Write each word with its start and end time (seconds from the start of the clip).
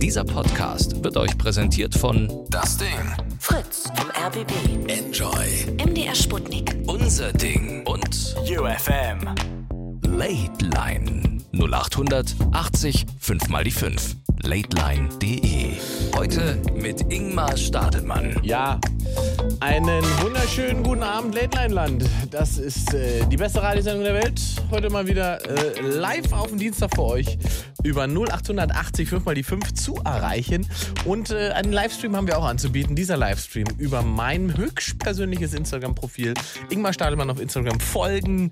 Dieser 0.00 0.24
Podcast 0.24 1.04
wird 1.04 1.16
euch 1.16 1.36
präsentiert 1.36 1.94
von 1.94 2.28
Das 2.50 2.76
Ding. 2.78 2.88
Fritz 3.38 3.90
vom 3.94 4.10
RBB. 4.10 4.52
Enjoy. 4.90 5.76
MDR 5.84 6.14
Sputnik. 6.14 6.74
Unser 6.86 7.32
Ding. 7.32 7.86
Und 7.86 8.34
UFM. 8.48 9.34
Late 10.02 10.64
Line 10.64 11.38
0800 11.52 12.34
80 12.52 13.06
5 13.20 13.48
mal 13.48 13.64
die 13.64 13.70
5. 13.70 14.16
Lateline.de. 14.42 15.72
Heute 16.16 16.62
mit 16.74 17.12
Ingmar 17.12 17.56
Stadelmann. 17.56 18.38
Ja, 18.42 18.80
einen 19.60 20.04
wunderschönen 20.20 20.82
guten 20.82 21.02
Abend, 21.02 21.34
Late 21.34 21.56
Line 21.56 21.74
Land. 21.74 22.04
Das 22.30 22.58
ist 22.58 22.94
äh, 22.94 23.24
die 23.26 23.36
beste 23.36 23.62
Radiosendung 23.62 24.04
der 24.04 24.14
Welt. 24.14 24.40
Heute 24.70 24.90
mal 24.90 25.06
wieder 25.06 25.40
äh, 25.48 25.80
live 25.80 26.32
auf 26.32 26.48
dem 26.48 26.58
Dienstag 26.58 26.94
für 26.94 27.04
euch 27.04 27.38
über 27.82 28.04
0880 28.04 29.08
5 29.08 29.24
mal 29.24 29.34
die 29.34 29.42
5 29.42 29.74
zu 29.74 29.96
erreichen. 29.96 30.68
Und 31.04 31.30
äh, 31.30 31.50
einen 31.50 31.72
Livestream 31.72 32.16
haben 32.16 32.26
wir 32.26 32.38
auch 32.38 32.44
anzubieten. 32.44 32.94
Dieser 32.94 33.16
Livestream 33.16 33.66
über 33.78 34.02
mein 34.02 34.56
höchstpersönliches 34.56 35.54
Instagram-Profil. 35.54 36.34
Ingmar 36.70 36.92
Stadelmann 36.92 37.30
auf 37.30 37.40
Instagram 37.40 37.80
folgen, 37.80 38.50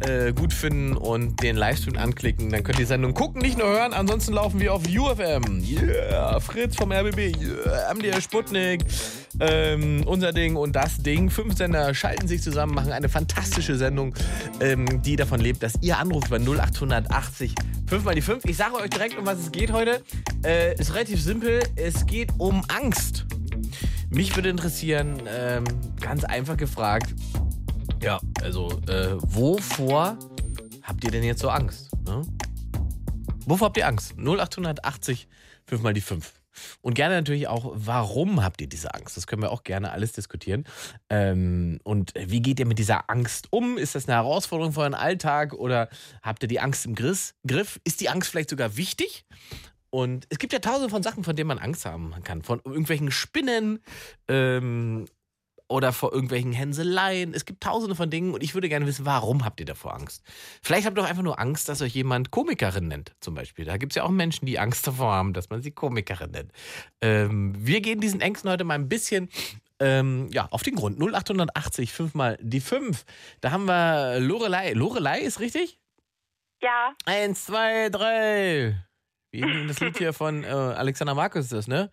äh, 0.00 0.32
gut 0.32 0.52
finden 0.52 0.96
und 0.96 1.42
den 1.42 1.56
Livestream 1.56 1.96
anklicken. 1.96 2.50
Dann 2.50 2.62
könnt 2.62 2.78
ihr 2.78 2.84
die 2.84 2.88
Sendung 2.88 3.14
gucken, 3.14 3.42
nicht 3.42 3.58
nur 3.58 3.68
hören. 3.68 3.92
Ansonsten 3.92 4.32
laufen 4.32 4.60
wir 4.60 4.72
auf 4.72 4.82
UFM. 4.86 5.62
Yeah, 5.62 6.40
Fritz 6.40 6.76
vom 6.76 6.92
RBB. 6.92 7.36
Yeah, 7.36 7.92
MDR 7.94 8.20
Sputnik. 8.20 8.84
Ähm, 9.40 10.02
unser 10.06 10.32
Ding 10.32 10.56
und 10.56 10.74
das 10.74 10.98
Ding. 10.98 11.30
Fünf 11.30 11.56
Sender 11.56 11.94
schalten 11.94 12.26
sich 12.26 12.42
zusammen, 12.42 12.74
machen 12.74 12.92
eine 12.92 13.08
fantastische 13.08 13.76
Sendung, 13.76 14.14
ähm, 14.60 15.02
die 15.02 15.16
davon 15.16 15.40
lebt, 15.40 15.62
dass 15.62 15.74
ihr 15.82 15.98
anruft 15.98 16.30
bei 16.30 16.38
0880 16.38 17.54
5 17.88 18.04
mal 18.04 18.14
die 18.14 18.22
5. 18.22 18.44
Ich 18.46 18.56
sage 18.56 18.74
euch 18.74 18.90
direkt, 18.90 19.16
um 19.16 19.26
was 19.26 19.38
es 19.38 19.52
geht 19.52 19.72
heute. 19.72 20.02
Äh, 20.44 20.74
ist 20.78 20.94
relativ 20.94 21.22
simpel. 21.22 21.62
Es 21.76 22.06
geht 22.06 22.30
um 22.38 22.62
Angst. 22.68 23.26
Mich 24.10 24.34
würde 24.34 24.48
interessieren, 24.48 25.22
ähm, 25.28 25.64
ganz 26.00 26.24
einfach 26.24 26.56
gefragt, 26.56 27.14
ja, 28.02 28.20
also, 28.42 28.68
äh, 28.88 29.14
wovor 29.18 30.18
habt 30.82 31.04
ihr 31.04 31.10
denn 31.10 31.24
jetzt 31.24 31.40
so 31.40 31.48
Angst? 31.48 31.90
Ne? 32.06 32.22
Wovor 33.46 33.66
habt 33.66 33.76
ihr 33.76 33.86
Angst? 33.86 34.14
0880 34.18 35.28
5 35.66 35.82
mal 35.82 35.94
die 35.94 36.00
5. 36.00 36.32
Und 36.80 36.94
gerne 36.94 37.14
natürlich 37.16 37.48
auch, 37.48 37.72
warum 37.74 38.42
habt 38.42 38.60
ihr 38.60 38.68
diese 38.68 38.94
Angst? 38.94 39.16
Das 39.16 39.26
können 39.26 39.42
wir 39.42 39.50
auch 39.50 39.64
gerne 39.64 39.92
alles 39.92 40.12
diskutieren. 40.12 40.64
Ähm, 41.10 41.80
und 41.84 42.12
wie 42.16 42.40
geht 42.40 42.60
ihr 42.60 42.66
mit 42.66 42.78
dieser 42.78 43.10
Angst 43.10 43.48
um? 43.50 43.78
Ist 43.78 43.94
das 43.94 44.08
eine 44.08 44.16
Herausforderung 44.16 44.72
für 44.72 44.80
euren 44.80 44.94
Alltag 44.94 45.52
oder 45.52 45.88
habt 46.22 46.42
ihr 46.42 46.48
die 46.48 46.60
Angst 46.60 46.86
im 46.86 46.94
Griff? 46.94 47.34
Ist 47.84 48.00
die 48.00 48.08
Angst 48.08 48.30
vielleicht 48.30 48.50
sogar 48.50 48.76
wichtig? 48.76 49.24
Und 49.90 50.26
es 50.28 50.38
gibt 50.38 50.52
ja 50.52 50.58
tausende 50.58 50.90
von 50.90 51.02
Sachen, 51.02 51.24
von 51.24 51.36
denen 51.36 51.48
man 51.48 51.58
Angst 51.58 51.86
haben 51.86 52.12
kann. 52.22 52.42
Von 52.42 52.60
irgendwelchen 52.64 53.10
Spinnen 53.10 53.78
ähm, 54.28 55.06
oder 55.68 55.92
vor 55.92 56.12
irgendwelchen 56.12 56.52
Hänseleien. 56.52 57.34
Es 57.34 57.44
gibt 57.44 57.62
tausende 57.62 57.94
von 57.94 58.10
Dingen 58.10 58.34
und 58.34 58.42
ich 58.42 58.54
würde 58.54 58.68
gerne 58.68 58.86
wissen, 58.86 59.06
warum 59.06 59.44
habt 59.44 59.60
ihr 59.60 59.66
davor 59.66 59.94
Angst? 59.94 60.22
Vielleicht 60.62 60.86
habt 60.86 60.96
ihr 60.96 61.02
doch 61.02 61.08
einfach 61.08 61.22
nur 61.22 61.38
Angst, 61.38 61.68
dass 61.68 61.82
euch 61.82 61.94
jemand 61.94 62.30
Komikerin 62.30 62.88
nennt, 62.88 63.14
zum 63.20 63.34
Beispiel. 63.34 63.64
Da 63.64 63.76
gibt 63.76 63.92
es 63.92 63.96
ja 63.96 64.04
auch 64.04 64.10
Menschen, 64.10 64.46
die 64.46 64.58
Angst 64.58 64.86
davor 64.86 65.12
haben, 65.12 65.32
dass 65.32 65.50
man 65.50 65.62
sie 65.62 65.70
Komikerin 65.72 66.30
nennt. 66.30 66.52
Ähm, 67.00 67.54
wir 67.58 67.80
gehen 67.80 68.00
diesen 68.00 68.20
Ängsten 68.20 68.50
heute 68.50 68.64
mal 68.64 68.74
ein 68.74 68.88
bisschen 68.88 69.28
ähm, 69.80 70.28
ja, 70.32 70.46
auf 70.50 70.62
den 70.62 70.74
Grund. 70.74 70.98
0880, 71.00 71.92
5 71.92 72.14
mal 72.14 72.38
die 72.40 72.60
5. 72.60 73.04
Da 73.40 73.50
haben 73.50 73.66
wir 73.66 74.20
Lorelei. 74.20 74.72
Lorelei 74.72 75.20
ist 75.20 75.40
richtig? 75.40 75.78
Ja. 76.62 76.94
Eins, 77.04 77.44
zwei, 77.44 77.90
drei. 77.90 78.76
Wie 79.30 79.40
eben 79.40 79.68
das 79.68 79.80
Lied 79.80 79.98
hier 79.98 80.12
von 80.12 80.44
äh, 80.44 80.46
Alexander 80.46 81.14
Markus 81.14 81.44
ist 81.44 81.52
das, 81.52 81.68
ne? 81.68 81.90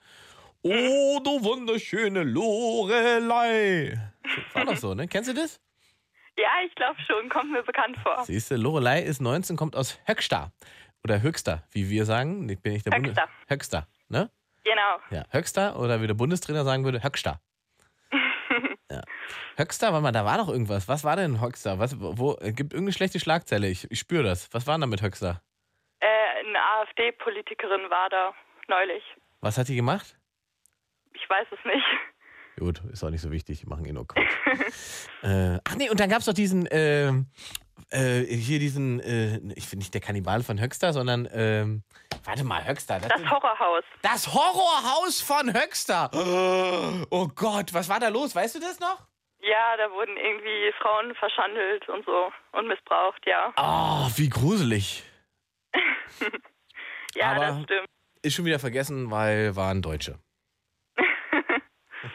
Oh, 0.65 1.19
du 1.21 1.43
wunderschöne 1.43 2.23
Lorelei. 2.23 3.99
War 4.53 4.63
doch 4.63 4.77
so, 4.77 4.93
ne? 4.93 5.09
Kennst 5.09 5.29
du 5.29 5.33
das? 5.33 5.59
Ja, 6.37 6.49
ich 6.65 6.73
glaube 6.75 6.95
schon. 7.01 7.27
Kommt 7.27 7.51
mir 7.51 7.63
bekannt 7.63 7.97
vor. 8.01 8.23
Siehst 8.23 8.49
du, 8.49 8.55
Lorelei 8.55 9.01
ist 9.01 9.21
19, 9.21 9.57
kommt 9.57 9.75
aus 9.75 9.99
Höxter. 10.07 10.53
Oder 11.03 11.21
Höxter, 11.21 11.63
wie 11.71 11.89
wir 11.89 12.05
sagen. 12.05 12.47
Ich 12.47 12.61
bin 12.61 12.73
ich 12.73 12.83
der 12.83 12.93
Höxter. 12.93 13.13
Bundes 13.13 13.49
Höxter, 13.49 13.87
ne? 14.07 14.31
Genau. 14.63 14.99
Ja, 15.09 15.25
Höxter 15.33 15.77
oder 15.77 16.01
wie 16.01 16.07
der 16.07 16.13
Bundestrainer 16.13 16.63
sagen 16.63 16.85
würde, 16.85 17.03
Höxter. 17.03 17.41
ja. 18.89 19.01
Höxter, 19.57 19.91
warte 19.91 20.01
mal, 20.01 20.13
da 20.13 20.23
war 20.23 20.37
doch 20.37 20.47
irgendwas. 20.47 20.87
Was 20.87 21.03
war 21.03 21.17
denn 21.17 21.41
Höxter? 21.41 21.77
Was, 21.77 21.99
wo, 21.99 22.35
gibt 22.35 22.71
irgendeine 22.71 22.93
schlechte 22.93 23.19
Schlagzeile? 23.19 23.67
Ich, 23.67 23.91
ich 23.91 23.99
spüre 23.99 24.23
das. 24.23 24.47
Was 24.53 24.65
war 24.65 24.75
denn 24.75 24.81
da 24.81 24.87
mit 24.87 25.01
Höxter? 25.01 25.41
Äh, 25.99 26.07
eine 26.47 26.57
AfD-Politikerin 26.57 27.89
war 27.89 28.09
da 28.09 28.33
neulich. 28.69 29.03
Was 29.41 29.57
hat 29.57 29.67
die 29.67 29.75
gemacht? 29.75 30.17
Ich 31.23 31.29
weiß 31.29 31.47
es 31.51 31.59
nicht. 31.65 31.85
Gut, 32.59 32.81
ist 32.91 33.03
auch 33.03 33.09
nicht 33.09 33.21
so 33.21 33.31
wichtig, 33.31 33.65
machen 33.65 33.85
eh 33.85 33.93
nur 33.93 34.07
Quatsch. 34.07 34.27
äh, 35.23 35.57
ach 35.63 35.75
nee, 35.75 35.89
und 35.89 35.99
dann 35.99 36.09
gab 36.09 36.19
es 36.19 36.25
doch 36.25 36.33
diesen, 36.33 36.67
äh, 36.67 37.07
äh, 37.89 38.25
hier 38.25 38.59
diesen, 38.59 38.99
äh, 38.99 39.37
ich 39.55 39.67
finde 39.67 39.77
nicht 39.83 39.93
der 39.93 40.01
Kannibal 40.01 40.43
von 40.43 40.61
Höxter, 40.61 40.93
sondern, 40.93 41.27
ähm, 41.33 41.83
warte 42.25 42.43
mal, 42.43 42.65
Höxter. 42.67 42.99
Das 42.99 43.11
Horrorhaus. 43.29 43.83
Das 44.03 44.33
Horrorhaus 44.33 45.21
von 45.21 45.53
Höxter. 45.53 46.11
Oh 47.09 47.27
Gott, 47.35 47.73
was 47.73 47.89
war 47.89 47.99
da 47.99 48.09
los? 48.09 48.35
Weißt 48.35 48.55
du 48.55 48.59
das 48.59 48.79
noch? 48.79 49.07
Ja, 49.39 49.75
da 49.77 49.91
wurden 49.91 50.15
irgendwie 50.15 50.71
Frauen 50.79 51.13
verschandelt 51.15 51.87
und 51.89 52.05
so 52.05 52.31
und 52.53 52.67
missbraucht, 52.67 53.21
ja. 53.25 53.51
Ah, 53.55 54.09
wie 54.15 54.29
gruselig. 54.29 55.03
ja, 57.15 57.31
Aber- 57.31 57.45
das 57.47 57.63
stimmt. 57.63 57.87
Ist 58.21 58.35
schon 58.35 58.45
wieder 58.45 58.59
vergessen, 58.59 59.11
weil 59.11 59.55
waren 59.55 59.81
Deutsche. 59.81 60.17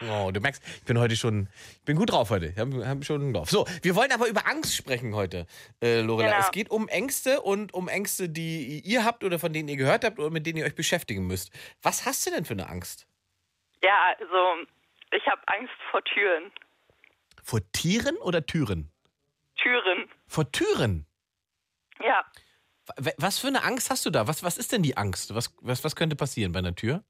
Oh, 0.07 0.31
du 0.31 0.39
merkst, 0.39 0.63
ich 0.77 0.85
bin 0.85 0.97
heute 0.97 1.15
schon, 1.15 1.49
ich 1.73 1.85
bin 1.85 1.97
gut 1.97 2.11
drauf 2.11 2.29
heute. 2.29 2.47
Ich 2.47 2.57
habe 2.57 2.87
hab 2.87 3.03
schon 3.03 3.33
drauf. 3.33 3.49
So, 3.49 3.65
wir 3.81 3.95
wollen 3.95 4.11
aber 4.11 4.27
über 4.27 4.47
Angst 4.47 4.75
sprechen 4.75 5.13
heute, 5.13 5.45
äh, 5.81 6.01
Lorela. 6.01 6.29
Genau. 6.29 6.39
Es 6.41 6.51
geht 6.51 6.69
um 6.71 6.87
Ängste 6.87 7.41
und 7.41 7.73
um 7.73 7.87
Ängste, 7.87 8.29
die 8.29 8.79
ihr 8.79 9.03
habt 9.03 9.23
oder 9.23 9.39
von 9.39 9.51
denen 9.51 9.67
ihr 9.67 9.75
gehört 9.75 10.05
habt 10.05 10.19
oder 10.19 10.29
mit 10.29 10.45
denen 10.45 10.57
ihr 10.59 10.65
euch 10.65 10.75
beschäftigen 10.75 11.27
müsst. 11.27 11.51
Was 11.81 12.05
hast 12.05 12.25
du 12.25 12.31
denn 12.31 12.45
für 12.45 12.53
eine 12.53 12.69
Angst? 12.69 13.07
Ja, 13.81 14.15
also 14.17 14.65
ich 15.11 15.25
habe 15.27 15.41
Angst 15.47 15.73
vor 15.91 16.03
Türen. 16.03 16.51
Vor 17.43 17.59
Tieren 17.71 18.15
oder 18.17 18.45
Türen? 18.45 18.91
Türen. 19.55 20.09
Vor 20.27 20.51
Türen? 20.51 21.05
Ja. 22.01 22.23
Was 23.17 23.39
für 23.39 23.47
eine 23.47 23.63
Angst 23.63 23.89
hast 23.89 24.05
du 24.05 24.09
da? 24.09 24.27
Was, 24.27 24.43
was 24.43 24.57
ist 24.57 24.71
denn 24.71 24.81
die 24.81 24.97
Angst? 24.97 25.35
Was, 25.35 25.55
was, 25.61 25.83
was 25.83 25.95
könnte 25.95 26.15
passieren 26.15 26.51
bei 26.51 26.59
einer 26.59 26.75
Tür? 26.75 27.03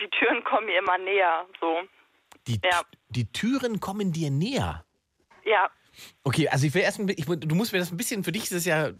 Die 0.00 0.08
Türen 0.10 0.44
kommen 0.44 0.66
mir 0.66 0.78
immer 0.78 0.98
näher, 0.98 1.46
so. 1.60 1.82
Die, 2.46 2.60
Ja. 2.64 2.82
die 3.08 3.30
Türen 3.32 3.80
kommen 3.80 4.12
dir 4.12 4.30
näher. 4.30 4.84
Ja. 5.44 5.70
Okay, 6.24 6.48
also 6.48 6.66
ich 6.66 6.74
will 6.74 6.82
erst, 6.82 6.98
ich, 7.00 7.24
du 7.24 7.54
musst 7.54 7.72
mir 7.72 7.78
das 7.78 7.90
ein 7.90 7.96
bisschen, 7.96 8.22
für 8.22 8.32
dich 8.32 8.42
ist 8.44 8.52
das 8.52 8.64
ja 8.66 8.88
äh, 8.88 8.94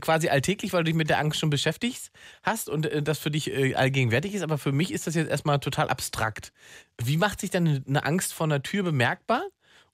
quasi 0.00 0.28
alltäglich, 0.28 0.72
weil 0.72 0.80
du 0.84 0.90
dich 0.90 0.94
mit 0.94 1.08
der 1.08 1.18
Angst 1.18 1.40
schon 1.40 1.48
beschäftigt 1.48 2.10
hast 2.42 2.68
und 2.68 2.84
äh, 2.86 3.02
das 3.02 3.18
für 3.18 3.30
dich 3.30 3.50
äh, 3.50 3.74
allgegenwärtig 3.74 4.34
ist, 4.34 4.42
aber 4.42 4.58
für 4.58 4.72
mich 4.72 4.92
ist 4.92 5.06
das 5.06 5.14
jetzt 5.14 5.30
erstmal 5.30 5.58
total 5.60 5.88
abstrakt. 5.88 6.52
Wie 7.02 7.16
macht 7.16 7.40
sich 7.40 7.50
dann 7.50 7.82
eine 7.88 8.04
Angst 8.04 8.34
vor 8.34 8.44
einer 8.44 8.62
Tür 8.62 8.82
bemerkbar? 8.82 9.42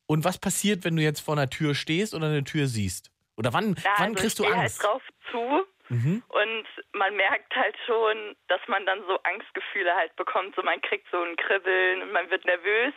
Und 0.06 0.24
was 0.24 0.38
passiert, 0.38 0.82
wenn 0.84 0.96
du 0.96 1.02
jetzt 1.02 1.20
vor 1.20 1.34
einer 1.36 1.48
Tür 1.48 1.76
stehst 1.76 2.14
oder 2.14 2.26
eine 2.26 2.42
Tür 2.42 2.66
siehst? 2.66 3.12
Oder 3.36 3.52
wann, 3.52 3.76
ja 3.84 3.92
wann 3.98 4.08
also 4.10 4.20
kriegst 4.20 4.38
du 4.40 4.42
ich 4.42 4.48
gehe 4.50 4.58
Angst? 4.58 4.82
halt 4.82 4.92
drauf 4.92 5.02
zu 5.30 5.62
Mhm. 5.90 6.22
und 6.28 6.66
man 6.92 7.16
merkt 7.16 7.54
halt 7.56 7.76
schon, 7.84 8.36
dass 8.46 8.60
man 8.68 8.86
dann 8.86 9.04
so 9.06 9.18
Angstgefühle 9.24 9.94
halt 9.94 10.14
bekommt. 10.14 10.54
So 10.54 10.62
man 10.62 10.80
kriegt 10.80 11.06
so 11.10 11.20
ein 11.20 11.36
Kribbeln 11.36 12.02
und 12.02 12.12
man 12.12 12.30
wird 12.30 12.44
nervös. 12.44 12.94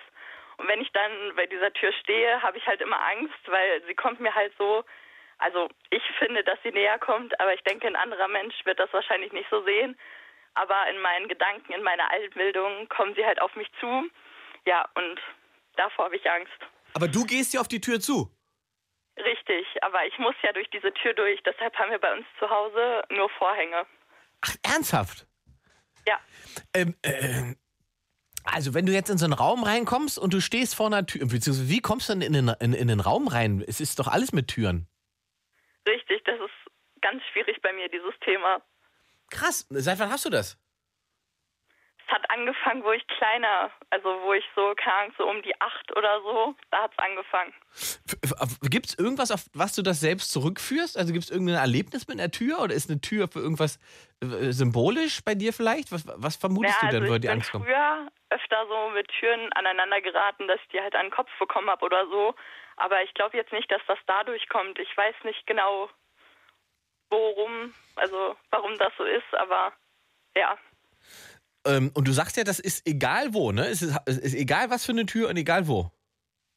Und 0.58 0.68
wenn 0.68 0.80
ich 0.80 0.92
dann 0.92 1.12
bei 1.36 1.48
dieser 1.48 1.74
Tür 1.74 1.92
stehe, 2.02 2.42
habe 2.44 2.58
ich 2.60 2.68
halt 2.68 2.82
immer 2.82 3.04
Angst, 3.04 3.40
weil 3.48 3.82
sie 3.88 3.96
kommt 3.96 4.20
mir 4.20 4.34
halt 4.34 4.54
so, 4.60 4.84
also 5.40 5.70
ich 5.90 6.04
finde, 6.20 6.44
dass 6.44 6.60
sie 6.64 6.72
näher 6.72 7.00
kommt, 7.00 7.40
aber 7.40 7.54
ich 7.54 7.64
denke, 7.64 7.88
ein 7.88 7.96
anderer 7.96 8.28
Mensch 8.28 8.54
wird 8.64 8.80
das 8.80 8.94
wahrscheinlich 8.94 9.34
nicht 9.34 9.50
so 9.50 9.64
sehen. 9.64 9.98
Aber 10.54 10.88
in 10.90 11.02
meinen 11.02 11.28
Gedanken, 11.28 11.74
in 11.74 11.82
meiner 11.82 12.12
Einbildung 12.12 12.88
kommen 12.90 13.16
sie 13.16 13.26
halt 13.26 13.42
auf 13.42 13.56
mich 13.56 13.68
zu. 13.80 14.08
Ja, 14.66 14.88
und 14.94 15.20
davor 15.76 16.06
habe 16.06 16.16
ich 16.16 16.30
Angst. 16.30 16.54
Aber 16.94 17.08
du 17.08 17.26
gehst 17.26 17.56
ja 17.56 17.62
auf 17.62 17.68
die 17.68 17.82
Tür 17.82 18.00
zu. 18.00 18.30
Richtig, 19.18 19.66
aber 19.82 20.06
ich 20.08 20.18
muss 20.18 20.36
ja 20.44 20.52
durch 20.54 20.70
diese 20.72 20.94
Tür 20.94 21.14
durch. 21.14 21.42
Deshalb 21.44 21.76
haben 21.78 21.92
wir 21.92 22.00
bei 22.00 22.14
uns 22.14 22.26
zu 22.40 22.50
Hause 22.50 23.04
nur 23.10 23.30
Vorhänge. 23.38 23.86
Ach, 24.42 24.56
ernsthaft? 24.64 25.28
Ja, 26.08 26.20
Ähm, 26.74 26.96
äh, 27.04 27.54
also 28.44 28.74
wenn 28.74 28.86
du 28.86 28.92
jetzt 28.92 29.10
in 29.10 29.18
so 29.18 29.24
einen 29.26 29.34
Raum 29.34 29.64
reinkommst 29.64 30.20
und 30.20 30.34
du 30.34 30.42
stehst 30.42 30.76
vor 30.76 30.88
einer 30.88 31.06
Tür, 31.06 31.22
beziehungsweise 31.28 31.70
wie 31.70 31.80
kommst 31.80 32.10
du 32.10 32.14
denn 32.14 32.22
in 32.22 32.34
den, 32.34 32.50
in, 32.60 32.74
in 32.74 32.88
den 32.90 33.00
Raum 33.00 33.28
rein? 33.30 33.64
Es 33.66 33.80
ist 33.80 34.00
doch 34.00 34.08
alles 34.08 34.34
mit 34.34 34.50
Türen. 34.50 34.88
richtig. 35.88 36.22
Das 36.26 36.40
ist 36.40 37.02
ganz 37.02 37.24
schwierig 37.32 37.62
bei 37.62 37.72
mir, 37.74 37.88
dieses 37.90 38.14
Thema. 38.26 38.62
Krass. 39.30 39.66
Seit 39.70 40.00
wann 40.00 40.10
hast 40.12 40.26
du 40.26 40.30
das? 40.30 40.58
Hat 42.14 42.30
angefangen, 42.30 42.84
wo 42.84 42.92
ich 42.92 43.06
kleiner, 43.08 43.72
also 43.90 44.08
wo 44.22 44.34
ich 44.34 44.46
so, 44.56 44.76
keine 44.76 44.96
Ahnung, 44.98 45.14
so 45.18 45.28
um 45.28 45.42
die 45.42 45.60
acht 45.60 45.98
oder 45.98 46.22
so, 46.22 46.54
da 46.70 46.84
hat 46.84 46.92
es 46.92 47.00
angefangen. 47.00 47.54
Gibt 48.70 48.86
es 48.86 49.00
irgendwas, 49.00 49.32
auf 49.32 49.46
was 49.56 49.74
du 49.74 49.82
das 49.82 50.00
selbst 50.00 50.32
zurückführst? 50.32 50.96
Also 50.96 51.12
gibt 51.12 51.26
es 51.26 51.32
irgendein 51.32 51.56
Erlebnis 51.56 52.08
mit 52.08 52.20
einer 52.20 52.30
Tür 52.30 52.60
oder 52.62 52.76
ist 52.76 52.88
eine 52.88 53.02
Tür 53.02 53.28
für 53.30 53.40
irgendwas 53.40 53.80
äh, 54.22 54.52
symbolisch 54.52 55.24
bei 55.26 55.34
dir 55.34 55.54
vielleicht? 55.54 55.92
Was, 55.92 56.06
was 56.16 56.36
vermutest 56.36 56.76
Ja, 56.84 56.88
du 56.90 56.94
denn, 56.94 57.02
also 57.04 57.14
wo 57.14 57.16
ich 57.16 57.22
die 57.22 57.28
bin 57.28 57.38
Angst 57.38 57.52
kommt? 57.52 57.66
früher 57.66 58.08
öfter 58.30 58.68
so 58.68 58.90
mit 58.92 59.08
Türen 59.08 59.52
aneinander 59.54 60.00
geraten, 60.02 60.48
dass 60.48 60.60
ich 60.62 60.68
die 60.68 60.82
halt 60.82 60.94
an 60.96 61.08
den 61.08 61.12
Kopf 61.12 61.32
bekommen 61.40 61.70
habe 61.70 61.84
oder 61.84 62.06
so. 62.08 62.36
Aber 62.78 63.02
ich 63.02 63.14
glaube 63.16 63.38
jetzt 63.38 63.54
nicht, 63.54 63.72
dass 63.72 63.82
das 63.88 63.98
dadurch 64.06 64.48
kommt. 64.50 64.78
Ich 64.78 64.96
weiß 64.96 65.16
nicht 65.24 65.48
genau, 65.48 65.90
worum, 67.10 67.74
also 67.96 68.36
warum 68.52 68.78
das 68.78 68.94
so 69.00 69.04
ist, 69.04 69.34
aber 69.34 69.74
ja. 70.36 70.58
Ähm, 71.66 71.92
und 71.94 72.08
du 72.08 72.12
sagst 72.12 72.36
ja, 72.38 72.44
das 72.44 72.60
ist 72.60 72.88
egal 72.88 73.34
wo, 73.34 73.52
ne? 73.52 73.68
Es 73.68 73.82
ist, 73.82 73.96
es 74.06 74.18
ist 74.18 74.34
egal 74.36 74.70
was 74.70 74.86
für 74.86 74.92
eine 74.92 75.06
Tür 75.06 75.30
und 75.30 75.38
egal 75.38 75.68
wo. 75.68 75.92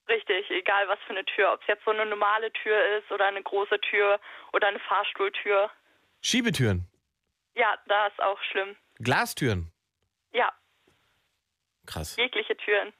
Richtig, 0.08 0.48
egal 0.50 0.86
was 0.88 0.98
für 1.06 1.10
eine 1.12 1.24
Tür. 1.24 1.52
Ob 1.52 1.60
es 1.62 1.66
jetzt 1.68 1.84
so 1.84 1.90
eine 1.90 2.06
normale 2.06 2.52
Tür 2.52 2.76
ist 2.98 3.10
oder 3.10 3.26
eine 3.26 3.42
große 3.42 3.80
Tür 3.80 4.20
oder 4.52 4.68
eine 4.68 4.78
Fahrstuhltür. 4.80 5.70
Schiebetüren, 6.22 6.86
Ja, 7.54 7.76
da 7.86 8.06
ist 8.08 8.20
auch 8.20 8.40
schlimm. 8.50 8.76
Glastüren. 8.98 9.70
Ja, 10.32 10.52
Krass. 11.86 12.16
jegliche 12.16 12.56
Türen. 12.56 12.92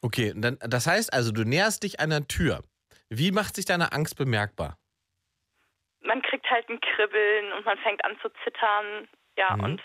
Okay, 0.00 0.32
dann, 0.36 0.58
das 0.60 0.86
heißt 0.86 1.12
also, 1.12 1.32
du 1.32 1.44
näherst 1.44 1.82
dich 1.82 2.00
einer 2.00 2.26
Tür. 2.26 2.62
Wie 3.08 3.30
macht 3.30 3.56
sich 3.56 3.64
deine 3.66 3.92
Angst 3.92 4.16
bemerkbar? 4.16 4.78
Man 6.00 6.20
kriegt 6.22 6.48
halt 6.50 6.68
ein 6.68 6.80
Kribbeln 6.80 7.52
und 7.52 7.64
man 7.64 7.78
fängt 7.78 8.04
an 8.04 8.16
zu 8.22 8.28
zittern. 8.44 9.08
Ja, 9.36 9.56
Mhm. 9.56 9.64
und 9.64 9.82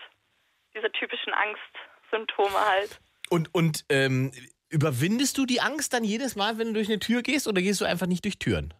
diese 0.77 0.91
typischen 0.91 1.33
Angstsymptome 1.33 2.59
halt. 2.59 2.99
Und, 3.29 3.53
und 3.53 3.85
ähm, 3.89 4.31
überwindest 4.69 5.37
du 5.37 5.45
die 5.45 5.61
Angst 5.61 5.93
dann 5.93 6.03
jedes 6.03 6.35
Mal, 6.35 6.57
wenn 6.57 6.67
du 6.67 6.73
durch 6.73 6.87
eine 6.87 6.99
Tür 6.99 7.21
gehst 7.21 7.47
oder 7.47 7.61
gehst 7.61 7.81
du 7.81 7.85
einfach 7.85 8.07
nicht 8.07 8.23
durch 8.23 8.39
Türen? 8.39 8.73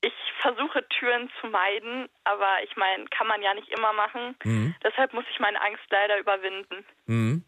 Ich 0.00 0.12
versuche 0.42 0.86
Türen 0.88 1.30
zu 1.40 1.48
meiden, 1.48 2.08
aber 2.24 2.62
ich 2.62 2.76
meine, 2.76 3.04
kann 3.06 3.26
man 3.26 3.42
ja 3.42 3.54
nicht 3.54 3.68
immer 3.68 3.92
machen. 3.92 4.36
Mhm. 4.44 4.74
Deshalb 4.84 5.12
muss 5.12 5.24
ich 5.30 5.40
meine 5.40 5.60
Angst 5.60 5.82
leider 5.90 6.18
überwinden. 6.18 6.84
Mhm. 7.06 7.44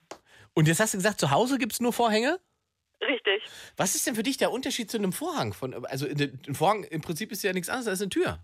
Und 0.55 0.67
jetzt 0.67 0.81
hast 0.81 0.95
du 0.95 0.99
gesagt, 0.99 1.21
zu 1.21 1.31
Hause 1.31 1.59
gibt 1.59 1.73
es 1.73 1.81
nur 1.81 1.93
Vorhänge? 1.93 2.41
Richtig. 3.01 3.43
Was 3.77 3.95
ist 3.95 4.07
denn 4.07 4.15
für 4.15 4.23
dich 4.23 4.37
der 4.37 4.51
Unterschied 4.51 4.91
zu 4.91 4.99
einem 4.99 5.13
Vorhang? 5.13 5.55
Von, 5.55 5.87
also 5.87 6.07
ein 6.07 6.55
Vorhang 6.55 6.85
im 6.85 7.01
Prinzip 7.01 7.33
ist 7.33 7.43
ja 7.43 7.53
nichts 7.53 7.69
anderes 7.69 7.89
als 7.89 8.03
eine 8.03 8.11
Tür. 8.11 8.41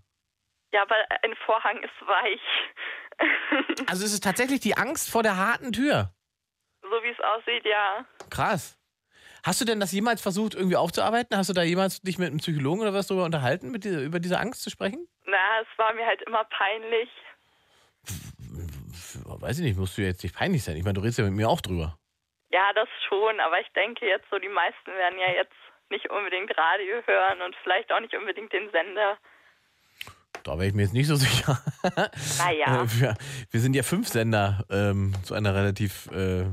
Ja, 0.73 0.81
aber 0.81 0.95
ein 1.23 1.35
Vorhang 1.45 1.77
ist 1.83 2.07
weich. 2.07 2.41
Also 3.87 4.03
es 4.05 4.13
ist 4.13 4.23
tatsächlich 4.23 4.59
die 4.59 4.75
Angst 4.75 5.09
vor 5.09 5.23
der 5.23 5.37
harten 5.37 5.71
Tür. 5.71 6.11
so 6.81 6.89
wie 7.03 7.09
es 7.09 7.19
aussieht, 7.19 7.65
ja. 7.65 8.05
Krass. 8.29 8.77
Hast 9.45 9.61
du 9.61 9.65
denn 9.65 9.79
das 9.79 9.91
jemals 9.91 10.21
versucht, 10.21 10.55
irgendwie 10.55 10.75
aufzuarbeiten? 10.75 11.37
Hast 11.37 11.49
du 11.49 11.53
da 11.53 11.61
jemals 11.63 12.01
dich 12.01 12.17
mit 12.17 12.27
einem 12.29 12.39
Psychologen 12.39 12.81
oder 12.81 12.93
was 12.93 13.07
darüber 13.07 13.23
unterhalten, 13.25 13.71
mit 13.71 13.83
dieser, 13.85 14.01
über 14.01 14.19
diese 14.19 14.39
Angst 14.39 14.63
zu 14.63 14.69
sprechen? 14.69 15.07
Na, 15.25 15.61
es 15.61 15.67
war 15.77 15.93
mir 15.93 16.05
halt 16.05 16.21
immer 16.23 16.43
peinlich. 16.45 17.09
Weiß 19.25 19.59
ich 19.59 19.65
nicht, 19.65 19.77
musst 19.77 19.97
du 19.97 20.01
jetzt 20.01 20.23
nicht 20.23 20.35
peinlich 20.35 20.63
sein. 20.63 20.75
Ich 20.75 20.83
meine, 20.83 20.95
du 20.95 21.01
redest 21.01 21.19
ja 21.19 21.25
mit 21.25 21.33
mir 21.33 21.49
auch 21.49 21.61
drüber. 21.61 21.97
Ja, 22.49 22.73
das 22.73 22.89
schon, 23.07 23.39
aber 23.39 23.59
ich 23.59 23.67
denke 23.73 24.05
jetzt 24.05 24.25
so, 24.31 24.39
die 24.39 24.49
meisten 24.49 24.91
werden 24.91 25.19
ja 25.19 25.31
jetzt 25.31 25.55
nicht 25.89 26.09
unbedingt 26.09 26.57
Radio 26.57 27.01
hören 27.05 27.41
und 27.41 27.55
vielleicht 27.63 27.91
auch 27.91 27.99
nicht 27.99 28.15
unbedingt 28.15 28.51
den 28.51 28.69
Sender. 28.71 29.17
Da 30.47 30.53
wäre 30.53 30.67
ich 30.69 30.73
mir 30.73 30.83
jetzt 30.83 30.93
nicht 30.93 31.07
so 31.07 31.15
sicher. 31.17 31.61
Naja. 32.37 32.83
Äh, 32.83 32.99
wir, 32.99 33.17
wir 33.51 33.59
sind 33.59 33.75
ja 33.75 33.83
fünf 33.83 34.07
Sender 34.07 34.65
ähm, 34.69 35.13
zu 35.23 35.33
einer 35.33 35.53
relativ, 35.53 36.09
äh, 36.11 36.45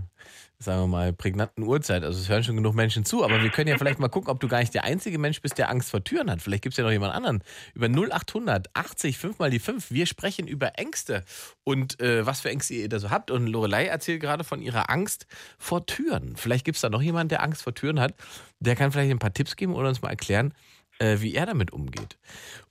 sagen 0.58 0.81
wir 0.81 0.87
mal, 0.88 1.12
prägnanten 1.12 1.62
Uhrzeit. 1.62 2.02
Also 2.02 2.19
es 2.19 2.29
hören 2.29 2.43
schon 2.43 2.56
genug 2.56 2.75
Menschen 2.75 3.05
zu, 3.05 3.23
aber 3.23 3.41
wir 3.41 3.50
können 3.50 3.69
ja 3.69 3.79
vielleicht 3.79 4.00
mal 4.00 4.08
gucken, 4.08 4.31
ob 4.31 4.41
du 4.41 4.49
gar 4.49 4.58
nicht 4.58 4.75
der 4.75 4.82
einzige 4.82 5.17
Mensch 5.19 5.41
bist, 5.43 5.58
der 5.58 5.70
Angst 5.70 5.91
vor 5.91 6.02
Türen 6.02 6.29
hat. 6.29 6.43
Vielleicht 6.43 6.64
gibt 6.64 6.73
es 6.73 6.76
ja 6.76 6.82
noch 6.82 6.91
jemand 6.91 7.14
anderen. 7.14 7.44
Über 7.73 7.87
0800 7.87 8.69
80 8.75 9.17
5 9.17 9.38
mal 9.38 9.50
die 9.50 9.61
5. 9.61 9.93
Wir 9.93 10.06
sprechen 10.06 10.49
über 10.49 10.76
Ängste 10.76 11.23
und 11.62 12.00
äh, 12.00 12.26
was 12.26 12.41
für 12.41 12.50
Ängste 12.50 12.75
ihr 12.75 12.88
da 12.88 12.99
so 12.99 13.11
habt. 13.11 13.31
Und 13.31 13.46
Lorelei 13.46 13.87
erzählt 13.87 14.20
gerade 14.20 14.43
von 14.43 14.61
ihrer 14.61 14.91
Angst 14.91 15.29
vor 15.56 15.87
Türen. 15.87 16.35
Vielleicht 16.35 16.64
gibt 16.64 16.75
es 16.75 16.82
da 16.82 16.91
noch 16.91 17.02
jemanden, 17.02 17.29
der 17.29 17.44
Angst 17.44 17.62
vor 17.62 17.75
Türen 17.75 18.00
hat. 18.00 18.12
Der 18.58 18.75
kann 18.75 18.91
vielleicht 18.91 19.12
ein 19.12 19.20
paar 19.20 19.35
Tipps 19.35 19.55
geben 19.55 19.73
oder 19.75 19.88
uns 19.88 20.02
mal 20.02 20.11
erklären, 20.11 20.52
äh, 20.99 21.17
wie 21.20 21.35
er 21.35 21.46
damit 21.46 21.73
umgeht. 21.73 22.19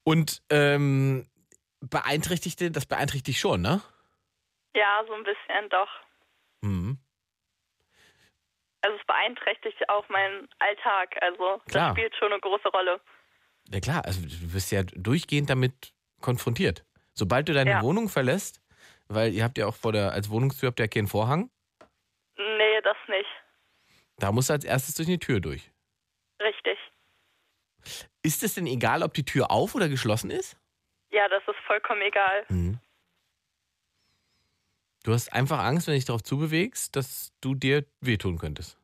Und 0.03 0.41
ähm, 0.49 1.29
beeinträchtigte, 1.81 2.71
das 2.71 2.85
beeinträchtigt 2.85 3.39
schon, 3.39 3.61
ne? 3.61 3.81
Ja, 4.75 5.03
so 5.07 5.13
ein 5.13 5.23
bisschen 5.23 5.69
doch. 5.69 5.89
Mhm. 6.61 6.97
Also 8.81 8.97
es 8.97 9.05
beeinträchtigt 9.05 9.77
auch 9.89 10.07
meinen 10.09 10.47
Alltag. 10.59 11.15
Also 11.21 11.61
Klar. 11.69 11.89
das 11.89 11.97
spielt 11.97 12.15
schon 12.15 12.31
eine 12.31 12.41
große 12.41 12.67
Rolle. 12.69 12.99
Ja 13.69 13.79
klar, 13.79 14.03
also 14.05 14.21
du 14.21 14.53
wirst 14.53 14.71
ja 14.71 14.83
durchgehend 14.83 15.49
damit 15.49 15.93
konfrontiert. 16.19 16.85
Sobald 17.13 17.47
du 17.47 17.53
deine 17.53 17.69
Ja. 17.71 17.81
Wohnung 17.81 18.09
verlässt, 18.09 18.61
weil 19.07 19.31
ihr 19.33 19.43
habt 19.43 19.57
ja 19.57 19.67
auch 19.67 19.75
vor 19.75 19.93
der, 19.93 20.11
als 20.11 20.29
Wohnungstür 20.29 20.67
habt 20.67 20.79
ihr 20.79 20.85
ja 20.85 20.89
keinen 20.89 21.07
Vorhang, 21.07 21.49
Nee, 22.37 22.81
das 22.81 22.97
nicht. 23.07 23.29
da 24.17 24.31
musst 24.31 24.49
du 24.49 24.53
als 24.53 24.65
erstes 24.65 24.95
durch 24.95 25.07
die 25.07 25.19
Tür 25.19 25.39
durch. 25.39 25.71
Richtig. 26.41 26.72
Ist 28.23 28.41
es 28.41 28.55
denn 28.55 28.67
egal, 28.67 29.03
ob 29.03 29.13
die 29.13 29.25
Tür 29.25 29.51
auf 29.51 29.75
oder 29.75 29.89
geschlossen 29.89 30.31
ist? 30.31 30.57
Ja, 31.11 31.27
das 31.27 31.43
ist 31.47 31.59
vollkommen 31.67 32.01
egal. 32.01 32.45
Mhm. 32.49 32.79
Du 35.03 35.11
hast 35.11 35.33
einfach 35.33 35.59
Angst, 35.59 35.87
wenn 35.87 35.93
du 35.93 35.97
dich 35.97 36.05
darauf 36.05 36.23
zubewegst, 36.23 36.95
dass 36.95 37.33
du 37.41 37.53
dir 37.53 37.85
wehtun 37.99 38.37
könntest. 38.39 38.79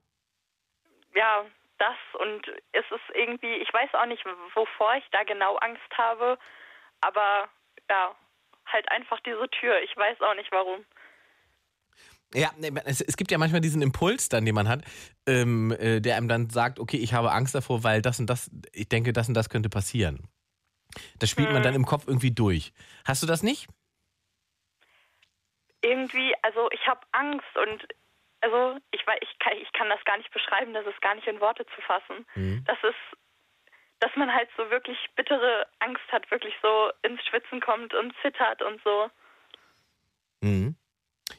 Ja, 1.15 1.45
das 1.77 1.95
und 2.19 2.45
es 2.73 2.85
ist 2.91 3.15
irgendwie, 3.15 3.55
ich 3.55 3.73
weiß 3.73 3.93
auch 3.93 4.05
nicht, 4.05 4.25
wovor 4.53 4.95
ich 4.95 5.05
da 5.11 5.23
genau 5.23 5.55
Angst 5.57 5.97
habe, 5.97 6.37
aber 6.99 7.47
ja, 7.89 8.13
halt 8.65 8.91
einfach 8.91 9.21
diese 9.21 9.49
Tür. 9.49 9.81
Ich 9.81 9.95
weiß 9.95 10.21
auch 10.21 10.35
nicht 10.35 10.51
warum. 10.51 10.85
Ja, 12.33 12.51
es, 12.85 13.01
es 13.01 13.17
gibt 13.17 13.31
ja 13.31 13.37
manchmal 13.37 13.61
diesen 13.61 13.81
Impuls 13.81 14.29
dann, 14.29 14.45
den 14.45 14.53
man 14.53 14.69
hat, 14.69 14.83
ähm, 15.25 15.71
äh, 15.71 15.99
der 15.99 16.15
einem 16.15 16.27
dann 16.27 16.49
sagt, 16.49 16.79
okay, 16.79 16.97
ich 16.97 17.13
habe 17.13 17.31
Angst 17.31 17.55
davor, 17.55 17.83
weil 17.83 18.01
das 18.01 18.19
und 18.19 18.29
das, 18.29 18.51
ich 18.71 18.87
denke, 18.87 19.13
das 19.13 19.27
und 19.27 19.33
das 19.33 19.49
könnte 19.49 19.69
passieren. 19.69 20.27
Das 21.19 21.29
spielt 21.29 21.49
man 21.51 21.61
Mhm. 21.61 21.63
dann 21.63 21.75
im 21.75 21.85
Kopf 21.85 22.07
irgendwie 22.07 22.31
durch. 22.31 22.71
Hast 23.05 23.23
du 23.23 23.27
das 23.27 23.41
nicht? 23.43 23.67
Irgendwie, 25.81 26.33
also 26.41 26.69
ich 26.71 26.85
habe 26.87 27.01
Angst 27.13 27.47
und 27.55 27.87
also 28.41 28.77
ich 28.91 29.05
weiß, 29.05 29.19
ich 29.21 29.39
kann, 29.39 29.53
ich 29.57 29.71
kann 29.73 29.89
das 29.89 30.03
gar 30.05 30.17
nicht 30.17 30.31
beschreiben, 30.31 30.73
das 30.73 30.85
ist 30.85 31.01
gar 31.01 31.15
nicht 31.15 31.27
in 31.27 31.39
Worte 31.41 31.65
zu 31.75 31.81
fassen. 31.81 32.25
Mhm. 32.35 32.63
Das 32.65 32.77
ist, 32.83 33.17
dass 33.99 34.11
man 34.15 34.33
halt 34.33 34.49
so 34.55 34.69
wirklich 34.69 34.97
bittere 35.15 35.67
Angst 35.79 36.03
hat, 36.11 36.29
wirklich 36.31 36.53
so 36.61 36.91
ins 37.01 37.21
Schwitzen 37.25 37.59
kommt 37.59 37.93
und 37.93 38.13
zittert 38.21 38.61
und 38.61 38.81
so. 38.83 39.09
Mhm. 40.41 40.75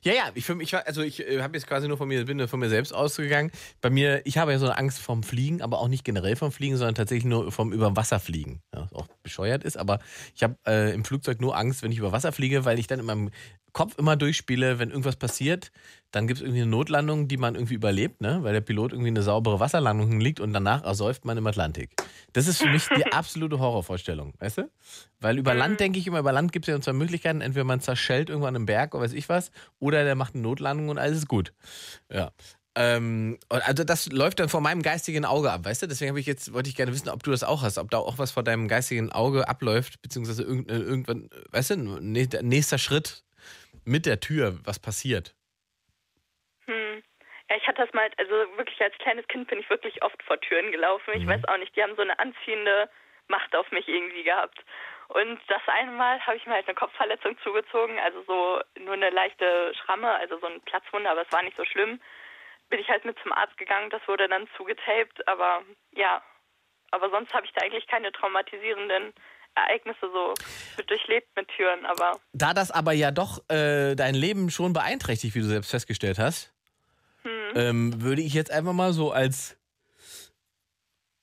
Ja, 0.03 0.15
ja, 0.15 0.31
ich, 0.35 0.49
war- 0.49 0.87
also 0.87 1.03
ich 1.03 1.21
äh, 1.29 1.43
habe 1.43 1.57
jetzt 1.57 1.67
quasi 1.67 1.87
nur 1.87 1.99
von 1.99 2.09
mir, 2.09 2.25
bin 2.25 2.47
von 2.49 2.59
mir 2.59 2.71
selbst 2.71 2.93
ausgegangen. 2.93 3.51
Bei 3.83 3.91
mir, 3.91 4.23
ich 4.25 4.39
habe 4.39 4.53
ja 4.53 4.59
so 4.59 4.65
eine 4.67 4.79
Angst 4.79 4.99
vom 4.99 5.23
Fliegen, 5.23 5.61
aber 5.61 5.79
auch 5.79 5.89
nicht 5.89 6.05
generell 6.05 6.37
vom 6.37 6.53
Fliegen, 6.53 6.77
sondern 6.79 6.95
tatsächlich 6.95 7.27
nur 7.27 7.53
vom 7.53 7.73
Überwasserfliegen. 7.73 8.63
Ja, 8.75 8.83
was 8.83 8.93
auch 8.95 9.09
bescheuert 9.23 9.63
ist, 9.63 9.77
aber 9.77 9.99
ich 10.35 10.43
habe 10.43 10.57
äh, 10.67 10.95
im 10.95 11.05
Flugzeug 11.05 11.41
nur 11.41 11.57
Angst, 11.57 11.83
wenn 11.83 11.93
ich 11.93 11.99
über 11.99 12.13
Wasser 12.13 12.33
fliege, 12.33 12.65
weil 12.65 12.79
ich 12.79 12.87
dann 12.87 12.99
in 13.01 13.05
meinem 13.07 13.31
Kopf 13.73 13.99
immer 13.99 14.17
durchspiele, 14.17 14.79
wenn 14.79 14.89
irgendwas 14.91 15.17
passiert, 15.17 15.71
dann 16.11 16.27
gibt 16.27 16.39
es 16.39 16.43
irgendwie 16.43 16.63
eine 16.63 16.71
Notlandung, 16.71 17.29
die 17.29 17.37
man 17.37 17.55
irgendwie 17.55 17.75
überlebt, 17.75 18.21
ne? 18.21 18.41
weil 18.43 18.53
der 18.53 18.61
Pilot 18.61 18.93
irgendwie 18.93 19.09
eine 19.09 19.23
saubere 19.23 19.61
Wasserlandung 19.61 20.09
hinlegt 20.09 20.41
und 20.41 20.53
danach 20.53 20.83
ersäuft 20.85 21.25
man 21.25 21.39
im 21.39 21.47
atlantik. 21.47 21.91
Das 22.33 22.47
ist 22.47 22.61
für 22.61 22.69
mich 22.69 22.89
die 22.97 23.07
absolute 23.13 23.59
Horrorvorstellung, 23.59 24.35
weißt 24.39 24.59
du? 24.59 24.71
Weil 25.21 25.39
über 25.39 25.55
Land 25.55 25.81
denke 25.81 25.99
ich 25.99 26.07
immer, 26.07 26.19
über 26.19 26.33
Land 26.33 26.53
gibt 26.53 26.67
es 26.67 26.73
ja 26.73 26.81
zwei 26.81 26.93
Möglichkeiten. 26.93 27.41
Entweder 27.41 27.65
man 27.65 27.81
zerschellt 27.81 28.29
irgendwann 28.29 28.55
im 28.55 28.67
Berg 28.67 28.95
oder 28.95 29.05
weiß 29.05 29.13
ich 29.13 29.29
was, 29.29 29.53
oder 29.79 30.05
der 30.05 30.15
macht 30.15 30.35
eine 30.35 30.43
Notlandung 30.43 30.89
und 30.89 30.99
alles 30.99 31.19
ist 31.19 31.29
gut. 31.29 31.53
Ja. 32.11 32.33
Ähm, 32.77 33.39
also 33.49 33.85
das 33.85 34.07
läuft 34.07 34.39
dann 34.39 34.49
vor 34.49 34.61
meinem 34.61 34.83
geistigen 34.83 35.25
Auge 35.25 35.51
ab, 35.51 35.65
weißt 35.65 35.83
du? 35.83 35.87
Deswegen 35.87 36.11
habe 36.11 36.21
ich 36.21 36.27
jetzt, 36.27 36.53
wollte 36.53 36.71
ich 36.71 36.77
gerne 36.77 36.93
wissen, 36.93 37.09
ob 37.09 37.23
du 37.23 37.31
das 37.31 37.43
auch 37.43 37.63
hast, 37.63 37.79
ob 37.79 37.91
da 37.91 37.99
auch 37.99 38.19
was 38.19 38.31
vor 38.31 38.43
deinem 38.43 38.69
geistigen 38.69 39.11
Auge 39.13 39.49
abläuft, 39.49 40.03
beziehungsweise 40.03 40.45
äh, 40.45 40.65
irgendwann, 40.67 41.29
weißt 41.51 41.71
du, 41.71 41.77
nächster 42.01 42.79
Schritt 42.79 43.25
mit 43.85 44.07
der 44.07 44.21
Tür, 44.21 44.59
was 44.65 44.79
passiert. 44.79 45.35
Ja, 47.51 47.57
ich 47.57 47.67
hatte 47.67 47.85
das 47.85 47.93
mal, 47.93 48.09
also 48.17 48.33
wirklich 48.57 48.81
als 48.81 48.97
kleines 48.99 49.27
Kind 49.27 49.49
bin 49.49 49.59
ich 49.59 49.69
wirklich 49.69 50.03
oft 50.05 50.23
vor 50.23 50.41
Türen 50.41 50.71
gelaufen. 50.71 51.13
Ich 51.15 51.27
weiß 51.27 51.45
auch 51.49 51.59
nicht, 51.59 51.75
die 51.75 51.83
haben 51.83 51.97
so 51.97 52.03
eine 52.03 52.17
anziehende 52.21 52.89
Macht 53.27 53.57
auf 53.57 53.71
mich 53.73 53.89
irgendwie 53.89 54.23
gehabt. 54.23 54.65
Und 55.09 55.41
das 55.49 55.61
eine 55.67 55.91
Mal 55.91 56.21
habe 56.25 56.37
ich 56.37 56.47
mir 56.47 56.55
halt 56.55 56.69
eine 56.69 56.77
Kopfverletzung 56.77 57.37
zugezogen, 57.43 57.99
also 57.99 58.23
so 58.23 58.61
nur 58.81 58.95
eine 58.95 59.11
leichte 59.11 59.73
Schramme, 59.75 60.09
also 60.15 60.39
so 60.39 60.47
ein 60.47 60.61
Platzwunde, 60.61 61.11
aber 61.11 61.23
es 61.23 61.33
war 61.33 61.43
nicht 61.43 61.57
so 61.57 61.65
schlimm. 61.65 62.01
Bin 62.69 62.79
ich 62.79 62.89
halt 62.89 63.05
mit 63.05 63.19
zum 63.21 63.33
Arzt 63.33 63.57
gegangen, 63.59 63.91
das 63.91 64.07
wurde 64.07 64.29
dann 64.29 64.47
zugetaped, 64.57 65.27
aber 65.27 65.63
ja. 65.91 66.23
Aber 66.93 67.11
sonst 67.11 67.35
habe 67.35 67.47
ich 67.47 67.53
da 67.53 67.65
eigentlich 67.65 67.89
keine 67.89 68.13
traumatisierenden 68.13 69.13
Ereignisse 69.57 70.09
so 70.13 70.35
durchlebt 70.87 71.29
mit 71.35 71.49
Türen, 71.49 71.85
aber 71.85 72.21
Da 72.33 72.55
das 72.55 72.71
aber 72.71 72.93
ja 72.93 73.11
doch 73.11 73.39
äh, 73.51 73.97
dein 73.97 74.15
Leben 74.15 74.51
schon 74.51 74.73
beeinträchtigt, 74.73 75.35
wie 75.35 75.41
du 75.41 75.47
selbst 75.47 75.73
festgestellt 75.73 76.21
hast, 76.21 76.55
ähm, 77.55 78.01
würde 78.01 78.23
ich 78.23 78.35
jetzt 78.35 78.51
einfach 78.51 78.73
mal 78.73 78.93
so 78.93 79.13
als, 79.13 79.57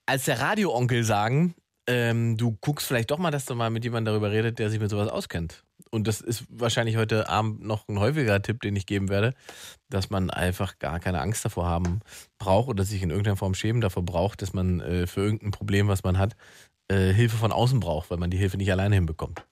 als 0.06 0.26
der 0.26 0.40
Radio-Onkel 0.40 1.04
sagen, 1.04 1.56
ähm, 1.88 2.38
du 2.38 2.58
guckst 2.60 2.86
vielleicht 2.86 3.12
doch 3.12 3.18
mal, 3.18 3.32
dass 3.32 3.46
du 3.46 3.56
mal 3.56 3.70
mit 3.70 3.84
jemandem 3.84 4.14
darüber 4.14 4.32
redet, 4.32 4.60
der 4.60 4.70
sich 4.70 4.80
mit 4.80 4.90
sowas 4.90 5.10
auskennt. 5.10 5.64
Und 5.90 6.08
das 6.08 6.20
ist 6.20 6.46
wahrscheinlich 6.50 6.98
heute 6.98 7.30
Abend 7.30 7.64
noch 7.64 7.88
ein 7.88 8.00
häufiger 8.00 8.42
Tipp, 8.42 8.62
den 8.62 8.76
ich 8.76 8.86
geben 8.86 9.08
werde, 9.08 9.34
dass 9.90 10.10
man 10.10 10.30
einfach 10.30 10.80
gar 10.80 11.00
keine 11.00 11.22
Angst 11.22 11.46
davor 11.46 11.66
haben 11.66 12.02
braucht 12.38 12.68
oder 12.68 12.84
sich 12.84 13.02
in 13.02 13.10
irgendeiner 13.10 13.38
Form 13.38 13.54
schämen 13.54 13.82
davor 13.82 14.04
braucht, 14.04 14.42
dass 14.42 14.54
man 14.54 14.82
äh, 14.82 15.08
für 15.08 15.22
irgendein 15.22 15.52
Problem, 15.52 15.88
was 15.88 16.04
man 16.04 16.18
hat, 16.18 16.36
äh, 16.90 17.14
Hilfe 17.14 17.38
von 17.38 17.54
außen 17.54 17.80
braucht, 17.80 18.12
weil 18.12 18.18
man 18.18 18.30
die 18.30 18.38
Hilfe 18.38 18.58
nicht 18.58 18.72
alleine 18.72 18.96
hinbekommt. 18.96 19.46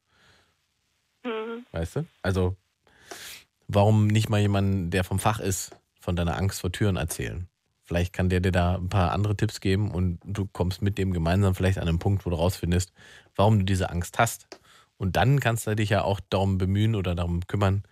Mhm. 1.23 1.65
Weißt 1.71 1.95
du? 1.97 2.05
Also, 2.21 2.57
warum 3.67 4.07
nicht 4.07 4.29
mal 4.29 4.41
jemanden, 4.41 4.89
der 4.89 5.05
vom 5.05 5.19
Fach 5.19 5.39
ist, 5.39 5.71
von 6.05 6.15
deiner 6.15 6.37
Angst 6.37 6.61
vor 6.61 6.71
Türen 6.71 6.95
erzählen? 6.95 7.49
Vielleicht 7.83 8.13
kann 8.13 8.29
der 8.29 8.39
dir 8.39 8.51
da 8.51 8.75
ein 8.75 8.89
paar 8.89 9.11
andere 9.11 9.35
Tipps 9.35 9.59
geben 9.59 9.91
und 9.91 10.19
du 10.23 10.47
kommst 10.47 10.81
mit 10.81 10.97
dem 10.97 11.11
gemeinsam 11.11 11.53
vielleicht 11.53 11.77
an 11.77 11.87
einen 11.87 11.99
Punkt, 11.99 12.25
wo 12.25 12.29
du 12.29 12.35
rausfindest, 12.35 12.93
warum 13.35 13.59
du 13.59 13.65
diese 13.65 13.89
Angst 13.89 14.17
hast. 14.17 14.47
Und 14.97 15.17
dann 15.17 15.39
kannst 15.39 15.67
du 15.67 15.75
dich 15.75 15.89
ja 15.89 16.03
auch 16.03 16.19
darum 16.29 16.57
bemühen 16.57 16.95
oder 16.95 17.13
darum 17.13 17.45
kümmern, 17.45 17.83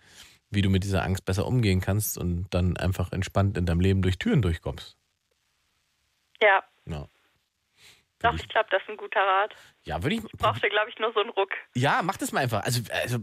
wie 0.50 0.62
du 0.62 0.70
mit 0.70 0.82
dieser 0.84 1.04
Angst 1.04 1.24
besser 1.24 1.46
umgehen 1.46 1.80
kannst 1.80 2.16
und 2.16 2.46
dann 2.50 2.76
einfach 2.76 3.12
entspannt 3.12 3.58
in 3.58 3.66
deinem 3.66 3.80
Leben 3.80 4.02
durch 4.02 4.18
Türen 4.18 4.42
durchkommst. 4.42 4.96
Ja, 6.40 6.64
Ja. 6.86 7.08
Doch, 8.24 8.34
ich 8.34 8.48
glaube, 8.48 8.68
das 8.70 8.82
ist 8.82 8.88
ein 8.88 8.96
guter 8.96 9.20
Rat. 9.20 9.54
Ja, 9.84 10.02
würde 10.02 10.16
ich. 10.16 10.22
Brauchte, 10.38 10.68
glaube 10.70 10.88
ich, 10.88 10.98
nur 10.98 11.12
so 11.12 11.20
einen 11.20 11.28
Ruck. 11.30 11.50
Ja, 11.74 12.00
mach 12.02 12.16
das 12.16 12.32
mal 12.32 12.40
einfach. 12.40 12.64
Also, 12.64 12.80
also 12.90 13.18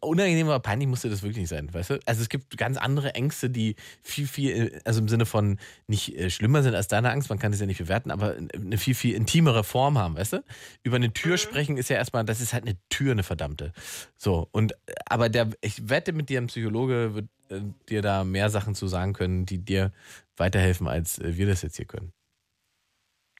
unangenehm 0.00 0.48
oder 0.48 0.58
peinlich 0.58 0.88
musste 0.88 1.08
das 1.08 1.22
wirklich 1.22 1.38
nicht 1.38 1.48
sein, 1.48 1.72
weißt 1.72 1.90
du? 1.90 2.00
Also 2.04 2.22
es 2.22 2.28
gibt 2.28 2.58
ganz 2.58 2.76
andere 2.76 3.14
Ängste, 3.14 3.48
die 3.48 3.76
viel, 4.02 4.26
viel, 4.26 4.80
also 4.84 5.00
im 5.00 5.08
Sinne 5.08 5.24
von 5.24 5.60
nicht 5.86 6.16
äh, 6.18 6.30
schlimmer 6.30 6.62
sind 6.64 6.74
als 6.74 6.88
deine 6.88 7.10
Angst, 7.10 7.30
man 7.30 7.38
kann 7.38 7.52
das 7.52 7.60
ja 7.60 7.66
nicht 7.66 7.78
bewerten, 7.78 8.10
aber 8.10 8.36
eine 8.54 8.76
viel, 8.76 8.96
viel 8.96 9.14
intimere 9.14 9.62
Form 9.62 9.98
haben, 9.98 10.16
weißt 10.16 10.32
du? 10.32 10.44
Über 10.82 10.96
eine 10.96 11.12
Tür 11.12 11.38
sprechen 11.38 11.76
ist 11.76 11.88
ja 11.88 11.96
erstmal, 11.96 12.24
das 12.24 12.40
ist 12.40 12.52
halt 12.52 12.64
eine 12.64 12.76
Tür, 12.88 13.12
eine 13.12 13.22
verdammte. 13.22 13.72
So, 14.16 14.48
und 14.50 14.72
äh, 14.72 14.94
aber 15.06 15.28
der, 15.28 15.50
ich 15.60 15.88
wette 15.88 16.12
mit 16.12 16.28
dir, 16.28 16.40
ein 16.40 16.48
Psychologe 16.48 17.14
wird 17.14 17.28
äh, 17.50 17.60
dir 17.88 18.02
da 18.02 18.24
mehr 18.24 18.50
Sachen 18.50 18.74
zu 18.74 18.88
sagen 18.88 19.12
können, 19.12 19.46
die 19.46 19.64
dir 19.64 19.92
weiterhelfen, 20.36 20.88
als 20.88 21.20
äh, 21.20 21.36
wir 21.36 21.46
das 21.46 21.62
jetzt 21.62 21.76
hier 21.76 21.86
können. 21.86 22.12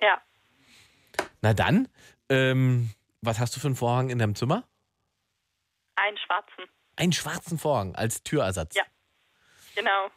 Ja, 0.00 0.22
Na 1.42 1.54
dann, 1.54 1.88
ähm, 2.28 2.90
was 3.22 3.38
hast 3.38 3.56
du 3.56 3.60
für 3.60 3.68
einen 3.68 3.76
Vorhang 3.76 4.10
in 4.10 4.18
deinem 4.18 4.34
Zimmer? 4.34 4.64
einen 5.96 6.16
schwarzen. 6.16 6.64
Einen 6.96 7.12
schwarzen 7.12 7.58
Vorhang 7.58 7.94
als 7.94 8.22
Türersatz. 8.22 8.74
Ja. 8.74 8.84
Genau. 9.74 10.10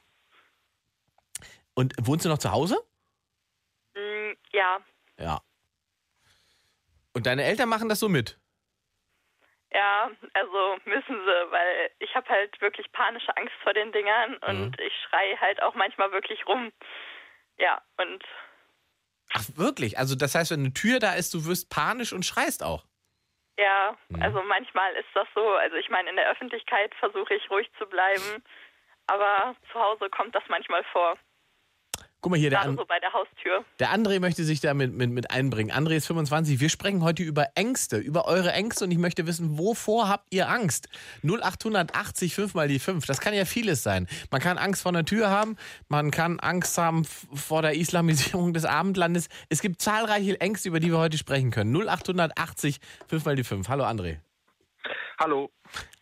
Und 1.73 1.93
wohnst 2.01 2.23
du 2.23 2.29
noch 2.29 2.37
zu 2.37 2.51
Hause? 2.51 2.77
Mm, 3.95 4.31
ja, 4.51 4.79
Ja. 5.17 5.41
Und 7.13 7.25
deine 7.27 7.43
Eltern 7.43 7.69
machen 7.69 7.89
das 7.89 7.99
so 7.99 8.09
mit? 8.09 8.39
ja, 9.71 10.11
also 10.33 10.77
müssen 10.85 11.15
sie, 11.15 11.51
weil 11.51 11.89
ich 11.99 12.13
habe 12.15 12.29
halt 12.29 12.59
wirklich 12.61 12.91
panische 12.91 13.35
Angst 13.37 13.53
vor 13.63 13.73
den 13.73 13.91
Dingern 13.91 14.37
und 14.37 14.79
ich 14.79 14.93
schreie 15.07 15.39
halt 15.41 15.61
auch 15.63 15.73
manchmal 15.73 16.11
wirklich 16.11 16.45
rum. 16.47 16.71
Ja, 17.57 17.81
und 17.97 18.23
Ach, 19.33 19.45
wirklich? 19.55 19.97
Also, 19.97 20.15
das 20.15 20.35
heißt, 20.35 20.51
wenn 20.51 20.61
eine 20.61 20.73
Tür 20.73 20.99
da 20.99 21.13
ist, 21.13 21.33
du 21.33 21.45
wirst 21.45 21.69
panisch 21.69 22.13
und 22.13 22.25
schreist 22.25 22.63
auch. 22.63 22.85
ja, 23.57 23.95
also 24.19 24.41
manchmal 24.43 24.93
ist 24.95 25.09
das 25.13 25.27
so. 25.35 25.47
Also 25.51 25.75
ich 25.75 25.89
meine, 25.89 26.09
in 26.09 26.15
der 26.15 26.29
Öffentlichkeit 26.29 26.93
versuche 26.95 27.35
ich 27.35 27.49
ruhig 27.51 27.69
zu 27.77 27.85
bleiben, 27.85 28.43
aber 29.07 29.55
zu 29.71 29.79
Hause 29.79 30.09
kommt 30.09 30.33
das 30.33 30.43
manchmal 30.47 30.83
vor. 30.85 31.17
Guck 32.23 32.31
mal 32.31 32.39
hier, 32.39 32.51
der, 32.51 32.61
An 32.61 32.77
so 32.77 32.85
bei 32.85 32.99
der 33.01 33.11
Haustür. 33.11 33.65
der 33.79 33.89
André 33.93 34.21
möchte 34.21 34.45
sich 34.45 34.61
da 34.61 34.73
mit, 34.73 34.93
mit, 34.93 35.11
mit 35.11 35.29
einbringen. 35.29 35.73
André 35.73 35.97
ist 35.97 36.07
25. 36.07 36.61
Wir 36.61 36.69
sprechen 36.69 37.03
heute 37.03 37.21
über 37.21 37.47
Ängste, 37.55 37.97
über 37.97 38.27
eure 38.27 38.53
Ängste 38.53 38.85
und 38.85 38.91
ich 38.91 38.97
möchte 38.97 39.27
wissen, 39.27 39.59
wovor 39.59 40.07
habt 40.07 40.33
ihr 40.33 40.47
Angst? 40.47 40.87
0880 41.23 42.33
5 42.33 42.53
mal 42.53 42.69
die 42.69 42.79
5. 42.79 43.05
Das 43.05 43.19
kann 43.19 43.33
ja 43.33 43.43
vieles 43.43 43.83
sein. 43.83 44.07
Man 44.31 44.39
kann 44.39 44.57
Angst 44.57 44.83
vor 44.83 44.93
einer 44.93 45.03
Tür 45.03 45.29
haben, 45.31 45.57
man 45.89 46.11
kann 46.11 46.39
Angst 46.39 46.77
haben 46.77 47.03
vor 47.03 47.61
der 47.61 47.75
Islamisierung 47.75 48.53
des 48.53 48.63
Abendlandes. 48.63 49.27
Es 49.49 49.61
gibt 49.61 49.81
zahlreiche 49.81 50.39
Ängste, 50.39 50.69
über 50.69 50.79
die 50.79 50.91
wir 50.91 50.99
heute 50.99 51.17
sprechen 51.17 51.51
können. 51.51 51.75
0880 51.75 52.79
5 53.09 53.25
mal 53.25 53.35
die 53.35 53.43
5. 53.43 53.67
Hallo 53.67 53.83
André. 53.83 54.19
Hallo. 55.19 55.51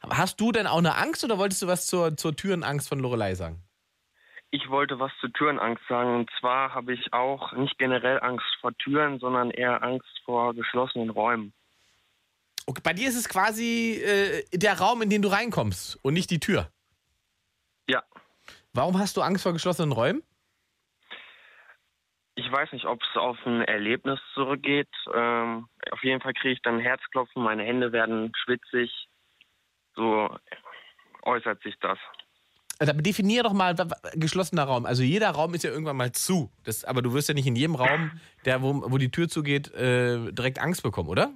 Hast 0.08 0.40
du 0.40 0.52
denn 0.52 0.68
auch 0.68 0.78
eine 0.78 0.98
Angst 0.98 1.24
oder 1.24 1.40
wolltest 1.40 1.64
du 1.64 1.68
was 1.68 1.88
zur, 1.88 2.16
zur 2.16 2.36
Türenangst 2.36 2.88
von 2.88 3.00
Lorelei 3.00 3.34
sagen? 3.34 3.64
Ich 4.54 4.70
wollte 4.70 5.00
was 5.00 5.12
zur 5.22 5.32
Türenangst 5.32 5.84
sagen. 5.88 6.14
Und 6.14 6.30
zwar 6.40 6.74
habe 6.74 6.94
ich 6.94 7.14
auch 7.14 7.54
nicht 7.54 7.78
generell 7.78 8.20
Angst 8.20 8.46
vor 8.60 8.78
Türen, 8.78 9.20
sondern 9.20 9.50
eher 9.50 9.82
Angst 9.82 10.22
vor 10.26 10.54
geschlossenen 10.54 11.10
Räumen. 11.10 11.54
Okay, 12.68 12.82
bei 12.84 12.94
dir 12.94 13.08
ist 13.08 13.16
es 13.16 13.30
quasi 13.30 14.02
äh, 14.04 14.44
der 14.54 14.78
Raum, 14.78 15.02
in 15.02 15.10
den 15.10 15.22
du 15.22 15.30
reinkommst 15.30 15.98
und 16.04 16.14
nicht 16.14 16.30
die 16.30 16.40
Tür. 16.40 16.70
Ja. 17.88 18.04
Warum 18.74 19.00
hast 19.00 19.16
du 19.18 19.22
Angst 19.22 19.44
vor 19.44 19.54
geschlossenen 19.54 19.94
Räumen? 19.94 20.22
Ich 22.36 22.52
weiß 22.52 22.72
nicht, 22.74 22.86
ob 22.86 23.02
es 23.02 23.18
auf 23.18 23.38
ein 23.46 23.62
Erlebnis 23.62 24.20
zurückgeht. 24.34 24.90
Ähm, 25.14 25.68
auf 25.92 26.04
jeden 26.04 26.22
Fall 26.22 26.34
kriege 26.34 26.54
ich 26.54 26.62
dann 26.62 26.80
Herzklopfen, 26.80 27.42
meine 27.44 27.64
Hände 27.64 27.92
werden 27.92 28.32
schwitzig. 28.36 29.08
So 29.96 30.30
äußert 31.24 31.62
sich 31.64 31.76
das. 31.80 32.00
Also, 32.82 32.94
Aber 32.94 33.04
definier 33.04 33.44
doch 33.44 33.54
mal 33.54 33.76
geschlossener 34.16 34.64
Raum. 34.64 34.88
Also 34.88 35.04
jeder 35.04 35.30
Raum 35.30 35.54
ist 35.54 35.64
ja 35.64 35.70
irgendwann 35.70 35.98
mal 35.98 36.12
zu. 36.14 36.52
Das, 36.64 36.84
aber 36.84 37.04
du 37.04 37.14
wirst 37.14 37.28
ja 37.30 37.36
nicht 37.36 37.46
in 37.46 37.56
jedem 37.56 37.76
Raum, 37.76 38.10
der, 38.44 38.64
wo, 38.64 38.90
wo 38.92 38.98
die 38.98 39.12
Tür 39.12 39.30
zugeht, 39.30 39.72
äh, 39.76 40.32
direkt 40.32 40.58
Angst 40.60 40.82
bekommen, 40.82 41.08
oder? 41.08 41.32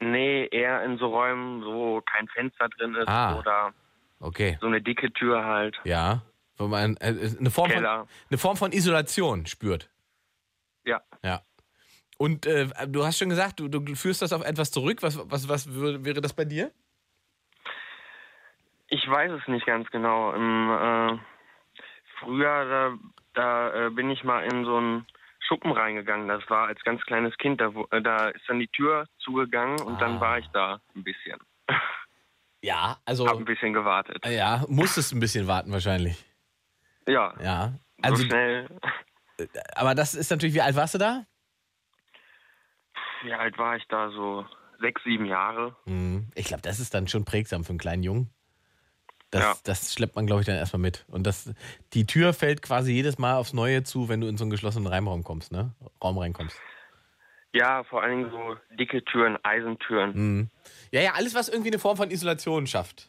Nee, 0.00 0.46
eher 0.50 0.82
in 0.84 0.96
so 0.96 1.08
Räumen, 1.08 1.62
wo 1.64 2.00
kein 2.00 2.28
Fenster 2.28 2.70
drin 2.70 2.94
ist 2.94 3.08
Ah. 3.08 3.38
oder 3.38 3.74
Okay. 4.20 4.56
so 4.62 4.68
eine 4.68 4.80
dicke 4.80 5.12
Tür 5.12 5.44
halt. 5.44 5.78
Ja. 5.84 6.22
Wo 6.56 6.66
man 6.66 6.96
äh, 6.96 7.14
eine, 7.38 7.50
Form 7.50 7.70
von, 7.70 7.84
eine 7.84 8.38
Form 8.38 8.56
von 8.56 8.72
Isolation 8.72 9.44
spürt. 9.44 9.90
Ja. 10.86 11.02
Ja. 11.22 11.42
Und 12.16 12.46
äh, 12.46 12.68
du 12.88 13.04
hast 13.04 13.18
schon 13.18 13.28
gesagt, 13.28 13.60
du, 13.60 13.68
du 13.68 13.94
führst 13.96 14.22
das 14.22 14.32
auf 14.32 14.44
etwas 14.46 14.70
zurück. 14.70 15.02
Was, 15.02 15.18
was, 15.30 15.48
was 15.48 15.66
wäre 15.70 16.20
das 16.22 16.32
bei 16.32 16.46
dir? 16.46 16.70
Ich 18.94 19.08
weiß 19.08 19.32
es 19.32 19.48
nicht 19.48 19.64
ganz 19.64 19.88
genau. 19.90 20.32
Im, 20.34 20.70
äh, 20.70 21.18
früher, 22.20 22.64
da, 22.66 22.94
da 23.32 23.86
äh, 23.86 23.90
bin 23.90 24.10
ich 24.10 24.22
mal 24.22 24.44
in 24.44 24.64
so 24.66 24.76
einen 24.76 25.06
Schuppen 25.48 25.72
reingegangen. 25.72 26.28
Das 26.28 26.42
war 26.50 26.66
als 26.68 26.78
ganz 26.82 27.00
kleines 27.06 27.34
Kind. 27.38 27.60
Da, 27.62 27.72
äh, 27.90 28.02
da 28.02 28.28
ist 28.28 28.46
dann 28.48 28.58
die 28.58 28.68
Tür 28.68 29.06
zugegangen 29.18 29.80
und 29.80 29.94
Ah. 29.96 29.98
dann 30.00 30.20
war 30.20 30.38
ich 30.38 30.46
da 30.52 30.80
ein 30.94 31.04
bisschen. 31.04 31.38
Ja, 32.64 32.98
also 33.06 33.26
Hab 33.26 33.38
ein 33.38 33.44
bisschen 33.44 33.72
gewartet. 33.72 34.24
ja, 34.24 34.62
musstest 34.68 35.12
ein 35.12 35.18
bisschen 35.18 35.48
warten 35.48 35.72
wahrscheinlich. 35.72 36.24
Ja, 37.08 37.34
Ja. 37.40 37.72
Also, 38.02 38.22
so 38.22 38.28
schnell. 38.28 38.68
aber 39.74 39.96
das 39.96 40.14
ist 40.14 40.30
natürlich, 40.30 40.54
wie 40.54 40.60
alt 40.60 40.76
warst 40.76 40.94
du 40.94 40.98
da? 40.98 41.24
Wie 43.24 43.32
alt 43.32 43.58
war 43.58 43.74
ich 43.74 43.84
da? 43.88 44.10
So 44.10 44.46
sechs, 44.78 45.02
sieben 45.02 45.24
Jahre. 45.26 45.74
Mhm. 45.86 46.30
Ich 46.36 46.44
glaube, 46.46 46.62
das 46.62 46.78
ist 46.78 46.94
dann 46.94 47.08
schon 47.08 47.24
prägsam 47.24 47.64
für 47.64 47.70
einen 47.70 47.78
kleinen 47.80 48.04
Jungen. 48.04 48.32
Das, 49.32 49.42
Ja. 49.42 49.54
das 49.64 49.92
schleppt 49.94 50.14
man, 50.14 50.26
glaube 50.26 50.42
ich, 50.42 50.46
dann 50.46 50.56
erstmal 50.56 50.80
mit. 50.80 51.04
Und 51.08 51.26
das, 51.26 51.50
die 51.94 52.06
Tür 52.06 52.32
fällt 52.34 52.62
quasi 52.62 52.92
jedes 52.92 53.18
Mal 53.18 53.36
aufs 53.36 53.52
Neue 53.54 53.82
zu, 53.82 54.08
wenn 54.08 54.20
du 54.20 54.28
in 54.28 54.36
so 54.36 54.44
einen 54.44 54.50
geschlossenen 54.50 54.86
Reimraum 54.86 55.24
kommst, 55.24 55.50
ne? 55.52 55.72
Raum 56.04 56.18
reinkommst. 56.18 56.56
Ja, 57.54 57.82
vor 57.84 58.02
allen 58.02 58.18
Dingen 58.18 58.30
so 58.30 58.56
dicke 58.76 59.02
Türen, 59.04 59.36
Eisentüren. 59.42 60.12
Mhm. 60.14 60.50
Ja, 60.90 61.00
ja, 61.00 61.12
alles, 61.14 61.34
was 61.34 61.48
irgendwie 61.48 61.70
eine 61.70 61.78
Form 61.78 61.96
von 61.96 62.10
Isolation 62.10 62.66
schafft. 62.66 63.08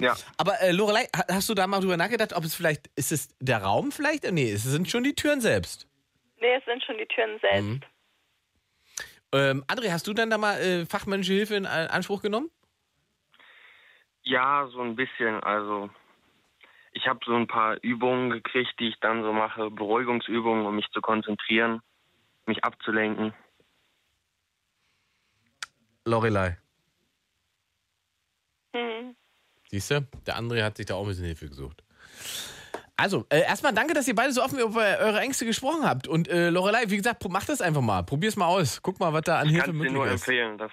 Ja, 0.00 0.16
Aber 0.38 0.60
äh, 0.62 0.70
Lorelei, 0.72 1.06
ha- 1.14 1.26
hast 1.30 1.48
du 1.48 1.54
da 1.54 1.66
mal 1.66 1.80
drüber 1.80 1.96
nachgedacht, 1.96 2.32
ob 2.32 2.44
es 2.44 2.54
vielleicht, 2.54 2.88
ist 2.96 3.12
es 3.12 3.28
der 3.38 3.58
Raum 3.62 3.92
vielleicht? 3.92 4.30
Nee, 4.32 4.50
es 4.52 4.62
sind 4.62 4.88
schon 4.90 5.04
die 5.04 5.14
Türen 5.14 5.40
selbst. 5.40 5.86
Nee, 6.40 6.54
es 6.54 6.64
sind 6.64 6.82
schon 6.84 6.96
die 6.96 7.06
Türen 7.06 7.38
selbst. 7.40 7.62
Mhm. 7.64 7.80
Ähm, 9.32 9.64
André, 9.68 9.90
hast 9.92 10.06
du 10.06 10.14
dann 10.14 10.30
da 10.30 10.38
mal 10.38 10.58
äh, 10.60 10.86
fachmännische 10.86 11.32
Hilfe 11.34 11.54
in 11.56 11.64
äh, 11.64 11.68
Anspruch 11.68 12.22
genommen? 12.22 12.50
Ja, 14.30 14.68
so 14.72 14.80
ein 14.80 14.96
bisschen. 14.96 15.42
Also 15.42 15.90
ich 16.92 17.06
habe 17.06 17.20
so 17.26 17.34
ein 17.34 17.46
paar 17.46 17.76
Übungen 17.82 18.30
gekriegt, 18.30 18.74
die 18.78 18.88
ich 18.88 19.00
dann 19.00 19.22
so 19.22 19.32
mache, 19.32 19.70
Beruhigungsübungen, 19.70 20.64
um 20.66 20.76
mich 20.76 20.88
zu 20.92 21.00
konzentrieren, 21.00 21.80
mich 22.46 22.64
abzulenken. 22.64 23.34
Lorelei. 26.06 26.56
Mhm. 28.74 29.14
Siehst 29.68 29.90
du, 29.90 30.00
der 30.26 30.38
André 30.38 30.62
hat 30.64 30.76
sich 30.76 30.86
da 30.86 30.94
auch 30.94 31.02
ein 31.02 31.08
bisschen 31.08 31.26
Hilfe 31.26 31.48
gesucht. 31.48 31.82
Also, 32.96 33.24
äh, 33.30 33.40
erstmal 33.42 33.72
danke, 33.72 33.94
dass 33.94 34.06
ihr 34.08 34.14
beide 34.14 34.32
so 34.32 34.42
offen 34.42 34.58
über 34.58 34.80
eure 34.80 35.20
Ängste 35.20 35.46
gesprochen 35.46 35.84
habt. 35.86 36.06
Und 36.06 36.28
äh, 36.28 36.50
Lorelei, 36.50 36.84
wie 36.88 36.96
gesagt, 36.96 37.20
pro- 37.20 37.28
mach 37.30 37.46
das 37.46 37.62
einfach 37.62 37.80
mal. 37.80 38.02
Probier's 38.02 38.36
mal 38.36 38.46
aus. 38.46 38.82
Guck 38.82 39.00
mal, 39.00 39.12
was 39.12 39.22
da 39.22 39.38
an 39.40 39.46
Ich 39.46 39.52
Hilfe 39.52 39.68
kann 39.68 39.76
es 39.76 39.80
dir 39.80 39.84
möglich 39.84 39.94
nur 39.94 40.06
ist. 40.06 40.12
empfehlen. 40.12 40.58
Das, 40.58 40.72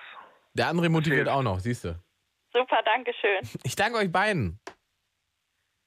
Der 0.54 0.68
André 0.68 0.90
motiviert 0.90 1.30
auch 1.30 1.44
noch, 1.44 1.60
siehst 1.60 1.86
du. 1.86 1.96
Super, 2.54 2.82
danke 2.84 3.14
schön. 3.20 3.60
Ich 3.64 3.76
danke 3.76 3.98
euch 3.98 4.12
beiden. 4.12 4.60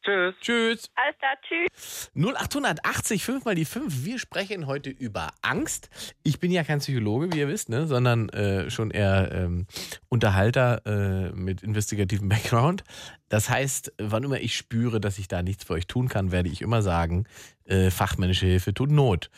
Tschüss. 0.02 0.35
Tschüss. 0.40 0.90
Alles 0.95 1.19
klar, 1.19 1.37
tschüss. 1.43 2.11
0880 2.14 3.23
5 3.23 3.45
mal 3.45 3.55
die 3.55 3.67
5. 3.67 4.05
Wir 4.05 4.19
sprechen 4.19 4.67
heute 4.67 4.88
über 4.88 5.29
Angst. 5.43 5.90
Ich 6.23 6.40
bin 6.40 6.50
ja 6.50 6.64
kein 6.64 6.79
Psychologe, 6.79 7.33
wie 7.33 7.40
ihr 7.40 7.49
wisst, 7.49 7.69
ne? 7.69 7.87
sondern 7.87 8.31
äh, 8.31 8.71
schon 8.71 8.90
eher 8.90 9.31
ähm, 9.33 9.67
Unterhalter 10.09 10.87
äh, 10.87 11.33
mit 11.33 11.62
investigativem 11.62 12.29
Background. 12.31 12.83
Das 13.29 13.50
heißt, 13.50 13.93
wann 13.99 14.25
immer 14.25 14.40
ich 14.40 14.57
spüre, 14.57 15.00
dass 15.00 15.19
ich 15.19 15.29
da 15.29 15.43
nichts 15.43 15.64
für 15.64 15.75
euch 15.75 15.87
tun 15.87 16.09
kann, 16.09 16.33
werde 16.33 16.49
ich 16.49 16.62
immer 16.62 16.81
sagen, 16.81 17.26
äh, 17.64 17.90
fachmännische 17.90 18.47
Hilfe 18.47 18.73
tut 18.73 18.90
Not. 18.90 19.31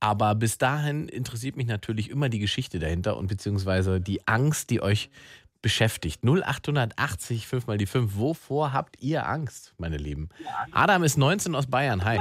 Aber 0.00 0.34
bis 0.34 0.58
dahin 0.58 1.08
interessiert 1.08 1.56
mich 1.56 1.66
natürlich 1.66 2.10
immer 2.10 2.28
die 2.28 2.38
Geschichte 2.38 2.78
dahinter 2.78 3.16
und 3.16 3.26
beziehungsweise 3.26 4.00
die 4.00 4.26
Angst, 4.26 4.70
die 4.70 4.82
euch 4.82 5.10
beschäftigt. 5.62 6.22
0880 6.24 7.46
5 7.46 7.66
mal 7.66 7.78
die 7.78 7.86
5. 7.86 8.16
Wovor 8.16 8.72
habt 8.72 9.00
ihr 9.00 9.26
Angst, 9.26 9.74
meine 9.78 9.96
Lieben? 9.96 10.28
Adam 10.72 11.02
ist 11.02 11.16
19 11.16 11.54
aus 11.54 11.66
Bayern. 11.66 12.04
Hi. 12.04 12.20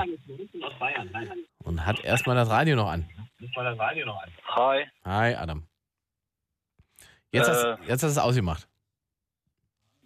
Und 1.63 1.85
hat 1.85 2.03
erstmal 2.03 2.35
das 2.35 2.49
Radio 2.49 2.75
noch 2.75 2.89
an. 2.89 3.09
Hi. 4.55 4.85
Hi, 5.05 5.35
Adam. 5.35 5.65
Jetzt, 7.31 7.47
Äh. 7.47 7.51
hast, 7.51 7.79
jetzt 7.87 7.91
hast 7.91 8.01
du 8.03 8.07
es 8.07 8.17
ausgemacht. 8.17 8.67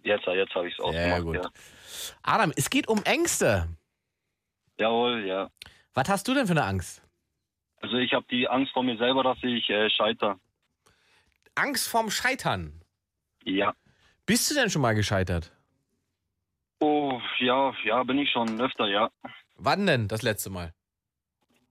Jetzt, 0.02 0.26
jetzt 0.26 0.54
habe 0.54 0.68
ich 0.68 0.74
es 0.74 0.80
ausgemacht. 0.80 1.08
Ja, 1.08 1.18
gut. 1.20 1.36
Ja. 1.36 1.50
Adam, 2.22 2.52
es 2.56 2.68
geht 2.68 2.88
um 2.88 3.02
Ängste. 3.04 3.68
Jawohl, 4.78 5.24
ja. 5.24 5.50
Was 5.94 6.08
hast 6.08 6.28
du 6.28 6.34
denn 6.34 6.46
für 6.46 6.52
eine 6.52 6.64
Angst? 6.64 7.00
Also 7.80 7.96
ich 7.96 8.12
habe 8.12 8.26
die 8.30 8.48
Angst 8.48 8.72
vor 8.72 8.82
mir 8.82 8.96
selber, 8.98 9.22
dass 9.22 9.38
ich 9.42 9.68
äh, 9.70 9.88
scheitere. 9.90 10.38
Angst 11.54 11.88
vorm 11.88 12.10
Scheitern. 12.10 12.80
Ja. 13.44 13.74
Bist 14.26 14.50
du 14.50 14.54
denn 14.54 14.70
schon 14.70 14.82
mal 14.82 14.94
gescheitert? 14.94 15.52
Oh, 16.80 17.20
ja, 17.38 17.72
ja, 17.84 18.02
bin 18.02 18.18
ich 18.18 18.30
schon 18.30 18.60
öfter, 18.60 18.86
ja. 18.86 19.10
Wann 19.56 19.86
denn 19.86 20.08
das 20.08 20.22
letzte 20.22 20.50
Mal? 20.50 20.74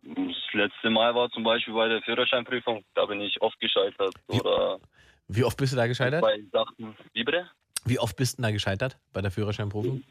Das 0.01 0.35
letzte 0.53 0.89
Mal 0.89 1.13
war 1.15 1.29
zum 1.31 1.43
Beispiel 1.43 1.73
bei 1.73 1.87
der 1.87 2.01
Führerscheinprüfung, 2.01 2.83
da 2.93 3.05
bin 3.05 3.21
ich 3.21 3.41
oft 3.41 3.59
gescheitert. 3.59 4.13
Wie- 4.27 4.39
Oder 4.39 4.79
Wie 5.27 5.43
oft 5.43 5.57
bist 5.57 5.73
du 5.73 5.77
da 5.77 5.87
gescheitert? 5.87 6.21
bei 6.21 6.41
Sachen. 6.51 6.95
Wie 7.13 7.23
bitte? 7.23 7.49
Wie 7.85 7.99
oft 7.99 8.15
bist 8.15 8.37
du 8.37 8.41
da 8.41 8.51
gescheitert 8.51 8.97
bei 9.13 9.21
der 9.21 9.31
Führerscheinprüfung? 9.31 10.03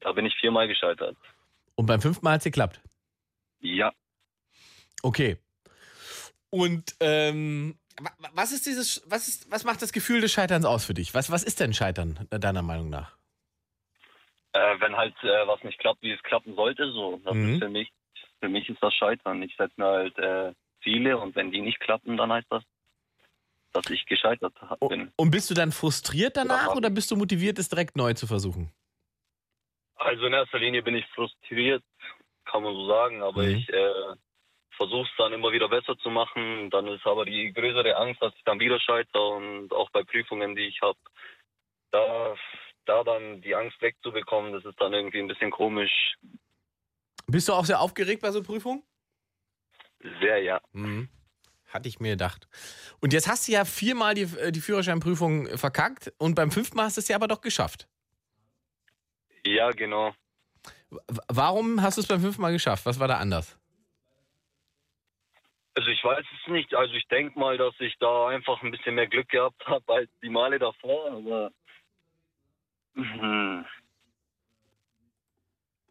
Da 0.00 0.12
bin 0.12 0.26
ich 0.26 0.34
viermal 0.36 0.68
gescheitert. 0.68 1.16
Und 1.76 1.86
beim 1.86 2.00
fünften 2.00 2.24
Mal 2.24 2.32
hat 2.32 2.40
es 2.40 2.44
geklappt. 2.44 2.80
Ja. 3.60 3.92
Okay. 5.02 5.38
Und 6.50 6.94
ähm, 7.00 7.78
was 8.32 8.52
ist 8.52 8.66
dieses, 8.66 9.02
was 9.06 9.28
ist, 9.28 9.50
was 9.50 9.64
macht 9.64 9.82
das 9.82 9.92
Gefühl 9.92 10.20
des 10.20 10.32
Scheiterns 10.32 10.64
aus 10.64 10.84
für 10.84 10.94
dich? 10.94 11.14
Was, 11.14 11.30
was 11.30 11.42
ist 11.44 11.60
denn 11.60 11.72
Scheitern 11.72 12.26
deiner 12.30 12.62
Meinung 12.62 12.90
nach? 12.90 13.16
Äh, 14.52 14.80
wenn 14.80 14.96
halt 14.96 15.14
äh, 15.22 15.46
was 15.46 15.62
nicht 15.64 15.78
klappt, 15.78 16.02
wie 16.02 16.12
es 16.12 16.22
klappen 16.22 16.54
sollte, 16.54 16.90
so. 16.92 17.20
Das 17.24 17.34
Mhm. 17.34 17.54
ist 17.54 17.58
für 17.60 17.68
mich, 17.68 17.92
für 18.40 18.48
mich 18.48 18.68
ist 18.68 18.82
das 18.82 18.94
Scheitern. 18.94 19.42
Ich 19.42 19.54
setze 19.56 19.74
mir 19.76 19.86
halt 19.86 20.18
äh, 20.18 20.52
Ziele 20.82 21.18
und 21.18 21.34
wenn 21.34 21.50
die 21.50 21.60
nicht 21.60 21.80
klappen, 21.80 22.16
dann 22.16 22.32
heißt 22.32 22.46
das, 22.50 22.62
dass 23.72 23.90
ich 23.90 24.06
gescheitert 24.06 24.54
bin. 24.88 25.12
Und 25.16 25.30
bist 25.30 25.50
du 25.50 25.54
dann 25.54 25.72
frustriert 25.72 26.36
danach 26.36 26.68
Ja. 26.68 26.74
oder 26.74 26.90
bist 26.90 27.10
du 27.10 27.16
motiviert, 27.16 27.58
es 27.58 27.68
direkt 27.68 27.96
neu 27.96 28.14
zu 28.14 28.26
versuchen? 28.26 28.72
Also 29.96 30.26
in 30.26 30.32
erster 30.32 30.58
Linie 30.58 30.82
bin 30.82 30.94
ich 30.94 31.06
frustriert, 31.14 31.82
kann 32.44 32.62
man 32.62 32.74
so 32.74 32.86
sagen, 32.86 33.22
aber 33.22 33.42
Mhm. 33.42 33.56
ich 33.56 33.68
äh, 33.70 34.14
versuche 34.76 35.08
es 35.08 35.16
dann 35.16 35.32
immer 35.32 35.52
wieder 35.52 35.68
besser 35.68 35.96
zu 35.98 36.10
machen. 36.10 36.70
Dann 36.70 36.86
ist 36.88 37.06
aber 37.06 37.24
die 37.24 37.52
größere 37.52 37.96
Angst, 37.96 38.20
dass 38.22 38.34
ich 38.34 38.44
dann 38.44 38.60
wieder 38.60 38.80
scheitere 38.80 39.28
und 39.36 39.72
auch 39.72 39.90
bei 39.90 40.02
Prüfungen, 40.02 40.54
die 40.54 40.66
ich 40.66 40.80
habe, 40.82 40.98
da, 41.90 42.34
da 42.86 43.04
dann 43.04 43.40
die 43.40 43.54
Angst 43.54 43.80
wegzubekommen, 43.80 44.52
das 44.52 44.64
ist 44.64 44.80
dann 44.80 44.92
irgendwie 44.92 45.20
ein 45.20 45.28
bisschen 45.28 45.50
komisch. 45.50 46.16
Bist 47.26 47.48
du 47.48 47.52
auch 47.52 47.64
sehr 47.64 47.80
aufgeregt 47.80 48.22
bei 48.22 48.30
so 48.30 48.42
Prüfungen? 48.42 48.82
Sehr, 50.20 50.42
ja. 50.42 50.60
Mhm. 50.72 51.08
Hatte 51.68 51.88
ich 51.88 51.98
mir 51.98 52.10
gedacht. 52.10 52.46
Und 53.00 53.12
jetzt 53.12 53.26
hast 53.26 53.48
du 53.48 53.52
ja 53.52 53.64
viermal 53.64 54.14
die, 54.14 54.28
äh, 54.38 54.52
die 54.52 54.60
Führerscheinprüfung 54.60 55.56
verkackt 55.56 56.12
und 56.18 56.34
beim 56.34 56.50
fünften 56.50 56.76
Mal 56.76 56.84
hast 56.84 56.96
du 56.96 57.00
es 57.00 57.08
ja 57.08 57.16
aber 57.16 57.28
doch 57.28 57.40
geschafft. 57.40 57.88
Ja, 59.46 59.70
genau. 59.70 60.14
Warum 61.28 61.82
hast 61.82 61.96
du 61.96 62.02
es 62.02 62.06
beim 62.06 62.20
fünften 62.20 62.42
Mal 62.42 62.52
geschafft? 62.52 62.86
Was 62.86 63.00
war 63.00 63.08
da 63.08 63.18
anders? 63.18 63.58
Also 65.74 65.88
ich 65.90 66.02
weiß 66.04 66.24
es 66.40 66.52
nicht. 66.52 66.74
Also 66.74 66.94
ich 66.94 67.06
denke 67.08 67.38
mal, 67.38 67.58
dass 67.58 67.74
ich 67.80 67.96
da 67.98 68.28
einfach 68.28 68.62
ein 68.62 68.70
bisschen 68.70 68.94
mehr 68.94 69.08
Glück 69.08 69.28
gehabt 69.28 69.60
habe 69.66 69.92
als 69.92 70.10
die 70.22 70.28
Male 70.30 70.58
davor, 70.58 71.10
aber 71.12 71.50
Mhm. 72.96 73.66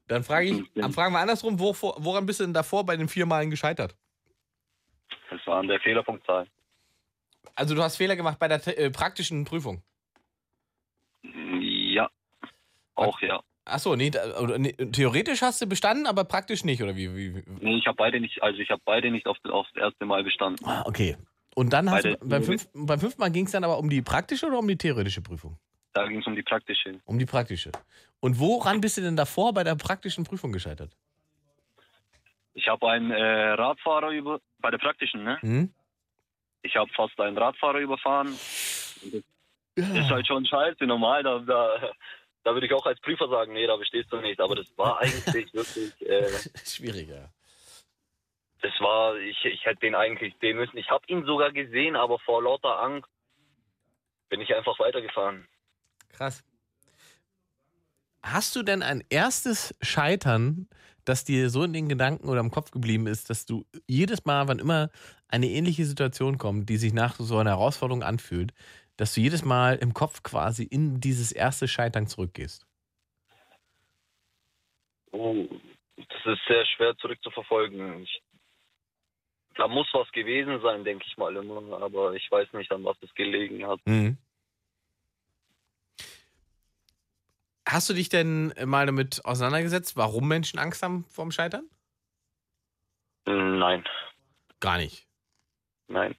Dann 0.07 0.23
frage 0.23 0.45
ich, 0.47 0.53
Mhm. 0.53 0.69
dann 0.75 0.93
fragen 0.93 1.13
wir 1.13 1.19
andersrum, 1.19 1.59
wo, 1.59 1.73
woran 1.73 2.25
bist 2.25 2.39
du 2.39 2.45
denn 2.45 2.53
davor 2.53 2.85
bei 2.85 2.95
den 2.95 3.09
vier 3.09 3.25
Malen 3.25 3.49
gescheitert? 3.49 3.95
das 5.29 5.45
war 5.47 5.57
an 5.59 5.67
der 5.67 5.79
Fehlerpunktzahl. 5.79 6.47
Also 7.55 7.75
du 7.75 7.81
hast 7.81 7.97
Fehler 7.97 8.15
gemacht 8.15 8.37
bei 8.39 8.47
der 8.47 8.65
äh, 8.77 8.89
praktischen 8.91 9.45
Prüfung. 9.45 9.83
Ja. 11.23 12.09
Auch 12.95 13.19
ja. 13.21 13.41
Achso, 13.65 13.95
nee, 13.95 14.11
nee, 14.57 14.73
theoretisch 14.73 15.41
hast 15.41 15.61
du 15.61 15.67
bestanden, 15.67 16.05
aber 16.05 16.25
praktisch 16.25 16.65
nicht, 16.65 16.83
oder 16.83 16.95
wie? 16.97 17.15
wie? 17.15 17.43
Nee, 17.61 17.77
ich 17.77 17.87
habe 17.87 17.95
beide 17.95 18.19
nicht, 18.19 18.43
also 18.43 18.59
ich 18.59 18.69
habe 18.69 18.81
beide 18.83 19.09
nicht 19.09 19.25
auf, 19.25 19.37
aufs 19.45 19.73
erste 19.75 20.05
Mal 20.05 20.23
bestanden. 20.23 20.65
Ah, 20.65 20.83
okay. 20.85 21.15
Und 21.55 21.71
dann 21.71 21.89
hast 21.89 22.03
Beide- 22.03 22.17
du, 22.17 22.27
beim, 22.27 22.43
fünf, 22.43 22.67
beim 22.73 22.99
fünften 22.99 23.21
Mal 23.21 23.29
ging 23.31 23.45
es 23.45 23.51
dann 23.51 23.63
aber 23.63 23.77
um 23.77 23.89
die 23.89 24.01
praktische 24.01 24.47
oder 24.47 24.59
um 24.59 24.67
die 24.67 24.75
theoretische 24.77 25.21
Prüfung? 25.21 25.57
Da 25.93 26.07
ging 26.07 26.19
es 26.19 26.27
um 26.27 26.35
die 26.35 26.41
praktische. 26.41 26.99
Um 27.05 27.19
die 27.19 27.25
praktische. 27.27 27.71
Und 28.19 28.39
woran 28.39 28.81
bist 28.81 28.97
du 28.97 29.01
denn 29.01 29.15
davor 29.15 29.53
bei 29.53 29.63
der 29.63 29.75
praktischen 29.75 30.23
Prüfung 30.23 30.51
gescheitert? 30.51 30.91
Ich 32.55 32.67
habe 32.67 32.89
einen 32.89 33.11
äh, 33.11 33.49
Radfahrer 33.51 34.09
über, 34.09 34.39
bei 34.59 34.71
der 34.71 34.77
praktischen, 34.79 35.23
ne? 35.23 35.37
Hm? 35.41 35.73
Ich 36.63 36.75
habe 36.75 36.89
fast 36.95 37.19
einen 37.19 37.37
Radfahrer 37.37 37.79
überfahren. 37.79 38.27
Das 39.75 39.89
ist 39.89 40.09
halt 40.09 40.27
schon 40.27 40.45
scheiße, 40.45 40.85
normal, 40.85 41.23
da, 41.23 41.39
da, 41.39 41.91
da 42.43 42.53
würde 42.53 42.67
ich 42.67 42.73
auch 42.73 42.85
als 42.85 42.99
Prüfer 42.99 43.27
sagen, 43.29 43.53
nee, 43.53 43.65
da 43.67 43.75
bestehst 43.75 44.11
du 44.11 44.17
nicht. 44.17 44.39
Aber 44.39 44.55
das 44.55 44.67
war 44.77 44.99
eigentlich 44.99 45.25
wirklich, 45.53 46.01
äh, 46.01 46.29
Schwieriger. 46.65 47.33
das 48.61 48.73
war, 48.79 49.17
ich, 49.17 49.43
ich 49.45 49.65
hätte 49.65 49.79
den 49.81 49.95
eigentlich 49.95 50.33
sehen 50.41 50.57
müssen. 50.57 50.77
Ich 50.77 50.89
habe 50.89 51.05
ihn 51.07 51.25
sogar 51.25 51.51
gesehen, 51.51 51.95
aber 51.95 52.19
vor 52.19 52.43
lauter 52.43 52.79
Angst 52.81 53.09
bin 54.29 54.41
ich 54.41 54.53
einfach 54.55 54.77
weitergefahren. 54.79 55.47
Krass. 56.09 56.43
Hast 58.21 58.55
du 58.55 58.63
denn 58.63 58.83
ein 58.83 59.03
erstes 59.09 59.75
Scheitern, 59.81 60.67
das 61.05 61.25
dir 61.25 61.49
so 61.49 61.63
in 61.63 61.73
den 61.73 61.89
Gedanken 61.89 62.29
oder 62.29 62.39
im 62.39 62.51
Kopf 62.51 62.71
geblieben 62.71 63.07
ist, 63.07 63.29
dass 63.29 63.45
du 63.45 63.65
jedes 63.87 64.23
Mal, 64.25 64.47
wann 64.47 64.59
immer 64.59 64.89
eine 65.27 65.47
ähnliche 65.47 65.85
Situation 65.85 66.37
kommt, 66.37 66.69
die 66.69 66.77
sich 66.77 66.93
nach 66.93 67.15
so 67.19 67.37
einer 67.37 67.51
Herausforderung 67.51 68.03
anfühlt, 68.03 68.53
dass 69.03 69.15
du 69.15 69.19
jedes 69.19 69.43
Mal 69.43 69.75
im 69.75 69.93
Kopf 69.93 70.23
quasi 70.23 70.63
in 70.63 71.01
dieses 71.01 71.33
erste 71.33 71.67
Scheitern 71.67 72.07
zurückgehst? 72.07 72.65
Oh, 75.11 75.45
das 75.97 76.25
ist 76.25 76.39
sehr 76.47 76.65
schwer 76.65 76.95
zurückzuverfolgen. 76.95 78.03
Ich, 78.03 78.23
da 79.55 79.67
muss 79.67 79.89
was 79.91 80.09
gewesen 80.13 80.61
sein, 80.61 80.85
denke 80.85 81.03
ich 81.05 81.17
mal 81.17 81.35
immer, 81.35 81.81
aber 81.81 82.13
ich 82.13 82.31
weiß 82.31 82.53
nicht, 82.53 82.71
an 82.71 82.85
was 82.85 82.95
es 83.01 83.13
gelegen 83.13 83.67
hat. 83.67 83.81
Mhm. 83.83 84.17
Hast 87.67 87.89
du 87.89 87.93
dich 87.93 88.07
denn 88.07 88.53
mal 88.63 88.85
damit 88.85 89.25
auseinandergesetzt, 89.25 89.97
warum 89.97 90.29
Menschen 90.29 90.59
Angst 90.59 90.81
haben 90.81 91.03
vorm 91.09 91.31
Scheitern? 91.31 91.69
Nein, 93.25 93.83
Gar 94.61 94.77
nicht. 94.77 95.09
nein. 95.89 96.15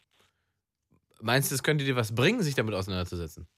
Meinst 1.24 1.50
du, 1.50 1.54
es 1.54 1.62
könnte 1.62 1.86
dir 1.86 1.96
was 1.96 2.14
bringen, 2.14 2.42
sich 2.42 2.54
damit 2.54 2.74
auseinanderzusetzen? 2.74 3.48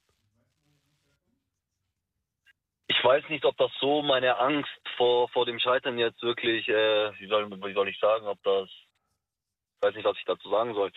Ich 2.87 3.03
weiß 3.03 3.29
nicht, 3.29 3.45
ob 3.45 3.57
das 3.57 3.73
so 3.81 4.03
meine 4.03 4.39
Angst 4.39 4.71
vor, 4.97 5.29
vor 5.31 5.47
dem 5.47 5.59
Scheitern 5.59 5.99
jetzt 5.99 6.23
wirklich, 6.23 6.69
äh, 6.69 7.11
wie, 7.19 7.27
soll, 7.27 7.51
wie 7.51 7.75
soll 7.75 7.89
ich 7.89 7.99
sagen, 7.99 8.29
ob 8.29 8.41
das, 8.45 8.69
ich 8.71 9.83
weiß 9.83 9.97
nicht, 9.97 10.05
was 10.05 10.17
ich 10.17 10.25
dazu 10.27 10.49
sagen 10.49 10.75
soll. 10.75 10.93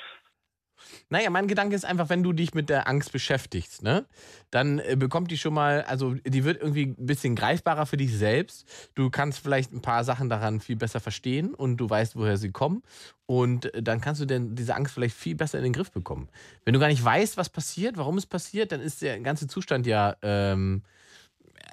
Naja, 1.09 1.29
mein 1.29 1.47
Gedanke 1.47 1.75
ist 1.75 1.85
einfach, 1.85 2.09
wenn 2.09 2.23
du 2.23 2.33
dich 2.33 2.53
mit 2.53 2.69
der 2.69 2.87
Angst 2.87 3.11
beschäftigst, 3.11 3.83
ne, 3.83 4.05
dann 4.51 4.79
äh, 4.79 4.95
bekommt 4.97 5.31
die 5.31 5.37
schon 5.37 5.53
mal, 5.53 5.83
also 5.83 6.13
die 6.25 6.43
wird 6.43 6.61
irgendwie 6.61 6.95
ein 6.97 7.05
bisschen 7.05 7.35
greifbarer 7.35 7.85
für 7.85 7.97
dich 7.97 8.15
selbst. 8.15 8.67
Du 8.95 9.09
kannst 9.09 9.39
vielleicht 9.39 9.73
ein 9.73 9.81
paar 9.81 10.03
Sachen 10.03 10.29
daran 10.29 10.59
viel 10.59 10.75
besser 10.75 10.99
verstehen 10.99 11.53
und 11.53 11.77
du 11.77 11.89
weißt, 11.89 12.15
woher 12.15 12.37
sie 12.37 12.51
kommen. 12.51 12.83
Und 13.25 13.73
äh, 13.73 13.83
dann 13.83 14.01
kannst 14.01 14.21
du 14.21 14.25
denn 14.25 14.55
diese 14.55 14.75
Angst 14.75 14.93
vielleicht 14.93 15.15
viel 15.15 15.35
besser 15.35 15.57
in 15.57 15.63
den 15.63 15.73
Griff 15.73 15.91
bekommen. 15.91 16.29
Wenn 16.65 16.73
du 16.73 16.79
gar 16.79 16.87
nicht 16.87 17.03
weißt, 17.03 17.37
was 17.37 17.49
passiert, 17.49 17.97
warum 17.97 18.17
es 18.17 18.25
passiert, 18.25 18.71
dann 18.71 18.81
ist 18.81 19.01
der 19.01 19.19
ganze 19.19 19.47
Zustand 19.47 19.85
ja 19.85 20.15
ähm, 20.21 20.83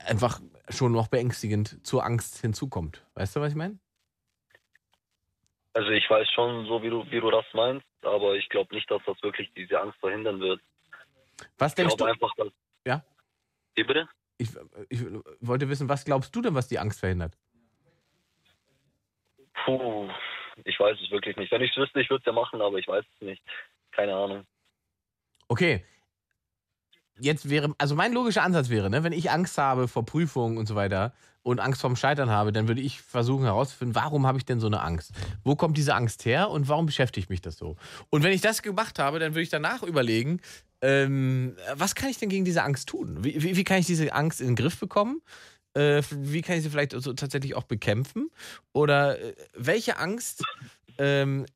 einfach 0.07 0.41
schon 0.69 0.93
noch 0.93 1.09
beängstigend 1.09 1.79
zur 1.83 2.05
Angst 2.05 2.39
hinzukommt. 2.39 3.05
Weißt 3.15 3.37
du, 3.37 3.41
was 3.41 3.51
ich 3.51 3.57
meine? 3.57 3.79
Also 5.77 5.91
ich 5.91 6.09
weiß 6.09 6.27
schon 6.33 6.65
so, 6.67 6.83
wie 6.83 6.89
du, 6.89 7.05
wie 7.11 7.21
du 7.21 7.31
das 7.31 7.45
meinst, 7.53 7.87
aber 8.01 8.35
ich 8.35 8.49
glaube 8.49 8.75
nicht, 8.75 8.91
dass 8.91 9.03
das 9.05 9.23
wirklich 9.23 9.53
diese 9.55 9.79
Angst 9.79 9.99
verhindern 10.01 10.41
wird. 10.41 10.59
Was 11.59 11.73
Ich 11.73 11.77
denkst 11.77 11.97
glaube 11.97 12.13
du? 12.13 12.15
einfach, 12.15 12.35
dass... 12.37 12.49
Ja? 12.87 13.05
Wie 13.75 13.85
bitte? 13.85 14.09
ich, 14.39 14.49
ich 14.89 15.01
wollte 15.41 15.69
wissen, 15.69 15.89
was 15.89 16.05
glaubst 16.07 16.35
du 16.35 16.41
denn, 16.41 16.55
was 16.55 16.69
die 16.69 16.79
Angst 16.79 17.01
verhindert? 17.01 17.37
Puh, 19.65 20.09
ich 20.65 20.81
weiß 20.81 20.97
es 20.99 21.11
wirklich 21.11 21.37
nicht. 21.37 21.53
Wenn 21.53 21.61
ich 21.63 21.71
es 21.73 21.77
wüsste, 21.77 22.01
ich 22.01 22.09
würde 22.09 22.21
es 22.21 22.27
ja 22.27 22.33
machen, 22.33 22.63
aber 22.63 22.79
ich 22.79 22.89
weiß 22.89 23.05
es 23.15 23.21
nicht. 23.21 23.43
Keine 23.93 24.15
Ahnung. 24.15 24.47
Okay. 25.49 25.85
Jetzt 27.19 27.51
wäre, 27.51 27.75
also 27.77 27.95
mein 27.95 28.15
logischer 28.15 28.43
Ansatz 28.43 28.71
wäre, 28.71 28.89
ne, 28.89 29.05
wenn 29.05 29.13
ich 29.13 29.31
Angst 29.31 29.59
habe 29.59 29.89
vor 29.89 30.07
Prüfungen 30.07 30.57
und 30.57 30.67
so 30.67 30.75
weiter 30.75 31.15
und 31.47 31.61
Angst 31.61 31.81
vorm 31.81 31.95
Scheitern 31.95 32.29
habe, 32.29 32.51
dann 32.51 32.67
würde 32.67 32.81
ich 32.81 33.01
versuchen 33.01 33.45
herauszufinden, 33.45 33.95
warum 33.95 34.27
habe 34.27 34.37
ich 34.37 34.45
denn 34.45 34.59
so 34.59 34.67
eine 34.67 34.81
Angst? 34.81 35.13
Wo 35.45 35.55
kommt 35.55 35.77
diese 35.77 35.95
Angst 35.95 36.25
her 36.25 36.51
und 36.51 36.69
warum 36.69 36.87
beschäftigt 36.87 37.31
mich 37.31 37.41
das 37.41 37.57
so? 37.57 37.77
Und 38.11 38.25
wenn 38.25 38.33
ich 38.33 38.41
das 38.41 38.63
gemacht 38.63 38.99
habe, 38.99 39.21
dann 39.21 39.33
würde 39.33 39.43
ich 39.43 39.49
danach 39.49 39.85
überlegen, 39.85 40.41
ähm, 40.83 41.57
was 41.75 41.95
kann 41.95 42.11
ich 42.11 42.19
denn 42.19 42.31
gegen 42.31 42.45
diese 42.45 42.65
Angst 42.65 42.89
tun? 42.89 43.23
Wie, 43.23 43.41
wie, 43.41 43.57
wie 43.57 43.63
kann 43.63 43.79
ich 43.79 43.87
diese 43.87 44.13
Angst 44.13 44.41
in 44.41 44.49
den 44.49 44.57
Griff 44.57 44.81
bekommen? 44.81 45.23
Äh, 45.75 46.03
wie 46.11 46.43
kann 46.43 46.57
ich 46.57 46.65
sie 46.65 46.71
vielleicht 46.71 46.93
so 46.93 47.13
tatsächlich 47.13 47.55
auch 47.55 47.63
bekämpfen? 47.63 48.29
Oder 48.73 49.21
äh, 49.21 49.37
welche 49.55 49.99
Angst 49.99 50.43
ähm, 50.99 51.47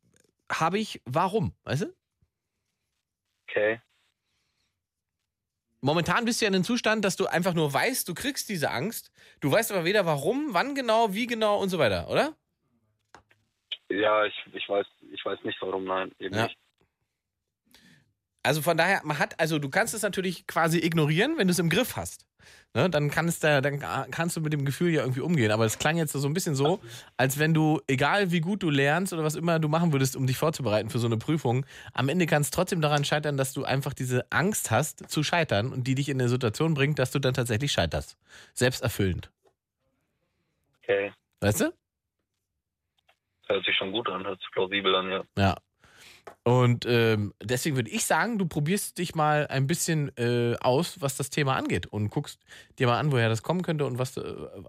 habe 0.52 0.78
ich, 0.78 1.02
warum? 1.04 1.52
Weißt 1.64 1.82
du? 1.82 1.94
Okay. 3.48 3.80
Momentan 5.82 6.26
bist 6.26 6.40
du 6.40 6.44
ja 6.44 6.48
in 6.48 6.54
einem 6.54 6.64
Zustand, 6.64 7.04
dass 7.04 7.16
du 7.16 7.26
einfach 7.26 7.54
nur 7.54 7.72
weißt, 7.72 8.06
du 8.08 8.14
kriegst 8.14 8.48
diese 8.50 8.70
Angst. 8.70 9.10
Du 9.40 9.50
weißt 9.50 9.72
aber 9.72 9.84
weder 9.84 10.04
warum, 10.04 10.52
wann 10.52 10.74
genau, 10.74 11.14
wie 11.14 11.26
genau 11.26 11.58
und 11.58 11.70
so 11.70 11.78
weiter, 11.78 12.08
oder? 12.10 12.36
Ja, 13.88 14.24
ich, 14.26 14.34
ich 14.52 14.68
weiß, 14.68 14.86
ich 15.12 15.24
weiß 15.24 15.42
nicht 15.42 15.58
warum, 15.62 15.84
nein, 15.84 16.12
eben 16.18 16.34
Ja. 16.36 16.44
nicht. 16.44 16.56
Also 18.42 18.62
von 18.62 18.76
daher, 18.76 19.00
man 19.04 19.18
hat, 19.18 19.38
also 19.38 19.58
du 19.58 19.68
kannst 19.68 19.94
es 19.94 20.02
natürlich 20.02 20.46
quasi 20.46 20.78
ignorieren, 20.78 21.36
wenn 21.36 21.46
du 21.46 21.52
es 21.52 21.58
im 21.58 21.68
Griff 21.68 21.96
hast. 21.96 22.26
Ne, 22.72 22.88
dann, 22.88 23.10
kann 23.10 23.26
es 23.26 23.40
da, 23.40 23.60
dann 23.60 23.80
kannst 23.80 24.36
du 24.36 24.40
mit 24.40 24.52
dem 24.52 24.64
Gefühl 24.64 24.90
ja 24.92 25.00
irgendwie 25.00 25.22
umgehen. 25.22 25.50
Aber 25.50 25.64
es 25.64 25.78
klang 25.78 25.96
jetzt 25.96 26.12
so 26.12 26.26
ein 26.26 26.32
bisschen 26.32 26.54
so, 26.54 26.80
als 27.16 27.40
wenn 27.40 27.52
du, 27.52 27.80
egal 27.88 28.30
wie 28.30 28.40
gut 28.40 28.62
du 28.62 28.70
lernst 28.70 29.12
oder 29.12 29.24
was 29.24 29.34
immer 29.34 29.58
du 29.58 29.66
machen 29.66 29.92
würdest, 29.92 30.14
um 30.14 30.24
dich 30.26 30.36
vorzubereiten 30.36 30.88
für 30.88 31.00
so 31.00 31.08
eine 31.08 31.16
Prüfung, 31.16 31.66
am 31.94 32.08
Ende 32.08 32.26
kann 32.26 32.42
es 32.42 32.50
trotzdem 32.52 32.80
daran 32.80 33.04
scheitern, 33.04 33.36
dass 33.36 33.52
du 33.52 33.64
einfach 33.64 33.92
diese 33.92 34.30
Angst 34.30 34.70
hast 34.70 35.10
zu 35.10 35.24
scheitern 35.24 35.72
und 35.72 35.88
die 35.88 35.96
dich 35.96 36.08
in 36.08 36.20
eine 36.20 36.28
Situation 36.28 36.74
bringt, 36.74 37.00
dass 37.00 37.10
du 37.10 37.18
dann 37.18 37.34
tatsächlich 37.34 37.72
scheiterst. 37.72 38.16
Selbsterfüllend. 38.54 39.32
Okay. 40.82 41.12
Weißt 41.40 41.62
du? 41.62 41.74
Hört 43.48 43.64
sich 43.64 43.76
schon 43.76 43.90
gut 43.90 44.08
an, 44.08 44.24
hört 44.24 44.38
sich 44.40 44.50
plausibel 44.52 44.94
an, 44.94 45.10
ja. 45.10 45.24
Ja. 45.36 45.56
Und 46.42 46.86
ähm, 46.86 47.34
deswegen 47.42 47.76
würde 47.76 47.90
ich 47.90 48.06
sagen, 48.06 48.38
du 48.38 48.46
probierst 48.46 48.96
dich 48.96 49.14
mal 49.14 49.46
ein 49.48 49.66
bisschen 49.66 50.10
äh, 50.16 50.56
aus, 50.60 51.00
was 51.02 51.16
das 51.16 51.28
Thema 51.28 51.56
angeht 51.56 51.86
und 51.86 52.08
guckst 52.08 52.42
dir 52.78 52.86
mal 52.86 52.98
an, 52.98 53.12
woher 53.12 53.28
das 53.28 53.42
kommen 53.42 53.62
könnte 53.62 53.84
und 53.84 53.98
was, 53.98 54.16
äh, 54.16 54.22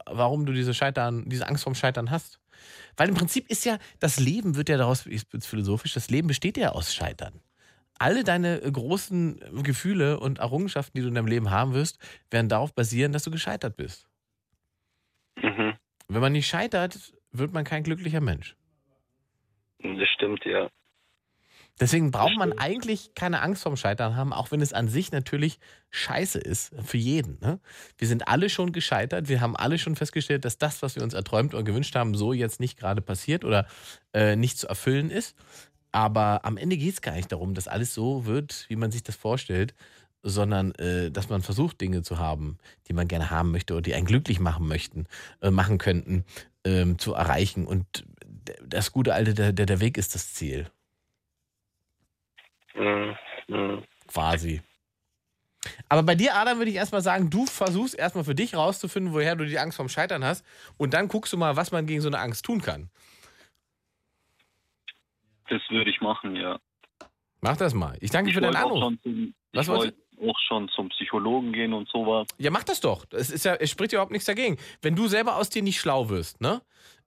warum 0.05 0.45
du 0.45 0.51
diese 0.51 0.73
Scheitern, 0.73 1.29
diese 1.29 1.47
Angst 1.47 1.63
vorm 1.63 1.75
Scheitern 1.75 2.11
hast. 2.11 2.39
Weil 2.97 3.07
im 3.07 3.15
Prinzip 3.15 3.49
ist 3.49 3.63
ja, 3.63 3.77
das 3.99 4.19
Leben 4.19 4.57
wird 4.57 4.67
ja 4.67 4.77
daraus, 4.77 5.05
ich 5.05 5.27
bin 5.29 5.39
philosophisch, 5.41 5.93
das 5.93 6.09
Leben 6.09 6.27
besteht 6.27 6.57
ja 6.57 6.71
aus 6.71 6.93
Scheitern. 6.93 7.39
Alle 7.97 8.25
deine 8.25 8.61
äh, 8.61 8.71
großen 8.71 9.63
Gefühle 9.63 10.19
und 10.19 10.39
Errungenschaften, 10.39 10.97
die 10.97 11.03
du 11.03 11.07
in 11.07 11.15
deinem 11.15 11.27
Leben 11.27 11.51
haben 11.51 11.73
wirst, 11.73 11.99
werden 12.29 12.49
darauf 12.49 12.73
basieren, 12.75 13.13
dass 13.13 13.23
du 13.23 13.31
gescheitert 13.31 13.77
bist. 13.77 14.09
Mhm. 15.41 15.75
Wenn 16.09 16.21
man 16.21 16.33
nicht 16.33 16.47
scheitert, 16.47 17.13
wird 17.31 17.53
man 17.53 17.63
kein 17.63 17.83
glücklicher 17.83 18.19
Mensch. 18.19 18.57
Das 19.79 20.09
stimmt, 20.09 20.43
ja. 20.43 20.69
Deswegen 21.79 22.11
braucht 22.11 22.37
man 22.37 22.53
eigentlich 22.53 23.15
keine 23.15 23.41
Angst 23.41 23.63
vorm 23.63 23.75
Scheitern 23.75 24.15
haben, 24.15 24.33
auch 24.33 24.51
wenn 24.51 24.61
es 24.61 24.71
an 24.71 24.87
sich 24.87 25.11
natürlich 25.11 25.59
scheiße 25.89 26.37
ist 26.37 26.71
für 26.83 26.97
jeden. 26.97 27.39
Ne? 27.39 27.59
Wir 27.97 28.07
sind 28.07 28.27
alle 28.27 28.49
schon 28.49 28.71
gescheitert, 28.71 29.29
wir 29.29 29.41
haben 29.41 29.55
alle 29.55 29.79
schon 29.79 29.95
festgestellt, 29.95 30.45
dass 30.45 30.59
das, 30.59 30.83
was 30.83 30.95
wir 30.95 31.03
uns 31.03 31.13
erträumt 31.13 31.53
oder 31.53 31.63
gewünscht 31.63 31.95
haben, 31.95 32.13
so 32.13 32.33
jetzt 32.33 32.59
nicht 32.59 32.77
gerade 32.77 33.01
passiert 33.01 33.43
oder 33.43 33.65
äh, 34.13 34.35
nicht 34.35 34.59
zu 34.59 34.67
erfüllen 34.67 35.09
ist. 35.09 35.35
Aber 35.91 36.45
am 36.45 36.57
Ende 36.57 36.77
geht 36.77 36.93
es 36.93 37.01
gar 37.01 37.15
nicht 37.15 37.31
darum, 37.31 37.53
dass 37.53 37.67
alles 37.67 37.93
so 37.93 38.25
wird, 38.25 38.65
wie 38.69 38.75
man 38.75 38.91
sich 38.91 39.03
das 39.03 39.15
vorstellt, 39.15 39.73
sondern 40.23 40.73
äh, 40.75 41.09
dass 41.09 41.29
man 41.29 41.41
versucht, 41.41 41.81
Dinge 41.81 42.03
zu 42.03 42.19
haben, 42.19 42.59
die 42.87 42.93
man 42.93 43.07
gerne 43.07 43.31
haben 43.31 43.51
möchte 43.51 43.73
oder 43.73 43.81
die 43.81 43.95
einen 43.95 44.05
glücklich 44.05 44.39
machen 44.39 44.67
möchten, 44.67 45.07
äh, 45.41 45.49
machen 45.49 45.79
könnten, 45.79 46.25
ähm, 46.63 46.99
zu 46.99 47.13
erreichen. 47.13 47.65
Und 47.65 48.05
das 48.63 48.91
gute 48.91 49.15
alte, 49.15 49.33
der 49.33 49.65
der 49.65 49.79
Weg 49.79 49.97
ist 49.97 50.13
das 50.13 50.33
Ziel 50.33 50.67
Mhm. 52.75 53.15
Mhm. 53.47 53.83
quasi. 54.07 54.61
Aber 55.89 56.03
bei 56.03 56.15
dir, 56.15 56.35
Adam, 56.35 56.57
würde 56.57 56.71
ich 56.71 56.77
erstmal 56.77 57.01
sagen, 57.01 57.29
du 57.29 57.45
versuchst 57.45 57.93
erstmal 57.95 58.23
für 58.23 58.33
dich 58.33 58.55
rauszufinden, 58.55 59.13
woher 59.13 59.35
du 59.35 59.45
die 59.45 59.59
Angst 59.59 59.75
vorm 59.75 59.89
Scheitern 59.89 60.23
hast. 60.23 60.43
Und 60.77 60.93
dann 60.93 61.07
guckst 61.07 61.31
du 61.33 61.37
mal, 61.37 61.55
was 61.55 61.71
man 61.71 61.85
gegen 61.85 62.01
so 62.01 62.07
eine 62.07 62.19
Angst 62.19 62.45
tun 62.45 62.61
kann. 62.61 62.89
Das 65.49 65.61
würde 65.69 65.89
ich 65.91 66.01
machen, 66.01 66.35
ja. 66.35 66.59
Mach 67.41 67.57
das 67.57 67.73
mal. 67.73 67.97
Ich 67.99 68.11
danke 68.11 68.29
Ich 68.29 68.35
für 68.35 68.41
deinen 68.41 68.55
Anruf. 68.55 68.79
schon 68.79 68.99
zum, 69.03 69.33
Was 69.53 69.67
ich 69.67 69.73
wollte 69.73 69.97
auch 70.21 70.39
schon 70.47 70.69
zum 70.69 70.89
Psychologen 70.89 71.51
gehen 71.51 71.73
und 71.73 71.89
sowas. 71.89 72.27
Ja, 72.37 72.51
mach 72.51 72.63
das 72.63 72.79
doch. 72.79 73.05
Es, 73.11 73.29
ist 73.29 73.43
ja, 73.45 73.55
es 73.55 73.69
spricht 73.69 73.91
ja 73.91 73.97
überhaupt 73.97 74.11
nichts 74.11 74.25
dagegen. 74.27 74.57
Wenn 74.81 74.95
du 74.95 75.07
selber 75.07 75.35
aus 75.35 75.49
dir 75.49 75.63
nicht 75.63 75.79
schlau 75.79 76.09
wirst, 76.09 76.41
ne? 76.41 76.61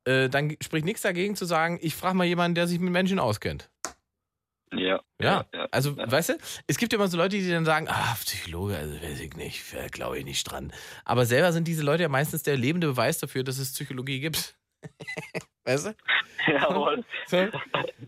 Äh, 0.04 0.28
dann 0.28 0.56
spricht 0.60 0.84
nichts 0.84 1.02
dagegen 1.02 1.34
zu 1.36 1.44
sagen, 1.46 1.78
ich 1.80 1.94
frage 1.94 2.16
mal 2.16 2.24
jemanden, 2.24 2.56
der 2.56 2.66
sich 2.66 2.78
mit 2.78 2.92
Menschen 2.92 3.18
auskennt. 3.18 3.70
Ja. 4.78 5.00
Ja, 5.20 5.46
ja. 5.54 5.68
also, 5.70 5.92
ja. 5.92 6.10
weißt 6.10 6.30
du, 6.30 6.38
es 6.66 6.76
gibt 6.76 6.92
ja 6.92 6.98
immer 6.98 7.08
so 7.08 7.16
Leute, 7.16 7.36
die 7.36 7.48
dann 7.48 7.64
sagen, 7.64 7.88
ah, 7.88 8.16
Psychologe, 8.20 8.76
also 8.76 8.94
weiß 8.94 9.20
ich 9.20 9.36
nicht, 9.36 9.62
glaube 9.92 10.18
ich 10.18 10.24
nicht 10.24 10.44
dran. 10.44 10.72
Aber 11.04 11.26
selber 11.26 11.52
sind 11.52 11.68
diese 11.68 11.82
Leute 11.82 12.02
ja 12.02 12.08
meistens 12.08 12.42
der 12.42 12.56
lebende 12.56 12.88
Beweis 12.88 13.18
dafür, 13.18 13.44
dass 13.44 13.58
es 13.58 13.72
Psychologie 13.72 14.20
gibt. 14.20 14.56
weißt 15.64 15.86
du? 15.86 15.94
Jawohl. 16.46 17.04
So? 17.26 17.48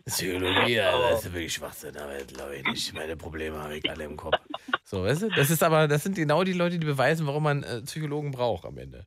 Psychologie, 0.04 0.80
Alter, 0.80 1.10
das 1.10 1.24
ist 1.24 1.32
wirklich 1.32 1.54
Schwachsinn, 1.54 1.96
aber 1.96 2.18
glaube 2.24 2.56
ich 2.56 2.64
nicht. 2.64 2.94
Meine 2.94 3.16
Probleme 3.16 3.58
habe 3.58 3.78
ich 3.78 3.90
alle 3.90 4.04
im 4.04 4.16
Kopf. 4.16 4.38
So, 4.84 5.02
weißt 5.04 5.22
du? 5.22 5.28
Das 5.30 5.50
ist 5.50 5.62
aber, 5.62 5.88
das 5.88 6.02
sind 6.02 6.16
genau 6.16 6.44
die 6.44 6.52
Leute, 6.52 6.78
die 6.78 6.86
beweisen, 6.86 7.26
warum 7.26 7.44
man 7.44 7.62
äh, 7.62 7.82
Psychologen 7.82 8.30
braucht 8.30 8.64
am 8.64 8.78
Ende. 8.78 9.06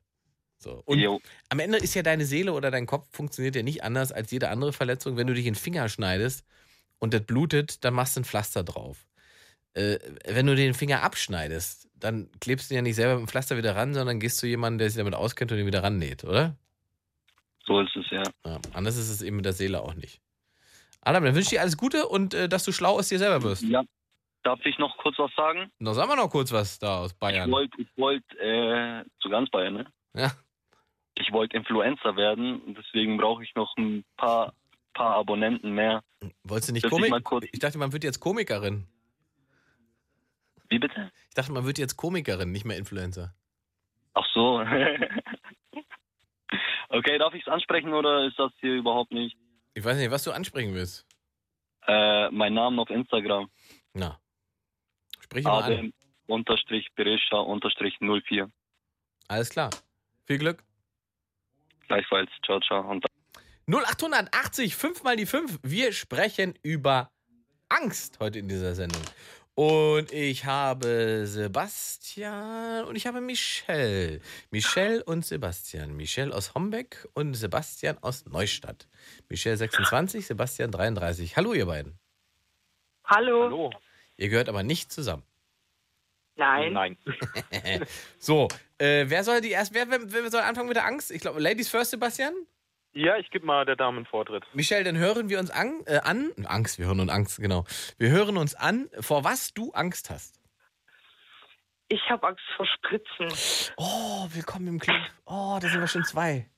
So. 0.58 0.82
Und 0.84 0.98
Jo. 0.98 1.20
am 1.48 1.58
Ende 1.58 1.78
ist 1.78 1.94
ja 1.94 2.02
deine 2.02 2.26
Seele 2.26 2.52
oder 2.52 2.70
dein 2.70 2.86
Kopf 2.86 3.06
funktioniert 3.12 3.56
ja 3.56 3.62
nicht 3.62 3.82
anders 3.82 4.12
als 4.12 4.30
jede 4.30 4.50
andere 4.50 4.72
Verletzung. 4.74 5.16
Wenn 5.16 5.26
du 5.26 5.32
dich 5.32 5.46
in 5.46 5.54
den 5.54 5.58
Finger 5.58 5.88
schneidest 5.88 6.44
und 7.00 7.12
das 7.12 7.24
blutet, 7.24 7.84
dann 7.84 7.94
machst 7.94 8.16
du 8.16 8.20
ein 8.20 8.24
Pflaster 8.24 8.62
drauf. 8.62 9.06
Äh, 9.74 9.98
wenn 10.26 10.46
du 10.46 10.54
den 10.54 10.74
Finger 10.74 11.02
abschneidest, 11.02 11.88
dann 11.94 12.30
klebst 12.40 12.70
du 12.70 12.74
ihn 12.74 12.76
ja 12.76 12.82
nicht 12.82 12.96
selber 12.96 13.14
mit 13.14 13.26
dem 13.26 13.28
Pflaster 13.28 13.56
wieder 13.56 13.74
ran, 13.74 13.94
sondern 13.94 14.20
gehst 14.20 14.38
zu 14.38 14.46
jemandem, 14.46 14.78
der 14.78 14.90
sich 14.90 14.98
damit 14.98 15.14
auskennt 15.14 15.50
und 15.52 15.58
ihn 15.58 15.66
wieder 15.66 15.82
rannäht, 15.82 16.24
oder? 16.24 16.56
So 17.64 17.80
ist 17.80 17.94
es, 17.96 18.06
ja. 18.10 18.22
Ja, 18.46 18.58
anders 18.72 18.96
ist 18.96 19.10
es 19.10 19.22
eben 19.22 19.36
mit 19.36 19.44
der 19.44 19.52
Seele 19.52 19.80
auch 19.82 19.94
nicht. 19.94 20.20
Adam, 21.02 21.24
dann 21.24 21.34
wünsche 21.34 21.46
ich 21.46 21.50
dir 21.50 21.60
alles 21.60 21.76
Gute 21.76 22.06
und 22.06 22.34
äh, 22.34 22.48
dass 22.48 22.64
du 22.64 22.72
schlau 22.72 22.98
aus 22.98 23.08
dir 23.08 23.18
selber 23.18 23.42
wirst. 23.42 23.62
Ja. 23.62 23.82
Darf 24.42 24.64
ich 24.64 24.78
noch 24.78 24.96
kurz 24.96 25.18
was 25.18 25.30
sagen? 25.34 25.70
Noch 25.78 25.92
sagen 25.92 26.10
wir 26.10 26.16
noch 26.16 26.30
kurz 26.30 26.50
was 26.50 26.78
da 26.78 27.00
aus 27.00 27.12
Bayern. 27.12 27.52
ich 27.76 27.88
wollte, 27.96 28.38
äh, 28.38 29.04
zu 29.20 29.28
ganz 29.28 29.50
Bayern, 29.50 29.74
ne? 29.74 29.86
Ja. 30.14 30.32
Ich 31.14 31.30
wollte 31.32 31.56
Influencer 31.58 32.16
werden 32.16 32.60
und 32.62 32.78
deswegen 32.78 33.18
brauche 33.18 33.44
ich 33.44 33.54
noch 33.54 33.76
ein 33.76 34.02
paar, 34.16 34.54
paar 34.92 35.16
Abonnenten 35.16 35.72
mehr. 35.72 36.02
Wolltest 36.44 36.70
du 36.70 36.74
nicht 36.74 36.84
ich 36.84 36.90
Komik? 36.90 37.12
Ich 37.52 37.60
dachte, 37.60 37.78
man 37.78 37.92
wird 37.92 38.04
jetzt 38.04 38.20
Komikerin. 38.20 38.86
Wie 40.68 40.78
bitte? 40.78 41.10
Ich 41.28 41.34
dachte, 41.34 41.52
man 41.52 41.64
wird 41.64 41.78
jetzt 41.78 41.96
Komikerin, 41.96 42.52
nicht 42.52 42.64
mehr 42.64 42.76
Influencer. 42.76 43.34
Ach 44.14 44.26
so. 44.32 44.60
okay, 46.88 47.18
darf 47.18 47.34
ich 47.34 47.42
es 47.42 47.48
ansprechen 47.48 47.92
oder 47.92 48.26
ist 48.26 48.38
das 48.38 48.52
hier 48.60 48.74
überhaupt 48.74 49.12
nicht? 49.12 49.36
Ich 49.74 49.84
weiß 49.84 49.96
nicht, 49.96 50.10
was 50.10 50.24
du 50.24 50.32
ansprechen 50.32 50.74
willst. 50.74 51.06
Äh, 51.86 52.30
mein 52.30 52.54
Name 52.54 52.82
auf 52.82 52.90
Instagram. 52.90 53.50
Na. 53.94 54.18
Sprich 55.20 55.44
mal 55.44 55.62
an. 55.62 55.72
Adem 55.72 55.92
unterstrich 56.26 56.88
Beresha 56.94 57.38
unterstrich 57.38 57.98
04. 58.00 58.50
Alles 59.28 59.50
klar. 59.50 59.70
Viel 60.26 60.38
Glück. 60.38 60.62
Gleichfalls. 61.88 62.30
Ciao, 62.44 62.60
ciao. 62.60 62.88
Und 62.88 63.04
0880, 63.70 64.74
5 64.74 65.02
mal 65.04 65.14
die 65.16 65.26
5. 65.26 65.60
Wir 65.62 65.92
sprechen 65.92 66.54
über 66.62 67.12
Angst 67.68 68.18
heute 68.18 68.40
in 68.40 68.48
dieser 68.48 68.74
Sendung. 68.74 69.02
Und 69.54 70.12
ich 70.12 70.44
habe 70.44 71.24
Sebastian 71.26 72.84
und 72.86 72.96
ich 72.96 73.06
habe 73.06 73.20
Michelle. 73.20 74.20
Michelle 74.50 75.04
und 75.04 75.24
Sebastian. 75.24 75.94
Michelle 75.94 76.34
aus 76.34 76.54
Hombeck 76.54 77.06
und 77.14 77.34
Sebastian 77.34 77.96
aus 77.98 78.26
Neustadt. 78.26 78.88
Michelle 79.28 79.56
26, 79.56 80.26
Sebastian 80.26 80.72
33. 80.72 81.36
Hallo, 81.36 81.52
ihr 81.52 81.66
beiden. 81.66 81.96
Hallo. 83.04 83.44
Hallo. 83.44 83.70
Ihr 84.16 84.30
gehört 84.30 84.48
aber 84.48 84.64
nicht 84.64 84.90
zusammen. 84.90 85.22
Nein. 86.34 86.72
Nein. 86.72 86.96
So, 88.18 88.48
äh, 88.78 89.04
wer 89.08 89.22
soll 89.22 89.40
die 89.40 89.50
erst, 89.50 89.74
wer, 89.74 89.88
wer, 89.90 90.00
wer 90.10 90.30
soll 90.30 90.40
anfangen 90.40 90.68
mit 90.68 90.76
der 90.76 90.86
Angst? 90.86 91.12
Ich 91.12 91.20
glaube, 91.20 91.38
Ladies 91.38 91.68
first, 91.68 91.92
Sebastian? 91.92 92.34
Ja, 92.92 93.16
ich 93.16 93.30
gebe 93.30 93.46
mal 93.46 93.64
der 93.64 93.76
Dame 93.76 94.04
Vortritt. 94.04 94.42
Michelle, 94.52 94.82
dann 94.84 94.96
hören 94.96 95.28
wir 95.28 95.38
uns 95.38 95.50
an, 95.50 95.80
äh, 95.86 95.98
an. 95.98 96.32
Angst, 96.44 96.78
wir 96.78 96.86
hören 96.86 97.00
uns 97.00 97.10
Angst, 97.10 97.38
genau. 97.40 97.64
Wir 97.98 98.10
hören 98.10 98.36
uns 98.36 98.54
an, 98.54 98.88
vor 99.00 99.22
was 99.22 99.54
du 99.54 99.70
Angst 99.72 100.10
hast. 100.10 100.40
Ich 101.88 102.00
habe 102.08 102.26
Angst 102.26 102.42
vor 102.56 102.66
Spritzen. 102.66 103.72
Oh, 103.76 104.26
willkommen 104.32 104.66
im 104.68 104.78
Club. 104.80 104.96
Oh, 105.26 105.58
da 105.60 105.68
sind 105.68 105.80
wir 105.80 105.86
schon 105.88 106.04
zwei. 106.04 106.48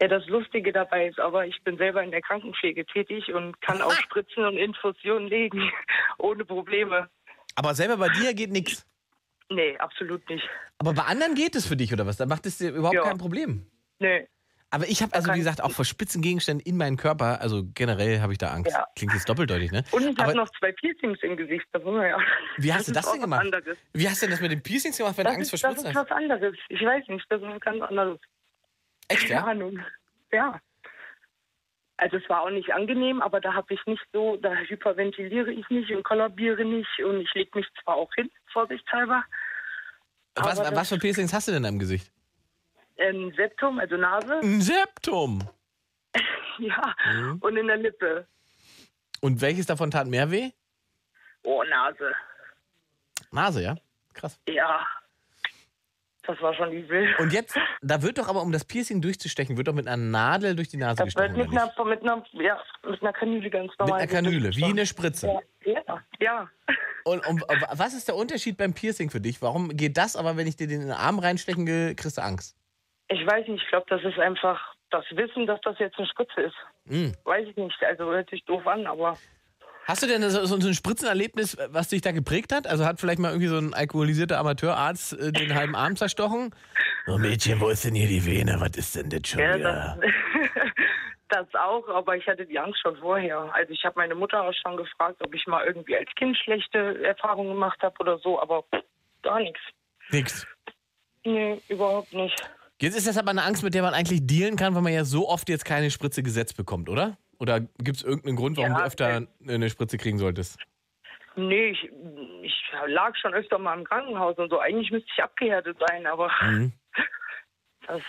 Ja, 0.00 0.08
das 0.08 0.26
Lustige 0.26 0.72
dabei 0.72 1.08
ist 1.08 1.18
aber, 1.20 1.46
ich 1.46 1.62
bin 1.62 1.78
selber 1.78 2.02
in 2.02 2.10
der 2.10 2.20
Krankenpflege 2.20 2.84
tätig 2.86 3.32
und 3.32 3.60
kann 3.62 3.80
auch 3.80 3.92
Spritzen 3.92 4.44
und 4.44 4.56
Infusionen 4.58 5.28
legen. 5.28 5.70
Ohne 6.18 6.44
Probleme. 6.44 7.08
Aber 7.54 7.74
selber 7.74 7.96
bei 7.96 8.08
dir 8.10 8.34
geht 8.34 8.50
nichts. 8.50 8.86
Nee, 9.50 9.76
absolut 9.78 10.28
nicht. 10.28 10.46
Aber 10.78 10.92
bei 10.94 11.02
anderen 11.04 11.34
geht 11.34 11.54
es 11.54 11.66
für 11.66 11.76
dich, 11.76 11.92
oder 11.92 12.06
was? 12.06 12.16
Da 12.16 12.26
macht 12.26 12.44
es 12.46 12.58
dir 12.58 12.70
überhaupt 12.70 12.94
Ja. 12.96 13.02
kein 13.04 13.18
Problem. 13.18 13.66
Nee. 13.98 14.26
Aber 14.74 14.88
ich 14.88 15.02
habe 15.02 15.14
also, 15.14 15.32
wie 15.32 15.38
gesagt, 15.38 15.62
auch 15.62 15.70
vor 15.70 15.84
Spitzengegenständen 15.84 16.66
in 16.66 16.76
meinen 16.76 16.96
Körper, 16.96 17.40
also 17.40 17.62
generell 17.74 18.20
habe 18.20 18.32
ich 18.32 18.38
da 18.38 18.48
Angst. 18.50 18.72
Ja. 18.72 18.86
Klingt 18.96 19.12
jetzt 19.12 19.28
doppeldeutig, 19.28 19.70
ne? 19.70 19.84
Und 19.92 20.04
ich 20.04 20.18
habe 20.18 20.34
noch 20.34 20.48
zwei 20.58 20.72
Piercings 20.72 21.18
im 21.22 21.36
Gesicht. 21.36 21.64
Das 21.72 21.84
muss 21.84 21.94
man 21.94 22.08
ja. 22.08 22.18
wie 22.56 22.72
hast 22.72 22.88
du 22.88 22.92
ist 22.92 22.96
das 22.96 23.12
denn 23.12 23.20
gemacht? 23.20 23.40
Anderes. 23.42 23.78
Wie 23.92 24.08
hast 24.08 24.20
du 24.20 24.26
denn 24.26 24.32
das 24.32 24.40
mit 24.40 24.50
den 24.50 24.62
Piercings 24.64 24.96
gemacht, 24.98 25.16
wenn 25.16 25.24
du 25.26 25.30
Das 25.30 25.36
Angst 25.38 25.50
vor 25.50 25.54
ist, 25.58 25.62
das 25.62 25.70
Spritzen 25.72 25.90
ist 25.92 25.96
hast? 25.96 26.10
was 26.10 26.16
anderes. 26.16 26.56
Ich 26.68 26.82
weiß 26.84 27.06
nicht, 27.06 27.24
das 27.28 27.40
ist 27.40 27.60
ganz 27.60 27.82
anderes. 27.82 28.18
Echt, 29.06 29.20
Keine 29.28 29.32
ja? 29.34 29.44
Ahnung. 29.44 29.78
Ja. 30.32 30.60
Also 31.96 32.16
es 32.16 32.28
war 32.28 32.40
auch 32.42 32.50
nicht 32.50 32.72
angenehm, 32.72 33.22
aber 33.22 33.40
da 33.40 33.54
habe 33.54 33.72
ich 33.72 33.80
nicht 33.86 34.02
so, 34.12 34.36
da 34.38 34.52
hyperventiliere 34.54 35.52
ich 35.52 35.68
nicht 35.70 35.92
und 35.92 36.02
kollabiere 36.02 36.64
nicht 36.64 36.88
und 37.04 37.20
ich 37.20 37.32
lege 37.34 37.56
mich 37.56 37.66
zwar 37.84 37.94
auch 37.94 38.12
hin, 38.14 38.28
vorsichtshalber. 38.52 39.22
Was, 40.34 40.58
das- 40.58 40.74
was 40.74 40.88
für 40.88 40.98
Piercings 40.98 41.32
hast 41.32 41.46
du 41.46 41.52
denn 41.52 41.64
am 41.64 41.78
Gesicht? 41.78 42.10
Ein 42.98 43.32
Septum, 43.36 43.78
also 43.78 43.96
Nase, 43.96 44.40
Ein 44.42 44.60
Septum. 44.60 45.48
ja, 46.58 46.94
Mhm. 47.12 47.38
und 47.40 47.56
in 47.56 47.66
der 47.66 47.76
Lippe. 47.76 48.26
Und 49.20 49.40
welches 49.40 49.66
davon 49.66 49.90
tat 49.90 50.06
mehr 50.06 50.30
weh? 50.30 50.50
Oh, 51.42 51.62
Nase. 51.64 52.12
Nase, 53.32 53.62
ja? 53.62 53.76
Krass. 54.12 54.38
Ja. 54.48 54.86
Das 56.26 56.40
war 56.40 56.54
schon 56.54 56.72
übel. 56.72 57.14
Und 57.18 57.34
jetzt, 57.34 57.54
da 57.82 58.00
wird 58.00 58.16
doch 58.16 58.28
aber, 58.28 58.40
um 58.40 58.50
das 58.50 58.64
Piercing 58.64 59.02
durchzustechen, 59.02 59.58
wird 59.58 59.68
doch 59.68 59.74
mit 59.74 59.86
einer 59.86 60.02
Nadel 60.02 60.56
durch 60.56 60.68
die 60.68 60.78
Nase 60.78 60.96
Das 60.96 61.06
gestochen. 61.06 61.36
wird 61.36 61.50
mit 61.50 61.58
einer, 61.60 61.84
mit 61.84 62.02
einer, 62.02 62.24
ja, 62.42 62.58
mit 62.88 63.02
einer 63.02 63.12
Kanüle 63.12 63.50
ganz 63.50 63.70
Mit 63.72 63.78
normal. 63.80 64.00
einer 64.00 64.10
Kanüle, 64.10 64.56
wie 64.56 64.64
eine 64.64 64.86
Spritze. 64.86 65.26
Ja, 65.66 65.72
ja, 65.86 66.02
ja. 66.20 66.50
Und, 67.04 67.26
und 67.26 67.42
was 67.72 67.92
ist 67.92 68.08
der 68.08 68.16
Unterschied 68.16 68.56
beim 68.56 68.72
Piercing 68.72 69.10
für 69.10 69.20
dich? 69.20 69.42
Warum 69.42 69.76
geht 69.76 69.98
das, 69.98 70.16
aber 70.16 70.38
wenn 70.38 70.46
ich 70.46 70.56
dir 70.56 70.66
den 70.66 70.80
in 70.80 70.86
den 70.88 70.96
Arm 70.96 71.18
reinstechen 71.18 71.66
will, 71.66 71.94
kriegst 71.94 72.16
du 72.16 72.22
Angst? 72.22 72.56
Ich 73.08 73.26
weiß 73.26 73.48
nicht, 73.48 73.62
ich 73.62 73.68
glaube, 73.68 73.86
das 73.88 74.02
ist 74.02 74.18
einfach 74.18 74.74
das 74.90 75.04
Wissen, 75.10 75.46
dass 75.46 75.60
das 75.62 75.78
jetzt 75.78 75.98
eine 75.98 76.06
Spritze 76.06 76.40
ist. 76.40 76.56
Hm. 76.86 77.14
Weiß 77.24 77.46
ich 77.48 77.56
nicht, 77.56 77.82
also 77.84 78.04
hört 78.06 78.30
sich 78.30 78.44
doof 78.44 78.66
an, 78.66 78.86
aber 78.86 79.16
Hast 79.86 80.02
du 80.02 80.06
denn 80.06 80.22
so, 80.30 80.46
so 80.46 80.54
ein 80.54 80.74
Spritzenerlebnis, 80.74 81.58
was 81.68 81.88
dich 81.88 82.00
da 82.00 82.12
geprägt 82.12 82.52
hat? 82.52 82.66
Also 82.66 82.86
hat 82.86 83.00
vielleicht 83.00 83.18
mal 83.18 83.28
irgendwie 83.28 83.48
so 83.48 83.58
ein 83.58 83.74
alkoholisierter 83.74 84.38
Amateurarzt 84.38 85.12
äh, 85.12 85.32
den 85.32 85.54
halben 85.54 85.76
Arm 85.76 85.96
zerstochen? 85.96 86.54
Oh 87.06 87.18
Mädchen, 87.18 87.60
wo 87.60 87.68
ist 87.68 87.84
denn 87.84 87.94
hier 87.94 88.08
die 88.08 88.24
Vene? 88.24 88.56
Was 88.58 88.76
ist 88.76 88.96
denn 88.96 89.10
das 89.10 89.28
schon 89.28 89.40
ja, 89.40 89.56
wieder? 89.56 89.98
das, 91.28 91.44
das 91.52 91.60
auch, 91.60 91.86
aber 91.88 92.16
ich 92.16 92.26
hatte 92.26 92.46
die 92.46 92.58
Angst 92.58 92.80
schon 92.80 92.96
vorher. 92.96 93.54
Also 93.54 93.72
ich 93.72 93.84
habe 93.84 93.98
meine 93.98 94.14
Mutter 94.14 94.42
auch 94.42 94.54
schon 94.54 94.78
gefragt, 94.78 95.20
ob 95.22 95.34
ich 95.34 95.46
mal 95.46 95.66
irgendwie 95.66 95.96
als 95.96 96.08
Kind 96.16 96.36
schlechte 96.38 97.04
Erfahrungen 97.04 97.50
gemacht 97.50 97.82
habe 97.82 97.94
oder 98.00 98.18
so, 98.18 98.40
aber 98.40 98.62
pff, 98.62 98.82
gar 99.22 99.40
nichts. 99.40 99.60
Nix. 100.10 100.46
Nee, 101.24 101.60
überhaupt 101.68 102.12
nicht. 102.14 102.50
Jetzt 102.84 102.98
ist 102.98 103.06
das 103.06 103.16
aber 103.16 103.30
eine 103.30 103.42
Angst, 103.44 103.62
mit 103.62 103.72
der 103.72 103.80
man 103.80 103.94
eigentlich 103.94 104.26
dealen 104.26 104.56
kann, 104.56 104.74
weil 104.74 104.82
man 104.82 104.92
ja 104.92 105.04
so 105.04 105.26
oft 105.26 105.48
jetzt 105.48 105.64
keine 105.64 105.90
Spritze 105.90 106.22
gesetzt 106.22 106.54
bekommt, 106.58 106.90
oder? 106.90 107.16
Oder 107.38 107.60
gibt 107.60 107.96
es 107.96 108.02
irgendeinen 108.02 108.36
Grund, 108.36 108.58
warum 108.58 108.72
Ja, 108.72 108.78
du 108.80 108.84
öfter 108.84 109.22
äh, 109.22 109.26
eine 109.54 109.70
Spritze 109.70 109.96
kriegen 109.96 110.18
solltest? 110.18 110.58
Nee, 111.34 111.70
ich, 111.70 111.90
ich 112.42 112.52
lag 112.86 113.16
schon 113.16 113.32
öfter 113.32 113.58
mal 113.58 113.76
im 113.78 113.84
Krankenhaus 113.84 114.36
und 114.36 114.50
so. 114.50 114.58
Eigentlich 114.60 114.90
müsste 114.90 115.08
ich 115.16 115.22
abgehärtet 115.22 115.78
sein, 115.88 116.06
aber 116.06 116.30
Mhm. 116.42 116.72
das, 117.86 118.02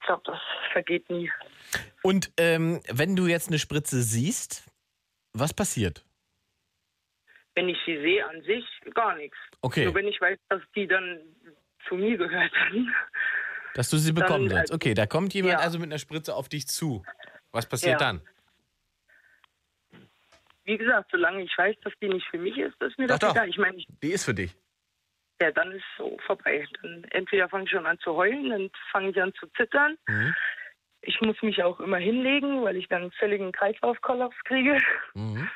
ich 0.00 0.06
glaube, 0.06 0.22
das 0.26 0.38
vergeht 0.72 1.08
nie. 1.08 1.30
Und 2.02 2.32
ähm, 2.36 2.82
wenn 2.92 3.16
du 3.16 3.26
jetzt 3.26 3.48
eine 3.48 3.58
Spritze 3.58 4.02
siehst, 4.02 4.70
was 5.32 5.54
passiert? 5.54 6.04
Wenn 7.54 7.70
ich 7.70 7.78
sie 7.86 7.96
sehe 7.96 8.28
an 8.28 8.42
sich, 8.42 8.64
gar 8.94 9.16
nichts. 9.16 9.38
Okay. 9.62 9.86
Nur 9.86 9.94
wenn 9.94 10.06
ich 10.06 10.20
weiß, 10.20 10.38
dass 10.50 10.60
die 10.76 10.86
dann 10.86 11.20
zu 11.88 11.94
mir 11.94 12.18
gehört 12.18 12.52
dann. 12.70 12.94
Dass 13.74 13.88
du 13.90 13.96
sie 13.96 14.12
Dann, 14.12 14.22
bekommen 14.26 14.46
äh, 14.46 14.50
sollst. 14.54 14.72
Okay, 14.72 14.94
da 14.94 15.06
kommt 15.06 15.32
jemand 15.34 15.54
ja. 15.54 15.58
also 15.60 15.78
mit 15.78 15.88
einer 15.88 15.98
Spritze 15.98 16.34
auf 16.34 16.48
dich 16.48 16.66
zu. 16.66 17.02
Was 17.52 17.66
passiert 17.66 18.00
Ja. 18.00 18.06
dann? 18.08 18.22
Wie 20.64 20.78
gesagt, 20.78 21.10
solange 21.10 21.42
ich 21.42 21.56
weiß, 21.58 21.76
dass 21.82 21.92
die 22.00 22.08
nicht 22.08 22.26
für 22.28 22.38
mich 22.38 22.56
ist, 22.56 22.80
ist 22.80 22.98
mir 22.98 23.06
Doch, 23.08 23.18
das 23.18 23.30
doch. 23.30 23.34
egal. 23.36 23.48
Ich 23.48 23.58
meine, 23.58 23.82
Die 24.02 24.12
ist 24.12 24.24
für 24.24 24.34
dich. 24.34 24.54
ja, 25.40 25.50
dann 25.50 25.72
ist 25.72 25.84
so 25.98 26.16
vorbei. 26.26 26.66
Dann 26.82 27.04
entweder 27.10 27.48
fange 27.48 27.64
ich 27.64 27.70
schon 27.70 27.86
an 27.86 27.98
zu 27.98 28.14
heulen, 28.14 28.50
dann 28.50 28.70
fange 28.92 29.10
ich 29.10 29.20
an 29.20 29.32
zu 29.34 29.46
zittern. 29.56 29.96
Mhm. 30.06 30.34
Ich 31.00 31.20
muss 31.20 31.40
mich 31.42 31.60
auch 31.64 31.80
immer 31.80 31.96
hinlegen, 31.96 32.62
weil 32.62 32.76
ich 32.76 32.86
dann 32.88 33.02
einen 33.02 33.12
völligen 33.12 33.50
Kreislaufkollaps 33.50 34.36
kriege. 34.44 34.78
Mhm. 35.14 35.48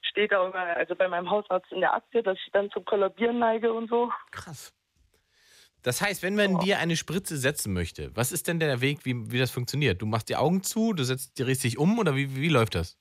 Steht 0.00 0.32
auch 0.34 0.48
immer, 0.48 0.60
also 0.76 0.94
bei 0.94 1.08
meinem 1.08 1.28
Hausarzt 1.28 1.70
in 1.72 1.80
der 1.80 1.92
Akte, 1.92 2.22
dass 2.22 2.38
ich 2.38 2.50
dann 2.52 2.70
zum 2.70 2.84
Kollabieren 2.86 3.38
neige 3.38 3.70
und 3.72 3.90
so. 3.90 4.10
Krass. 4.30 4.72
Das 5.84 6.00
heißt, 6.00 6.22
wenn 6.22 6.34
man 6.34 6.58
dir 6.60 6.78
eine 6.78 6.96
Spritze 6.96 7.36
setzen 7.36 7.74
möchte, 7.74 8.10
was 8.16 8.32
ist 8.32 8.48
denn 8.48 8.58
der 8.58 8.80
Weg, 8.80 9.04
wie, 9.04 9.30
wie 9.30 9.38
das 9.38 9.50
funktioniert? 9.50 10.00
Du 10.00 10.06
machst 10.06 10.30
die 10.30 10.36
Augen 10.36 10.62
zu, 10.62 10.94
du 10.94 11.04
setzt, 11.04 11.38
drehst 11.38 11.62
dich 11.62 11.78
um 11.78 11.98
oder 11.98 12.16
wie, 12.16 12.34
wie 12.36 12.48
läuft 12.48 12.74
das? 12.74 12.98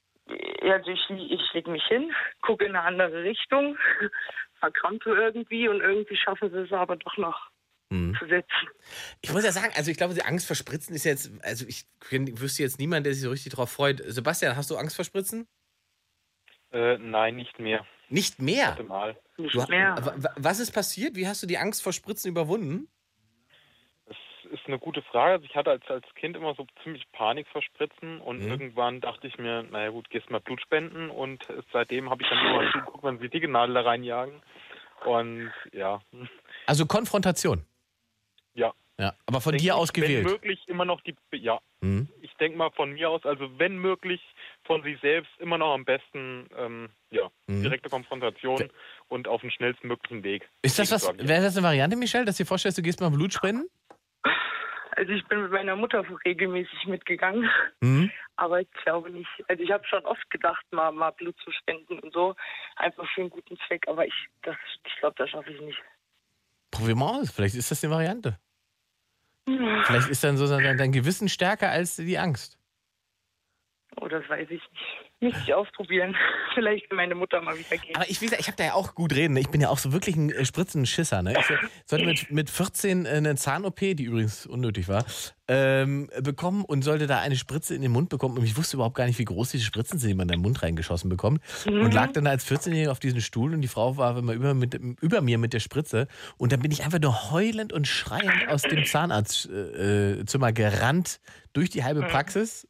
Ja, 0.61 0.73
Also 0.75 0.91
ich, 0.91 1.09
ich 1.09 1.53
lege 1.53 1.71
mich 1.71 1.83
hin, 1.87 2.11
gucke 2.41 2.65
in 2.65 2.75
eine 2.75 2.85
andere 2.85 3.23
Richtung, 3.23 3.77
verkrampfe 4.59 5.11
irgendwie 5.11 5.69
und 5.69 5.79
irgendwie 5.81 6.17
schaffen 6.17 6.51
sie 6.51 6.59
es 6.59 6.71
aber 6.71 6.97
doch 6.97 7.17
noch 7.17 7.49
Mhm. 7.89 8.15
zu 8.17 8.25
setzen. 8.25 8.67
Ich 9.21 9.31
muss 9.31 9.45
ja 9.45 9.51
sagen, 9.51 9.71
also 9.75 9.91
ich 9.91 9.97
glaube, 9.97 10.15
die 10.15 10.23
Angst 10.23 10.47
vor 10.47 10.55
Spritzen 10.55 10.95
ist 10.95 11.03
jetzt, 11.03 11.31
also 11.43 11.65
ich 11.67 11.85
wüsste 12.09 12.63
jetzt 12.63 12.79
niemand, 12.79 13.05
der 13.05 13.13
sich 13.13 13.21
so 13.21 13.29
richtig 13.29 13.53
drauf 13.53 13.71
freut. 13.71 14.01
Sebastian, 14.03 14.55
hast 14.55 14.71
du 14.71 14.77
Angst 14.77 14.95
vor 14.95 15.05
Spritzen? 15.05 15.47
Äh, 16.71 16.97
nein, 16.97 17.35
nicht 17.35 17.59
mehr. 17.59 17.85
Nicht 18.13 18.39
mehr. 18.39 18.67
Warte 18.67 18.83
mal. 18.83 19.17
Nicht 19.37 19.55
Du, 19.55 19.65
mehr. 19.69 19.95
wa- 19.99 20.13
wa- 20.17 20.33
was 20.37 20.59
ist 20.59 20.71
passiert? 20.71 21.15
Wie 21.15 21.27
hast 21.27 21.41
du 21.41 21.47
die 21.47 21.57
Angst 21.57 21.81
vor 21.81 21.93
Spritzen 21.93 22.29
überwunden? 22.29 22.87
Das 24.05 24.15
ist 24.51 24.67
eine 24.67 24.77
gute 24.77 25.01
Frage. 25.01 25.33
Also 25.33 25.45
ich 25.45 25.55
hatte 25.55 25.71
als, 25.71 25.83
als 25.87 26.05
Kind 26.13 26.37
immer 26.37 26.53
so 26.53 26.67
ziemlich 26.83 27.03
Panik 27.11 27.47
vor 27.47 27.63
Spritzen 27.63 28.21
und 28.21 28.39
Mhm. 28.41 28.47
irgendwann 28.49 29.01
dachte 29.01 29.25
ich 29.27 29.39
mir, 29.39 29.63
naja 29.63 29.89
gut, 29.89 30.11
gehst 30.11 30.29
mal 30.29 30.39
Blut 30.41 30.61
spenden 30.61 31.09
und 31.09 31.47
seitdem 31.71 32.11
habe 32.11 32.21
ich 32.21 32.29
dann 32.29 32.37
immer 32.45 32.71
zugeguckt, 32.71 33.03
wenn 33.03 33.17
sie 33.17 33.29
die 33.29 33.47
Nadel 33.47 33.73
da 33.73 33.81
reinjagen. 33.81 34.43
Und 35.05 35.51
ja, 35.71 35.99
Also 36.67 36.85
Konfrontation. 36.85 37.65
ja. 38.53 38.73
Ja, 38.99 39.15
aber 39.25 39.41
von 39.41 39.53
Denk 39.53 39.63
dir 39.63 39.73
ich, 39.73 39.79
aus 39.79 39.91
gewählt. 39.91 40.23
Wenn 40.25 40.33
möglich 40.33 40.59
immer 40.67 40.85
noch 40.85 41.01
die, 41.01 41.15
ja, 41.31 41.59
Mhm. 41.81 42.09
ich 42.21 42.31
denke 42.35 42.59
mal 42.59 42.69
von 42.69 42.91
mir 42.93 43.09
aus, 43.09 43.25
also 43.25 43.57
wenn 43.57 43.77
möglich 43.79 44.21
von 44.65 44.81
sich 44.83 44.99
selbst 45.01 45.31
immer 45.39 45.57
noch 45.57 45.73
am 45.73 45.85
besten, 45.85 46.47
ähm, 46.57 46.89
ja, 47.11 47.29
Mhm. 47.47 47.63
direkte 47.63 47.89
Konfrontation 47.89 48.69
und 49.09 49.27
auf 49.27 49.41
den 49.41 49.51
schnellstmöglichen 49.51 50.23
Weg. 50.23 50.47
Ist 50.61 50.79
das 50.79 50.91
was, 50.91 51.07
wäre 51.17 51.41
das 51.43 51.57
eine 51.57 51.65
Variante, 51.65 51.95
Michelle, 51.97 52.25
dass 52.25 52.37
du 52.37 52.43
dir 52.43 52.47
vorstellst, 52.47 52.77
du 52.77 52.81
gehst 52.81 53.01
mal 53.01 53.09
Blut 53.09 53.33
spenden? 53.33 53.67
Also 54.95 55.11
ich 55.11 55.25
bin 55.27 55.41
mit 55.41 55.51
meiner 55.51 55.75
Mutter 55.75 56.05
regelmäßig 56.23 56.85
mitgegangen, 56.85 57.49
Mhm. 57.81 58.11
aber 58.35 58.61
ich 58.61 58.69
glaube 58.83 59.09
nicht. 59.09 59.27
Also 59.47 59.63
ich 59.63 59.71
habe 59.71 59.83
schon 59.87 60.05
oft 60.05 60.29
gedacht, 60.29 60.63
mal, 60.71 60.91
mal 60.91 61.11
Blut 61.11 61.35
zu 61.43 61.51
spenden 61.51 61.99
und 61.99 62.13
so, 62.13 62.35
einfach 62.75 63.07
für 63.13 63.21
einen 63.21 63.29
guten 63.31 63.57
Zweck, 63.67 63.87
aber 63.87 64.05
ich, 64.05 64.13
das, 64.43 64.55
ich 64.85 64.95
glaube, 64.99 65.15
das 65.17 65.29
schaffe 65.31 65.51
ich 65.51 65.59
nicht. 65.61 65.79
Probier 66.71 66.95
mal 66.95 67.19
aus, 67.19 67.31
vielleicht 67.31 67.55
ist 67.55 67.71
das 67.71 67.83
eine 67.83 67.93
Variante. 67.93 68.39
Vielleicht 69.45 70.09
ist 70.09 70.23
dann 70.23 70.37
so 70.37 70.47
dein, 70.47 70.77
dein 70.77 70.91
Gewissen 70.93 71.27
stärker 71.27 71.69
als 71.69 71.97
die 71.97 72.17
Angst. 72.17 72.57
Oh, 74.01 74.07
das 74.07 74.27
weiß 74.27 74.49
ich 74.49 74.61
nicht. 74.61 74.71
Müsste 75.21 75.39
ich 75.45 75.53
ausprobieren. 75.53 76.15
Vielleicht 76.53 76.89
kann 76.89 76.97
meine 76.97 77.15
Mutter 77.15 77.41
mal 77.41 77.57
wieder 77.57 77.77
gehen. 77.77 77.95
Aber 77.95 78.09
ich, 78.09 78.19
wie 78.21 78.25
gesagt, 78.25 78.41
ich 78.41 78.47
habe 78.47 78.57
da 78.57 78.65
ja 78.65 78.73
auch 78.73 78.95
gut 78.95 79.13
reden. 79.13 79.33
ne? 79.33 79.39
Ich 79.39 79.49
bin 79.49 79.61
ja 79.61 79.69
auch 79.69 79.77
so 79.77 79.93
wirklich 79.93 80.15
ein 80.15 80.29
äh, 80.29 80.45
Spritzenschisser. 80.45 81.21
Ne? 81.21 81.33
Ich 81.39 81.45
sollte 81.85 82.05
mit, 82.05 82.31
mit 82.31 82.49
14 82.49 83.07
eine 83.07 83.35
Zahn-OP, 83.35 83.79
die 83.79 84.03
übrigens 84.03 84.45
unnötig 84.45 84.87
war, 84.87 85.05
ähm, 85.47 86.09
bekommen 86.21 86.65
und 86.65 86.83
sollte 86.83 87.07
da 87.07 87.19
eine 87.19 87.35
Spritze 87.35 87.75
in 87.75 87.81
den 87.81 87.91
Mund 87.91 88.09
bekommen. 88.09 88.37
Und 88.37 88.43
ich 88.43 88.57
wusste 88.57 88.77
überhaupt 88.77 88.95
gar 88.95 89.05
nicht, 89.05 89.19
wie 89.19 89.25
groß 89.25 89.51
diese 89.51 89.65
Spritzen 89.65 89.99
sind, 89.99 90.09
die 90.09 90.15
man 90.15 90.27
in 90.27 90.33
den 90.39 90.41
Mund 90.41 90.61
reingeschossen 90.63 91.09
bekommt. 91.09 91.41
Und 91.65 91.93
lag 91.93 92.11
dann 92.11 92.25
da 92.25 92.31
als 92.31 92.49
14-Jähriger 92.49 92.91
auf 92.91 92.99
diesem 92.99 93.21
Stuhl 93.21 93.53
und 93.53 93.61
die 93.61 93.67
Frau 93.67 93.97
war 93.97 94.17
immer 94.17 94.33
über, 94.33 94.53
mit, 94.53 94.73
über 94.73 95.21
mir 95.21 95.37
mit 95.37 95.53
der 95.53 95.59
Spritze. 95.59 96.07
Und 96.37 96.51
dann 96.51 96.61
bin 96.61 96.71
ich 96.71 96.83
einfach 96.83 96.99
nur 96.99 97.31
heulend 97.31 97.73
und 97.73 97.87
schreiend 97.87 98.47
aus 98.49 98.63
dem 98.63 98.85
Zahnarztzimmer 98.85 100.51
gerannt 100.51 101.19
durch 101.53 101.69
die 101.69 101.83
halbe 101.83 102.01
Praxis. 102.01 102.67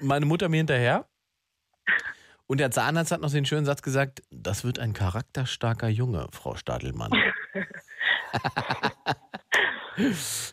Meine 0.00 0.26
Mutter 0.26 0.48
mir 0.48 0.58
hinterher. 0.58 1.06
Und 2.46 2.58
der 2.60 2.70
Zahnarzt 2.70 3.10
hat 3.10 3.20
noch 3.20 3.30
den 3.30 3.44
schönen 3.44 3.64
Satz 3.66 3.82
gesagt, 3.82 4.22
das 4.30 4.64
wird 4.64 4.78
ein 4.78 4.92
charakterstarker 4.92 5.88
Junge, 5.88 6.28
Frau 6.32 6.54
Stadelmann. 6.54 7.10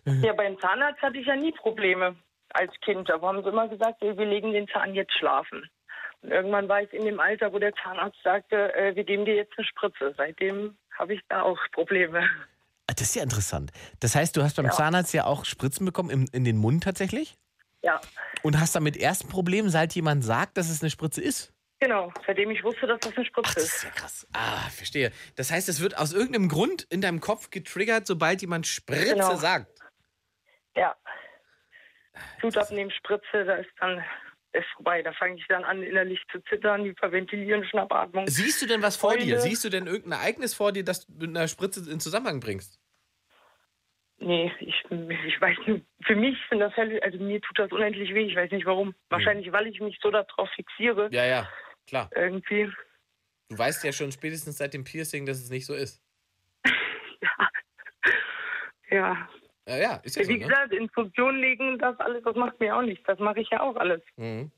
Ja, 0.05 0.33
beim 0.33 0.57
Zahnarzt 0.59 1.01
hatte 1.01 1.17
ich 1.17 1.27
ja 1.27 1.35
nie 1.35 1.51
Probleme 1.51 2.15
als 2.53 2.71
Kind. 2.81 3.09
Da 3.09 3.21
haben 3.21 3.43
sie 3.43 3.49
immer 3.49 3.67
gesagt, 3.67 4.01
wir 4.01 4.13
legen 4.13 4.53
den 4.53 4.67
Zahn 4.69 4.93
jetzt 4.95 5.13
schlafen. 5.17 5.69
Und 6.21 6.31
irgendwann 6.31 6.69
war 6.69 6.81
ich 6.81 6.91
in 6.93 7.03
dem 7.05 7.19
Alter, 7.19 7.51
wo 7.51 7.59
der 7.59 7.73
Zahnarzt 7.75 8.17
sagte, 8.23 8.73
äh, 8.73 8.95
wir 8.95 9.03
geben 9.03 9.25
dir 9.25 9.35
jetzt 9.35 9.53
eine 9.57 9.67
Spritze. 9.67 10.13
Seitdem 10.15 10.77
habe 10.97 11.13
ich 11.15 11.21
da 11.27 11.41
auch 11.41 11.57
Probleme. 11.73 12.21
Ah, 12.87 12.93
Das 12.95 13.09
ist 13.09 13.15
ja 13.15 13.23
interessant. 13.23 13.71
Das 13.99 14.15
heißt, 14.15 14.35
du 14.37 14.41
hast 14.43 14.55
beim 14.55 14.67
Ja. 14.67 14.71
Zahnarzt 14.71 15.13
ja 15.13 15.25
auch 15.25 15.43
Spritzen 15.45 15.85
bekommen 15.85 16.09
im, 16.09 16.25
in 16.31 16.45
den 16.45 16.57
Mund 16.57 16.83
tatsächlich? 16.83 17.35
Ja, 17.83 17.99
Und 18.43 18.59
hast 18.59 18.75
damit 18.75 18.95
erst 18.97 19.25
ein 19.25 19.29
Problem, 19.29 19.67
seit 19.69 19.93
jemand 19.93 20.23
sagt, 20.23 20.57
dass 20.57 20.69
es 20.69 20.81
eine 20.81 20.89
Spritze 20.89 21.21
ist? 21.21 21.53
genau. 21.79 22.13
Seitdem 22.25 22.49
ich 22.49 22.63
wusste, 22.63 22.87
dass 22.87 22.97
das 23.01 23.13
eine 23.17 23.25
Ach, 23.25 23.27
Spritze 23.27 23.53
das 23.55 23.63
ist 23.75 23.83
ja 23.83 23.89
krass. 23.89 24.25
Ah, 24.31 24.69
verstehe. 24.69 25.11
Das 25.35 25.51
heißt, 25.51 25.67
es 25.67 25.81
wird 25.81 25.97
aus 25.97 26.13
irgendeinem 26.13 26.47
Grund 26.47 26.83
in 26.83 27.01
deinem 27.01 27.19
Kopf 27.19 27.49
getriggert, 27.49 28.07
sobald 28.07 28.39
jemand 28.41 28.67
Spritze 28.67 29.15
Genau. 29.15 29.35
sagt. 29.35 29.67
Ja. 30.77 30.95
Blut 32.39 32.57
abnehmen, 32.57 32.89
Spritze, 32.91 33.43
da 33.45 33.55
ist 33.55 33.69
dann 33.79 34.01
ist 34.53 34.67
vorbei. 34.75 35.01
Da 35.01 35.11
fange 35.13 35.35
ich 35.35 35.45
dann 35.49 35.63
an, 35.65 35.81
innerlich 35.83 36.19
zu 36.31 36.39
zittern, 36.43 36.83
hyperventilieren, 36.85 37.65
Schnappatmung. 37.65 38.27
Siehst 38.27 38.61
du 38.61 38.65
denn 38.67 38.81
was 38.81 38.95
vor 38.95 39.11
Heule. 39.11 39.23
dir? 39.25 39.39
Siehst 39.41 39.63
du 39.65 39.69
denn 39.69 39.87
irgendein 39.87 40.19
Ereignis 40.21 40.53
vor 40.53 40.71
dir, 40.71 40.85
das 40.85 41.05
du 41.07 41.13
mit 41.27 41.29
einer 41.35 41.47
Spritze 41.49 41.89
in 41.91 41.99
Zusammenhang 41.99 42.39
bringst? 42.39 42.79
Nee, 44.23 44.51
ich, 44.59 44.83
ich 44.89 45.41
weiß 45.41 45.57
nicht. 45.67 45.85
Für 46.05 46.15
mich 46.15 46.37
sind 46.49 46.59
das 46.59 46.73
Fälle, 46.73 47.01
also 47.03 47.17
mir 47.19 47.41
tut 47.41 47.59
das 47.59 47.71
unendlich 47.71 48.13
weh. 48.13 48.25
Ich 48.27 48.35
weiß 48.35 48.51
nicht 48.51 48.65
warum. 48.65 48.95
Wahrscheinlich, 49.09 49.51
weil 49.51 49.67
ich 49.67 49.79
mich 49.81 49.99
so 50.01 50.11
darauf 50.11 50.49
fixiere. 50.55 51.09
Ja, 51.11 51.25
ja, 51.25 51.49
klar. 51.87 52.09
Irgendwie. 52.15 52.71
Du 53.49 53.57
weißt 53.57 53.83
ja 53.83 53.91
schon 53.91 54.11
spätestens 54.11 54.57
seit 54.57 54.73
dem 54.73 54.83
Piercing, 54.83 55.25
dass 55.25 55.37
es 55.39 55.49
nicht 55.49 55.65
so 55.65 55.73
ist. 55.73 56.01
Ja. 58.89 59.27
Ja, 59.67 59.77
ja, 59.77 59.95
ist 60.03 60.17
ja 60.17 60.23
so, 60.23 60.29
Wie 60.29 60.37
ne? 60.37 60.45
gesagt, 60.47 60.71
Instruktionen 60.73 61.39
legen, 61.41 61.79
das 61.79 61.97
alles, 61.99 62.21
das 62.23 62.35
macht 62.35 62.59
mir 62.59 62.75
auch 62.75 62.81
nichts. 62.83 63.03
Das 63.07 63.17
mache 63.17 63.39
ich 63.39 63.49
ja 63.49 63.61
auch 63.61 63.75
alles. 63.77 64.01
Mhm. 64.17 64.51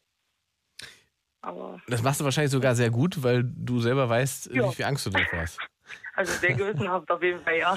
Aber, 1.41 1.79
Das 1.87 2.01
machst 2.03 2.19
du 2.19 2.25
wahrscheinlich 2.25 2.51
sogar 2.51 2.73
sehr 2.75 2.89
gut, 2.89 3.23
weil 3.23 3.43
du 3.45 3.79
selber 3.79 4.09
weißt, 4.09 4.53
Ja. 4.53 4.67
wie 4.69 4.75
viel 4.75 4.85
Angst 4.85 5.05
du 5.05 5.11
davor 5.11 5.39
hast. 5.39 5.59
Also 6.15 6.31
sehr 6.33 6.53
gewissenhaft 6.57 7.09
auf 7.11 7.21
jeden 7.21 7.41
Fall, 7.41 7.57
ja. 7.57 7.75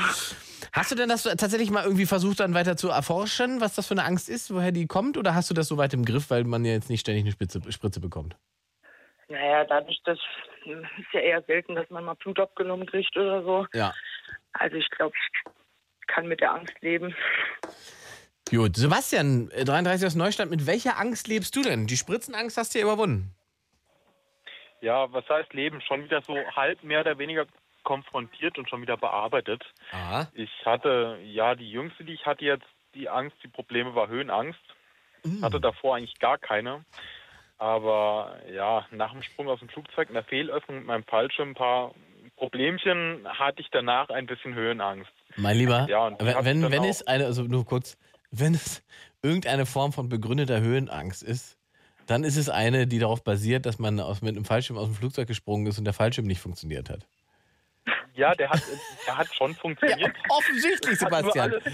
Hast 0.72 0.90
du 0.90 0.94
denn 0.94 1.09
das 1.09 1.24
tatsächlich 1.24 1.70
mal 1.70 1.85
irgendwie 1.85 2.07
versucht, 2.07 2.40
dann 2.40 2.55
weiter 2.55 2.77
zu 2.77 2.88
erforschen, 2.88 3.61
was 3.61 3.74
das 3.74 3.87
für 3.87 3.94
eine 3.94 4.05
Angst 4.05 4.29
ist, 4.29 4.53
woher 4.53 4.72
die 4.72 4.87
kommt? 4.87 5.16
Oder 5.16 5.35
hast 5.35 5.51
du 5.51 5.55
das 5.55 5.68
so 5.68 5.77
weit 5.77 5.94
im 5.94 6.05
Griff, 6.05 6.31
weil 6.31 6.44
man 6.44 6.64
ja 6.64 6.72
jetzt 6.72 6.90
nicht 6.90 7.01
ständig 7.01 7.24
eine 7.24 7.33
Spitze, 7.33 7.61
Spritze 7.72 8.01
bekommt? 8.01 8.37
Naja, 9.29 9.64
dadurch, 9.64 10.01
das 10.05 10.18
ist 10.64 11.12
ja 11.12 11.20
eher 11.20 11.42
selten, 11.42 11.74
dass 11.74 11.88
man 11.90 12.05
mal 12.05 12.14
Blut 12.14 12.38
abgenommen 12.38 12.87
kriegt 12.87 13.16
oder 13.16 13.42
so. 13.42 13.66
Ja. 13.74 13.92
Also 14.53 14.77
ich 14.77 14.88
glaube, 14.90 15.14
ich 15.16 15.53
kann 16.07 16.27
mit 16.27 16.40
der 16.40 16.53
Angst 16.53 16.74
leben. 16.81 17.14
Gut, 18.51 18.77
Sebastian, 18.77 19.51
äh, 19.51 19.64
33 19.64 20.07
aus 20.07 20.14
Neustadt, 20.14 20.48
mit 20.48 20.66
welcher 20.66 20.98
Angst 20.98 21.29
lebst 21.29 21.55
du 21.55 21.62
denn? 21.62 21.87
Die 21.87 21.98
Spritzenangst 21.98 22.57
hast 22.57 22.74
du 22.74 22.79
ja 22.79 22.85
überwunden. 22.85 23.35
Ja, 24.81 25.12
was 25.12 25.29
heißt 25.29 25.53
Leben? 25.53 25.81
Schon 25.83 26.05
wieder 26.05 26.22
so 26.22 26.35
halb 26.57 26.83
mehr 26.83 27.01
oder 27.01 27.18
weniger 27.18 27.46
konfrontiert 27.88 28.59
und 28.59 28.68
schon 28.68 28.83
wieder 28.83 28.98
bearbeitet. 28.98 29.64
Ah. 29.92 30.27
Ich 30.35 30.51
hatte, 30.66 31.18
ja, 31.24 31.55
die 31.55 31.70
jüngste, 31.70 32.05
die 32.05 32.12
ich 32.12 32.27
hatte 32.27 32.44
jetzt, 32.44 32.66
die 32.94 33.09
Angst, 33.09 33.37
die 33.42 33.48
Probleme 33.48 33.94
war 33.94 34.09
Höhenangst. 34.09 34.61
Hatte 35.42 35.59
davor 35.61 35.96
eigentlich 35.96 36.18
gar 36.18 36.37
keine. 36.37 36.85
Aber 37.57 38.37
ja, 38.55 38.87
nach 38.90 39.12
dem 39.12 39.22
Sprung 39.22 39.48
aus 39.48 39.59
dem 39.61 39.70
Flugzeug 39.70 40.09
in 40.09 40.14
der 40.14 40.22
Fehlöffnung 40.22 40.79
mit 40.79 40.87
meinem 40.87 41.05
Fallschirm 41.05 41.51
ein 41.51 41.55
paar 41.55 41.94
Problemchen 42.37 43.27
hatte 43.27 43.62
ich 43.62 43.68
danach 43.72 44.11
ein 44.11 44.27
bisschen 44.27 44.55
Höhenangst. 44.55 45.11
Mein 45.37 45.57
Lieber, 45.57 45.88
Ja, 45.88 46.12
wenn, 46.20 46.44
wenn, 46.44 46.70
wenn 46.70 46.85
es 46.85 47.07
eine, 47.07 47.24
also 47.24 47.42
nur 47.42 47.64
kurz, 47.64 47.96
wenn 48.31 48.55
es 48.55 48.83
irgendeine 49.22 49.64
Form 49.64 49.92
von 49.92 50.09
begründeter 50.09 50.61
Höhenangst 50.61 51.22
ist, 51.22 51.57
dann 52.07 52.22
ist 52.22 52.37
es 52.37 52.48
eine, 52.48 52.87
die 52.87 52.98
darauf 52.98 53.24
basiert, 53.24 53.66
dass 53.66 53.79
man 53.79 53.98
aus, 53.98 54.22
mit 54.22 54.37
einem 54.37 54.44
Fallschirm 54.44 54.79
aus 54.79 54.87
dem 54.87 54.94
Flugzeug 54.94 55.27
gesprungen 55.27 55.66
ist 55.66 55.79
und 55.79 55.85
der 55.85 55.94
Fallschirm 55.94 56.27
nicht 56.27 56.40
funktioniert 56.40 56.90
hat. 56.90 57.07
Ja, 58.18 58.35
der 58.35 58.50
hat, 58.50 58.61
der 59.07 59.16
hat 59.16 59.33
schon 59.33 59.54
funktioniert. 59.54 60.12
Offensichtlich, 60.28 61.00
Hat 61.00 61.11
nur 61.11 61.20
Sebastian. 61.20 61.52
alles, 61.52 61.64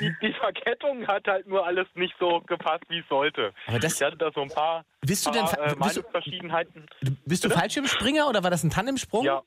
die, 0.00 0.14
die 0.20 0.32
Verkettung 0.34 1.06
hat 1.06 1.26
halt 1.26 1.46
nur 1.46 1.66
alles 1.66 1.86
nicht 1.94 2.14
so 2.20 2.40
gepasst, 2.42 2.84
wie 2.88 2.98
es 2.98 3.08
sollte. 3.08 3.54
Aber 3.66 3.78
das- 3.78 3.94
ich 3.98 4.02
hatte 4.06 4.18
da 4.18 4.30
so 4.34 4.42
ein 4.42 4.50
paar, 4.50 4.84
Bist 5.00 5.24
du 5.26 5.30
denn 5.30 5.46
äh, 5.46 5.48
bist 5.48 5.72
du- 5.72 5.78
Meinungsverschiedenheiten. 5.78 6.86
Bist 7.24 7.44
du 7.44 7.48
Fallschirmspringer 7.48 8.28
oder 8.28 8.42
war 8.44 8.50
das 8.50 8.62
ein 8.64 8.70
Tandemsprung? 8.70 9.24
Ja. 9.24 9.42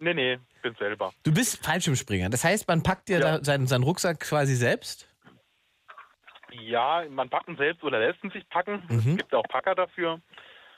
Nee, 0.00 0.12
nee, 0.12 0.38
bin 0.60 0.74
selber. 0.74 1.12
Du 1.22 1.32
bist 1.32 1.64
Fallschirmspringer. 1.64 2.28
Das 2.28 2.44
heißt, 2.44 2.68
man 2.68 2.82
packt 2.82 3.08
dir 3.08 3.20
Ja. 3.20 3.42
seinen, 3.42 3.66
seinen 3.66 3.84
Rucksack 3.84 4.20
quasi 4.20 4.54
selbst? 4.56 5.08
Ja, 6.52 7.04
man 7.08 7.30
packt 7.30 7.48
ihn 7.48 7.56
selbst 7.56 7.82
oder 7.82 7.98
lässt 8.00 8.22
ihn 8.22 8.30
sich 8.30 8.48
packen. 8.48 8.82
Mhm. 8.88 8.98
Es 9.12 9.16
gibt 9.16 9.34
auch 9.34 9.44
Packer 9.48 9.74
dafür. 9.74 10.20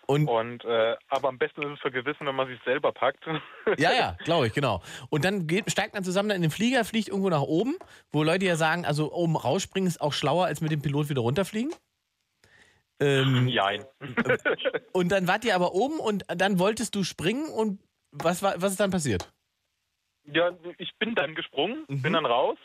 Und 0.07 0.29
Und 0.29 0.65
äh, 0.65 0.97
aber 1.09 1.29
am 1.29 1.39
besten 1.39 1.63
ist 1.63 1.73
es 1.75 1.81
für 1.81 1.91
Gewissen, 1.91 2.27
wenn 2.27 2.35
man 2.37 2.47
sich 2.49 2.61
selber 2.65 2.93
packt. 2.93 3.25
ja, 3.79 3.93
ja, 3.93 4.17
glaube 4.25 4.47
ich, 4.47 4.53
genau. 4.53 4.81
Und 5.11 5.25
dann 5.25 5.47
geht, 5.47 5.71
steigt 5.71 5.95
man 5.95 6.05
zusammen 6.05 6.31
in 6.31 6.43
den 6.43 6.51
Flieger, 6.51 6.85
fliegt 6.85 7.09
irgendwo 7.09 7.29
nach 7.29 7.43
oben, 7.43 7.77
wo 8.13 8.23
Leute 8.23 8.45
ja 8.47 8.57
sagen, 8.57 8.85
also 8.85 9.13
oben 9.13 9.37
rausspringen 9.37 9.89
ist 9.89 10.01
auch 10.01 10.13
schlauer, 10.13 10.47
als 10.47 10.61
mit 10.61 10.71
dem 10.71 10.81
Pilot 10.81 11.09
wieder 11.09 11.23
runterfliegen. 11.23 11.73
Ähm, 13.01 13.49
Jein. 13.49 13.85
Und 14.93 15.11
dann 15.11 15.27
wart 15.29 15.45
ihr 15.45 15.55
aber 15.55 15.75
oben 15.75 15.99
und 16.01 16.25
dann 16.29 16.59
wolltest 16.59 16.95
du 16.95 17.05
springen 17.05 17.47
und 17.51 17.79
was, 18.11 18.43
war, 18.43 18.55
was 18.63 18.71
ist 18.73 18.81
dann 18.81 18.91
passiert? 18.91 19.31
Ja, 20.25 20.51
ich 20.79 20.97
bin 20.99 21.15
dann 21.15 21.35
gesprungen, 21.35 21.85
Mhm. 21.89 22.03
bin 22.03 22.13
dann 22.15 22.25
raus. 22.25 22.57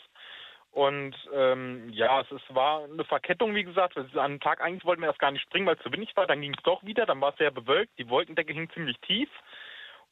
Und 0.71 1.15
ähm, 1.33 1.89
ja, 1.89 2.21
es, 2.21 2.31
es 2.31 2.55
war 2.55 2.85
eine 2.85 3.03
Verkettung, 3.03 3.53
wie 3.55 3.63
gesagt. 3.63 3.97
An 3.97 4.07
einem 4.17 4.39
Tag 4.39 4.61
eigentlich 4.61 4.85
wollten 4.85 5.01
wir 5.01 5.09
erst 5.09 5.19
gar 5.19 5.31
nicht 5.31 5.41
springen, 5.41 5.65
weil 5.65 5.75
es 5.75 5.83
zu 5.83 5.91
windig 5.91 6.15
war. 6.15 6.27
Dann 6.27 6.41
ging 6.41 6.53
es 6.53 6.63
doch 6.63 6.83
wieder, 6.83 7.05
dann 7.05 7.19
war 7.19 7.31
es 7.31 7.37
sehr 7.37 7.51
bewölkt. 7.51 7.97
Die 7.97 8.09
Wolkendecke 8.09 8.53
hing 8.53 8.69
ziemlich 8.71 8.97
tief. 9.01 9.29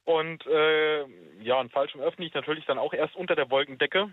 Und 0.04 0.46
äh, 0.48 1.06
ja, 1.42 1.60
ein 1.60 1.70
Fallschirm 1.70 2.02
öffne 2.02 2.26
ich 2.26 2.34
natürlich 2.34 2.66
dann 2.66 2.78
auch 2.78 2.94
erst 2.94 3.16
unter 3.16 3.36
der 3.36 3.50
Wolkendecke. 3.50 4.10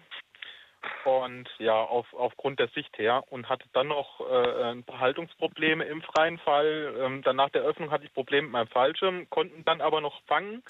Und 1.04 1.48
ja, 1.58 1.74
auf, 1.74 2.06
aufgrund 2.14 2.60
der 2.60 2.68
Sicht 2.68 2.96
her. 2.96 3.24
Und 3.30 3.48
hatte 3.48 3.66
dann 3.72 3.88
noch 3.88 4.20
äh, 4.20 4.62
ein 4.70 4.84
paar 4.84 5.00
Haltungsprobleme 5.00 5.84
im 5.84 6.00
freien 6.02 6.38
Fall. 6.38 6.94
Ähm, 7.00 7.22
dann 7.22 7.36
nach 7.36 7.50
der 7.50 7.62
Öffnung 7.62 7.90
hatte 7.90 8.04
ich 8.04 8.14
Probleme 8.14 8.44
mit 8.44 8.52
meinem 8.52 8.68
Fallschirm, 8.68 9.28
konnten 9.30 9.64
dann 9.64 9.80
aber 9.80 10.00
noch 10.00 10.22
fangen 10.26 10.62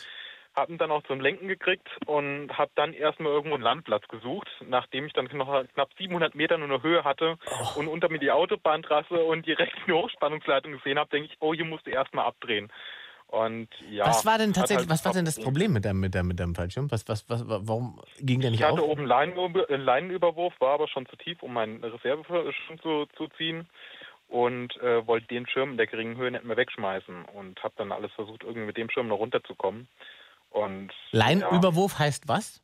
haben 0.56 0.78
dann 0.78 0.90
auch 0.90 1.02
zum 1.04 1.20
Lenken 1.20 1.48
gekriegt 1.48 1.86
und 2.06 2.48
habe 2.56 2.70
dann 2.74 2.94
erstmal 2.94 3.32
irgendwo 3.32 3.54
einen 3.54 3.64
Landplatz 3.64 4.08
gesucht, 4.08 4.48
nachdem 4.66 5.06
ich 5.06 5.12
dann 5.12 5.28
noch 5.34 5.64
knapp 5.74 5.90
700 5.98 6.34
Meter 6.34 6.56
nur 6.56 6.68
eine 6.68 6.82
Höhe 6.82 7.04
hatte 7.04 7.36
und 7.76 7.88
unter 7.88 8.08
mir 8.08 8.18
die 8.18 8.30
Autobahntrasse 8.30 9.22
und 9.22 9.46
direkt 9.46 9.76
eine 9.86 9.96
Hochspannungsleitung 9.96 10.72
gesehen 10.72 10.98
habe, 10.98 11.10
denke 11.10 11.28
ich, 11.30 11.36
oh, 11.40 11.52
hier 11.52 11.66
musst 11.66 11.86
du 11.86 11.90
erstmal 11.90 12.26
abdrehen. 12.26 12.72
Und 13.28 13.68
ja. 13.90 14.06
was 14.06 14.24
war 14.24 14.38
denn 14.38 14.52
tatsächlich, 14.52 14.88
halt 14.88 14.90
was 14.90 15.04
war 15.04 15.12
denn 15.12 15.24
das 15.24 15.40
Problem 15.40 15.72
mit 15.72 15.84
deinem, 15.84 15.98
mit 16.00 16.14
deinem, 16.14 16.28
mit 16.28 16.38
deinem 16.38 16.54
Fallschirm? 16.54 16.90
Was, 16.92 17.08
was, 17.08 17.28
was, 17.28 17.42
warum 17.46 18.00
ging 18.20 18.40
der 18.40 18.50
nicht 18.50 18.60
Ich 18.60 18.66
hatte 18.66 18.82
auf? 18.82 18.88
oben 18.88 19.04
Leinenüber- 19.04 19.66
Leinenüberwurf, 19.76 20.54
war 20.60 20.74
aber 20.74 20.88
schon 20.88 21.06
zu 21.06 21.16
tief, 21.16 21.42
um 21.42 21.52
meinen 21.52 21.82
Reserveschirm 21.82 22.80
zu, 22.80 23.06
zu 23.16 23.26
ziehen 23.36 23.68
und 24.28 24.76
äh, 24.80 25.06
wollte 25.06 25.26
den 25.26 25.46
Schirm 25.48 25.72
in 25.72 25.76
der 25.76 25.88
geringen 25.88 26.16
Höhe 26.16 26.30
nicht 26.30 26.44
mehr 26.44 26.56
wegschmeißen 26.56 27.24
und 27.34 27.62
habe 27.62 27.74
dann 27.76 27.92
alles 27.92 28.12
versucht, 28.12 28.44
irgendwie 28.44 28.66
mit 28.66 28.76
dem 28.76 28.90
Schirm 28.90 29.08
noch 29.08 29.18
runterzukommen. 29.18 29.88
Und 30.56 30.90
ja, 31.12 31.18
Leinenüberwurf 31.18 31.98
heißt 31.98 32.28
was? 32.28 32.62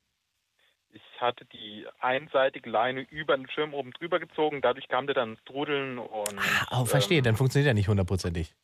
Ich 0.93 1.03
hatte 1.21 1.45
die 1.47 1.87
einseitige 2.01 2.69
Leine 2.71 3.03
über 3.11 3.37
den 3.37 3.49
Schirm 3.51 3.75
oben 3.75 3.93
drüber 3.93 4.19
gezogen, 4.19 4.61
dadurch 4.63 4.89
kam 4.89 5.07
der 5.07 5.15
dann 5.15 5.33
ins 5.33 5.45
Trudeln 5.45 5.99
und. 5.99 6.35
Oh, 6.71 6.85
verstehe, 6.87 7.19
ähm, 7.19 7.25
dann 7.25 7.37
funktioniert 7.37 7.69
er 7.69 7.75
nicht 7.75 7.89
hundertprozentig. 7.89 8.55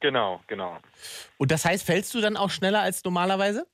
Genau, 0.00 0.40
genau. 0.46 0.76
Und 1.38 1.50
das 1.50 1.64
heißt, 1.64 1.86
fällst 1.86 2.14
du 2.14 2.20
dann 2.20 2.36
auch 2.36 2.50
schneller 2.50 2.80
als 2.82 3.02
normalerweise? 3.02 3.66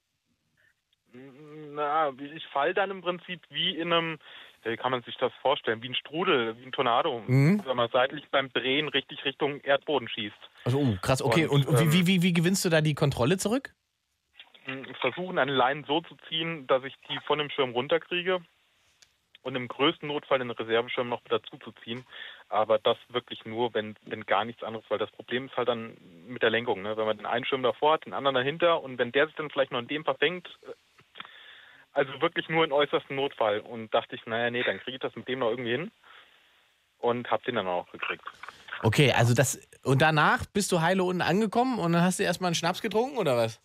Na, 1.13 2.11
ich 2.35 2.47
fall 2.53 2.75
dann 2.75 2.91
im 2.91 3.03
Prinzip 3.03 3.43
wie 3.51 3.77
in 3.77 3.93
einem, 3.93 4.19
wie 4.63 4.77
kann 4.77 4.93
man 4.93 5.03
sich 5.03 5.17
das 5.17 5.33
vorstellen, 5.43 5.83
wie 5.83 5.89
ein 5.89 5.95
Strudel, 5.97 6.57
wie 6.59 6.65
ein 6.65 6.73
Tornado, 6.73 7.23
Mhm. 7.27 7.63
wenn 7.67 7.77
man 7.77 7.91
seitlich 7.93 8.25
beim 8.31 8.53
Drehen 8.53 8.89
richtig 8.89 9.25
Richtung 9.25 9.61
Erdboden 9.61 10.09
schießt. 10.09 10.37
Also, 10.65 10.79
oh, 10.79 10.97
krass, 11.03 11.23
okay. 11.23 11.47
Und, 11.47 11.67
Und, 11.67 11.81
wie, 11.81 11.85
ähm, 11.85 11.93
wie, 11.93 12.07
wie, 12.07 12.23
wie 12.23 12.33
gewinnst 12.33 12.65
du 12.65 12.69
da 12.69 12.81
die 12.81 12.95
Kontrolle 12.95 13.37
zurück? 13.37 13.75
Versuchen, 15.01 15.39
eine 15.39 15.53
Leine 15.53 15.85
so 15.87 16.01
zu 16.03 16.17
ziehen, 16.29 16.67
dass 16.67 16.85
ich 16.85 16.95
die 17.09 17.19
von 17.27 17.39
dem 17.39 17.51
Schirm 17.51 17.73
runterkriege 17.73 18.41
und 19.43 19.57
im 19.57 19.69
größten 19.69 20.09
Notfall 20.09 20.39
den 20.39 20.51
Reserveschirm 20.51 21.09
noch 21.09 21.21
dazu 21.29 21.57
zu 21.59 21.73
ziehen. 21.85 22.05
Aber 22.49 22.79
das 22.79 22.97
wirklich 23.09 23.45
nur, 23.45 23.75
wenn, 23.75 23.97
wenn 24.07 24.25
gar 24.25 24.45
nichts 24.45 24.63
anderes, 24.63 24.87
weil 24.89 24.99
das 24.99 25.11
Problem 25.11 25.47
ist 25.47 25.57
halt 25.57 25.69
dann 25.69 25.97
mit 26.27 26.43
der 26.43 26.51
Lenkung. 26.51 26.83
Ne? 26.83 26.97
Wenn 26.97 27.07
man 27.07 27.17
den 27.17 27.27
einen 27.27 27.45
Schirm 27.45 27.63
davor 27.63 27.95
hat, 27.95 28.07
den 28.07 28.13
anderen 28.15 28.35
dahinter 28.35 28.83
und 28.83 28.99
wenn 28.99 29.13
der 29.13 29.27
sich 29.27 29.35
dann 29.37 29.51
vielleicht 29.51 29.73
noch 29.73 29.81
in 29.81 29.89
dem 29.89 30.05
verfängt, 30.05 30.49
äh, 30.63 30.73
also 31.93 32.21
wirklich 32.21 32.49
nur 32.49 32.65
in 32.65 32.73
äußersten 32.73 33.17
Notfall. 33.17 33.61
Und 33.61 33.93
dachte 33.93 34.15
ich, 34.15 34.25
naja, 34.27 34.51
nee, 34.51 34.63
dann 34.63 34.79
kriege 34.79 34.97
ich 34.97 35.03
das 35.03 35.15
mit 35.15 35.29
dem 35.29 35.41
noch 35.41 35.51
irgendwie 35.51 35.73
hin. 35.73 35.91
Und 36.99 37.31
hab 37.31 37.43
den 37.45 37.57
dann 37.57 37.67
auch 37.67 37.91
gekriegt. 37.91 38.25
Okay, 38.83 39.13
also 39.13 39.35
das. 39.35 39.61
Und 39.83 40.01
danach 40.01 40.47
bist 40.47 40.71
du 40.71 40.81
heile 40.81 41.03
unten 41.03 41.21
angekommen 41.21 41.79
und 41.79 41.93
dann 41.93 42.03
hast 42.03 42.21
du 42.21 42.23
erstmal 42.23 42.49
einen 42.49 42.55
Schnaps 42.55 42.81
getrunken 42.81 43.19
oder 43.19 43.37
was? 43.37 43.61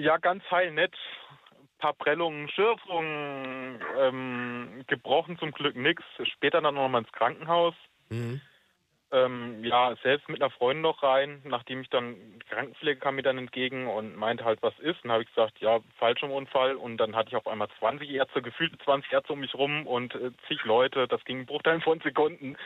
Ja, 0.00 0.18
ganz 0.18 0.42
heil 0.50 0.72
nett. 0.72 0.94
Paar 1.78 1.92
Prellungen, 1.92 2.48
Schürfungen, 2.48 3.80
ähm, 3.98 4.84
gebrochen 4.86 5.38
zum 5.38 5.52
Glück 5.52 5.76
nix. 5.76 6.02
Später 6.22 6.60
dann 6.60 6.74
noch 6.74 6.88
mal 6.88 7.00
ins 7.00 7.12
Krankenhaus. 7.12 7.74
Mhm. 8.08 8.40
Äh, 9.10 9.16
ähm, 9.16 9.64
ja, 9.64 9.94
selbst 10.02 10.28
mit 10.28 10.42
einer 10.42 10.50
Freundin 10.50 10.82
noch 10.82 11.02
rein, 11.02 11.40
nachdem 11.44 11.80
ich 11.80 11.88
dann, 11.90 12.16
die 12.16 12.48
Krankenpflege 12.48 12.98
kam 12.98 13.16
mir 13.16 13.22
dann 13.22 13.38
entgegen 13.38 13.86
und 13.86 14.16
meinte 14.16 14.44
halt, 14.44 14.62
was 14.62 14.76
ist. 14.80 15.04
Und 15.04 15.12
habe 15.12 15.22
ich 15.22 15.28
gesagt, 15.28 15.60
ja, 15.60 15.80
Fallschirmunfall. 15.98 16.74
Und 16.76 16.98
dann 16.98 17.14
hatte 17.14 17.28
ich 17.28 17.36
auf 17.36 17.46
einmal 17.46 17.68
20 17.78 18.10
Ärzte, 18.10 18.42
gefühlte 18.42 18.78
20 18.78 19.12
Ärzte 19.12 19.32
um 19.32 19.40
mich 19.40 19.54
rum 19.54 19.86
und 19.86 20.14
äh, 20.14 20.30
zig 20.48 20.62
Leute. 20.64 21.06
Das 21.08 21.24
ging 21.24 21.40
in 21.40 21.46
Bruchteilen 21.46 21.82
von 21.82 22.00
Sekunden. 22.00 22.56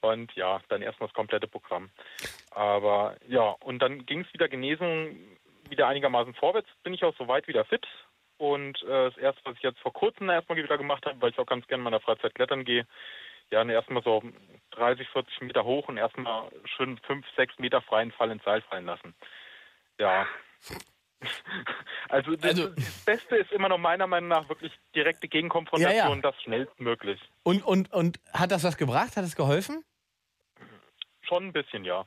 Und 0.00 0.32
ja, 0.34 0.60
dann 0.68 0.82
erstmal 0.82 1.08
das 1.08 1.14
komplette 1.14 1.48
Programm. 1.48 1.90
Aber 2.50 3.16
ja, 3.26 3.54
und 3.60 3.80
dann 3.80 4.04
ging 4.06 4.20
es 4.20 4.32
wieder 4.32 4.48
Genesung 4.48 5.16
wieder 5.70 5.88
einigermaßen 5.88 6.34
vorwärts. 6.34 6.68
Bin 6.82 6.94
ich 6.94 7.04
auch 7.04 7.16
soweit 7.16 7.46
wieder 7.48 7.64
fit. 7.64 7.86
Und 8.38 8.82
äh, 8.82 9.10
das 9.10 9.16
erste, 9.16 9.40
was 9.44 9.56
ich 9.56 9.62
jetzt 9.62 9.78
vor 9.80 9.92
kurzem 9.92 10.28
erstmal 10.28 10.58
wieder 10.58 10.76
gemacht 10.76 11.06
habe, 11.06 11.20
weil 11.22 11.30
ich 11.30 11.38
auch 11.38 11.46
ganz 11.46 11.66
gerne 11.66 11.80
in 11.80 11.84
meiner 11.84 12.00
Freizeit 12.00 12.34
klettern 12.34 12.64
gehe, 12.64 12.86
ja, 13.50 13.64
ne, 13.64 13.72
erstmal 13.74 14.02
so 14.02 14.22
30, 14.72 15.08
40 15.08 15.40
Meter 15.42 15.64
hoch 15.64 15.88
und 15.88 15.96
erstmal 15.96 16.50
schön 16.76 16.98
5, 17.06 17.24
6 17.36 17.58
Meter 17.58 17.80
freien 17.80 18.10
Fall 18.12 18.30
ins 18.30 18.42
Seil 18.44 18.60
fallen 18.62 18.86
lassen. 18.86 19.14
Ja. 19.98 20.26
Also 22.10 22.36
das, 22.36 22.44
Also- 22.50 22.68
das 22.74 23.04
Beste 23.06 23.36
ist 23.36 23.50
immer 23.50 23.70
noch 23.70 23.78
meiner 23.78 24.06
Meinung 24.06 24.28
nach 24.28 24.48
wirklich 24.50 24.70
direkte 24.94 25.28
Gegenkonfrontation, 25.28 25.96
Ja, 25.96 26.14
ja. 26.14 26.20
das 26.20 26.40
schnellstmöglich. 26.42 27.18
Und, 27.42 27.64
und, 27.64 27.90
und 27.92 28.20
hat 28.34 28.50
das 28.50 28.62
was 28.64 28.76
gebracht? 28.76 29.16
Hat 29.16 29.24
es 29.24 29.34
geholfen? 29.34 29.82
Schon 31.22 31.46
ein 31.46 31.52
bisschen, 31.54 31.84
ja. 31.86 32.04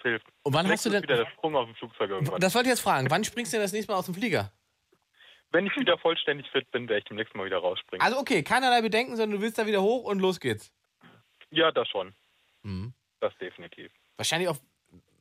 Es 0.00 0.02
hilft. 0.02 0.26
Und 0.42 0.54
wann 0.54 0.66
Vielleicht 0.66 0.78
hast 0.78 0.86
du 0.86 0.90
denn. 0.90 1.02
wieder 1.02 1.16
der 1.16 1.26
Sprung 1.32 1.54
aus 1.56 1.66
dem 1.66 1.74
Flugzeug 1.74 2.10
irgendwann. 2.10 2.40
Das 2.40 2.54
wollte 2.54 2.68
ich 2.68 2.72
jetzt 2.72 2.80
fragen. 2.80 3.10
Wann 3.10 3.22
springst 3.24 3.52
du 3.52 3.56
denn 3.56 3.64
das 3.64 3.72
nächste 3.72 3.92
Mal 3.92 3.98
aus 3.98 4.06
dem 4.06 4.14
Flieger? 4.14 4.50
Wenn 5.52 5.66
ich 5.66 5.76
wieder 5.76 5.98
vollständig 5.98 6.46
fit 6.50 6.70
bin, 6.70 6.88
werde 6.88 7.00
ich 7.00 7.04
demnächst 7.06 7.34
mal 7.34 7.44
wieder 7.44 7.58
rausspringen. 7.58 8.04
Also 8.04 8.18
okay, 8.18 8.42
keinerlei 8.42 8.82
Bedenken, 8.82 9.16
sondern 9.16 9.38
du 9.38 9.44
willst 9.44 9.58
da 9.58 9.66
wieder 9.66 9.82
hoch 9.82 10.04
und 10.04 10.20
los 10.20 10.40
geht's. 10.40 10.72
ja, 11.50 11.70
das 11.72 11.88
schon. 11.88 12.14
Mhm. 12.62 12.94
Das 13.20 13.36
definitiv. 13.38 13.90
Wahrscheinlich 14.16 14.48
auch, 14.48 14.56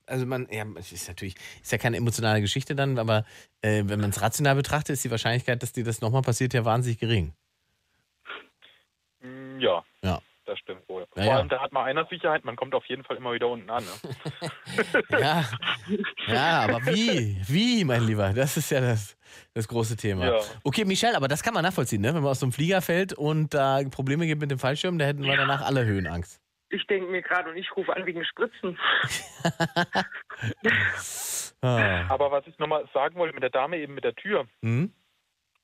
also 0.06 0.26
man, 0.26 0.48
ja, 0.52 0.66
es 0.76 0.92
ist 0.92 1.08
natürlich, 1.08 1.36
ist 1.62 1.72
ja 1.72 1.78
keine 1.78 1.98
emotionale 1.98 2.42
Geschichte 2.42 2.76
dann, 2.76 2.98
aber 3.00 3.26
äh, 3.62 3.84
wenn 3.86 4.00
man 4.00 4.12
es 4.12 4.22
rational 4.22 4.56
betrachtet, 4.56 4.94
ist 4.94 5.04
die 5.04 5.12
Wahrscheinlichkeit, 5.12 5.62
dass 5.64 5.74
dir 5.74 5.84
das 5.84 6.00
nochmal 6.02 6.22
passiert, 6.22 6.54
ja 6.54 6.64
wahnsinnig 6.64 7.00
gering. 7.00 7.34
Ja. 9.58 9.84
Ja. 10.02 10.22
Das 10.50 10.58
stimmt 10.58 10.90
wohl. 10.90 11.02
Ja, 11.02 11.08
Vor 11.22 11.24
ja. 11.32 11.38
allem, 11.38 11.50
da 11.50 11.62
hat 11.62 11.72
man 11.74 11.86
einer 11.86 12.08
Sicherheit, 12.08 12.44
man 12.44 12.56
kommt 12.56 12.74
auf 12.74 12.84
jeden 12.88 13.04
Fall 13.04 13.18
immer 13.18 13.34
wieder 13.34 13.48
unten 13.50 13.70
an. 13.70 13.84
Ne? 13.84 13.92
Ja, 15.20 15.46
ja, 16.26 16.60
aber 16.62 16.84
wie? 16.88 17.40
Wie, 17.48 17.86
mein 17.86 18.04
Lieber? 18.04 18.34
Das 18.34 18.58
ist 18.58 18.72
ja 18.72 18.82
das, 18.82 19.16
das 19.54 19.68
große 19.68 19.96
Thema. 19.96 20.26
Ja. 20.26 20.40
Okay, 20.64 20.86
Michelle, 20.86 21.16
aber 21.16 21.28
das 21.28 21.44
kann 21.44 21.54
man 21.54 21.62
nachvollziehen, 21.62 22.02
ne? 22.02 22.16
Wenn 22.16 22.24
man 22.24 22.32
aus 22.32 22.40
so 22.40 22.48
einem 22.48 22.54
Flieger 22.54 22.82
fällt 22.82 23.14
und 23.14 23.54
da 23.54 23.80
Probleme 23.92 24.26
gibt 24.26 24.42
mit 24.42 24.50
dem 24.50 24.58
Fallschirm, 24.58 24.98
da 24.98 25.06
hätten 25.06 25.22
wir 25.22 25.38
danach 25.38 25.62
alle 25.62 25.86
Höhenangst. 25.86 26.42
Ich 26.72 26.86
denke 26.88 27.12
mir 27.12 27.22
gerade 27.22 27.52
und 27.52 27.58
ich 27.58 27.68
rufe 27.76 27.96
an 27.96 28.08
wegen 28.08 28.26
Spritzen. 28.26 28.80
Ah. 31.62 32.06
Aber 32.08 32.32
was 32.32 32.48
ich 32.48 32.58
nochmal 32.58 32.88
sagen 32.94 33.16
wollte 33.16 33.34
mit 33.34 33.44
der 33.44 33.50
Dame 33.50 33.78
eben 33.78 33.94
mit 33.94 34.06
der 34.06 34.16
Tür, 34.16 34.48
Hm? 34.64 34.94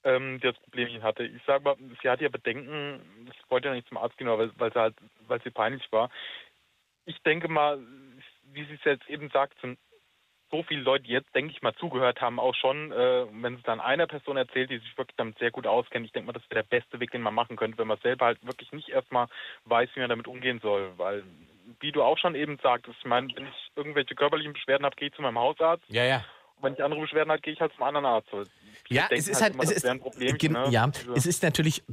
Ähm, 0.06 0.40
die 0.40 0.48
das 0.48 0.58
Problem 0.60 1.04
hatte. 1.04 1.24
Ich 1.24 1.44
sage 1.46 1.64
mal, 1.64 1.76
sie 2.02 2.10
hatte 2.10 2.24
ja 2.24 2.30
Bedenken, 2.30 3.28
ich 3.30 3.52
wollte 3.52 3.68
ja 3.68 3.74
nicht 3.74 3.88
zum 3.88 3.98
Arzt 3.98 4.18
gehen, 4.18 4.28
weil, 4.28 4.52
weil 4.58 4.72
sie 4.72 4.80
halt, 4.80 4.96
weil 5.28 5.42
sie 5.42 5.50
peinlich 5.50 5.92
war. 5.92 6.10
Ich 7.06 7.20
denke 7.24 7.48
mal, 7.48 7.80
wie 8.54 8.64
sie 8.66 8.76
es 8.76 8.84
jetzt 8.84 9.10
eben 9.10 9.30
sagt, 9.32 9.60
sind 9.62 9.78
so 10.52 10.64
viele 10.64 10.82
Leute, 10.82 11.08
jetzt, 11.08 11.34
denke 11.36 11.52
ich 11.52 11.62
mal, 11.62 11.74
zugehört 11.76 12.22
haben, 12.22 12.40
auch 12.40 12.54
schon, 12.56 12.92
äh, 12.92 13.26
wenn 13.32 13.56
es 13.56 13.64
dann 13.64 13.80
einer 13.80 14.08
Person 14.08 14.38
erzählt, 14.38 14.70
die 14.70 14.78
sich 14.78 14.98
wirklich 14.98 15.16
damit 15.18 15.38
sehr 15.40 15.52
gut 15.52 15.66
auskennt, 15.66 16.06
ich 16.06 16.12
denke 16.12 16.28
mal, 16.28 16.34
das 16.34 16.50
wäre 16.50 16.64
der 16.64 16.78
beste 16.78 17.00
Weg, 17.00 17.12
den 17.12 17.24
man 17.24 17.34
machen 17.34 17.58
könnte, 17.58 17.78
wenn 17.80 17.88
man 17.88 17.98
selber 17.98 18.28
halt 18.28 18.46
wirklich 18.46 18.72
nicht 18.72 18.90
erstmal 18.90 19.28
weiß, 19.66 19.90
wie 19.96 20.02
man 20.02 20.10
damit 20.10 20.28
umgehen 20.28 20.60
soll. 20.60 20.94
Weil, 20.98 21.24
wie 21.80 21.92
du 21.92 22.04
auch 22.04 22.18
schon 22.18 22.36
eben 22.36 22.58
sagtest, 22.62 22.98
ich 23.00 23.06
meine, 23.06 23.28
wenn 23.36 23.48
ich 23.48 23.72
irgendwelche 23.76 24.16
körperlichen 24.16 24.54
Beschwerden 24.54 24.86
habe, 24.86 24.96
gehe 24.96 25.08
ich 25.08 25.16
zu 25.16 25.24
meinem 25.24 25.40
Hausarzt. 25.40 25.84
Ja, 25.90 26.04
ja. 26.04 26.24
Wenn 26.66 26.74
ich 26.74 26.84
andere 26.84 27.00
Beschwerden 27.02 27.32
habe, 27.32 27.42
gehe 27.42 27.54
ich 27.54 27.60
halt 27.60 27.72
zum 27.74 27.84
anderen 27.84 28.06
Arzt. 28.06 28.28
Viele 28.30 28.50
Ja, 28.90 29.08
es 29.10 29.28
ist 29.28 29.42
halt, 29.42 29.54
immer, 29.54 29.64
es 29.64 29.72
ist, 29.72 29.86
ein 29.86 30.00
Problem. 30.00 30.36
ne? 30.52 30.68
ja, 30.70 30.84
Also- 30.84 31.14
es 31.16 31.26
ist 31.26 31.44
natürlich, 31.44 31.84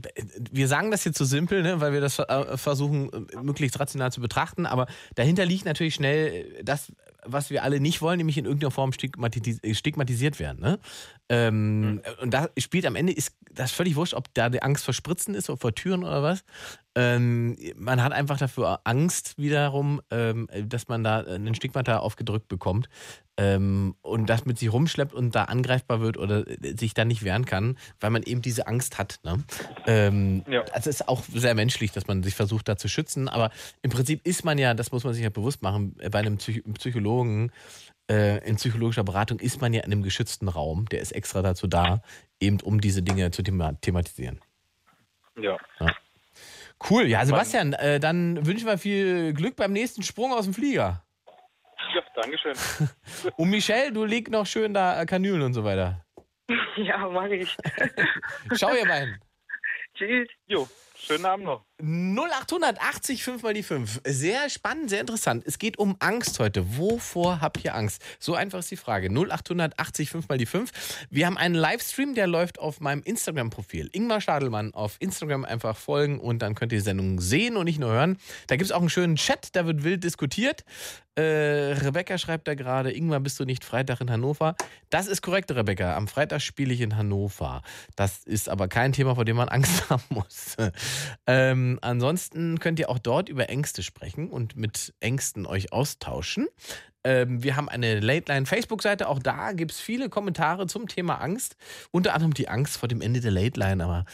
wir 0.50 0.66
sagen 0.68 0.90
das 0.90 1.04
jetzt 1.04 1.18
so 1.18 1.24
simpel, 1.24 1.62
ne, 1.62 1.80
weil 1.80 1.92
wir 1.92 2.00
das 2.00 2.18
äh, 2.18 2.56
versuchen, 2.56 3.10
äh, 3.12 3.36
möglichst 3.42 3.78
rational 3.78 4.10
zu 4.12 4.20
betrachten, 4.20 4.66
aber 4.66 4.86
dahinter 5.14 5.44
liegt 5.46 5.64
natürlich 5.64 5.94
schnell 5.94 6.56
äh, 6.58 6.64
das, 6.64 6.92
was 7.24 7.50
wir 7.50 7.62
alle 7.62 7.78
nicht 7.80 8.02
wollen, 8.02 8.16
nämlich 8.18 8.36
in 8.36 8.44
irgendeiner 8.46 8.72
Form 8.72 8.92
stigmatis 8.92 9.60
stigmatisiert 9.78 10.40
werden. 10.40 10.60
Ne? 10.60 10.78
Ähm, 11.28 12.02
Und 12.20 12.34
da 12.34 12.48
spielt 12.58 12.84
am 12.84 12.96
Ende 12.96 13.12
ist 13.12 13.36
das 13.52 13.70
völlig 13.72 13.96
wurscht, 13.96 14.14
ob 14.14 14.32
da 14.34 14.48
die 14.48 14.62
Angst 14.62 14.84
vor 14.84 14.94
Spritzen 14.94 15.34
ist 15.34 15.48
oder 15.48 15.58
vor 15.58 15.74
Türen 15.74 16.02
oder 16.02 16.22
was. 16.22 16.44
Ähm, 16.94 17.56
man 17.76 18.02
hat 18.02 18.12
einfach 18.12 18.38
dafür 18.38 18.80
Angst 18.84 19.38
wiederum, 19.38 20.02
ähm, 20.10 20.48
dass 20.66 20.88
man 20.88 21.02
da 21.02 21.20
einen 21.20 21.54
Stigmata 21.54 21.98
aufgedrückt 21.98 22.48
bekommt 22.48 22.88
ähm, 23.38 23.94
und 24.02 24.28
das 24.28 24.44
mit 24.44 24.58
sich 24.58 24.70
rumschleppt 24.70 25.14
und 25.14 25.34
da 25.34 25.44
angreifbar 25.44 26.00
wird 26.00 26.18
oder 26.18 26.46
äh, 26.46 26.76
sich 26.76 26.92
dann 26.92 27.08
nicht 27.08 27.24
wehren 27.24 27.46
kann, 27.46 27.78
weil 28.00 28.10
man 28.10 28.22
eben 28.22 28.42
diese 28.42 28.66
Angst 28.66 28.98
hat. 28.98 29.20
Ne? 29.24 29.42
Ähm, 29.86 30.44
Ja. 30.46 30.60
Also 30.72 30.90
es 30.90 31.00
ist 31.00 31.08
auch 31.08 31.22
sehr 31.32 31.54
menschlich, 31.54 31.92
dass 31.92 32.06
man 32.06 32.22
sich 32.22 32.34
versucht, 32.34 32.68
da 32.68 32.76
zu 32.76 32.88
schützen, 32.88 33.28
aber 33.28 33.50
im 33.80 33.90
Prinzip 33.90 34.26
ist 34.26 34.44
man 34.44 34.58
ja, 34.58 34.74
das 34.74 34.92
muss 34.92 35.04
man 35.04 35.14
sich 35.14 35.22
ja 35.22 35.30
bewusst 35.30 35.62
machen, 35.62 35.96
bei 36.10 36.18
einem 36.18 36.36
Psych 36.36 36.62
Psychologen 36.74 37.52
äh, 38.10 38.46
in 38.46 38.56
psychologischer 38.56 39.04
Beratung 39.04 39.38
ist 39.38 39.60
man 39.60 39.72
ja 39.72 39.80
in 39.80 39.92
einem 39.92 40.02
geschützten 40.02 40.48
Raum, 40.48 40.86
der 40.90 41.00
ist 41.00 41.12
extra 41.12 41.40
dazu 41.40 41.66
da, 41.66 42.02
eben 42.40 42.60
um 42.60 42.80
diese 42.80 43.02
Dinge 43.02 43.30
zu 43.30 43.42
thema 43.42 43.80
thematisieren. 43.80 44.40
ja. 45.80 45.94
Cool, 46.88 47.06
ja, 47.06 47.24
Sebastian, 47.24 47.72
äh, 47.74 48.00
dann 48.00 48.44
wünschen 48.46 48.66
wir 48.66 48.78
viel 48.78 49.32
Glück 49.34 49.56
beim 49.56 49.72
nächsten 49.72 50.02
Sprung 50.02 50.32
aus 50.32 50.44
dem 50.44 50.54
Flieger. 50.54 51.04
ja, 51.94 52.02
Dankeschön. 52.14 52.54
Und 53.36 53.50
Michelle, 53.50 53.92
du 53.92 54.04
leg 54.04 54.30
noch 54.30 54.46
schön 54.46 54.74
da 54.74 55.00
äh, 55.00 55.06
Kanülen 55.06 55.42
und 55.42 55.54
so 55.54 55.64
weiter. 55.64 56.04
Ja, 56.76 57.06
mag 57.08 57.30
ich. 57.30 57.54
Schau 58.54 58.74
ihr 58.74 58.86
beiden. 58.86 59.20
Tschüss. 59.94 60.28
Jo, 60.46 60.66
schönen 60.96 61.24
Abend 61.26 61.44
noch. 61.46 61.64
0880 61.84 63.24
5 63.24 63.42
mal 63.42 63.54
die 63.54 63.64
5. 63.64 64.02
Sehr 64.06 64.48
spannend, 64.48 64.88
sehr 64.88 65.00
interessant. 65.00 65.42
Es 65.44 65.58
geht 65.58 65.80
um 65.80 65.96
Angst 65.98 66.38
heute. 66.38 66.78
Wovor 66.78 67.40
habt 67.40 67.64
ihr 67.64 67.74
Angst? 67.74 68.00
So 68.20 68.36
einfach 68.36 68.60
ist 68.60 68.70
die 68.70 68.76
Frage. 68.76 69.08
0880 69.08 70.10
5 70.10 70.28
mal 70.28 70.38
die 70.38 70.46
5. 70.46 70.70
Wir 71.10 71.26
haben 71.26 71.36
einen 71.36 71.56
Livestream, 71.56 72.14
der 72.14 72.28
läuft 72.28 72.60
auf 72.60 72.78
meinem 72.78 73.02
Instagram-Profil. 73.02 73.90
Ingmar 73.92 74.20
Stadelmann 74.20 74.72
auf 74.74 74.94
Instagram 75.00 75.44
einfach 75.44 75.76
folgen 75.76 76.20
und 76.20 76.40
dann 76.40 76.54
könnt 76.54 76.70
ihr 76.70 76.78
die 76.78 76.84
Sendung 76.84 77.20
sehen 77.20 77.56
und 77.56 77.64
nicht 77.64 77.80
nur 77.80 77.90
hören. 77.90 78.16
Da 78.46 78.54
gibt 78.54 78.66
es 78.66 78.72
auch 78.72 78.80
einen 78.80 78.88
schönen 78.88 79.16
Chat, 79.16 79.56
da 79.56 79.66
wird 79.66 79.82
wild 79.82 80.04
diskutiert. 80.04 80.64
Äh, 81.14 81.74
Rebecca 81.82 82.16
schreibt 82.16 82.48
da 82.48 82.54
gerade, 82.54 82.90
Ingmar, 82.90 83.20
bist 83.20 83.38
du 83.38 83.44
nicht 83.44 83.64
Freitag 83.64 84.00
in 84.00 84.10
Hannover? 84.10 84.54
Das 84.88 85.08
ist 85.08 85.20
korrekt, 85.20 85.50
Rebecca. 85.52 85.94
Am 85.94 86.08
Freitag 86.08 86.40
spiele 86.40 86.72
ich 86.72 86.80
in 86.80 86.96
Hannover. 86.96 87.60
Das 87.96 88.24
ist 88.24 88.48
aber 88.48 88.68
kein 88.68 88.94
Thema, 88.94 89.14
vor 89.14 89.26
dem 89.26 89.36
man 89.36 89.50
Angst 89.50 89.90
haben 89.90 90.02
muss. 90.08 90.56
ähm, 91.26 91.71
ansonsten 91.80 92.58
könnt 92.58 92.78
ihr 92.78 92.90
auch 92.90 92.98
dort 92.98 93.28
über 93.28 93.48
Ängste 93.48 93.82
sprechen 93.82 94.30
und 94.30 94.56
mit 94.56 94.94
Ängsten 95.00 95.46
euch 95.46 95.72
austauschen. 95.72 96.48
Ähm, 97.04 97.42
wir 97.42 97.56
haben 97.56 97.68
eine 97.68 98.00
Late 98.00 98.32
Line 98.32 98.46
Facebook-Seite. 98.46 99.08
Auch 99.08 99.18
da 99.18 99.52
gibt 99.52 99.72
es 99.72 99.80
viele 99.80 100.08
Kommentare 100.08 100.66
zum 100.66 100.86
Thema 100.86 101.16
Angst. 101.16 101.56
Unter 101.90 102.14
anderem 102.14 102.34
die 102.34 102.48
Angst 102.48 102.76
vor 102.76 102.88
dem 102.88 103.00
Ende 103.00 103.20
der 103.20 103.32
Late 103.32 103.58
Line. 103.58 103.82
Aber 103.82 104.04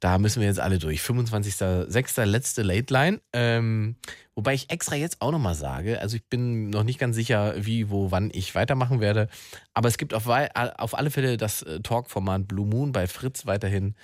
da 0.00 0.18
müssen 0.18 0.40
wir 0.40 0.48
jetzt 0.48 0.60
alle 0.60 0.78
durch. 0.78 1.00
25.06. 1.00 2.24
letzte 2.24 2.62
Late 2.62 2.92
Line. 2.92 3.20
Ähm, 3.32 3.96
wobei 4.34 4.54
ich 4.54 4.70
extra 4.70 4.96
jetzt 4.96 5.22
auch 5.22 5.32
nochmal 5.32 5.54
sage, 5.54 6.00
also 6.00 6.16
ich 6.16 6.24
bin 6.28 6.68
noch 6.70 6.82
nicht 6.82 6.98
ganz 6.98 7.16
sicher, 7.16 7.54
wie, 7.56 7.88
wo, 7.88 8.10
wann 8.10 8.30
ich 8.32 8.54
weitermachen 8.54 9.00
werde. 9.00 9.28
Aber 9.72 9.88
es 9.88 9.96
gibt 9.96 10.12
auf, 10.12 10.26
auf 10.28 10.98
alle 10.98 11.10
Fälle 11.10 11.36
das 11.36 11.62
äh, 11.62 11.80
Talk-Format 11.80 12.46
Blue 12.46 12.66
Moon 12.66 12.92
bei 12.92 13.06
Fritz 13.06 13.46
weiterhin. 13.46 13.94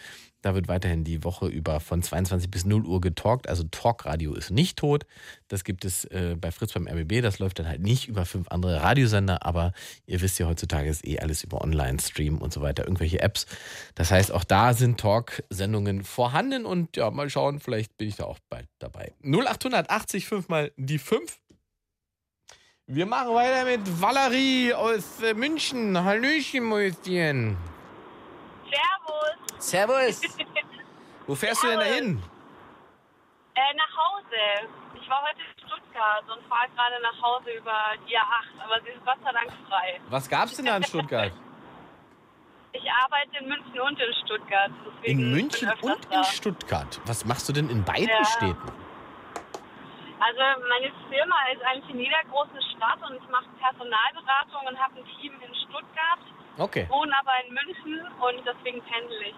Da 0.43 0.55
wird 0.55 0.69
weiterhin 0.69 1.05
die 1.05 1.23
Woche 1.23 1.47
über 1.47 1.81
von 1.81 2.03
22 2.03 2.51
bis 2.51 2.65
0 2.65 2.87
Uhr 2.87 3.01
getalkt. 3.01 3.49
Also 3.49 3.65
Talkradio 3.65 4.35
ist 4.35 4.51
nicht 4.51 4.79
tot. 4.79 5.07
Das 5.49 5.65
gibt 5.65 5.85
es 5.85 6.05
äh, 6.07 6.37
bei 6.41 6.51
Fritz 6.51 6.73
beim 6.73 6.89
RBB. 6.89 7.23
Das 7.23 7.39
läuft 7.39 7.59
dann 7.59 7.69
halt 7.69 7.83
nicht 7.83 8.09
über 8.09 8.25
fünf 8.25 8.49
andere 8.49 8.83
Radiosender. 8.83 9.45
Aber 9.45 9.73
ihr 10.07 10.21
wisst 10.21 10.39
ja, 10.39 10.47
heutzutage 10.47 10.89
ist 10.89 11.07
eh 11.07 11.19
alles 11.19 11.45
über 11.45 11.61
Online-Stream 11.61 12.39
und 12.39 12.53
so 12.53 12.63
weiter, 12.63 12.85
irgendwelche 12.85 13.21
Apps. 13.21 13.47
Das 13.95 14.11
heißt, 14.11 14.33
auch 14.33 14.45
da 14.45 14.73
sind 14.75 14.99
Talk-Sendungen 14.99 16.05
vorhanden. 16.05 16.65
Und 16.65 16.97
ja, 16.97 17.11
mal 17.11 17.29
schauen, 17.29 17.61
vielleicht 17.61 17.97
bin 17.99 18.09
ich 18.09 18.17
da 18.17 18.25
auch 18.25 18.39
bald 18.49 18.69
dabei. 18.79 19.13
0880 19.23 20.27
5 20.27 20.49
mal 20.49 20.73
die 20.77 20.99
5. 20.99 21.39
Wir 22.93 23.07
machen 23.07 23.35
weiter 23.35 23.65
mit 23.67 24.01
Valerie 24.01 24.75
aus 24.75 25.23
äh, 25.23 25.33
München. 25.33 26.03
Hallöchen, 26.03 26.65
Mäuschen. 26.65 27.57
Servus. 29.61 30.21
Servus. 30.21 30.39
Wo 31.27 31.35
fährst 31.35 31.63
du 31.63 31.69
denn 31.69 31.79
dahin? 31.81 32.23
Äh, 33.55 33.75
nach 33.77 33.97
Hause. 33.97 34.69
Ich 35.01 35.09
war 35.09 35.23
heute 35.23 35.39
in 35.41 35.67
Stuttgart 35.69 36.25
und 36.29 36.43
fahre 36.49 36.69
gerade 36.75 37.03
nach 37.03 37.23
Hause 37.23 37.51
über 37.53 37.73
die 38.09 38.17
A8, 38.17 38.65
aber 38.65 38.81
sie 38.83 38.91
ist 38.91 39.05
Gott 39.05 39.19
sei 39.23 39.33
Dank 39.33 39.53
frei. 39.69 40.01
Was 40.09 40.29
gab's 40.29 40.57
denn 40.57 40.67
da 40.67 40.77
in 40.77 40.85
Stuttgart? 40.85 41.33
Ich 42.73 42.85
arbeite 42.89 43.37
in 43.43 43.49
München 43.49 43.81
und 43.81 43.99
in 43.99 44.15
Stuttgart. 44.25 44.71
In 45.03 45.33
München 45.33 45.69
und 45.83 46.05
da. 46.09 46.19
in 46.19 46.25
Stuttgart. 46.25 47.01
Was 47.05 47.25
machst 47.25 47.49
du 47.49 47.53
denn 47.53 47.69
in 47.69 47.83
beiden 47.83 48.07
Ja. 48.09 48.25
Städten? 48.25 48.73
Also 50.21 50.41
meine 50.69 50.93
Firma 51.11 51.35
ist 51.53 51.63
eigentlich 51.67 51.91
in 51.91 51.99
jeder 51.99 52.23
großen 52.31 52.63
Stadt 52.77 53.03
und 53.11 53.17
ich 53.17 53.29
mache 53.29 53.47
Personalberatung 53.59 54.69
und 54.69 54.79
habe 54.79 55.01
ein 55.01 55.05
Team 55.19 55.33
in 55.43 55.53
Stuttgart, 55.67 56.21
Okay, 56.59 56.87
wohne 56.91 57.13
aber 57.19 57.33
in 57.45 57.55
München 57.55 58.07
und 58.21 58.47
deswegen 58.47 58.81
pendel 58.83 59.21
ich. 59.23 59.35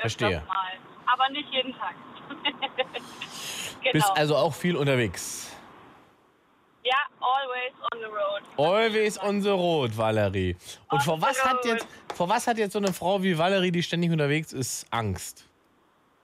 Verstehe. 0.00 0.42
Mal. 0.46 0.78
Aber 1.12 1.28
nicht 1.30 1.48
jeden 1.50 1.74
Tag. 1.76 1.94
genau. 3.82 3.92
bist 3.92 4.10
also 4.16 4.36
auch 4.36 4.54
viel 4.54 4.76
unterwegs. 4.76 5.50
ja, 6.84 6.96
always 7.20 7.72
on 7.92 8.00
the 8.00 8.06
road. 8.06 8.42
Always 8.56 9.18
on 9.18 9.40
the 9.42 9.50
road, 9.50 9.96
Valerie. 9.96 10.56
Und 10.88 10.98
On 10.98 11.00
vor 11.00 11.20
was, 11.20 11.44
hat 11.44 11.64
jetzt, 11.64 11.86
vor 12.14 12.28
was 12.28 12.46
hat 12.46 12.58
jetzt 12.58 12.72
so 12.72 12.78
eine 12.78 12.92
Frau 12.92 13.22
wie 13.22 13.36
Valerie, 13.36 13.70
die 13.70 13.82
ständig 13.82 14.10
unterwegs 14.10 14.52
ist, 14.52 14.86
Angst? 14.90 15.46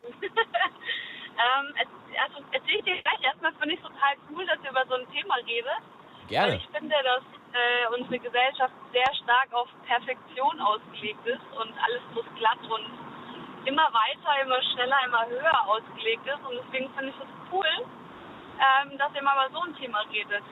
Ähm, 1.37 1.75
also 2.25 2.41
erzähle 2.51 2.79
ich 2.79 2.85
dir 2.85 3.03
gleich. 3.03 3.21
Erstmal 3.23 3.53
finde 3.61 3.75
ich 3.75 3.81
es 3.81 3.87
total 3.87 4.17
cool, 4.31 4.47
dass 4.47 4.59
ihr 4.65 4.71
über 4.71 4.85
so 4.89 4.95
ein 4.95 5.07
Thema 5.13 5.35
redet. 5.47 5.69
Weil 5.69 6.29
Gerne. 6.29 6.57
ich 6.57 6.69
finde, 6.73 6.97
dass 7.05 7.23
äh, 7.53 7.95
unsere 7.95 8.19
Gesellschaft 8.19 8.75
sehr 8.93 9.15
stark 9.23 9.53
auf 9.53 9.69
Perfektion 9.87 10.61
ausgelegt 10.61 11.27
ist 11.27 11.45
und 11.61 11.73
alles 11.85 12.03
muss 12.15 12.25
glatt 12.37 12.59
und 12.65 12.89
immer 13.67 13.89
weiter, 13.93 14.31
immer 14.45 14.63
schneller, 14.73 14.97
immer 15.07 15.27
höher 15.29 15.69
ausgelegt 15.69 16.27
ist. 16.27 16.41
Und 16.49 16.57
deswegen 16.65 16.89
finde 16.95 17.11
ich 17.11 17.17
es 17.21 17.53
cool, 17.53 17.67
ähm, 18.57 18.97
dass 18.99 19.11
ihr 19.15 19.23
mal 19.23 19.35
über 19.47 19.59
so 19.59 19.63
ein 19.67 19.75
Thema 19.77 20.01
redet. 20.13 20.45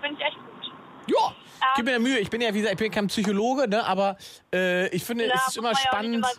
Finde 0.00 0.20
ich 0.20 0.26
echt 0.26 0.36
gut. 0.36 0.48
Ja, 1.08 1.34
gib 1.74 1.84
mir 1.86 1.98
Mühe. 1.98 2.18
Ich 2.20 2.30
bin 2.30 2.40
ja, 2.40 2.54
wie 2.54 2.58
gesagt, 2.58 2.74
ich 2.74 2.78
bin 2.78 2.92
kein 2.92 3.08
Psychologe, 3.08 3.66
ne, 3.68 3.84
aber 3.84 4.16
äh, 4.54 4.86
ich 4.94 5.02
finde, 5.02 5.26
Na, 5.26 5.34
es 5.34 5.48
ist 5.48 5.56
immer 5.56 5.70
man 5.72 5.74
ja 5.74 5.88
spannend. 5.88 6.14
immer 6.14 6.28
sein, 6.28 6.36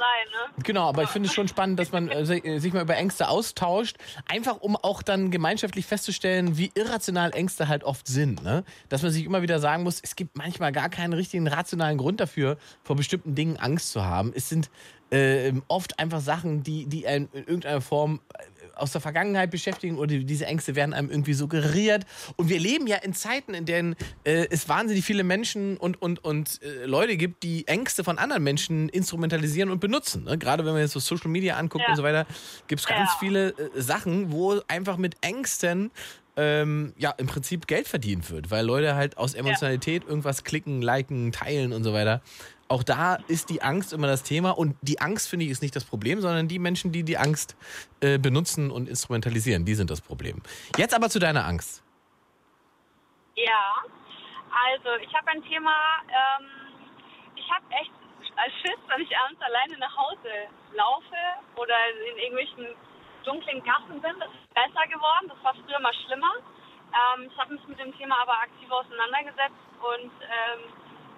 ne? 0.55 0.63
Genau, 0.63 0.87
aber 0.87 1.03
ich 1.03 1.09
finde 1.09 1.27
es 1.27 1.33
schon 1.35 1.49
spannend, 1.49 1.77
dass 1.79 1.91
man 1.91 2.07
äh, 2.09 2.25
sich- 2.25 2.43
sich 2.61 2.71
mal 2.73 2.81
über 2.83 2.95
Ängste 2.95 3.27
austauscht, 3.27 3.97
einfach 4.29 4.61
um 4.61 4.77
auch 4.77 5.01
dann 5.03 5.31
gemeinschaftlich 5.31 5.85
festzustellen, 5.85 6.57
wie 6.57 6.71
irrational 6.75 7.33
Ängste 7.33 7.67
halt 7.67 7.83
oft 7.83 8.07
sind. 8.07 8.41
Ne? 8.41 8.63
Dass 8.87 9.01
man 9.03 9.11
sich 9.11 9.25
immer 9.25 9.41
wieder 9.41 9.59
sagen 9.59 9.83
muss, 9.83 9.99
es 10.01 10.15
gibt 10.15 10.37
manchmal 10.37 10.71
gar 10.71 10.87
keinen 10.89 11.11
richtigen 11.11 11.47
rationalen 11.47 11.97
Grund 11.97 12.21
dafür, 12.21 12.57
vor 12.83 12.95
bestimmten 12.95 13.35
Dingen 13.35 13.57
Angst 13.57 13.91
zu 13.91 14.05
haben. 14.05 14.31
Es 14.33 14.47
sind 14.47 14.69
äh, 15.13 15.53
oft 15.67 15.99
einfach 15.99 16.21
Sachen, 16.21 16.63
die, 16.63 16.85
die 16.87 17.05
einen 17.07 17.27
in 17.33 17.39
irgendeiner 17.45 17.81
Form 17.81 18.19
äh, 18.33 18.43
aus 18.75 18.91
der 18.91 19.01
Vergangenheit 19.01 19.51
beschäftigen 19.51 19.97
oder 19.99 20.15
diese 20.17 20.47
Ängste 20.47 20.75
werden 20.75 20.93
einem 20.93 21.11
irgendwie 21.11 21.33
suggeriert. 21.33 22.05
Und 22.37 22.49
wir 22.49 22.59
leben 22.59 22.87
ja 22.87 22.97
in 22.97 23.13
Zeiten, 23.13 23.53
in 23.53 23.65
denen 23.65 23.95
äh, 24.23 24.47
es 24.49 24.67
wahnsinnig 24.67 25.05
viele 25.05 25.23
Menschen 25.23 25.77
und, 25.77 26.01
und, 26.01 26.23
und 26.23 26.59
äh, 26.63 26.85
Leute 26.85 27.15
gibt, 27.17 27.43
die 27.43 27.67
Ängste 27.67 28.03
von 28.03 28.17
anderen 28.17 28.43
Menschen 28.43 28.89
instrumentalisieren 28.89 29.69
und 29.69 29.79
benutzen. 29.79 30.23
Ne? 30.23 30.37
Gerade 30.39 30.65
wenn 30.65 30.73
man 30.73 30.81
jetzt 30.81 30.93
so 30.93 30.99
Social 30.99 31.29
Media 31.29 31.57
anguckt 31.57 31.83
Ja. 31.83 31.91
und 31.91 31.97
so 31.97 32.03
weiter, 32.03 32.25
gibt 32.67 32.81
es 32.81 32.87
ganz 32.87 33.11
Ja. 33.11 33.17
viele 33.19 33.49
äh, 33.49 33.79
Sachen, 33.81 34.31
wo 34.31 34.59
einfach 34.67 34.97
mit 34.97 35.15
Ängsten 35.21 35.91
ähm, 36.35 36.93
ja 36.97 37.11
im 37.11 37.27
Prinzip 37.27 37.67
Geld 37.67 37.87
verdient 37.87 38.31
wird, 38.31 38.49
weil 38.49 38.65
Leute 38.65 38.95
halt 38.95 39.17
aus 39.19 39.35
Emotionalität 39.35 40.03
irgendwas 40.03 40.43
klicken, 40.43 40.81
liken, 40.81 41.31
teilen 41.31 41.73
und 41.73 41.83
so 41.83 41.93
weiter. 41.93 42.23
Auch 42.73 42.81
da 42.81 43.19
ist 43.27 43.51
die 43.51 43.61
Angst 43.61 43.93
immer 43.93 44.07
das 44.07 44.23
Thema 44.23 44.57
und 44.57 44.75
die 44.81 44.99
Angst, 44.99 45.29
finde 45.29 45.45
ich, 45.45 45.51
ist 45.51 45.61
nicht 45.61 45.75
das 45.75 45.85
Problem, 45.85 46.21
sondern 46.21 46.47
die 46.47 46.57
Menschen, 46.57 46.91
die 46.91 47.03
die 47.03 47.19
Angst 47.19 47.55
äh, 48.01 48.17
benutzen 48.17 48.71
und 48.71 48.89
instrumentalisieren, 48.89 49.63
die 49.63 49.75
sind 49.75 49.91
das 49.91 50.01
Problem. 50.01 50.41
Jetzt 50.75 50.95
aber 50.95 51.07
zu 51.11 51.19
deiner 51.19 51.45
Angst. 51.45 51.83
Ja, 53.35 53.77
also 54.49 54.89
ich 55.05 55.13
habe 55.13 55.27
ein 55.29 55.43
Thema, 55.43 55.75
ähm, 56.09 56.49
ich 57.35 57.45
habe 57.53 57.63
echt 57.77 57.93
Schiss, 58.65 58.81
wenn 58.89 59.01
ich 59.05 59.13
abends 59.21 59.39
alleine 59.43 59.77
nach 59.77 59.95
Hause 59.95 60.33
laufe 60.73 61.21
oder 61.61 61.77
in 62.09 62.17
irgendwelchen 62.17 62.73
dunklen 63.23 63.61
Gassen 63.63 64.01
bin. 64.01 64.17
Das 64.17 64.33
ist 64.33 64.49
besser 64.55 64.87
geworden, 64.89 65.29
das 65.29 65.37
war 65.43 65.53
früher 65.61 65.79
mal 65.79 65.93
schlimmer. 66.07 66.41
Ähm, 66.89 67.29
ich 67.29 67.37
habe 67.37 67.53
mich 67.53 67.67
mit 67.67 67.77
dem 67.77 67.95
Thema 67.99 68.17
aber 68.23 68.33
aktiv 68.33 68.65
auseinandergesetzt 68.71 69.61
und 69.77 70.09
ähm, 70.25 70.73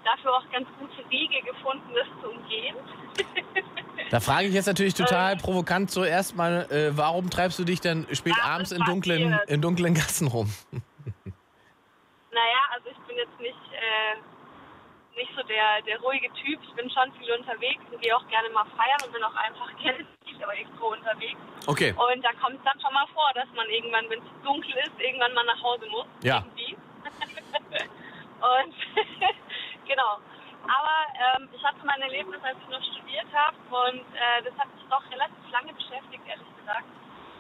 dafür 0.06 0.34
auch 0.34 0.52
ganz 0.52 0.68
gute 0.80 1.10
Wege 1.10 1.42
gefunden, 1.42 1.90
das 1.94 2.08
zu 2.22 2.30
umgehen. 2.30 2.76
Da 4.12 4.20
frage 4.20 4.48
ich 4.48 4.54
jetzt 4.54 4.68
natürlich 4.68 4.94
total 4.94 5.36
provokant 5.36 5.90
zuerst 5.90 6.36
mal, 6.36 6.70
äh, 6.70 6.96
warum 6.96 7.32
treibst 7.32 7.58
du 7.58 7.64
dich 7.64 7.82
denn 7.82 8.06
spät 8.14 8.36
abends 8.44 8.72
in 8.72 8.84
dunklen, 8.84 9.32
passiert? 9.32 9.50
in 9.50 9.62
dunklen 9.62 9.94
Gassen 9.96 10.28
rum? 10.28 10.54
Naja, 12.32 12.62
also 12.76 12.90
ich 12.92 12.98
bin 13.08 13.18
jetzt 13.18 13.40
nicht, 13.40 13.58
äh, 13.74 15.18
nicht 15.18 15.32
so 15.36 15.42
der, 15.44 15.82
der 15.88 16.00
ruhige 16.02 16.28
Typ. 16.34 16.60
Ich 16.62 16.74
bin 16.76 16.90
schon 16.92 17.12
viel 17.18 17.32
unterwegs 17.34 17.82
und 17.92 18.02
gehe 18.02 18.16
auch 18.16 18.28
gerne 18.28 18.50
mal 18.50 18.66
feiern 18.76 19.02
und 19.06 19.14
bin 19.14 19.24
auch 19.24 19.36
einfach 19.36 19.72
gerne 19.82 20.06
aber 20.46 20.58
irgendwo 20.58 20.88
unterwegs. 20.88 21.40
Okay. 21.68 21.92
Und 21.92 22.24
da 22.24 22.30
kommt 22.42 22.58
es 22.58 22.64
dann 22.64 22.80
schon 22.80 22.94
mal 22.94 23.08
vor, 23.14 23.32
dass 23.34 23.48
man 23.56 23.68
irgendwann, 23.70 24.10
wenn 24.10 24.20
es 24.20 24.30
dunkel 24.44 24.74
ist, 24.86 25.00
irgendwann 25.00 25.34
mal 25.34 25.46
nach 25.46 25.62
Hause 25.62 25.86
muss. 25.90 26.06
Ja. 26.22 26.46
Irgendwie. 26.46 26.78
und 28.62 28.76
genau. 29.88 30.20
Aber 30.66 30.98
ähm, 31.14 31.50
ich 31.54 31.64
hatte 31.64 31.86
mein 31.86 32.02
Erlebnis, 32.02 32.42
als 32.44 32.58
ich 32.58 32.70
noch 32.70 32.82
studiert 32.82 33.28
habe 33.34 33.58
und 33.70 34.06
äh, 34.18 34.42
das 34.44 34.54
hat 34.58 34.74
mich 34.74 34.86
doch 34.90 35.04
relativ 35.12 35.46
lange 35.52 35.74
beschäftigt, 35.74 36.26
ehrlich 36.26 36.52
gesagt. 36.58 36.90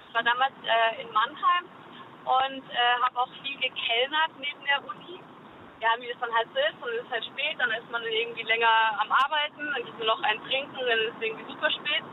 Ich 0.08 0.14
war 0.14 0.24
damals 0.24 0.54
äh, 0.62 1.02
in 1.02 1.12
Mannheim 1.12 1.66
und 2.26 2.64
äh, 2.70 2.96
habe 3.02 3.20
auch 3.20 3.30
viel 3.42 3.58
gekellnert 3.58 4.32
neben 4.38 4.62
der 4.66 4.82
Uni. 4.86 5.22
Ja, 5.82 5.90
wie 6.00 6.08
das 6.08 6.20
dann 6.20 6.34
halt 6.34 6.48
so 6.54 6.60
ist, 6.60 6.82
und 6.82 6.90
es 6.94 7.04
ist 7.04 7.12
halt 7.12 7.26
spät, 7.26 7.56
dann 7.60 7.70
ist 7.72 7.90
man 7.92 8.02
irgendwie 8.04 8.44
länger 8.44 8.96
am 9.02 9.12
Arbeiten, 9.12 9.74
dann 9.74 9.84
gibt 9.84 9.98
man 9.98 10.08
noch 10.08 10.22
ein 10.24 10.42
Trinken, 10.46 10.78
dann 10.78 11.00
ist 11.00 11.14
es 11.18 11.22
irgendwie 11.22 11.52
super 11.52 11.70
spät, 11.70 12.04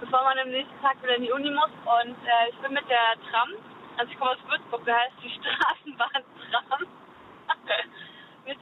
bevor 0.00 0.22
man 0.24 0.38
am 0.38 0.48
nächsten 0.48 0.80
Tag 0.80 1.02
wieder 1.02 1.16
in 1.16 1.24
die 1.24 1.32
Uni 1.32 1.50
muss. 1.50 1.72
Und 1.84 2.16
äh, 2.24 2.48
ich 2.50 2.56
bin 2.60 2.72
mit 2.72 2.88
der 2.88 3.16
Tram, 3.30 3.50
also 3.96 4.12
ich 4.12 4.18
komme 4.18 4.30
aus 4.32 4.44
Würzburg, 4.48 4.84
da 4.86 4.94
heißt 4.94 5.16
die 5.22 5.30
Straßenbahn 5.40 6.22
Tram, 6.52 6.86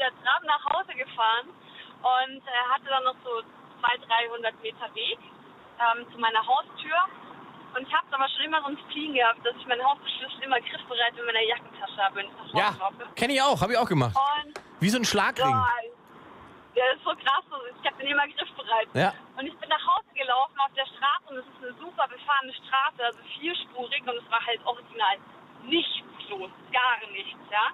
mit 0.03 0.11
der 0.11 0.23
Tram 0.25 0.43
nach 0.47 0.65
Hause 0.75 0.93
gefahren 0.95 1.49
und 2.03 2.43
äh, 2.43 2.51
hatte 2.75 2.87
dann 2.91 3.05
noch 3.05 3.15
so 3.25 3.43
200, 3.81 4.11
300 4.11 4.63
Meter 4.63 4.95
Weg 4.95 5.19
ähm, 5.79 6.07
zu 6.13 6.19
meiner 6.19 6.45
Haustür. 6.45 6.99
Und 7.75 7.87
ich 7.89 7.95
habe 7.95 8.07
aber 8.11 8.29
schon 8.29 8.45
immer 8.45 8.61
so 8.61 8.67
ein 8.69 8.79
Spleen 8.89 9.15
gehabt, 9.15 9.47
dass 9.47 9.55
ich 9.57 9.67
meine 9.67 9.83
Hausschlüssel 9.85 10.43
immer 10.43 10.61
griffbereit 10.61 11.17
in 11.17 11.25
meiner 11.25 11.41
Jackentasche 11.41 11.97
habe, 12.03 12.17
wenn 12.17 12.27
ich 12.27 12.33
nach 12.53 12.55
Ja, 12.55 12.67
Hause 12.69 12.79
laufe. 12.99 13.15
kenne 13.15 13.33
ich 13.35 13.43
auch, 13.43 13.61
habe 13.63 13.73
ich 13.73 13.79
auch 13.79 13.89
gemacht. 13.89 14.17
Und 14.45 14.55
Wie 14.81 14.91
so 14.91 14.99
ein 14.99 15.05
Schlagring. 15.05 15.49
ja, 15.49 15.67
ja, 16.75 16.85
das 16.91 16.97
ist 16.99 17.05
so 17.05 17.15
krass. 17.15 17.45
Ich 17.81 17.87
habe 17.87 17.97
den 18.03 18.09
immer 18.09 18.27
griffbereit. 18.29 18.89
Ja. 18.95 19.15
Und 19.39 19.47
ich 19.47 19.57
bin 19.57 19.69
nach 19.69 19.87
Hause 19.87 20.09
gelaufen 20.15 20.59
auf 20.59 20.73
der 20.77 20.85
Straße 20.87 21.25
und 21.31 21.37
es 21.39 21.47
ist 21.47 21.63
eine 21.63 21.73
super 21.81 22.09
befahrene 22.09 22.53
Straße, 22.53 23.01
also 23.07 23.19
vierspurig 23.39 24.03
und 24.03 24.17
es 24.19 24.31
war 24.31 24.45
halt 24.45 24.61
original 24.67 25.17
nichts 25.63 26.03
los, 26.29 26.51
gar 26.73 26.99
nichts, 27.13 27.39
ja. 27.51 27.67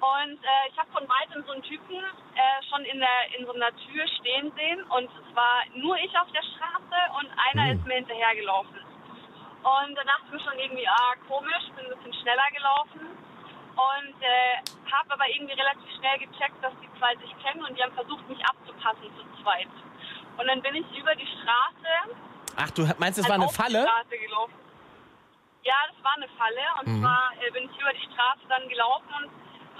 Und 0.00 0.38
äh, 0.44 0.68
ich 0.70 0.78
habe 0.78 0.90
von 0.92 1.08
weitem 1.08 1.42
so 1.46 1.52
einen 1.52 1.62
Typen 1.62 1.96
äh, 1.96 2.62
schon 2.68 2.84
in, 2.84 3.00
der, 3.00 3.38
in 3.38 3.46
so 3.46 3.52
einer 3.52 3.70
Tür 3.88 4.06
stehen 4.20 4.52
sehen 4.54 4.82
und 4.92 5.08
es 5.08 5.34
war 5.34 5.64
nur 5.74 5.96
ich 5.96 6.12
auf 6.18 6.30
der 6.32 6.42
Straße 6.42 6.98
und 7.18 7.28
einer 7.48 7.72
Hm. 7.72 7.78
ist 7.78 7.86
mir 7.86 7.94
hinterhergelaufen. 7.94 8.76
Und 9.64 9.94
da 9.96 10.04
dachte 10.04 10.22
ich 10.26 10.32
mir 10.32 10.40
schon 10.40 10.58
irgendwie, 10.58 10.86
ah, 10.86 11.14
komisch, 11.26 11.64
bin 11.74 11.86
ein 11.86 11.96
bisschen 11.96 12.14
schneller 12.22 12.48
gelaufen 12.54 13.08
und 13.76 14.22
äh, 14.22 14.56
habe 14.92 15.12
aber 15.14 15.28
irgendwie 15.28 15.54
relativ 15.54 15.88
schnell 15.98 16.18
gecheckt, 16.18 16.62
dass 16.62 16.72
die 16.80 16.88
zwei 16.98 17.16
sich 17.16 17.32
kennen 17.42 17.64
und 17.64 17.76
die 17.76 17.82
haben 17.82 17.92
versucht, 17.94 18.28
mich 18.28 18.44
abzupassen 18.44 19.10
zu 19.16 19.42
zweit. 19.42 19.68
Und 20.36 20.46
dann 20.46 20.60
bin 20.62 20.74
ich 20.76 20.86
über 20.98 21.14
die 21.14 21.26
Straße 21.26 22.14
Ach, 22.58 22.70
du 22.70 22.82
meinst, 22.98 23.18
das 23.18 23.28
halt 23.28 23.28
war 23.28 23.34
eine 23.34 23.48
Falle? 23.52 23.86
Ja, 25.64 25.74
das 25.90 26.04
war 26.04 26.14
eine 26.16 26.28
Falle. 26.38 26.62
Und 26.80 26.88
Mhm. 26.88 27.02
zwar 27.02 27.32
äh, 27.40 27.50
bin 27.50 27.68
ich 27.68 27.80
über 27.80 27.92
die 27.92 28.06
Straße 28.12 28.40
dann 28.48 28.68
gelaufen, 28.68 29.12
und, 29.18 29.30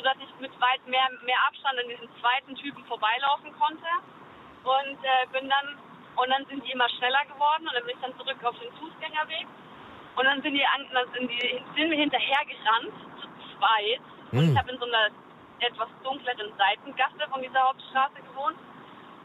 sodass 0.07 0.23
ich 0.23 0.41
mit 0.41 0.53
weit 0.61 0.87
mehr, 0.87 1.03
mehr 1.25 1.39
Abstand 1.49 1.79
an 1.79 1.89
diesen 1.89 2.09
zweiten 2.21 2.55
Typen 2.55 2.85
vorbeilaufen 2.87 3.51
konnte. 3.59 3.91
Und 4.63 4.99
äh, 5.03 5.27
bin 5.33 5.49
dann, 5.51 5.79
und 6.17 6.31
dann 6.31 6.45
sind 6.47 6.65
die 6.65 6.71
immer 6.73 6.89
schneller 6.91 7.25
geworden 7.27 7.67
und 7.67 7.75
dann 7.75 7.85
bin 7.85 7.97
ich 7.97 8.03
dann 8.03 8.17
zurück 8.19 8.39
auf 8.45 8.57
den 8.59 8.71
Fußgängerweg. 8.79 9.47
Und 10.17 10.25
dann 10.25 10.41
sind, 10.43 10.55
die, 10.55 10.65
an- 10.67 10.87
dann 10.93 11.11
sind, 11.13 11.29
die, 11.31 11.63
sind 11.75 11.91
wir 11.91 11.99
hinterhergerannt, 11.99 12.95
zu 13.21 13.27
zweit. 13.59 14.01
Und 14.31 14.39
Mhm. 14.47 14.53
ich 14.53 14.59
habe 14.59 14.71
in 14.73 14.79
so 14.79 14.87
einer 14.87 15.11
etwas 15.61 15.89
dunkleren 16.05 16.53
Seitengasse 16.59 17.27
von 17.31 17.43
dieser 17.43 17.63
Hauptstraße 17.63 18.21
gewohnt 18.23 18.59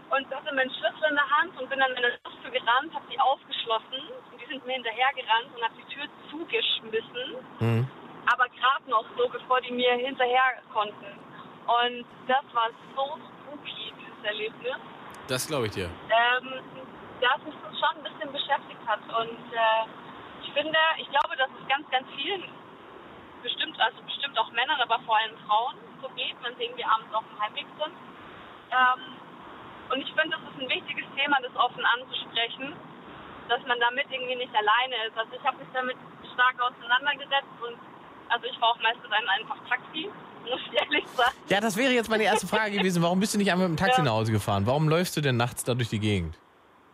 und 0.10 0.36
hatte 0.36 0.56
meinen 0.56 0.72
Schlüssel 0.72 1.10
in 1.10 1.16
der 1.16 1.30
Hand 1.30 1.60
und 1.60 1.70
bin 1.70 1.80
dann 1.80 1.92
in 1.92 1.98
eine 1.98 2.18
Tür 2.42 2.52
gerannt, 2.52 2.94
habe 2.94 3.06
die 3.12 3.20
aufgeschlossen 3.20 4.02
und 4.32 4.42
die 4.42 4.46
sind 4.48 4.66
mir 4.66 4.74
hinterhergerannt 4.74 5.50
und 5.56 5.64
habe 5.64 5.74
die 5.78 5.94
Tür 5.94 6.06
zugeschmissen, 6.30 7.36
Mhm. 7.60 7.88
Aber 8.32 8.48
gerade 8.50 8.90
noch 8.90 9.06
so, 9.18 9.28
bevor 9.30 9.62
die 9.62 9.72
mir 9.72 9.94
hinterher 9.96 10.62
konnten. 10.74 11.06
Und 11.68 12.06
das 12.28 12.44
war 12.54 12.70
so 12.96 13.18
spooky, 13.28 13.94
dieses 14.00 14.24
Erlebnis, 14.24 14.76
Das 15.28 15.48
glaube 15.48 15.68
ich 15.68 15.72
dir. 15.74 15.90
ähm, 16.10 16.62
dass 17.22 17.38
mich 17.44 17.56
das 17.64 17.80
schon 17.80 17.98
ein 17.98 18.04
bisschen 18.04 18.32
beschäftigt 18.32 18.82
hat. 18.88 19.00
Und 19.08 19.40
äh, 19.54 19.84
ich 20.44 20.52
finde, 20.54 20.78
ich 20.98 21.10
glaube, 21.10 21.36
dass 21.38 21.50
es 21.50 21.68
ganz, 21.68 21.90
ganz 21.92 22.08
vielen, 22.16 22.44
bestimmt, 23.44 23.80
also 23.80 24.02
bestimmt 24.04 24.38
auch 24.40 24.52
Männern, 24.52 24.80
aber 24.82 25.00
vor 25.06 25.18
allem 25.18 25.38
Frauen 25.48 25.76
so 26.02 26.10
geht, 26.10 26.36
wenn 26.44 26.56
sie 26.58 26.64
irgendwie 26.66 26.86
abends 26.86 27.14
auf 27.14 27.24
dem 27.30 27.40
Heimweg 27.40 27.66
sind. 27.78 27.94
Ähm, 28.72 29.02
und 29.92 30.00
ich 30.02 30.14
finde, 30.14 30.38
es 30.38 30.44
ist 30.56 30.62
ein 30.62 30.70
wichtiges 30.70 31.06
Thema, 31.16 31.38
das 31.42 31.56
offen 31.56 31.86
anzusprechen, 31.86 32.74
dass 33.50 33.62
man 33.68 33.80
damit 33.80 34.08
irgendwie 34.10 34.36
nicht 34.36 34.54
alleine 34.56 34.96
ist. 35.08 35.18
Also 35.18 35.32
ich 35.36 35.44
habe 35.46 35.58
mich 35.58 35.68
damit 35.74 35.98
stark 36.34 36.56
auseinandergesetzt 36.62 37.56
und 37.62 37.78
Also 38.32 38.46
ich 38.46 38.58
fahre 38.58 38.72
auch 38.74 38.82
meistens 38.82 39.06
ein, 39.12 39.28
einfach 39.40 39.58
Taxi, 39.70 40.10
muss 40.50 40.60
ich 40.72 40.82
ehrlich 40.82 41.08
sagen. 41.10 41.36
Ja, 41.50 41.60
das 41.60 41.76
wäre 41.78 41.92
jetzt 41.92 42.10
meine 42.10 42.24
erste 42.24 42.48
Frage 42.48 42.78
gewesen. 42.78 43.04
Warum 43.04 43.20
bist 43.20 43.34
du 43.34 43.38
nicht 43.38 43.52
einmal 43.52 43.68
mit 43.70 43.78
dem 43.78 43.84
Taxi 43.84 44.00
Ja. 44.02 44.06
nach 44.06 44.14
Hause 44.14 44.32
gefahren? 44.32 44.66
Warum 44.66 44.88
läufst 44.90 45.16
du 45.18 45.22
denn 45.22 45.38
nachts 45.38 45.64
da 45.64 45.74
durch 45.74 45.90
die 45.90 46.00
Gegend? 46.00 46.38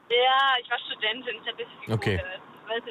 Ja, 0.09 0.15
ich 0.61 0.69
war 0.69 0.77
Studentin, 0.79 1.35
ich 1.41 1.47
habe 1.47 1.57
bisschen 1.57 1.93
Okay. 1.93 2.15
nicht. 2.15 2.87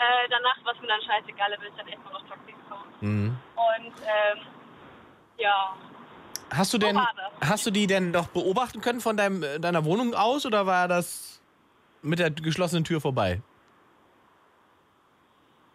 Äh, 0.00 0.28
danach 0.30 0.64
war 0.64 0.74
es 0.74 0.80
mir 0.80 0.86
dann 0.86 1.00
scheißegal, 1.02 1.50
bin 1.58 1.68
ich 1.68 1.74
dann 1.76 1.88
echt 1.88 2.02
nur 2.04 2.12
noch 2.12 2.28
Taxi 2.28 2.52
gefahren. 2.52 2.88
Mhm. 3.00 3.36
Und 3.56 3.92
ähm, 4.02 4.38
ja, 5.38 5.74
Hast 6.50 6.72
du 6.72 6.78
denn, 6.78 6.98
hast 7.42 7.66
du 7.66 7.70
die 7.70 7.86
denn 7.86 8.12
doch 8.12 8.28
beobachten 8.28 8.80
können 8.80 9.00
von 9.00 9.16
deinem, 9.16 9.42
äh, 9.42 9.58
deiner 9.58 9.84
Wohnung 9.84 10.14
aus 10.14 10.46
oder 10.46 10.66
war 10.66 10.88
das 10.88 11.42
mit 12.02 12.18
der 12.20 12.30
geschlossenen 12.30 12.84
Tür 12.84 13.00
vorbei? 13.00 13.42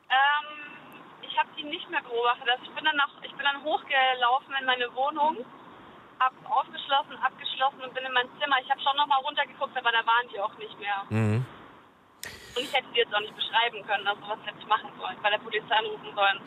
ähm, 0.09 0.47
ich 1.21 1.37
habe 1.37 1.49
die 1.57 1.62
nicht 1.73 1.89
mehr 1.89 2.01
beobachtet. 2.05 2.47
Also 2.49 2.63
ich 2.63 2.73
bin 2.77 2.85
dann 2.85 2.95
noch, 2.95 3.09
ich 3.25 3.33
bin 3.33 3.45
dann 3.45 3.63
hochgelaufen 3.65 4.53
in 4.59 4.65
meine 4.65 4.87
Wohnung, 4.93 5.41
habe 6.19 6.35
aufgeschlossen, 6.45 7.17
abgeschlossen 7.17 7.81
und 7.81 7.93
bin 7.93 8.05
in 8.05 8.13
mein 8.13 8.29
Zimmer. 8.37 8.61
Ich 8.61 8.69
habe 8.69 8.79
schon 8.81 8.95
noch 8.95 9.07
mal 9.07 9.21
runtergeguckt, 9.25 9.75
aber 9.75 9.91
da 9.91 10.05
waren 10.05 10.29
die 10.29 10.39
auch 10.39 10.55
nicht 10.61 10.77
mehr. 10.79 11.01
Mhm. 11.09 11.45
Und 12.55 12.61
ich 12.61 12.71
hätte 12.71 12.87
die 12.93 12.99
jetzt 13.01 13.13
auch 13.13 13.19
nicht 13.19 13.35
beschreiben 13.35 13.81
können. 13.85 14.05
Also 14.07 14.21
was 14.29 14.39
hätte 14.45 14.59
ich 14.59 14.67
machen 14.67 14.89
sollen? 15.01 15.17
Bei 15.21 15.31
der 15.31 15.39
Polizei 15.39 15.75
anrufen 15.75 16.13
sollen. 16.13 16.39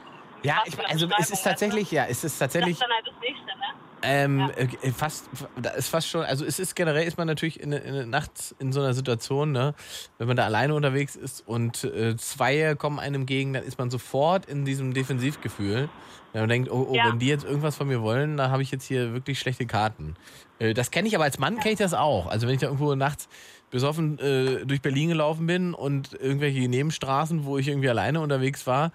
Ja, 0.43 0.63
ich, 0.65 0.79
also 0.79 1.09
es 1.19 1.31
ist 1.31 1.43
tatsächlich, 1.43 1.91
ja, 1.91 2.05
es 2.07 2.23
ist 2.23 2.39
du? 2.41 2.45
Das 2.45 2.53
tatsächlich 2.53 2.79
ist 2.79 2.83
dann 2.83 2.93
halt 2.93 3.07
das 3.09 3.19
Nächste, 3.19 3.51
ne? 3.59 3.71
Ähm, 4.03 4.51
äh, 4.57 4.91
fast, 4.93 5.29
da 5.61 5.71
ist 5.71 5.89
fast 5.89 6.09
schon, 6.09 6.23
also 6.23 6.45
es 6.45 6.59
ist 6.59 6.77
generell 6.77 7.07
ist 7.07 7.19
man 7.19 7.27
natürlich 7.27 7.61
in, 7.61 7.73
in, 7.73 8.11
nachts 8.11 8.55
in 8.59 8.73
so 8.73 8.81
einer 8.81 8.95
Situation, 8.95 9.53
ne, 9.53 9.75
wenn 10.19 10.29
man 10.29 10.37
da 10.37 10.45
alleine 10.45 10.75
unterwegs 10.75 11.17
ist 11.17 11.47
und 11.47 11.85
äh, 11.85 12.17
zwei 12.17 12.75
kommen 12.77 12.99
einem 12.99 13.23
entgegen, 13.23 13.53
dann 13.53 13.65
ist 13.65 13.79
man 13.79 13.91
sofort 13.91 14.47
in 14.47 14.65
diesem 14.65 14.95
Defensivgefühl. 14.95 15.89
Wenn 16.33 16.43
man 16.43 16.49
denkt, 16.51 16.71
oh, 16.71 16.87
oh 16.91 16.95
Ja. 16.95 17.09
wenn 17.09 17.19
die 17.19 17.29
jetzt 17.29 17.45
irgendwas 17.45 17.77
von 17.77 17.89
mir 17.89 18.03
wollen, 18.03 18.37
dann 18.37 18.51
habe 18.51 18.63
ich 18.63 18.71
jetzt 18.71 18.85
hier 18.85 19.15
wirklich 19.15 19.39
schlechte 19.39 19.67
Karten. 19.67 20.15
Äh, 20.59 20.75
das 20.75 20.91
kenne 20.91 21.09
ich 21.09 21.15
aber 21.15 21.25
als 21.25 21.39
Mann 21.39 21.59
kenne 21.59 21.73
ich 21.73 21.79
das 21.79 21.95
auch. 21.95 22.27
Also 22.27 22.47
wenn 22.47 22.55
ich 22.55 22.61
da 22.61 22.67
irgendwo 22.67 22.95
nachts 22.95 23.29
besoffen 23.71 24.19
äh, 24.19 24.65
durch 24.65 24.81
Berlin 24.83 25.09
gelaufen 25.09 25.47
bin 25.47 25.75
und 25.75 26.13
irgendwelche 26.13 26.69
Nebenstraßen, 26.69 27.45
wo 27.45 27.59
ich 27.59 27.69
irgendwie 27.69 27.89
alleine 27.89 28.21
unterwegs 28.21 28.67
war, 28.67 28.93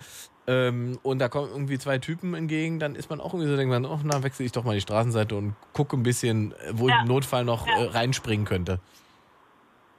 ähm, 0.51 0.99
und 1.03 1.19
da 1.19 1.29
kommen 1.29 1.49
irgendwie 1.51 1.77
zwei 1.79 1.97
Typen 1.97 2.33
entgegen, 2.33 2.79
dann 2.79 2.95
ist 2.95 3.09
man 3.09 3.21
auch 3.21 3.33
irgendwie 3.33 3.47
so, 3.49 3.55
denkt 3.55 3.71
man, 3.71 3.85
oh, 3.85 3.99
na, 4.03 4.21
wechsle 4.23 4.45
ich 4.45 4.51
doch 4.51 4.63
mal 4.63 4.75
die 4.75 4.81
Straßenseite 4.81 5.35
und 5.35 5.55
gucke 5.73 5.95
ein 5.95 6.03
bisschen, 6.03 6.51
äh, 6.53 6.55
wo 6.73 6.87
ich 6.87 6.93
Ja. 6.93 7.01
im 7.01 7.07
Notfall 7.07 7.45
noch 7.45 7.67
Ja. 7.67 7.73
äh, 7.77 7.83
reinspringen 7.87 8.45
könnte. 8.45 8.79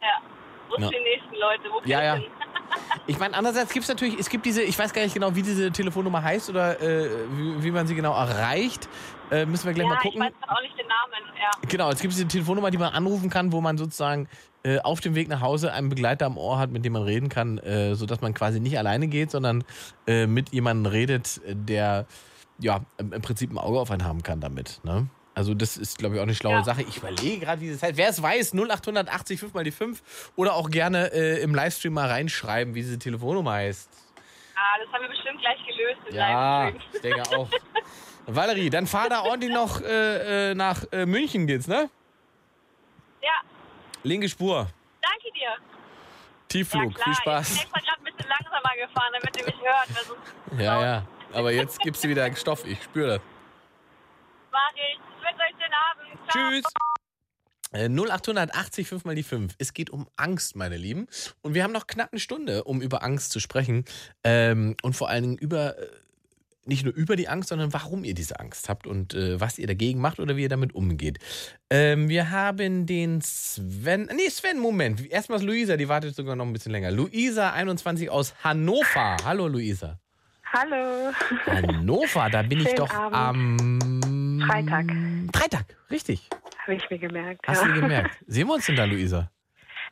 Ja. 0.00 0.09
Wo 0.68 0.74
Ja. 0.76 0.88
sind 0.88 0.94
die 0.98 1.03
nächsten 1.05 1.34
Leute? 1.36 1.62
Wo 1.70 1.80
Ja, 1.88 2.03
ja. 2.03 2.14
hin? 2.16 2.24
Ich 3.07 3.18
meine, 3.18 3.34
andererseits 3.36 3.72
gibt 3.72 3.82
es 3.84 3.88
natürlich, 3.88 4.18
es 4.18 4.28
gibt 4.28 4.46
diese, 4.46 4.62
ich 4.62 4.78
weiß 4.78 4.92
gar 4.92 5.03
nicht 5.03 5.14
genau, 5.14 5.34
wie 5.34 5.42
diese 5.42 5.70
Telefonnummer 5.72 6.22
heißt 6.22 6.48
oder 6.50 6.80
äh, 6.80 7.09
wie, 7.32 7.64
wie 7.64 7.70
man 7.70 7.86
sie 7.86 7.94
genau 7.94 8.12
erreicht. 8.14 8.88
Äh, 9.33 9.47
müssen 9.47 9.66
wir 9.66 9.72
gleich 9.72 9.87
ja, 9.87 9.95
mal 9.95 9.97
ich 9.97 10.03
gucken. 10.03 10.20
weiß 10.20 10.33
gerade 10.41 10.53
auch 10.53 10.62
nicht 10.62 10.78
den 10.78 10.87
Namen. 10.87 11.35
Ja. 11.41 11.51
Genau, 11.68 11.91
es 11.91 12.01
gibt 12.01 12.12
diese 12.12 12.28
Telefonnummer, 12.28 12.70
die 12.70 12.78
man 12.78 12.93
anrufen 12.93 13.30
kann, 13.30 13.51
wo 13.53 13.61
man 13.61 13.78
sozusagen 13.78 14.28
äh, 14.62 14.78
auf 14.80 15.01
dem 15.01 15.14
Weg 15.14 15.28
nach 15.28 15.41
Hause 15.41 15.72
einen 15.72 15.89
Begleiter 15.89 16.26
am 16.26 16.37
Ohr 16.39 16.59
hat, 16.59 16.70
mit 16.70 16.85
dem 16.85 16.93
man 16.93 17.03
reden 17.03 17.28
kann, 17.28 17.59
äh, 17.59 17.95
sodass 17.95 18.20
man 18.20 18.35
quasi 18.35 18.61
nicht 18.61 18.78
alleine 18.78 19.09
geht, 19.09 19.30
sondern 19.30 19.64
äh, 20.07 20.26
mit 20.26 20.53
jemandem 20.53 20.93
redet, 20.93 21.41
der 21.47 22.07
ja 22.59 22.80
im, 22.99 23.12
im 23.12 23.22
Prinzip 23.22 23.51
ein 23.51 23.59
Auge 23.59 23.80
auf 23.80 23.91
einen 23.91 24.05
haben 24.05 24.22
kann 24.22 24.41
damit. 24.41 24.80
Ne? 24.85 25.09
Also 25.35 25.55
das 25.55 25.78
ist, 25.78 25.97
glaube 25.99 26.14
ich, 26.14 26.20
auch 26.20 26.24
eine 26.24 26.35
schlaue 26.35 26.57
Ja. 26.57 26.62
Sache. 26.64 26.83
Ich 26.83 26.99
überlege 26.99 27.47
gerade, 27.47 27.61
wie 27.62 27.70
das 27.70 27.83
heißt. 27.83 27.97
Wer 27.97 28.11
es 28.11 28.22
weiß, 28.22 28.53
0880 28.55 29.41
5 29.41 29.55
mal 29.55 29.64
die 29.64 29.70
5 29.70 30.33
oder 30.37 30.55
auch 30.55 30.68
gerne 30.70 31.11
äh, 31.12 31.41
im 31.41 31.55
Livestream 31.55 31.95
mal 31.95 32.09
reinschreiben, 32.09 32.74
wie 32.74 32.83
diese 32.83 32.99
Telefonnummer 32.99 33.53
heißt. 33.53 33.89
Ah, 34.55 34.78
das 34.85 34.93
haben 34.93 35.03
wir 35.03 35.09
bestimmt 35.09 35.41
gleich 35.41 35.59
gelöst 35.66 36.14
Ja, 36.14 36.68
ich 36.68 37.01
denke 37.01 37.22
auch. 37.37 37.49
Valerie, 38.27 38.70
dann 38.70 38.87
fahr 38.87 39.09
da 39.09 39.23
ordentlich 39.23 39.53
noch 39.53 39.81
äh, 39.81 40.51
äh, 40.51 40.55
nach 40.55 40.85
äh, 40.93 41.07
München 41.07 41.47
geht's, 41.47 41.66
ne? 41.66 41.91
Ja, 43.23 43.29
Linke 44.03 44.29
Spur. 44.29 44.68
danke 45.01 45.33
dir. 45.35 45.51
Tiefflug, 46.49 46.97
ja, 46.99 47.05
viel 47.05 47.12
Ich 47.12 47.18
Spaß. 47.18 47.49
bin 47.49 47.59
extra 47.59 47.81
gerade 47.81 47.99
ein 47.99 48.05
bisschen 48.05 48.29
langsamer 48.31 48.77
gefahren, 48.87 49.12
damit 49.20 49.37
ihr 49.37 49.45
mich 49.47 49.61
hört. 49.62 50.61
Ja, 50.61 50.83
ja. 50.83 51.07
Aber 51.33 51.51
jetzt 51.53 51.79
gibst 51.81 52.05
du 52.05 52.09
wieder 52.09 52.35
Stoff, 52.37 52.64
ich 52.66 52.83
spüre 52.83 53.09
das. 53.09 53.20
mach 54.51 54.70
ich. 54.75 54.99
Ich 54.99 55.29
wünsche 55.29 55.43
euch 55.43 55.57
den 55.57 55.73
Abend. 55.73 56.31
Ciao. 56.31 56.51
Tschüss. 56.51 56.64
Äh, 57.73 57.89
0880 57.89 58.87
5 58.87 59.05
mal 59.07 59.14
die 59.14 59.23
5. 59.23 59.55
Es 59.59 59.73
geht 59.73 59.89
um 59.89 60.07
Angst, 60.16 60.57
meine 60.57 60.77
Lieben. 60.77 61.07
Und 61.41 61.55
wir 61.55 61.64
haben 61.64 61.73
noch 61.73 61.87
knapp 61.87 62.11
eine 62.12 62.20
Stunde, 62.20 62.64
um 62.64 62.83
über 62.83 63.03
Angst 63.03 63.33
zu 63.33 63.41
sprechen. 63.41 63.87
Ähm, 64.25 64.77
und 64.83 64.95
vor 64.95 65.09
allen 65.09 65.23
Dingen 65.23 65.39
über, 65.39 65.79
äh, 65.79 65.89
nicht 66.65 66.85
nur 66.85 66.95
über 66.95 67.17
die 67.17 67.29
Angst, 67.29 67.49
sondern 67.49 67.73
warum 67.73 68.05
ihr 68.05 68.15
diese 68.15 68.39
Angst 68.39 68.69
habt 68.69 68.87
und 68.87 69.15
äh, 69.15 69.41
was 69.41 69.59
ihr 69.59 69.67
dagegen 69.67 70.01
macht 70.01 70.21
oder 70.21 70.37
wie 70.37 70.43
ihr 70.43 70.49
damit 70.49 70.75
umgeht. 70.75 71.19
Ähm, 71.71 72.09
wir 72.09 72.31
haben 72.31 72.87
den 72.87 73.21
Sven. 73.21 74.09
Nee, 74.15 74.29
Sven, 74.29 74.59
Moment. 74.59 75.11
Erstmal 75.11 75.39
ist 75.39 75.45
Luisa, 75.45 75.77
die 75.77 75.89
wartet 75.89 76.15
sogar 76.15 76.37
noch 76.37 76.47
ein 76.47 76.53
bisschen 76.53 76.73
länger. 76.73 76.91
Luisa, 76.91 77.53
21 77.53 78.11
aus 78.11 78.35
Hannover. 78.45 79.17
Hallo, 79.25 79.49
Luisa. 79.49 79.99
Hallo. 80.53 81.13
Hannover, 81.47 82.29
da 82.31 82.43
bin 82.43 82.61
ich 82.61 82.75
doch 82.75 82.93
Abend. 82.93 83.63
am 83.63 84.43
Freitag. 84.47 84.93
Freitag, 85.35 85.65
richtig. 85.91 86.29
Habe 86.59 86.75
ich 86.75 86.91
mir 86.91 86.99
gemerkt. 86.99 87.41
Hast 87.47 87.63
ja. 87.63 87.69
du 87.69 87.81
gemerkt? 87.81 88.19
Sehen 88.27 88.47
wir 88.47 88.55
uns 88.55 88.67
denn 88.67 88.77
da, 88.77 88.85
Luisa? 88.85 89.31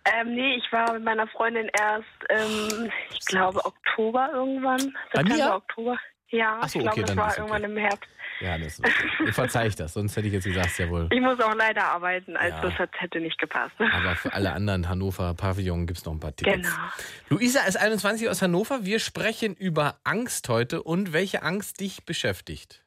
Ähm, 0.04 0.34
nee, 0.34 0.56
ich 0.56 0.72
war 0.72 0.92
mit 0.92 1.04
meiner 1.04 1.26
Freundin 1.28 1.70
erst, 1.78 2.06
ähm, 2.30 2.90
ich 3.10 3.24
glaube, 3.26 3.64
Oktober 3.64 4.30
irgendwann. 4.32 4.94
Bei 5.12 5.20
September, 5.20 5.34
mir? 5.34 5.54
Oktober. 5.54 5.98
Ja, 6.30 6.60
so, 6.66 6.78
ich 6.78 6.84
glaube, 6.84 7.00
okay, 7.00 7.02
das 7.02 7.16
war 7.16 7.26
okay. 7.28 7.34
irgendwann 7.38 7.64
im 7.64 7.76
Herbst. 7.76 8.10
Ja, 8.40 8.56
das 8.56 8.78
ist, 8.78 8.82
ich 9.28 9.34
verzeih 9.34 9.66
ich 9.66 9.76
das, 9.76 9.92
sonst 9.92 10.16
hätte 10.16 10.26
ich 10.28 10.32
jetzt 10.32 10.44
gesagt, 10.44 10.78
jawohl. 10.78 11.08
Ich 11.12 11.20
muss 11.20 11.38
auch 11.40 11.54
leider 11.54 11.84
arbeiten, 11.84 12.36
also 12.36 12.68
Ja. 12.68 12.74
das 12.78 12.88
hätte 13.00 13.20
nicht 13.20 13.38
gepasst. 13.38 13.74
Aber 13.78 14.16
für 14.16 14.32
alle 14.32 14.52
anderen 14.52 14.88
Hannover 14.88 15.34
Pavillon 15.34 15.86
gibt 15.86 15.98
es 15.98 16.04
noch 16.06 16.12
ein 16.14 16.20
paar 16.20 16.34
Tickets. 16.34 16.68
Genau. 16.74 16.88
Luisa 17.28 17.60
ist 17.66 17.76
21 17.76 18.28
aus 18.30 18.40
Hannover. 18.40 18.84
Wir 18.84 18.98
sprechen 18.98 19.54
über 19.56 19.98
Angst 20.04 20.48
heute 20.48 20.82
und 20.82 21.12
welche 21.12 21.42
Angst 21.42 21.80
dich 21.80 22.06
beschäftigt. 22.06 22.82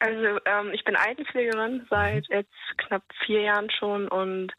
Also 0.00 0.38
ähm, 0.44 0.70
ich 0.74 0.84
bin 0.84 0.94
Altenpflegerin 0.94 1.86
seit 1.90 2.28
Mhm. 2.28 2.36
jetzt 2.36 2.52
knapp 2.76 3.02
vier 3.24 3.40
Jahren 3.42 3.70
schon 3.70 4.08
und 4.08 4.52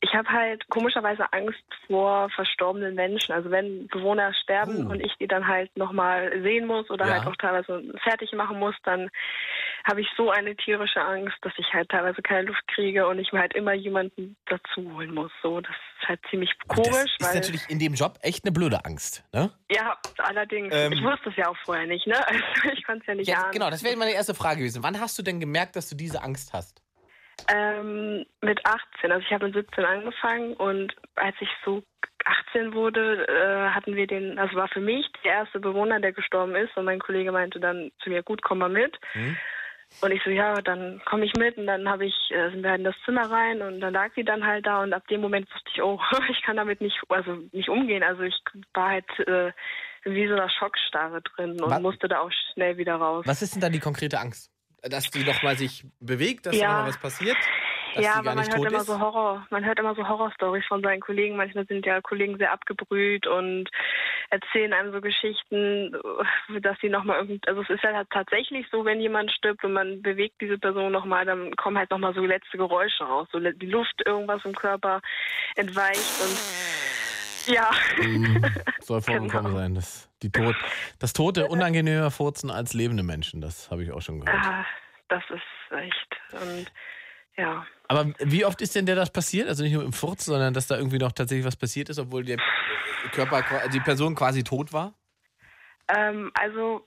ich 0.00 0.14
habe 0.14 0.28
halt 0.28 0.68
komischerweise 0.68 1.32
Angst 1.32 1.62
vor 1.86 2.28
verstorbenen 2.30 2.94
Menschen. 2.94 3.32
Also 3.32 3.50
wenn 3.50 3.86
Bewohner 3.88 4.32
sterben 4.34 4.86
Uh. 4.86 4.90
und 4.90 5.00
ich 5.00 5.14
die 5.18 5.26
dann 5.26 5.46
halt 5.46 5.74
nochmal 5.76 6.30
sehen 6.42 6.66
muss 6.66 6.88
oder 6.90 7.06
Ja. 7.06 7.14
halt 7.14 7.26
auch 7.26 7.36
teilweise 7.36 7.82
fertig 8.02 8.32
machen 8.32 8.58
muss, 8.58 8.74
dann 8.84 9.08
habe 9.84 10.00
ich 10.00 10.08
so 10.16 10.30
eine 10.30 10.54
tierische 10.56 11.00
Angst, 11.00 11.36
dass 11.42 11.52
ich 11.58 11.72
halt 11.72 11.88
teilweise 11.88 12.20
keine 12.22 12.42
Luft 12.48 12.66
kriege 12.68 13.06
und 13.06 13.18
ich 13.18 13.32
mir 13.32 13.40
halt 13.40 13.54
immer 13.54 13.72
jemanden 13.72 14.36
dazu 14.46 14.82
holen 14.92 15.14
muss. 15.14 15.30
So, 15.42 15.60
das 15.60 15.70
ist 16.00 16.08
halt 16.08 16.20
ziemlich 16.30 16.50
Und 16.68 16.78
das 16.86 16.88
komisch, 16.90 17.16
ist 17.20 17.34
natürlich 17.34 17.70
in 17.70 17.78
dem 17.78 17.94
Job 17.94 18.18
echt 18.22 18.44
eine 18.44 18.52
blöde 18.52 18.84
Angst. 18.84 19.24
Ne? 19.32 19.50
ja, 19.70 19.96
allerdings. 20.18 20.74
Ähm. 20.74 20.92
ich 20.92 21.02
wusste 21.02 21.30
es 21.30 21.36
ja 21.36 21.48
auch 21.48 21.56
vorher 21.64 21.86
nicht, 21.86 22.06
ne? 22.06 22.16
Also 22.26 22.68
ich 22.76 22.84
konnte 22.84 23.00
es 23.02 23.06
ja 23.06 23.14
nicht 23.14 23.28
Jetzt, 23.28 23.38
ahnen. 23.42 23.52
genau, 23.52 23.70
das 23.70 23.82
wäre 23.84 23.96
meine 23.96 24.12
erste 24.12 24.34
Frage 24.34 24.58
gewesen. 24.58 24.82
Wann 24.82 24.98
hast 25.00 25.18
du 25.18 25.22
denn 25.22 25.40
gemerkt, 25.40 25.76
dass 25.76 25.88
du 25.88 25.94
diese 25.96 26.22
Angst 26.22 26.52
hast? 26.52 26.82
Ähm, 27.48 28.26
mit 28.40 28.64
18. 28.66 29.12
Also 29.12 29.24
ich 29.24 29.32
habe 29.32 29.46
mit 29.46 29.54
17 29.54 29.84
angefangen 29.84 30.54
und 30.54 30.94
als 31.14 31.36
ich 31.40 31.48
so 31.64 31.82
18 32.24 32.74
wurde, 32.74 33.26
äh, 33.28 33.70
hatten 33.70 33.94
wir 33.94 34.06
den, 34.06 34.38
also 34.38 34.56
war 34.56 34.68
für 34.68 34.80
mich 34.80 35.06
der 35.24 35.32
erste 35.32 35.60
Bewohner, 35.60 36.00
der 36.00 36.12
gestorben 36.12 36.56
ist 36.56 36.76
und 36.76 36.84
mein 36.86 36.98
Kollege 36.98 37.30
meinte 37.30 37.60
dann 37.60 37.92
zu 38.02 38.10
mir, 38.10 38.22
gut, 38.22 38.42
komm 38.42 38.58
mal 38.58 38.68
mit. 38.68 38.98
Hm? 39.12 39.36
Und 40.00 40.10
ich 40.10 40.20
so, 40.24 40.30
ja, 40.30 40.60
dann 40.60 41.00
komme 41.04 41.24
ich 41.24 41.32
mit 41.38 41.56
und 41.56 41.66
dann 41.68 41.88
habe 41.88 42.04
ich, 42.06 42.14
äh, 42.30 42.50
sind 42.50 42.64
wir 42.64 42.74
in 42.74 42.82
das 42.84 42.96
Zimmer 43.04 43.30
rein 43.30 43.62
und 43.62 43.80
dann 43.80 43.94
lag 43.94 44.10
sie 44.16 44.24
dann 44.24 44.44
halt 44.44 44.66
da 44.66 44.82
und 44.82 44.92
ab 44.92 45.06
dem 45.06 45.20
Moment 45.20 45.48
wusste 45.54 45.70
ich, 45.72 45.82
oh, 45.82 46.00
ich 46.28 46.42
kann 46.42 46.56
damit 46.56 46.80
nicht, 46.80 47.00
also 47.08 47.38
nicht 47.52 47.68
umgehen. 47.68 48.02
Also 48.02 48.22
ich 48.22 48.34
war 48.74 48.88
halt 48.90 49.18
äh, 49.20 49.52
wie 50.02 50.26
so 50.26 50.34
einer 50.34 50.50
Schockstarre 50.50 51.22
drin 51.22 51.52
und 51.62 51.70
Wa- 51.70 51.78
musste 51.78 52.08
da 52.08 52.20
auch 52.20 52.32
schnell 52.52 52.76
wieder 52.76 52.96
raus. 52.96 53.24
Was 53.26 53.42
ist 53.42 53.54
denn 53.54 53.60
da 53.60 53.68
die 53.68 53.78
konkrete 53.78 54.18
Angst? 54.18 54.50
Dass 54.82 55.10
die 55.10 55.24
noch 55.24 55.42
mal 55.42 55.56
sich 55.56 55.84
bewegt, 56.00 56.46
dass 56.46 56.56
Ja. 56.56 56.68
da 56.68 56.72
noch 56.74 56.82
mal 56.82 56.88
was 56.88 56.98
passiert? 57.00 57.36
Dass 57.94 58.04
ja, 58.04 58.14
aber 58.16 58.34
man 58.34 58.46
hört 58.46 58.66
immer 58.66 58.80
ist? 58.80 58.86
so 58.86 59.00
Horror, 59.00 59.46
man 59.50 59.64
hört 59.64 59.78
immer 59.78 59.94
so 59.94 60.06
Horrorstories 60.06 60.66
von 60.66 60.82
seinen 60.82 61.00
Kollegen. 61.00 61.34
Manchmal 61.36 61.66
sind 61.66 61.86
ja 61.86 62.00
Kollegen 62.02 62.36
sehr 62.36 62.52
abgebrüht 62.52 63.26
und 63.26 63.70
erzählen 64.28 64.74
einem 64.74 64.92
so 64.92 65.00
Geschichten, 65.00 65.94
äh, 66.54 66.60
dass 66.60 66.76
sie 66.82 66.90
nochmal 66.90 67.20
irgend, 67.20 67.48
also 67.48 67.62
es 67.62 67.70
ist 67.70 67.82
ja 67.82 68.04
tatsächlich 68.12 68.66
so, 68.70 68.84
wenn 68.84 69.00
jemand 69.00 69.30
stirbt 69.32 69.64
und 69.64 69.72
man 69.72 70.02
bewegt 70.02 70.34
diese 70.42 70.58
Person 70.58 70.92
nochmal, 70.92 71.24
dann 71.24 71.56
kommen 71.56 71.78
halt 71.78 71.90
nochmal 71.90 72.12
so 72.14 72.20
letzte 72.24 72.58
Geräusche 72.58 73.02
raus, 73.04 73.28
so 73.32 73.40
die 73.40 73.66
Luft, 73.70 74.02
irgendwas 74.04 74.44
im 74.44 74.54
Körper 74.54 75.00
entweicht 75.54 76.20
und 76.22 77.54
ja. 77.54 77.70
Mhm. 78.02 78.42
Soll 78.80 79.00
vorgekommen 79.00 79.30
Genau. 79.46 79.56
sein. 79.56 79.74
Das, 79.74 80.10
die 80.22 80.30
Tod, 80.30 80.56
das 80.98 81.12
Tote 81.12 81.46
unangenehmer 81.48 82.10
furzen 82.10 82.50
als 82.50 82.74
lebende 82.74 83.02
Menschen. 83.02 83.40
Das 83.40 83.70
habe 83.70 83.82
ich 83.82 83.92
auch 83.92 84.00
schon 84.02 84.20
gehört. 84.20 84.44
Ah, 84.44 84.64
das 85.08 85.22
ist 85.30 85.78
echt 85.78 86.16
und 86.32 86.72
ja. 87.36 87.66
Aber 87.88 88.06
wie 88.18 88.44
oft 88.44 88.60
ist 88.62 88.74
denn 88.74 88.86
der 88.86 88.96
das 88.96 89.12
passiert? 89.12 89.48
Also 89.48 89.62
nicht 89.62 89.74
nur 89.74 89.84
im 89.84 89.92
Furz, 89.92 90.24
sondern 90.24 90.54
dass 90.54 90.66
da 90.66 90.76
irgendwie 90.76 90.98
noch 90.98 91.12
tatsächlich 91.12 91.46
was 91.46 91.56
passiert 91.56 91.88
ist, 91.88 91.98
obwohl 91.98 92.24
der 92.24 92.38
Körper, 93.12 93.44
die 93.68 93.80
Person 93.80 94.14
quasi 94.14 94.42
tot 94.42 94.72
war? 94.72 94.94
Ähm, 95.88 96.32
also 96.34 96.86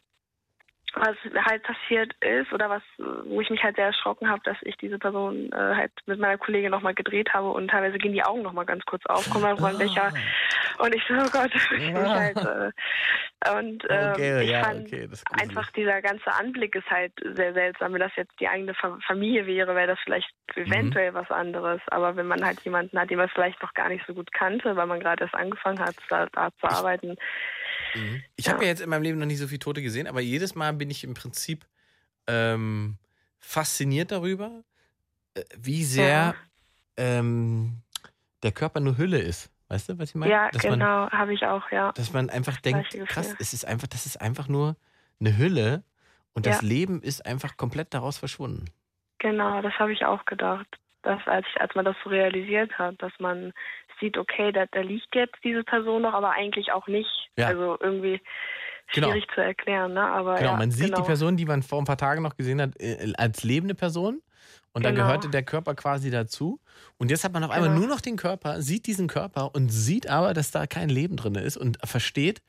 was 0.96 1.16
halt 1.46 1.64
passiert 1.64 2.14
ist 2.24 2.52
oder 2.52 2.70
was, 2.70 2.82
wo 2.98 3.40
ich 3.42 3.50
mich 3.50 3.62
halt 3.62 3.76
sehr 3.76 3.86
erschrocken 3.86 4.30
habe, 4.30 4.42
dass 4.44 4.58
ich 4.62 4.76
diese 4.78 4.98
Person 4.98 5.52
äh, 5.52 5.76
halt 5.76 5.92
mit 6.08 6.20
meiner 6.20 6.38
Kollegin 6.38 6.72
nochmal 6.72 6.96
gedreht 6.96 7.32
habe 7.34 7.52
und 7.52 7.68
teilweise 7.70 8.00
gehen 8.00 8.14
die 8.14 8.24
Augen 8.24 8.42
nochmal 8.42 8.66
ganz 8.66 8.84
kurz 8.86 9.06
auf, 9.06 9.30
kommen 9.30 9.44
dann 9.44 9.64
Ah. 9.64 9.80
welcher 9.80 10.12
und 10.80 10.96
ich 10.96 11.04
so, 11.08 11.14
oh 11.14 11.30
Gott, 11.32 11.52
ich 11.54 11.70
mich 11.70 11.96
halt, 11.96 12.38
äh, 12.38 12.72
und 13.48 13.86
ähm, 13.90 14.14
Okay, 14.14 14.44
ich 14.44 14.52
ja, 14.52 14.62
fand 14.62 14.86
okay, 14.86 15.10
einfach 15.42 15.72
dieser 15.72 16.02
ganze 16.02 16.34
Anblick 16.34 16.76
ist 16.76 16.90
halt 16.90 17.14
sehr 17.36 17.54
seltsam. 17.54 17.94
Wenn 17.94 18.02
das 18.02 18.12
jetzt 18.18 18.38
die 18.40 18.48
eigene 18.48 18.74
Fa 18.74 18.98
Familie 19.08 19.46
wäre, 19.46 19.76
wäre 19.76 19.88
das 19.88 20.00
vielleicht 20.04 20.30
Mhm. 20.56 20.66
eventuell 20.66 21.14
was 21.14 21.30
anderes. 21.32 21.82
Aber 21.88 22.16
wenn 22.16 22.28
man 22.28 22.44
halt 22.44 22.60
jemanden 22.66 23.00
hat, 23.00 23.10
den 23.10 23.18
man 23.18 23.30
vielleicht 23.30 23.62
noch 23.62 23.74
gar 23.74 23.90
nicht 23.90 24.06
so 24.06 24.14
gut 24.14 24.32
kannte, 24.34 24.76
weil 24.76 24.88
man 24.88 25.00
gerade 25.00 25.24
erst 25.24 25.36
angefangen 25.36 25.80
hat, 25.80 25.96
da, 26.10 26.26
da 26.28 26.50
zu 26.60 26.68
arbeiten, 26.68 27.16
Ich 28.36 28.50
habe 28.50 28.64
ja 28.64 28.70
jetzt 28.70 28.82
in 28.82 28.90
meinem 28.90 29.04
Leben 29.04 29.20
noch 29.20 29.26
nicht 29.26 29.40
so 29.40 29.48
viele 29.48 29.60
Tote 29.60 29.82
gesehen, 29.82 30.08
aber 30.08 30.22
jedes 30.22 30.56
Mal 30.56 30.74
bin 30.74 30.90
ich 30.90 31.04
im 31.04 31.14
Prinzip 31.14 31.66
ähm, 32.28 32.98
fasziniert 33.40 34.12
darüber, 34.12 34.64
äh, 35.34 35.44
wie 35.58 35.84
sehr 35.84 36.36
ähm, 36.98 37.82
der 38.44 38.52
Körper 38.52 38.80
nur 38.80 38.98
Hülle 38.98 39.20
ist. 39.20 39.50
Weißt 39.70 39.88
du, 39.90 40.00
was 40.00 40.10
ich 40.10 40.16
meine? 40.16 40.32
ja, 40.32 40.50
dass 40.52 40.62
genau, 40.62 41.10
habe 41.12 41.34
ich 41.34 41.46
auch, 41.46 41.72
ja. 41.72 41.92
dass 41.94 42.12
man 42.12 42.30
einfach 42.30 42.60
denkt, 42.60 42.90
krass, 43.08 43.36
es 43.40 43.54
ist 43.54 43.66
einfach, 43.66 43.88
das 43.88 44.06
ist 44.06 44.20
einfach 44.20 44.48
nur 44.48 44.76
eine 45.20 45.38
Hülle 45.38 45.84
und 46.34 46.46
das 46.46 46.62
Ja. 46.62 46.68
Leben 46.68 47.02
ist 47.02 47.26
einfach 47.26 47.56
komplett 47.56 47.94
daraus 47.94 48.18
verschwunden. 48.18 48.66
Genau, 49.20 49.62
das 49.62 49.74
habe 49.80 49.94
ich 49.94 50.06
auch 50.06 50.26
gedacht. 50.26 50.68
Dass 51.02 51.26
als, 51.28 51.46
ich, 51.54 51.62
als 51.62 51.74
man 51.76 51.86
das 51.86 51.96
so 52.04 52.10
realisiert 52.10 52.78
hat, 52.78 53.02
dass 53.02 53.14
man 53.20 53.54
sieht, 54.02 54.18
okay, 54.18 54.52
da, 54.52 54.66
da 54.72 54.82
liegt 54.82 55.16
jetzt 55.16 55.36
diese 55.46 55.64
Person 55.64 56.02
noch, 56.02 56.14
aber 56.14 56.32
eigentlich 56.32 56.74
auch 56.74 56.88
nicht. 56.88 57.30
Ja. 57.38 57.48
Also 57.48 57.78
irgendwie 57.80 58.22
Genau. 58.92 59.12
schwierig 59.12 59.28
zu 59.34 59.42
erklären, 59.42 59.94
ne? 59.94 60.02
Aber 60.02 60.36
Genau, 60.36 60.52
ja, 60.52 60.58
man 60.58 60.72
sieht 60.72 60.88
genau. 60.88 60.98
die 61.02 61.04
Person, 61.08 61.38
die 61.38 61.46
man 61.46 61.62
vor 61.62 61.80
ein 61.80 61.86
paar 61.86 61.98
Tagen 61.98 62.24
noch 62.24 62.36
gesehen 62.36 62.60
hat, 62.60 62.72
äh, 62.82 63.14
als 63.18 63.44
lebende 63.44 63.76
Person. 63.76 64.22
Und 64.74 64.86
dann 64.86 64.94
Genau. 64.96 65.08
gehörte 65.08 65.30
der 65.30 65.44
Körper 65.44 65.74
quasi 65.76 66.12
dazu. 66.12 66.60
Und 66.98 67.10
jetzt 67.12 67.24
hat 67.24 67.34
man 67.34 67.44
auf 67.44 67.50
einmal 67.52 67.70
Genau. 67.70 67.82
nur 67.82 67.90
noch 67.90 68.02
den 68.02 68.18
Körper, 68.18 68.62
sieht 68.62 68.86
diesen 68.88 69.08
Körper 69.08 69.54
und 69.56 69.70
sieht 69.70 70.08
aber, 70.10 70.34
dass 70.34 70.52
da 70.52 70.68
kein 70.68 70.90
Leben 70.90 71.18
drin 71.18 71.36
ist 71.36 71.58
und 71.58 71.78
versteht, 71.84 72.42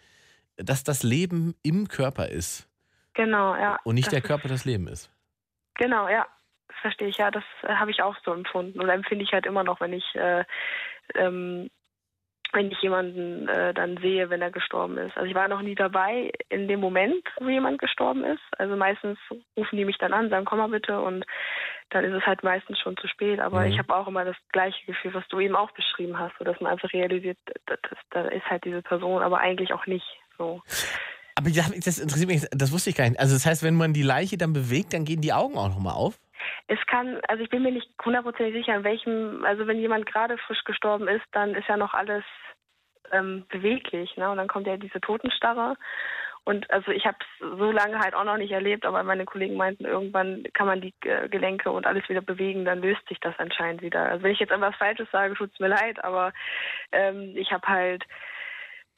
dass 0.57 0.85
das 0.85 1.03
Leben 1.03 1.55
im 1.63 1.89
Körper 1.89 2.29
ist 2.29 2.69
Genau, 3.15 3.55
ja. 3.55 3.79
und 3.85 3.95
nicht 3.95 4.07
das 4.09 4.13
der 4.13 4.21
Körper 4.21 4.49
das 4.49 4.65
Leben 4.67 4.87
ist. 4.89 5.11
Genau, 5.77 6.09
ja. 6.09 6.27
Das 6.69 6.77
verstehe 6.83 7.09
ich, 7.09 7.17
ja. 7.17 7.31
Das 7.31 7.45
äh, 7.63 7.75
habe 7.75 7.91
ich 7.91 8.03
auch 8.03 8.17
so 8.25 8.33
empfunden. 8.33 8.81
Oder 8.81 8.93
empfinde 8.95 9.25
ich 9.25 9.33
halt 9.33 9.47
immer 9.47 9.65
noch, 9.65 9.81
wenn 9.81 9.93
ich, 9.95 10.05
äh, 10.15 10.45
ähm, 11.15 11.71
wenn 12.53 12.71
ich 12.71 12.81
jemanden 12.83 13.49
äh, 13.49 13.73
dann 13.73 13.97
sehe, 13.99 14.29
wenn 14.29 14.43
er 14.43 14.51
gestorben 14.51 14.99
ist. 14.99 15.17
Also 15.17 15.27
ich 15.29 15.35
war 15.35 15.49
noch 15.49 15.63
nie 15.63 15.75
dabei 15.75 16.33
in 16.49 16.69
dem 16.69 16.81
Moment, 16.81 17.25
wo 17.41 17.49
jemand 17.49 17.79
gestorben 17.81 18.25
ist. 18.25 18.43
Also 18.59 18.77
meistens 18.77 19.19
rufen 19.57 19.77
die 19.77 19.85
mich 19.85 19.99
dann 19.99 20.13
an, 20.13 20.31
sagen, 20.31 20.45
komm 20.45 20.59
mal 20.59 20.69
bitte 20.69 21.01
und 21.01 21.25
dann 21.91 22.05
ist 22.05 22.15
es 22.15 22.27
halt 22.27 22.43
meistens 22.43 22.79
schon 22.79 22.97
zu 22.97 23.07
spät. 23.09 23.41
Aber 23.41 23.61
Mhm. 23.61 23.73
ich 23.73 23.79
habe 23.79 23.95
auch 23.95 24.09
immer 24.09 24.25
das 24.25 24.37
gleiche 24.53 24.85
Gefühl, 24.87 25.15
was 25.15 25.27
du 25.29 25.41
eben 25.41 25.57
auch 25.57 25.71
beschrieben 25.73 26.19
hast, 26.19 26.37
so 26.39 26.45
dass 26.45 26.61
man 26.61 26.73
einfach 26.73 26.93
realisiert, 26.93 27.39
da, 28.11 28.23
ist 28.23 28.47
halt 28.47 28.65
diese 28.65 28.83
Person, 28.83 29.23
aber 29.23 29.39
eigentlich 29.39 29.73
auch 29.73 29.87
nicht 29.87 30.07
so. 30.39 30.63
Aber 31.35 31.51
das 31.51 31.71
das 31.85 31.99
interessiert 31.99 32.29
mich, 32.29 32.47
das 32.51 32.73
wusste 32.73 32.91
ich 32.91 32.97
gar 32.97 33.09
nicht. 33.09 33.21
Also 33.21 33.35
das 33.35 33.47
heißt, 33.47 33.63
wenn 33.63 33.75
man 33.75 33.93
die 33.93 34.03
Leiche 34.03 34.37
dann 34.37 34.53
bewegt, 34.53 34.93
dann 34.93 35.05
gehen 35.05 35.21
die 35.21 35.33
Augen 35.33 35.57
auch 35.57 35.69
nochmal 35.69 35.95
auf? 35.95 36.19
Es 36.69 36.79
kann, 36.87 37.21
also 37.29 37.43
ich 37.43 37.51
bin 37.51 37.63
mir 37.63 37.73
nicht 37.73 37.89
hundertprozentig 38.05 38.55
sicher, 38.55 38.77
in 38.77 38.85
welchem, 38.85 39.45
also 39.45 39.67
wenn 39.67 39.79
jemand 39.79 40.07
gerade 40.07 40.39
frisch 40.39 40.65
gestorben 40.65 41.09
ist, 41.09 41.25
dann 41.33 41.55
ist 41.55 41.69
ja 41.69 41.77
noch 41.77 41.95
alles 41.95 42.25
ähm, 43.13 43.45
beweglich, 43.49 44.17
ne? 44.17 44.31
Und 44.31 44.37
dann 44.37 44.49
kommt 44.49 44.67
ja 44.67 44.77
diese 44.77 45.01
Totenstarre. 45.01 45.77
Und 46.45 46.71
also 46.71 46.91
ich 46.91 47.05
habe 47.07 47.19
es 47.21 47.59
so 47.59 47.71
lange 47.71 47.99
halt 47.99 48.15
auch 48.15 48.25
noch 48.25 48.37
nicht 48.37 48.53
erlebt, 48.53 48.87
aber 48.87 49.03
meine 49.03 49.25
Kollegen 49.25 49.57
meinten, 49.57 49.85
irgendwann 49.85 50.45
kann 50.55 50.67
man 50.67 50.81
die 50.81 50.95
äh, 51.03 51.29
Gelenke 51.29 51.71
und 51.71 51.87
alles 51.87 52.09
wieder 52.09 52.23
bewegen, 52.23 52.65
dann 52.65 52.81
löst 52.81 53.07
sich 53.09 53.21
das 53.21 53.35
anscheinend 53.39 53.83
wieder. 53.83 54.09
Also 54.09 54.23
wenn 54.23 54.33
ich 54.33 54.41
jetzt 54.41 54.53
etwas 54.53 54.75
Falsches 54.77 55.09
sage, 55.13 55.35
tut's 55.35 55.61
mir 55.61 55.69
leid, 55.69 56.03
aber 56.03 56.33
ähm, 56.93 57.35
ich 57.37 57.53
habe 57.53 57.67
halt 57.67 58.05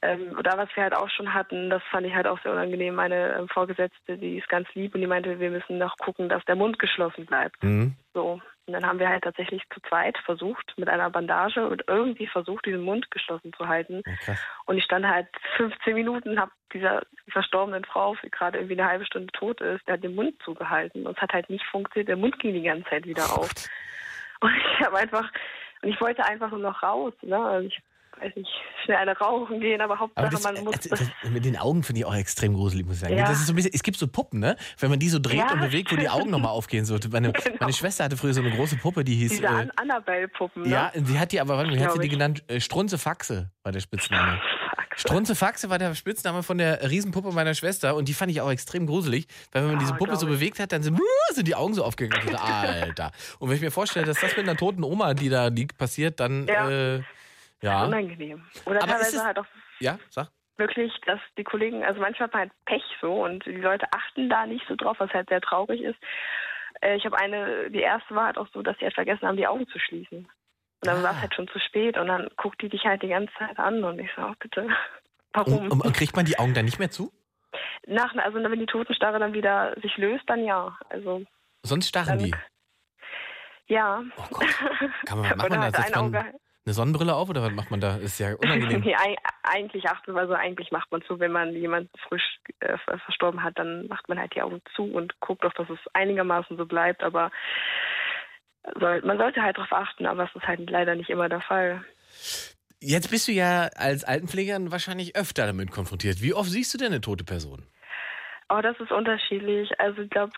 ähm, 0.03 0.35
oder 0.37 0.57
was 0.57 0.69
wir 0.75 0.83
halt 0.83 0.95
auch 0.95 1.09
schon 1.09 1.33
hatten, 1.33 1.69
das 1.69 1.81
fand 1.89 2.05
ich 2.05 2.13
halt 2.13 2.27
auch 2.27 2.41
sehr 2.43 2.51
unangenehm. 2.51 2.95
Meine 2.95 3.35
ähm, 3.37 3.47
Vorgesetzte, 3.47 4.17
die 4.17 4.37
ist 4.37 4.49
ganz 4.49 4.67
lieb 4.73 4.93
und 4.93 5.01
die 5.01 5.07
meinte, 5.07 5.39
wir 5.39 5.49
müssen 5.49 5.77
noch 5.77 5.97
gucken, 5.97 6.27
dass 6.27 6.43
der 6.45 6.55
Mund 6.55 6.77
geschlossen 6.77 7.25
bleibt. 7.25 7.63
Mhm. 7.63 7.95
So. 8.13 8.41
Und 8.65 8.73
dann 8.73 8.85
haben 8.85 8.99
wir 8.99 9.09
halt 9.09 9.23
tatsächlich 9.23 9.61
zu 9.73 9.81
zweit 9.81 10.17
versucht, 10.19 10.73
mit 10.77 10.87
einer 10.87 11.09
Bandage 11.09 11.67
und 11.67 11.83
irgendwie 11.87 12.27
versucht, 12.27 12.65
diesen 12.65 12.81
Mund 12.81 13.11
geschlossen 13.11 13.51
zu 13.57 13.67
halten. 13.67 14.03
Krass. 14.23 14.39
Und 14.65 14.77
ich 14.77 14.83
stand 14.85 15.05
halt 15.05 15.27
15 15.57 15.93
Minuten, 15.93 16.39
habe 16.39 16.51
dieser 16.73 17.01
verstorbenen 17.29 17.83
Frau, 17.83 18.15
die 18.23 18.29
gerade 18.29 18.57
irgendwie 18.57 18.79
eine 18.79 18.89
halbe 18.89 19.05
Stunde 19.05 19.31
tot 19.33 19.59
ist, 19.61 19.85
der 19.87 19.95
hat 19.95 20.03
den 20.03 20.15
Mund 20.15 20.35
zugehalten. 20.43 21.05
Und 21.05 21.17
es 21.17 21.21
hat 21.21 21.33
halt 21.33 21.49
nicht 21.49 21.65
funktioniert. 21.65 22.09
Der 22.09 22.17
Mund 22.17 22.39
ging 22.39 22.53
die 22.53 22.63
ganze 22.63 22.89
Zeit 22.89 23.05
wieder 23.05 23.25
auf. 23.25 23.49
Und 24.39 24.53
ich 24.55 24.85
habe 24.85 24.97
einfach, 24.97 25.29
und 25.81 25.89
ich 25.89 25.99
wollte 26.01 26.25
einfach 26.25 26.49
nur 26.51 26.59
noch 26.59 26.83
raus. 26.83 27.13
Ne? 27.21 27.37
Also 27.37 27.67
ich 27.67 27.81
weiß 28.19 28.35
nicht, 28.35 28.49
schnell 28.85 28.97
eine 28.97 29.17
rauchen 29.17 29.59
gehen, 29.59 29.81
aber 29.81 29.99
Hauptsache 29.99 30.25
Aber 30.25 30.29
das, 30.35 30.43
man 30.43 30.63
muss 30.63 30.75
das, 30.79 30.99
das, 30.99 31.29
mit 31.31 31.45
den 31.45 31.57
Augen 31.57 31.83
finde 31.83 31.99
ich 31.99 32.05
auch 32.05 32.15
extrem 32.15 32.53
gruselig, 32.53 32.85
muss 32.85 32.95
ich 32.95 33.01
sagen. 33.01 33.17
Ja. 33.17 33.27
Das 33.27 33.39
ist 33.39 33.47
so 33.47 33.53
ein 33.53 33.55
bisschen, 33.55 33.71
es 33.73 33.83
gibt 33.83 33.97
so 33.97 34.07
Puppen, 34.07 34.39
ne? 34.39 34.55
Wenn 34.79 34.89
man 34.89 34.99
die 34.99 35.09
so 35.09 35.19
dreht 35.19 35.39
Ja, 35.39 35.51
und 35.53 35.59
bewegt, 35.61 35.91
wo 35.91 35.95
die 35.95 36.09
Augen 36.09 36.29
nochmal 36.29 36.51
aufgehen. 36.51 36.85
So. 36.85 36.97
Meine, 37.11 37.31
Genau. 37.33 37.57
meine 37.59 37.73
Schwester 37.73 38.03
hatte 38.05 38.17
früher 38.17 38.33
so 38.33 38.41
eine 38.41 38.51
große 38.51 38.77
Puppe, 38.77 39.03
die 39.03 39.15
hieß. 39.15 39.31
diese 39.31 39.43
Äh, 39.43 39.47
An 39.47 39.71
Annabelle-Puppen. 39.75 40.63
Ne? 40.63 40.69
ja, 40.69 40.91
sie 40.93 41.19
hat 41.19 41.31
die 41.31 41.39
aber, 41.41 41.57
warte 41.57 41.69
mal, 41.71 41.77
wie 41.79 41.83
hat 41.83 41.93
sie 41.93 41.99
die 41.99 42.05
ich. 42.07 42.11
genannt? 42.11 42.43
Äh, 42.47 42.59
Strunze 42.59 42.97
Faxe 42.97 43.51
war 43.63 43.71
der 43.71 43.79
Spitzname. 43.79 44.39
Strunze 44.95 45.33
Faxe 45.35 45.69
war 45.71 45.79
der 45.79 45.95
Spitzname 45.95 46.43
von 46.43 46.59
der 46.59 46.87
Riesenpuppe 46.89 47.31
meiner 47.31 47.55
Schwester 47.55 47.95
und 47.95 48.07
die 48.07 48.13
fand 48.13 48.29
ich 48.31 48.41
auch 48.41 48.51
extrem 48.51 48.85
gruselig, 48.85 49.25
weil 49.51 49.63
wenn 49.63 49.71
man 49.71 49.79
Ja, 49.79 49.87
diese 49.87 49.95
Puppe 49.95 50.15
so 50.17 50.27
bewegt 50.27 50.59
hat, 50.59 50.71
dann 50.71 50.83
sind, 50.83 50.99
sind 51.31 51.47
die 51.47 51.55
Augen 51.55 51.73
so 51.73 51.83
aufgegangen. 51.83 52.35
Alter. 52.35 53.11
Und 53.39 53.49
wenn 53.49 53.55
ich 53.55 53.61
mir 53.63 53.71
vorstelle, 53.71 54.05
dass 54.05 54.19
das 54.19 54.37
mit 54.37 54.47
einer 54.47 54.55
toten 54.55 54.83
Oma, 54.83 55.15
die 55.15 55.29
da 55.29 55.47
liegt, 55.47 55.77
passiert, 55.79 56.19
dann 56.19 56.45
Ja. 56.47 56.69
äh, 56.69 57.01
ja. 57.63 57.85
Unangenehm. 57.85 58.45
Oder 58.65 58.83
Aber 58.83 58.91
teilweise 58.93 59.17
es- 59.17 59.23
halt 59.23 59.39
auch 59.39 59.45
Ja, 59.79 59.97
sag. 60.09 60.29
wirklich, 60.57 60.93
dass 61.05 61.19
die 61.37 61.43
Kollegen, 61.43 61.83
also 61.83 61.99
manchmal 61.99 62.27
hat 62.27 62.33
man 62.33 62.41
halt 62.41 62.51
Pech 62.65 62.83
so 63.01 63.23
und 63.23 63.45
die 63.45 63.51
Leute 63.55 63.87
achten 63.91 64.29
da 64.29 64.45
nicht 64.45 64.65
so 64.67 64.75
drauf, 64.75 64.97
was 64.99 65.11
halt 65.11 65.29
sehr 65.29 65.41
traurig 65.41 65.81
ist. 65.81 65.99
Äh, 66.81 66.95
Ich 66.97 67.05
habe 67.05 67.17
eine, 67.17 67.69
die 67.71 67.81
erste 67.81 68.13
war 68.15 68.25
halt 68.27 68.37
auch 68.37 68.47
so, 68.53 68.61
dass 68.61 68.77
sie 68.77 68.85
halt 68.85 68.93
vergessen 68.95 69.27
haben, 69.27 69.37
die 69.37 69.47
Augen 69.47 69.67
zu 69.67 69.79
schließen. 69.79 70.19
Und 70.19 70.87
dann 70.87 70.97
Ah. 70.99 71.03
war 71.03 71.11
es 71.11 71.21
halt 71.21 71.33
schon 71.33 71.47
zu 71.47 71.59
spät 71.59 71.97
und 71.97 72.07
dann 72.07 72.29
guckt 72.37 72.61
die 72.61 72.69
dich 72.69 72.83
halt 72.83 73.01
die 73.01 73.07
ganze 73.09 73.33
Zeit 73.39 73.57
an 73.57 73.83
und 73.83 73.99
ich 73.99 74.09
so, 74.15 74.21
oh, 74.23 74.33
bitte, 74.39 74.67
warum? 75.33 75.71
Und, 75.71 75.81
und, 75.85 75.93
kriegt 75.95 76.15
man 76.15 76.25
die 76.25 76.37
Augen 76.37 76.53
dann 76.53 76.65
nicht 76.65 76.79
mehr 76.79 76.91
zu? 76.91 77.11
Nach, 77.87 78.13
also 78.15 78.41
wenn 78.43 78.59
die 78.59 78.65
Totenstarre 78.65 79.19
dann 79.19 79.33
wieder 79.33 79.75
sich 79.81 79.95
löst, 79.97 80.23
dann 80.27 80.43
ja. 80.43 80.77
Also 80.89 81.23
Sonst 81.63 81.87
starren 81.89 82.17
Dann- 82.19 82.25
die. 82.27 82.33
ja. 83.67 84.03
Oh 84.17 84.23
Gott. 84.31 84.47
Kann 85.05 85.19
man, 85.19 85.29
macht 85.29 85.37
man 85.37 85.51
da? 85.51 85.61
halt 85.61 85.75
Setzt 85.75 85.95
ein 85.97 86.11
man. 86.11 86.33
Eine 86.65 86.73
Sonnenbrille 86.73 87.13
auf 87.13 87.29
oder 87.29 87.43
was 87.43 87.51
macht 87.51 87.71
man 87.71 87.81
da? 87.81 87.97
Ist 87.97 88.19
ja 88.19 88.35
unangenehm. 88.35 88.81
Nee, 88.81 88.95
eig- 88.95 89.17
eigentlich 89.43 89.89
achtet 89.89 90.15
also 90.15 90.33
eigentlich 90.33 90.71
macht 90.71 90.91
man 90.91 91.03
so, 91.07 91.19
wenn 91.19 91.31
man 91.31 91.53
jemanden 91.53 91.89
frisch 92.07 92.39
äh, 92.59 92.77
ver- 92.77 92.99
verstorben 92.99 93.43
hat, 93.43 93.59
dann 93.59 93.87
macht 93.87 94.07
man 94.07 94.17
halt 94.17 94.33
die 94.35 94.41
Augen 94.41 94.61
zu 94.75 94.85
und 94.85 95.19
guckt 95.19 95.45
auch, 95.45 95.53
dass 95.53 95.69
es 95.69 95.79
einigermaßen 95.93 96.55
so 96.55 96.65
bleibt. 96.65 97.03
Aber 97.03 97.31
soll, 98.79 99.01
man 99.01 99.17
sollte 99.17 99.41
halt 99.41 99.57
darauf 99.57 99.73
achten, 99.73 100.05
aber 100.05 100.23
es 100.23 100.35
ist 100.35 100.47
halt 100.47 100.69
leider 100.69 100.95
nicht 100.95 101.09
immer 101.09 101.27
der 101.27 101.41
Fall. 101.41 101.83
Jetzt 102.79 103.09
bist 103.11 103.27
du 103.27 103.31
ja 103.33 103.69
als 103.75 104.03
Altenpflegerin 104.03 104.71
wahrscheinlich 104.71 105.15
öfter 105.15 105.45
damit 105.45 105.71
konfrontiert. 105.71 106.21
Wie 106.21 106.33
oft 106.33 106.49
siehst 106.49 106.73
du 106.73 106.77
denn 106.77 106.87
eine 106.93 107.01
tote 107.01 107.23
Person? 107.23 107.65
Aber 108.49 108.61
das 108.61 108.79
ist 108.79 108.91
unterschiedlich. 108.91 109.69
Also 109.79 110.01
ich 110.03 110.09
glaube, 110.09 110.31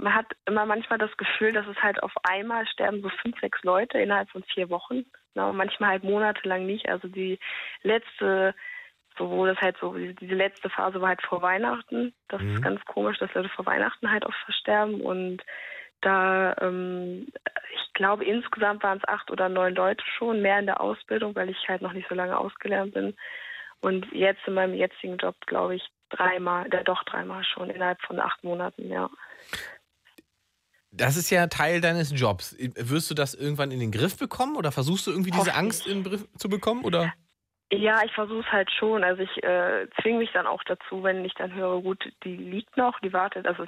man 0.00 0.14
hat 0.14 0.26
immer 0.46 0.66
manchmal 0.66 0.98
das 0.98 1.14
Gefühl, 1.16 1.52
dass 1.52 1.66
es 1.66 1.76
halt 1.82 2.02
auf 2.02 2.12
einmal 2.24 2.66
sterben 2.66 3.02
so 3.02 3.10
fünf, 3.20 3.38
sechs 3.40 3.62
Leute 3.62 3.98
innerhalb 3.98 4.30
von 4.30 4.42
vier 4.44 4.68
Wochen. 4.70 5.04
Na, 5.34 5.48
und 5.48 5.56
manchmal 5.56 5.90
halt 5.90 6.04
monatelang 6.04 6.66
nicht. 6.66 6.88
Also 6.88 7.08
die 7.08 7.38
letzte, 7.82 8.54
so 9.18 9.30
wo 9.30 9.46
das 9.46 9.58
halt 9.60 9.76
so, 9.80 9.94
diese 9.94 10.34
letzte 10.34 10.70
Phase 10.70 11.00
war 11.00 11.08
halt 11.10 11.22
vor 11.22 11.42
Weihnachten. 11.42 12.14
Das 12.28 12.40
Mhm. 12.40 12.54
ist 12.56 12.62
ganz 12.62 12.84
komisch, 12.84 13.18
dass 13.18 13.32
Leute 13.34 13.48
vor 13.50 13.66
Weihnachten 13.66 14.10
halt 14.10 14.26
auch 14.26 14.34
versterben. 14.44 15.00
Und 15.00 15.42
da, 16.00 16.54
ähm, 16.60 17.28
ich 17.74 17.92
glaube, 17.94 18.24
insgesamt 18.24 18.82
waren 18.82 18.98
es 18.98 19.08
acht 19.08 19.30
oder 19.30 19.48
neun 19.48 19.74
Leute 19.74 20.04
schon, 20.18 20.42
mehr 20.42 20.58
in 20.58 20.66
der 20.66 20.80
Ausbildung, 20.80 21.34
weil 21.34 21.50
ich 21.50 21.68
halt 21.68 21.82
noch 21.82 21.92
nicht 21.92 22.08
so 22.08 22.14
lange 22.14 22.36
ausgelernt 22.36 22.94
bin. 22.94 23.16
Und 23.80 24.10
jetzt 24.12 24.46
in 24.46 24.54
meinem 24.54 24.74
jetzigen 24.74 25.16
Job, 25.16 25.34
glaube 25.46 25.76
ich, 25.76 25.88
dreimal, 26.10 26.68
ja, 26.72 26.82
doch 26.82 27.02
dreimal 27.04 27.42
schon 27.44 27.70
innerhalb 27.70 28.00
von 28.02 28.20
acht 28.20 28.44
Monaten, 28.44 28.90
ja. 28.90 29.10
Das 30.92 31.16
ist 31.16 31.30
ja 31.30 31.46
Teil 31.46 31.80
deines 31.80 32.12
Jobs. 32.18 32.54
Wirst 32.76 33.10
du 33.10 33.14
das 33.14 33.34
irgendwann 33.34 33.70
in 33.70 33.80
den 33.80 33.90
Griff 33.90 34.18
bekommen 34.18 34.56
oder 34.56 34.72
versuchst 34.72 35.06
du 35.06 35.10
irgendwie 35.10 35.30
diese. 35.30 35.54
Angst 35.54 35.86
in 35.86 36.02
den 36.02 36.04
Griff 36.04 36.28
zu 36.36 36.48
bekommen? 36.48 36.84
Oder? 36.84 37.12
Ja, 37.72 38.02
ich 38.04 38.12
versuche 38.12 38.40
es 38.40 38.52
halt 38.52 38.70
schon. 38.70 39.02
Also 39.02 39.22
ich 39.22 39.42
äh, 39.42 39.88
zwinge 40.02 40.18
mich 40.18 40.30
dann 40.34 40.46
auch 40.46 40.62
dazu, 40.64 41.02
wenn 41.02 41.24
ich 41.24 41.32
dann 41.32 41.54
höre, 41.54 41.80
gut, 41.80 42.04
die 42.22 42.36
liegt 42.36 42.76
noch, 42.76 43.00
die 43.00 43.14
wartet, 43.14 43.46
also 43.46 43.64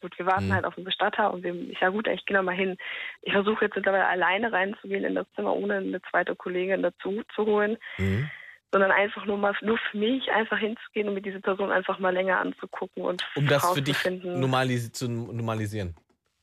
gut, 0.00 0.16
wir 0.16 0.26
warten 0.26 0.46
Mhm. 0.46 0.52
halt 0.54 0.64
auf 0.64 0.76
den 0.76 0.84
Bestatter 0.84 1.32
und 1.32 1.42
wir, 1.42 1.52
ich 1.52 1.76
sage, 1.80 1.90
gut, 1.90 2.06
ich 2.06 2.24
gehe 2.24 2.36
noch 2.36 2.44
mal 2.44 2.54
hin. 2.54 2.76
Ich 3.22 3.32
versuche 3.32 3.64
jetzt 3.64 3.74
mittlerweile 3.74 4.06
alleine 4.06 4.52
reinzugehen 4.52 5.02
in 5.04 5.16
das 5.16 5.26
Zimmer, 5.34 5.56
ohne 5.56 5.78
eine 5.78 6.00
zweite 6.02 6.36
Kollegin 6.36 6.82
dazu 6.82 7.22
zu 7.34 7.44
holen. 7.46 7.76
Mhm. 7.98 8.30
sondern 8.70 8.92
einfach 8.92 9.24
nur 9.26 9.38
mal 9.38 9.54
nur 9.62 9.78
für 9.90 9.96
mich 9.96 10.30
einfach 10.30 10.58
hinzugehen 10.58 11.08
und 11.08 11.14
mir 11.14 11.22
diese 11.22 11.40
Person 11.40 11.72
einfach 11.72 11.98
mal 11.98 12.12
länger 12.14 12.38
anzugucken 12.38 13.02
und 13.02 13.26
Um 13.34 13.48
das 13.48 13.72
für 13.72 13.82
dich 13.82 13.96
normalis 14.22 14.92
zu 14.92 15.10
normalisieren. 15.10 15.96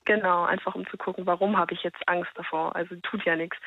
Genau, 0.06 0.45
einfach 0.45 0.76
um 0.76 0.86
zu 0.88 0.97
gucken, 0.97 1.26
warum 1.26 1.58
habe 1.58 1.74
ich 1.74 1.84
jetzt 1.84 1.97
Angst 2.08 2.32
davor. 2.36 2.76
Also 2.76 2.95
tut 3.03 3.26
ja 3.26 3.36
nichts. 3.36 3.58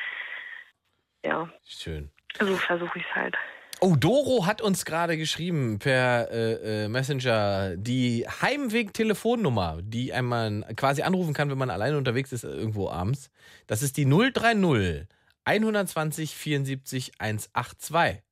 Ja, 1.24 1.48
Schön. 1.64 2.10
so 2.38 2.56
versuche 2.56 2.98
ich 2.98 3.04
es 3.10 3.14
halt. 3.14 3.36
Oh, 3.80 3.94
Doro 3.96 4.46
hat 4.46 4.60
uns 4.60 4.84
gerade 4.84 5.16
geschrieben 5.16 5.78
per 5.78 6.30
äh, 6.32 6.84
äh, 6.84 6.88
Messenger 6.88 7.76
die 7.76 8.26
Heimweg-Telefonnummer, 8.26 9.78
die 9.82 10.12
einmal 10.12 10.64
quasi 10.74 11.02
anrufen 11.02 11.32
kann, 11.32 11.48
wenn 11.48 11.58
man 11.58 11.70
alleine 11.70 11.96
unterwegs 11.96 12.32
ist, 12.32 12.42
irgendwo 12.42 12.88
abends. 12.90 13.30
Das 13.68 13.82
ist 13.82 13.96
die 13.96 14.04
030 14.04 15.06
120 15.44 16.34
74 16.34 17.12
182. 17.18 18.22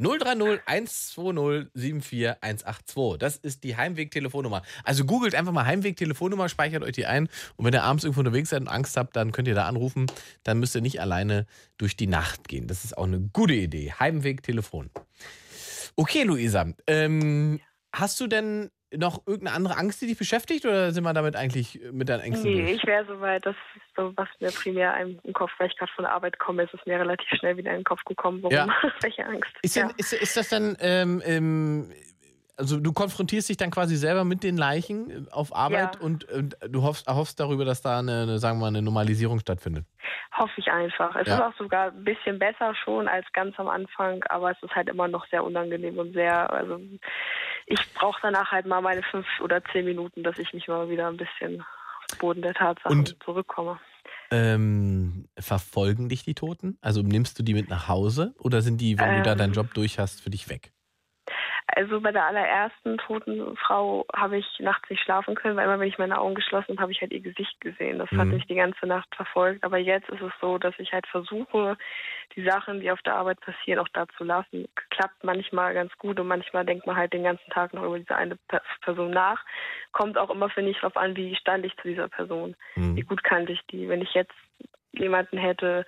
030 0.00 0.62
120 0.66 1.72
74 1.74 2.36
182. 2.40 3.18
Das 3.18 3.36
ist 3.36 3.64
die 3.64 3.76
Heimweg-Telefonnummer. 3.76 4.62
Also 4.84 5.04
googelt 5.04 5.34
einfach 5.34 5.52
mal 5.52 5.66
Heimweg-Telefonnummer, 5.66 6.48
speichert 6.48 6.84
euch 6.84 6.92
die 6.92 7.06
ein. 7.06 7.28
Und 7.56 7.64
wenn 7.64 7.74
ihr 7.74 7.82
abends 7.82 8.04
irgendwo 8.04 8.20
unterwegs 8.20 8.50
seid 8.50 8.60
und 8.60 8.68
Angst 8.68 8.96
habt, 8.96 9.16
dann 9.16 9.32
könnt 9.32 9.48
ihr 9.48 9.54
da 9.54 9.66
anrufen. 9.66 10.06
Dann 10.44 10.60
müsst 10.60 10.74
ihr 10.74 10.80
nicht 10.80 11.00
alleine 11.00 11.46
durch 11.78 11.96
die 11.96 12.06
Nacht 12.06 12.48
gehen. 12.48 12.68
Das 12.68 12.84
ist 12.84 12.96
auch 12.96 13.04
eine 13.04 13.20
gute 13.20 13.54
Idee. 13.54 13.92
Heimweg-Telefon. 13.98 14.90
Okay, 15.96 16.22
Luisa. 16.22 16.72
Ähm, 16.86 17.60
hast 17.94 18.20
du 18.20 18.26
denn 18.26 18.70
noch 18.94 19.26
irgendeine 19.26 19.54
andere 19.56 19.76
Angst, 19.76 20.00
die 20.00 20.06
dich 20.06 20.16
beschäftigt? 20.18 20.64
Oder 20.64 20.92
sind 20.92 21.04
wir 21.04 21.12
damit 21.12 21.36
eigentlich 21.36 21.78
mit 21.92 22.08
deinen 22.08 22.20
Ängsten 22.20 22.50
Nee, 22.50 22.62
durch? 22.62 22.76
ich 22.76 22.86
wäre 22.86 23.04
soweit, 23.06 23.44
das 23.44 23.54
ist 23.76 23.82
so, 23.96 24.12
was 24.16 24.28
mir 24.40 24.50
primär 24.50 24.96
im 24.96 25.32
Kopf, 25.34 25.50
weil 25.58 25.66
ich 25.68 25.76
gerade 25.76 25.92
von 25.92 26.04
der 26.04 26.12
Arbeit 26.12 26.38
komme, 26.38 26.62
ist 26.62 26.72
es 26.72 26.80
mir 26.86 26.98
relativ 26.98 27.28
schnell 27.38 27.56
wieder 27.58 27.70
in 27.70 27.78
den 27.80 27.84
Kopf 27.84 28.02
gekommen, 28.04 28.42
warum, 28.42 28.54
Ja. 28.54 28.66
welche 29.02 29.26
Angst. 29.26 29.50
Ist, 29.62 29.76
ja. 29.76 29.86
denn, 29.88 29.94
ist, 29.98 30.12
ist 30.14 30.36
das 30.36 30.48
dann, 30.48 30.76
ähm, 30.80 31.22
ähm, 31.24 31.92
also 32.56 32.80
du 32.80 32.92
konfrontierst 32.92 33.50
dich 33.50 33.56
dann 33.58 33.70
quasi 33.70 33.94
selber 33.96 34.24
mit 34.24 34.42
den 34.42 34.56
Leichen 34.56 35.10
äh, 35.10 35.30
auf 35.32 35.54
Arbeit 35.54 35.96
Ja. 35.96 36.00
und, 36.00 36.24
und 36.32 36.56
du 36.68 36.82
hoffst, 36.82 37.06
erhoffst 37.08 37.38
darüber, 37.38 37.66
dass 37.66 37.82
da 37.82 37.98
eine, 37.98 38.22
eine, 38.22 38.38
sagen 38.38 38.56
wir 38.58 38.62
mal, 38.62 38.68
eine 38.68 38.80
Normalisierung 38.82 39.38
stattfindet. 39.40 39.84
Hoffe 40.32 40.54
ich 40.56 40.68
einfach. 40.70 41.14
Es 41.16 41.26
ist 41.28 41.40
auch 41.40 41.54
sogar 41.58 41.88
ein 41.88 42.04
bisschen 42.04 42.38
besser 42.38 42.74
schon 42.84 43.06
als 43.08 43.26
ganz 43.32 43.58
am 43.58 43.68
Anfang, 43.68 44.22
aber 44.28 44.50
es 44.52 44.62
ist 44.62 44.74
halt 44.74 44.88
immer 44.88 45.08
noch 45.08 45.26
sehr 45.28 45.44
unangenehm 45.44 45.98
und 45.98 46.12
sehr, 46.14 46.50
also 46.52 46.80
ich 47.68 47.94
brauche 47.94 48.18
danach 48.22 48.50
halt 48.50 48.66
mal 48.66 48.80
meine 48.80 49.02
fünf 49.02 49.26
oder 49.42 49.62
zehn 49.72 49.84
Minuten, 49.84 50.22
dass 50.22 50.38
ich 50.38 50.52
mich 50.52 50.68
mal 50.68 50.88
wieder 50.88 51.08
ein 51.08 51.16
bisschen 51.16 51.60
auf 51.62 52.06
den 52.10 52.18
Boden 52.18 52.42
der 52.42 52.54
Tatsachen 52.54 52.98
Und- 53.00 53.16
zurückkomme. 53.24 53.78
Ähm, 54.30 55.26
verfolgen 55.38 56.10
dich 56.10 56.22
die 56.22 56.34
Toten? 56.34 56.76
Also 56.82 57.00
nimmst 57.00 57.38
du 57.38 57.42
die 57.42 57.54
mit 57.54 57.70
nach 57.70 57.88
Hause 57.88 58.34
oder 58.38 58.60
sind 58.60 58.78
die, 58.78 58.98
wenn 58.98 59.16
du 59.16 59.22
da 59.22 59.32
Ähm. 59.32 59.38
deinen 59.38 59.52
Job 59.54 59.72
durch 59.72 59.98
hast, 59.98 60.20
für 60.20 60.28
dich 60.28 60.50
weg? 60.50 60.72
Also 61.74 62.00
bei 62.00 62.12
der 62.12 62.24
allerersten 62.26 62.98
toten 62.98 63.56
Frau 63.56 64.06
habe 64.16 64.38
ich 64.38 64.46
nachts 64.58 64.88
nicht 64.88 65.02
schlafen 65.02 65.34
können, 65.34 65.56
weil 65.56 65.64
immer 65.66 65.78
wenn 65.78 65.88
ich 65.88 65.98
meine 65.98 66.18
Augen 66.18 66.34
geschlossen 66.34 66.70
habe, 66.72 66.82
habe 66.82 66.92
ich 66.92 67.00
halt 67.00 67.12
ihr 67.12 67.20
Gesicht 67.20 67.60
gesehen. 67.60 67.98
Das 67.98 68.10
hat 68.12 68.26
Mhm. 68.26 68.34
mich 68.34 68.46
die 68.46 68.54
ganze 68.54 68.86
Nacht 68.86 69.14
verfolgt. 69.14 69.62
Aber 69.62 69.76
jetzt 69.78 70.08
ist 70.08 70.22
es 70.22 70.32
so, 70.40 70.58
dass 70.58 70.74
ich 70.78 70.92
halt 70.92 71.06
versuche, 71.06 71.76
die 72.36 72.42
Sachen, 72.42 72.80
die 72.80 72.90
auf 72.90 73.02
der 73.02 73.14
Arbeit 73.16 73.40
passieren, 73.40 73.80
auch 73.80 73.88
da 73.92 74.06
zu 74.16 74.24
lassen. 74.24 74.66
Klappt 74.90 75.22
manchmal 75.24 75.74
ganz 75.74 75.96
gut 75.98 76.18
und 76.18 76.26
manchmal 76.26 76.64
denkt 76.64 76.86
man 76.86 76.96
halt 76.96 77.12
den 77.12 77.24
ganzen 77.24 77.50
Tag 77.50 77.74
noch 77.74 77.84
über 77.84 77.98
diese 77.98 78.16
eine 78.16 78.36
Pe- 78.48 78.62
Person 78.80 79.10
nach. 79.10 79.44
Kommt 79.92 80.16
auch 80.16 80.30
immer, 80.30 80.48
finde 80.48 80.70
ich, 80.70 80.78
darauf 80.80 80.96
an, 80.96 81.16
wie 81.16 81.36
stand 81.36 81.66
ich 81.66 81.76
zu 81.76 81.88
dieser 81.88 82.08
Person. 82.08 82.56
Mhm. 82.76 82.96
Wie 82.96 83.02
gut 83.02 83.22
kannte 83.22 83.52
ich 83.52 83.60
die. 83.66 83.88
Wenn 83.88 84.02
ich 84.02 84.14
jetzt 84.14 84.34
jemanden 84.92 85.36
hätte, 85.38 85.84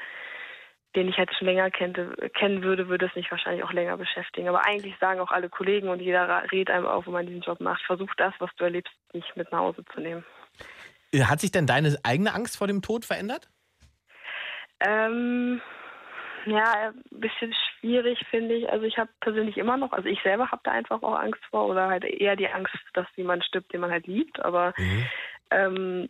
den 0.97 1.09
ich 1.09 1.17
jetzt 1.17 1.37
schon 1.37 1.47
länger 1.47 1.71
kennte, 1.71 2.17
kennen 2.35 2.63
würde, 2.63 2.89
würde 2.89 3.07
es 3.07 3.15
mich 3.15 3.31
wahrscheinlich 3.31 3.63
auch 3.65 3.73
länger 3.73 3.97
beschäftigen. 3.97 4.49
Aber 4.49 4.67
eigentlich 4.67 4.95
sagen 4.99 5.21
auch 5.21 5.31
alle 5.31 5.49
Kollegen 5.49 5.89
und 5.89 6.01
jeder 6.01 6.45
rät 6.51 6.71
einem 6.71 6.87
auf, 6.87 7.07
wenn 7.07 7.13
man 7.13 7.27
diesen 7.27 7.43
Job 7.43 7.61
macht, 7.61 7.83
versuch 7.83 8.13
das, 8.17 8.35
was 8.39 8.51
du 8.57 8.65
erlebst, 8.65 8.93
nicht 9.13 9.37
mit 9.37 9.51
nach 9.53 9.61
Hause 9.61 9.85
zu 9.95 10.01
nehmen. 10.01 10.25
Äh, 11.13 11.25
Hat 11.25 11.41
sich 11.41 11.53
denn 11.53 11.67
deine 11.67 11.97
eigene 12.03 12.35
Angst 12.35 12.57
vor 12.57 12.67
dem 12.67 12.83
Tod 12.83 13.05
verändert? 13.05 13.49
Ähm, 14.81 15.61
ja, 16.47 16.91
ein 16.91 17.21
bisschen 17.21 17.55
schwierig 17.55 18.19
finde 18.31 18.55
ich. 18.55 18.69
Also 18.69 18.85
ich 18.87 18.99
habe 18.99 19.11
persönlich 19.21 19.59
immer 19.59 19.77
noch, 19.77 19.93
also 19.93 20.09
ich 20.09 20.21
selber 20.23 20.51
habe 20.51 20.63
da 20.65 20.73
einfach 20.73 21.03
auch 21.03 21.19
Angst 21.19 21.43
vor 21.51 21.67
oder 21.67 21.89
halt 21.89 22.05
eher 22.05 22.35
die 22.35 22.49
Angst, 22.49 22.75
dass 22.95 23.07
jemand 23.17 23.45
stirbt, 23.45 23.73
den 23.73 23.81
man 23.81 23.91
halt 23.91 24.07
liebt. 24.07 24.41
Aber 24.41 24.73
ähm, 25.51 26.09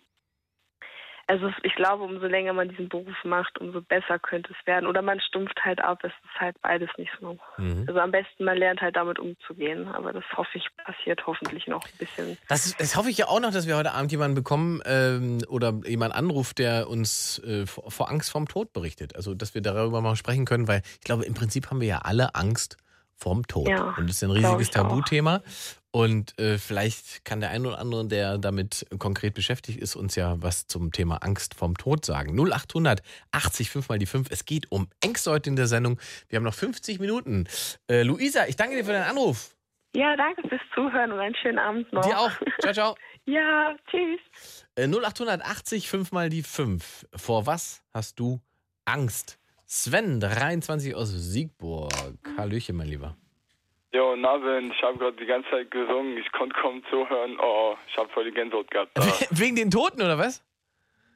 also 1.30 1.50
ich 1.62 1.74
glaube, 1.76 2.02
umso 2.04 2.26
länger 2.26 2.52
man 2.52 2.68
diesen 2.68 2.88
Beruf 2.88 3.14
macht, 3.24 3.58
umso 3.60 3.80
besser 3.80 4.18
könnte 4.18 4.52
es 4.58 4.66
werden. 4.66 4.86
Oder 4.86 5.00
man 5.00 5.20
stumpft 5.20 5.58
halt 5.64 5.80
ab. 5.80 6.00
Es 6.02 6.10
ist 6.10 6.40
halt 6.40 6.56
beides 6.60 6.88
nicht 6.98 7.10
so. 7.20 7.38
Mhm. 7.56 7.84
Also 7.86 8.00
am 8.00 8.10
besten, 8.10 8.44
man 8.44 8.58
lernt 8.58 8.80
halt 8.80 8.96
damit 8.96 9.18
umzugehen. 9.18 9.86
Aber 9.88 10.12
das 10.12 10.24
hoffe 10.36 10.58
ich 10.58 10.66
passiert 10.84 11.24
hoffentlich 11.26 11.66
noch 11.68 11.84
ein 11.84 11.96
bisschen. 11.98 12.36
Das, 12.48 12.66
ist- 12.66 12.80
das 12.80 12.96
hoffe 12.96 13.10
ich 13.10 13.18
ja 13.18 13.28
auch 13.28 13.40
noch, 13.40 13.52
dass 13.52 13.66
wir 13.66 13.76
heute 13.76 13.92
Abend 13.92 14.10
jemanden 14.12 14.34
bekommen 14.34 14.82
ähm, 14.84 15.38
oder 15.48 15.72
jemand 15.86 16.14
anruft, 16.14 16.58
der 16.58 16.88
uns 16.88 17.38
äh, 17.44 17.64
vor, 17.66 17.90
vor 17.90 18.10
Angst 18.10 18.30
vorm 18.32 18.48
Tod 18.48 18.72
berichtet. 18.72 19.14
Also, 19.16 19.34
dass 19.34 19.54
wir 19.54 19.62
darüber 19.62 20.00
mal 20.00 20.16
sprechen 20.16 20.44
können, 20.44 20.66
weil 20.68 20.82
ich 20.98 21.04
glaube, 21.04 21.24
im 21.24 21.34
Prinzip 21.34 21.70
haben 21.70 21.80
wir 21.80 21.88
ja 21.88 21.98
alle 22.02 22.34
Angst 22.34 22.76
vorm 23.20 23.46
Tod. 23.46 23.68
Ja, 23.68 23.94
Und 23.96 24.08
das 24.08 24.16
ist 24.16 24.24
ein 24.24 24.30
riesiges 24.30 24.68
auch. 24.70 24.88
Tabuthema. 24.88 25.42
Und 25.92 26.38
äh, 26.38 26.56
vielleicht 26.58 27.24
kann 27.24 27.40
der 27.40 27.50
ein 27.50 27.66
oder 27.66 27.78
andere, 27.78 28.06
der 28.06 28.38
damit 28.38 28.86
konkret 28.98 29.34
beschäftigt 29.34 29.80
ist, 29.80 29.96
uns 29.96 30.14
ja 30.14 30.40
was 30.40 30.66
zum 30.68 30.92
Thema 30.92 31.16
Angst 31.16 31.54
vorm 31.54 31.76
Tod 31.76 32.04
sagen. 32.04 32.38
0800 32.38 33.02
80 33.32 33.70
5 33.70 33.88
mal 33.88 33.98
die 33.98 34.06
5. 34.06 34.28
Es 34.30 34.44
geht 34.44 34.70
um 34.70 34.88
Ängste 35.02 35.32
heute 35.32 35.50
in 35.50 35.56
der 35.56 35.66
Sendung. 35.66 35.98
Wir 36.28 36.36
haben 36.36 36.44
noch 36.44 36.54
50 36.54 37.00
Minuten. 37.00 37.48
Äh, 37.90 38.02
Luisa, 38.02 38.46
ich 38.46 38.56
danke 38.56 38.76
dir 38.76 38.84
für 38.84 38.92
deinen 38.92 39.10
Anruf. 39.10 39.56
Ja, 39.96 40.16
danke 40.16 40.48
fürs 40.48 40.60
Zuhören 40.72 41.10
und 41.10 41.18
einen 41.18 41.34
schönen 41.34 41.58
Abend 41.58 41.92
noch. 41.92 42.06
Dir 42.06 42.18
auch. 42.18 42.30
Ciao, 42.60 42.72
ciao. 42.72 42.96
ja, 43.24 43.74
tschüss. 43.90 44.64
Äh, 44.76 44.86
0880 44.86 45.88
5 45.88 46.12
mal 46.12 46.28
die 46.28 46.44
5. 46.44 47.08
Vor 47.16 47.46
was 47.46 47.82
hast 47.92 48.20
du 48.20 48.40
Angst? 48.84 49.39
Sven, 49.74 50.18
23 50.18 50.96
aus 50.96 51.10
Siegburg. 51.10 51.92
Hallöchen, 52.36 52.76
mein 52.76 52.88
Lieber. 52.88 53.16
Jo, 53.92 54.16
Navin, 54.16 54.72
ich 54.72 54.82
habe 54.82 54.98
gerade 54.98 55.16
die 55.16 55.26
ganze 55.26 55.48
Zeit 55.48 55.70
gesungen, 55.70 56.18
ich 56.18 56.30
konnte 56.32 56.56
kaum 56.60 56.82
zuhören. 56.90 57.38
Oh, 57.40 57.76
ich 57.88 57.96
habe 57.96 58.08
voll 58.08 58.24
die 58.24 58.32
Gänsehaut 58.32 58.68
gehabt. 58.68 58.90
Da. 58.94 59.02
Wegen 59.30 59.54
den 59.54 59.70
Toten, 59.70 60.02
oder 60.02 60.18
was? 60.18 60.44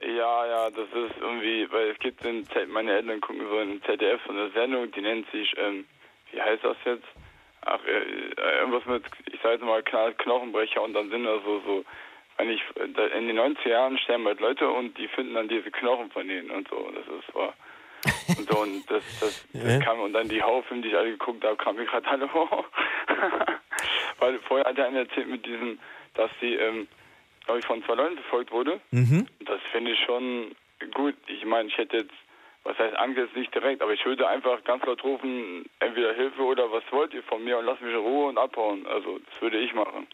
ja, 0.01 0.47
ja, 0.47 0.71
das 0.71 0.87
ist 0.87 1.17
irgendwie, 1.21 1.67
weil 1.73 1.89
es 1.91 1.99
gibt 1.99 2.25
in 2.25 2.45
Z 2.47 2.69
meine 2.69 2.93
Eltern 2.93 3.21
gucken 3.21 3.43
so 3.49 3.59
in 3.59 3.83
ZDF 3.83 4.21
so 4.25 4.33
eine 4.33 4.51
Sendung, 4.53 4.89
die 4.93 5.01
nennt 5.01 5.29
sich, 5.33 5.53
ähm, 5.57 5.85
wie 6.31 6.41
heißt 6.41 6.63
das 6.63 6.77
jetzt? 6.85 7.07
Ach, 7.63 7.81
äh, 7.85 7.91
äh, 8.41 8.59
irgendwas 8.61 8.85
mit, 8.87 9.03
ich 9.33 9.41
sag 9.43 9.53
jetzt 9.53 9.65
mal 9.65 9.83
Kno- 9.83 10.13
Knochenbrecher 10.19 10.81
und 10.83 10.93
dann 10.95 11.11
sind 11.11 11.25
da 11.25 11.41
so, 11.45 11.61
so, 11.67 11.85
wenn 12.37 12.51
ich, 12.51 12.61
da- 12.95 13.07
in 13.07 13.27
den 13.27 13.37
90er 13.39 13.69
Jahren 13.69 13.99
sterben 13.99 14.27
halt 14.27 14.39
Leute 14.41 14.69
und 14.69 14.97
die 14.99 15.09
finden 15.09 15.35
dann 15.35 15.49
diese 15.49 15.71
Knochen 15.73 16.11
von 16.13 16.29
denen 16.29 16.51
und 16.53 16.69
so, 16.69 16.89
das 16.95 17.07
ist 17.19 17.35
wahr. 17.35 17.55
Und 18.39 18.49
so, 18.51 18.59
und 18.61 18.91
das, 18.91 19.03
das, 19.21 19.47
das 19.53 19.73
Ja. 19.73 19.79
kam, 19.81 20.01
und 20.01 20.13
dann 20.13 20.29
die 20.29 20.43
Haufilme, 20.43 20.83
die 20.83 20.89
ich 20.89 20.97
alle 20.97 21.11
geguckt 21.11 21.45
habe, 21.45 21.57
kam 21.57 21.77
mir 21.77 21.85
gerade 21.87 22.07
alle 22.09 22.33
hoch. 22.33 22.65
Weil 24.19 24.39
vorher 24.41 24.67
hat 24.67 24.79
er 24.79 24.87
einer 24.87 25.01
erzählt 25.01 25.29
mit 25.29 25.45
diesem, 25.47 25.79
dass 26.15 26.31
sie, 26.41 26.55
ähm, 26.55 26.87
glaube 27.45 27.61
ich, 27.61 27.67
von 27.67 27.83
zwei 27.85 27.95
Leuten 27.95 28.17
verfolgt 28.17 28.53
wurde. 28.53 28.81
Mhm. 28.91 29.27
Das 29.41 29.61
finde 29.73 29.93
ich 29.93 29.99
schon 30.05 30.55
gut. 30.95 31.15
Ich 31.27 31.45
meine, 31.45 31.69
ich 31.69 31.77
hätte 31.77 31.99
jetzt, 31.99 32.13
was 32.63 32.79
heißt 32.79 32.97
Angst 32.97 33.19
jetzt 33.19 33.37
nicht 33.37 33.55
direkt, 33.55 33.83
aber 33.83 33.93
ich 33.93 34.05
würde 34.07 34.27
einfach 34.29 34.63
ganz 34.65 34.85
laut 34.85 35.03
rufen, 35.05 35.65
entweder 35.81 36.15
Hilfe 36.15 36.43
oder 36.43 36.71
was 36.73 36.85
wollt 36.91 37.13
ihr 37.15 37.23
von 37.25 37.43
mir 37.45 37.59
und 37.59 37.67
lasst 37.67 37.83
mich 37.83 37.93
in 37.93 37.99
Ruhe 38.01 38.29
und 38.29 38.39
abhauen. 38.39 38.87
Also, 38.87 39.19
das 39.19 39.43
würde 39.43 39.59
ich 39.59 39.75
machen. 39.75 40.07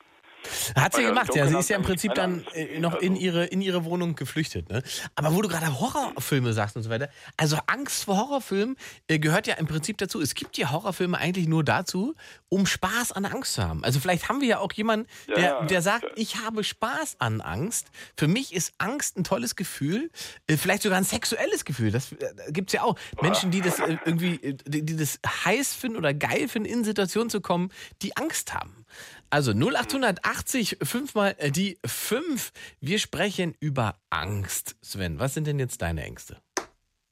Hat 0.74 0.94
sie 0.94 1.02
gemacht, 1.02 1.34
ja. 1.34 1.46
Sie 1.46 1.56
ist 1.56 1.68
ja 1.70 1.76
im 1.76 1.82
Prinzip 1.82 2.14
dann 2.14 2.44
äh, 2.54 2.78
noch 2.78 2.94
in 2.94 3.16
ihre, 3.16 3.46
in 3.46 3.60
ihre 3.60 3.84
Wohnung 3.84 4.14
geflüchtet. 4.14 4.68
Ne? 4.68 4.82
Aber 5.14 5.34
wo 5.34 5.42
du 5.42 5.48
gerade 5.48 5.78
Horrorfilme 5.80 6.52
sagst 6.52 6.76
und 6.76 6.82
so 6.82 6.90
weiter. 6.90 7.08
Also 7.36 7.58
Angst 7.66 8.04
vor 8.04 8.16
Horrorfilmen 8.16 8.76
äh, 9.08 9.18
gehört 9.18 9.46
ja 9.46 9.54
im 9.54 9.66
Prinzip 9.66 9.98
dazu. 9.98 10.20
Es 10.20 10.34
gibt 10.34 10.56
ja 10.58 10.70
Horrorfilme 10.70 11.18
eigentlich 11.18 11.48
nur 11.48 11.64
dazu, 11.64 12.14
um 12.48 12.66
Spaß 12.66 13.12
an 13.12 13.24
Angst 13.24 13.54
zu 13.54 13.62
haben. 13.62 13.84
Also 13.84 14.00
vielleicht 14.00 14.28
haben 14.28 14.40
wir 14.40 14.48
ja 14.48 14.58
auch 14.58 14.72
jemanden, 14.72 15.06
Ja, 15.28 15.34
der, 15.34 15.44
ja. 15.44 15.64
der 15.64 15.82
sagt, 15.82 16.06
ich 16.16 16.36
habe 16.36 16.64
Spaß 16.64 17.16
an 17.18 17.40
Angst. 17.40 17.88
Für 18.16 18.28
mich 18.28 18.54
ist 18.54 18.72
Angst 18.78 19.16
ein 19.16 19.24
tolles 19.24 19.56
Gefühl. 19.56 20.10
Äh, 20.46 20.56
vielleicht 20.56 20.82
sogar 20.82 20.98
ein 20.98 21.04
sexuelles 21.04 21.64
Gefühl. 21.64 21.90
Das 21.90 22.12
äh, 22.12 22.52
gibt's 22.52 22.72
ja 22.72 22.82
auch. 22.82 22.96
Menschen, 23.22 23.50
die 23.50 23.60
das 23.60 23.78
irgendwie, 23.78 24.56
die 24.66 24.96
das 24.96 25.18
heiß 25.44 25.74
finden 25.74 25.96
oder 25.98 26.14
geil 26.14 26.48
finden, 26.48 26.68
in 26.68 26.84
Situationen 26.84 27.30
zu 27.30 27.40
kommen, 27.40 27.70
die 28.02 28.16
Angst 28.16 28.54
haben. 28.54 28.84
Also 29.30 29.52
0880 29.52 30.78
fünfmal 30.82 31.36
äh, 31.38 31.50
die 31.50 31.78
5. 31.86 32.50
Wir 32.80 32.98
sprechen 32.98 33.54
über 33.60 33.96
Angst. 34.10 34.76
Sven, 34.82 35.18
was 35.20 35.34
sind 35.34 35.46
denn 35.46 35.58
jetzt 35.58 35.82
deine 35.82 36.02
Ängste? 36.04 36.36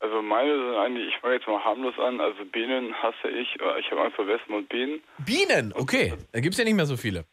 Also 0.00 0.20
meine 0.22 0.52
sind 0.52 0.74
eigentlich, 0.76 1.08
ich 1.14 1.20
fange 1.20 1.34
jetzt 1.34 1.46
mal 1.46 1.62
harmlos 1.64 1.94
an, 1.98 2.20
also 2.20 2.44
Bienen 2.44 2.94
hasse 2.94 3.28
ich, 3.28 3.48
äh, 3.60 3.80
ich 3.80 3.90
habe 3.90 4.02
Angst 4.02 4.16
vor 4.16 4.26
Wespen 4.26 4.54
und 4.54 4.68
Bienen. 4.68 5.00
Bienen, 5.18 5.72
okay. 5.74 6.14
Da 6.32 6.40
gibt's 6.40 6.58
ja 6.58 6.64
nicht 6.64 6.74
mehr 6.74 6.86
so 6.86 6.96
viele. 6.96 7.24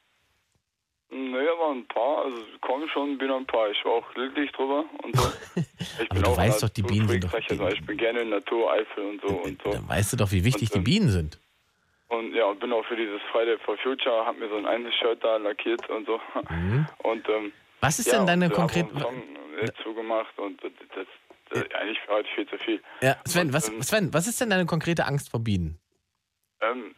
Naja, 1.11 1.51
waren 1.59 1.79
ein 1.79 1.87
paar, 1.87 2.25
also 2.25 2.41
kommen 2.61 2.89
schon, 2.89 3.17
bin 3.17 3.29
ein 3.31 3.45
paar. 3.45 3.69
Ich 3.69 3.77
war 3.85 3.93
auch 3.93 4.13
glücklich 4.13 4.51
drüber 4.51 4.85
und 5.03 5.15
so. 5.15 5.31
Ich 6.01 6.11
Aber 6.11 6.19
du 6.21 6.35
weißt 6.37 6.61
doch, 6.63 6.69
die 6.69 6.81
Bienen 6.81 7.07
sind 7.07 7.23
doch- 7.23 7.33
Also 7.33 7.67
ich 7.69 7.85
bin 7.85 7.97
gerne 7.97 8.21
in 8.21 8.29
Natur, 8.29 8.71
Eifel 8.73 9.05
und 9.05 9.21
so 9.21 9.27
und 9.27 9.61
so. 9.63 9.71
Dann 9.71 9.87
weißt 9.87 10.13
du 10.13 10.17
doch, 10.17 10.31
wie 10.31 10.43
wichtig 10.43 10.69
die 10.69 10.79
Und, 10.79 10.79
ähm, 10.79 10.83
Bienen 10.83 11.09
sind. 11.09 11.39
Und 12.07 12.33
ja, 12.35 12.51
bin 12.53 12.71
auch 12.71 12.85
für 12.85 12.95
dieses 12.95 13.21
Friday 13.31 13.57
for 13.59 13.77
Future, 13.77 14.25
hab 14.25 14.37
mir 14.37 14.47
so 14.47 14.57
ein 14.57 14.65
eines 14.67 14.93
Shirt 14.95 15.23
da 15.23 15.37
lackiert 15.37 15.89
und 15.89 16.05
so. 16.05 16.19
Und 17.03 17.27
ähm, 17.29 17.51
Was 17.81 17.97
ist 17.99 18.11
ja, 18.11 18.17
denn 18.19 18.27
deine 18.27 18.45
und, 18.45 18.53
konkrete- 18.53 18.99
Song 18.99 19.23
äh, 19.59 19.71
zugemacht 19.83 20.37
und 20.37 20.63
das, 20.63 20.71
das, 20.93 21.07
das 21.49 21.71
eigentlich 21.71 21.99
verrate 22.01 22.27
ich 22.27 22.35
viel 22.35 22.47
zu 22.47 22.57
viel. 22.59 22.81
Ja, 23.01 23.15
Sven, 23.25 23.47
Und, 23.47 23.53
was, 23.53 23.69
ähm, 23.69 23.81
Sven, 23.81 24.13
was 24.13 24.27
ist 24.27 24.39
denn 24.41 24.49
deine 24.49 24.65
konkrete 24.65 25.05
Angst 25.05 25.31
vor 25.31 25.39
Bienen? 25.43 25.79
Ähm, 26.61 26.93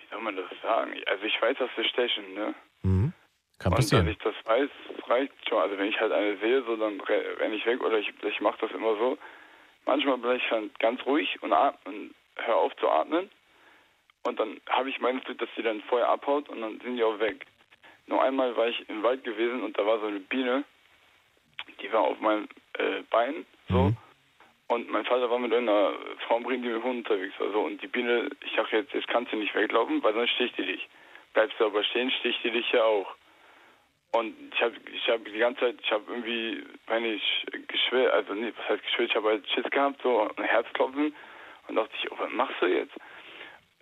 wie 0.00 0.06
soll 0.10 0.20
man 0.22 0.36
das 0.36 0.46
sagen? 0.62 0.92
Also 1.06 1.24
ich 1.24 1.40
weiß, 1.40 1.56
dass 1.58 1.70
wir 1.76 1.84
stechen, 1.84 2.34
ne? 2.34 2.54
Mhm. 2.82 3.12
Kann 3.58 3.72
und 3.72 3.78
dass 3.78 3.90
passieren. 3.90 4.08
ich 4.08 4.18
das 4.18 4.34
weiß, 4.44 4.70
reicht 5.06 5.32
schon. 5.48 5.58
Also 5.58 5.76
wenn 5.78 5.88
ich 5.88 6.00
halt 6.00 6.12
eine 6.12 6.36
sehe, 6.38 6.62
so 6.64 6.76
dann 6.76 7.00
re- 7.02 7.36
renne 7.38 7.54
ich 7.54 7.66
weg 7.66 7.82
oder 7.82 7.98
ich, 7.98 8.10
ich 8.22 8.40
mache 8.40 8.58
das 8.60 8.70
immer 8.72 8.96
so. 8.96 9.18
Manchmal 9.86 10.18
bin 10.18 10.32
ich 10.36 10.42
dann 10.50 10.70
ganz 10.78 11.04
ruhig 11.06 11.40
und, 11.42 11.52
atm- 11.52 11.76
und 11.84 12.14
höre 12.36 12.56
auf 12.56 12.74
zu 12.76 12.88
atmen. 12.88 13.30
Und 14.22 14.38
dann 14.38 14.60
habe 14.68 14.90
ich 14.90 15.00
meines 15.00 15.24
Glück, 15.24 15.38
dass 15.38 15.48
die 15.56 15.62
dann 15.62 15.80
vorher 15.82 16.08
abhaut 16.08 16.48
und 16.48 16.60
dann 16.60 16.78
sind 16.80 16.96
die 16.96 17.04
auch 17.04 17.18
weg. 17.18 17.46
Nur 18.06 18.22
einmal 18.22 18.56
war 18.56 18.68
ich 18.68 18.88
im 18.88 19.02
Wald 19.02 19.24
gewesen 19.24 19.62
und 19.62 19.78
da 19.78 19.86
war 19.86 20.00
so 20.00 20.06
eine 20.06 20.20
Biene, 20.20 20.64
die 21.80 21.92
war 21.92 22.02
auf 22.02 22.20
meinem 22.20 22.48
äh, 22.74 23.02
Bein 23.10 23.46
so. 23.68 23.92
Und 24.70 24.88
mein 24.88 25.04
Vater 25.04 25.28
war 25.28 25.38
mit 25.40 25.52
einer 25.52 25.94
Frau 26.26 26.36
Regen, 26.36 26.62
die 26.62 26.68
mit 26.68 26.82
Hund 26.84 26.98
unterwegs 26.98 27.34
war. 27.40 27.50
So. 27.50 27.62
Und 27.62 27.82
die 27.82 27.88
Biene, 27.88 28.30
ich 28.44 28.54
dachte 28.54 28.76
jetzt, 28.76 28.92
jetzt 28.94 29.08
kannst 29.08 29.32
du 29.32 29.36
nicht 29.36 29.54
weglaufen, 29.54 30.00
weil 30.02 30.14
sonst 30.14 30.30
sticht 30.30 30.56
die 30.58 30.64
dich. 30.64 30.88
Bleibst 31.32 31.58
du 31.58 31.66
aber 31.66 31.82
stehen, 31.82 32.10
sticht 32.12 32.42
die 32.44 32.52
dich 32.52 32.70
ja 32.70 32.84
auch. 32.84 33.14
Und 34.12 34.34
ich 34.54 34.62
habe 34.62 34.74
ich 34.92 35.08
hab 35.08 35.24
die 35.24 35.38
ganze 35.38 35.60
Zeit, 35.60 35.76
ich 35.82 35.90
habe 35.90 36.04
irgendwie, 36.08 36.64
wenn 36.86 37.04
ich 37.04 37.46
geschwillt, 37.66 38.12
also 38.12 38.34
nee, 38.34 38.52
was 38.56 38.68
heißt 38.68 38.82
geschwillt, 38.84 39.10
ich 39.10 39.16
habe 39.16 39.28
halt 39.28 39.48
Schiss 39.50 39.70
gehabt, 39.70 40.00
so 40.02 40.30
ein 40.36 40.44
Herzklopfen. 40.44 41.14
Und 41.66 41.74
dachte 41.74 41.90
ich, 42.00 42.10
oh, 42.10 42.16
was 42.18 42.30
machst 42.32 42.56
du 42.60 42.66
jetzt? 42.66 42.94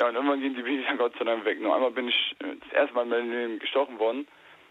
Ja, 0.00 0.08
und 0.08 0.14
irgendwann 0.14 0.40
gehen 0.40 0.54
die 0.54 0.62
Bienen 0.62 0.84
dann 0.86 0.96
Gott 0.98 1.14
sei 1.18 1.24
Dank 1.24 1.44
weg. 1.44 1.60
Nur 1.60 1.74
einmal 1.74 1.90
bin 1.90 2.08
ich 2.08 2.36
äh, 2.38 2.54
das 2.60 2.72
erste 2.72 2.94
Mal 2.94 3.02
in 3.02 3.08
meinem 3.08 3.30
Leben 3.32 3.58
gestochen 3.58 3.98
worden. 3.98 4.28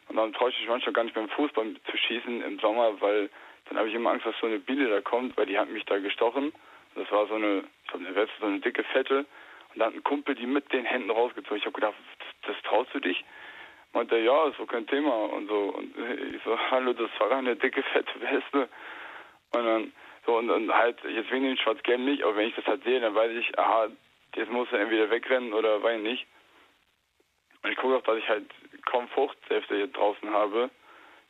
Und 0.08 0.16
dann 0.16 0.32
traue 0.32 0.52
ich 0.52 0.68
manchmal 0.68 0.94
gar 0.94 1.04
nicht 1.04 1.16
beim 1.16 1.28
Fußball 1.28 1.76
zu 1.92 1.98
schießen 1.98 2.42
im 2.42 2.60
Sommer, 2.60 3.02
weil 3.02 3.30
dann 3.66 3.78
habe 3.78 3.90
ich 3.90 3.94
immer 3.96 4.12
Angst, 4.12 4.26
dass 4.26 4.40
so 4.40 4.48
eine 4.48 4.60
Biene 4.60 4.88
da 4.88 5.02
kommt, 5.02 5.36
weil 5.36 5.46
die 5.46 5.60
hat 5.60 5.70
mich 5.70 5.84
da 5.84 6.00
gestochen. 6.00 6.54
Das 6.96 7.12
war 7.12 7.28
so 7.28 7.36
eine, 7.36 7.64
ich 7.84 7.90
glaube, 7.90 8.06
eine 8.06 8.16
Weste, 8.16 8.34
so 8.40 8.46
eine 8.46 8.60
dicke 8.60 8.84
Fette. 8.86 9.26
Und 9.74 9.80
da 9.80 9.88
hat 9.88 9.94
ein 9.96 10.04
Kumpel 10.04 10.34
die 10.36 10.48
mit 10.48 10.72
den 10.72 10.86
Händen 10.86 11.12
rausgezogen. 11.12 11.58
Ich 11.58 11.66
habe 11.66 11.74
gedacht, 11.74 11.96
das, 12.20 12.54
das 12.54 12.64
traust 12.64 12.94
du 12.94 13.00
dich? 13.02 13.26
Meinte 13.92 14.16
er, 14.16 14.24
ja, 14.24 14.48
ist 14.48 14.58
so 14.58 14.66
kein 14.66 14.88
Thema 14.88 15.14
und 15.14 15.50
so. 15.50 15.76
Und 15.76 15.94
ich 16.34 16.42
so, 16.46 16.58
hallo, 16.72 16.94
das 16.94 17.10
war 17.20 17.32
eine 17.32 17.58
dicke, 17.58 17.84
fette 17.84 18.22
Weste. 18.22 18.70
Und 19.54 19.66
dann, 19.66 19.92
so, 20.26 20.38
und, 20.38 20.50
und 20.50 20.74
halt, 20.74 20.98
jetzt 21.04 21.32
wegen 21.32 21.44
dem 21.44 21.58
Schwarz-Gelb 21.58 22.00
nicht, 22.00 22.24
aber 22.24 22.38
wenn 22.38 22.48
ich 22.48 22.56
das 22.56 22.66
halt 22.66 22.84
sehe, 22.86 23.02
dann 23.02 23.14
weiß 23.14 23.32
ich, 23.32 23.60
aha, 23.60 23.90
jetzt 24.38 24.52
muss 24.52 24.68
er 24.72 24.80
entweder 24.82 25.10
wegrennen 25.10 25.54
oder 25.54 25.82
weiß 25.84 25.98
ich 25.98 26.04
nicht. 26.04 26.28
Und 27.64 27.72
ich 27.72 27.78
gucke 27.78 27.96
auch, 27.98 28.04
dass 28.04 28.18
ich 28.18 28.28
halt 28.30 28.46
kaum 28.86 29.08
Fruchtsäfte 29.10 29.76
hier 29.76 29.88
draußen 29.88 30.30
habe, 30.32 30.70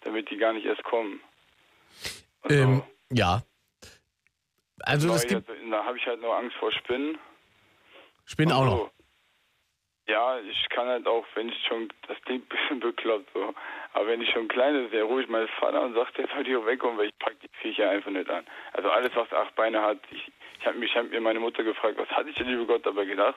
damit 0.01 0.29
die 0.29 0.37
gar 0.37 0.53
nicht 0.53 0.65
erst 0.65 0.83
kommen. 0.83 1.21
Ähm, 2.49 2.83
ja. 3.11 3.41
Also 4.83 5.07
Da 5.09 5.15
es 5.15 5.23
ich 5.23 5.29
gibt 5.29 5.47
halt, 5.47 5.59
da 5.71 5.83
habe 5.83 5.97
ich 5.97 6.05
halt 6.05 6.21
nur 6.21 6.35
Angst 6.35 6.55
vor 6.57 6.71
Spinnen. 6.71 7.17
Spinnen 8.25 8.53
auch 8.53 8.61
Und 8.61 8.67
noch. 8.67 8.77
so. 8.77 8.91
Ja, 10.09 10.39
ich 10.39 10.69
kann 10.69 10.87
halt 10.87 11.05
auch, 11.05 11.25
wenn 11.35 11.49
ich 11.49 11.65
schon, 11.67 11.89
das 12.07 12.17
klingt 12.21 12.45
ein 12.53 12.57
bisschen 12.57 12.79
bekloppt 12.79 13.29
so, 13.33 13.53
aber 13.93 14.07
wenn 14.07 14.21
ich 14.21 14.29
schon 14.31 14.47
kleine 14.47 14.87
sehe, 14.89 15.03
rufe 15.03 15.23
ich 15.23 15.27
meinen 15.29 15.49
Vater 15.59 15.81
und 15.81 15.95
sage, 15.95 16.11
der 16.17 16.27
soll 16.27 16.45
hier 16.45 16.65
wegkommen, 16.65 16.97
weil 16.97 17.07
ich 17.07 17.17
pack 17.19 17.35
die 17.41 17.49
Viecher 17.61 17.89
einfach 17.89 18.11
nicht 18.11 18.29
an. 18.29 18.45
Also 18.73 18.89
alles, 18.89 19.11
was 19.15 19.31
acht 19.33 19.55
Beine 19.55 19.81
hat, 19.81 19.99
ich, 20.11 20.31
ich 20.59 20.65
habe 20.65 20.77
mich 20.77 20.95
hab 20.95 21.09
mir 21.09 21.21
meine 21.21 21.39
Mutter 21.39 21.63
gefragt, 21.63 21.95
was 21.97 22.09
hatte 22.09 22.29
ich 22.29 22.35
denn, 22.35 22.47
liebe 22.47 22.65
Gott, 22.65 22.85
dabei 22.85 23.05
gedacht, 23.05 23.35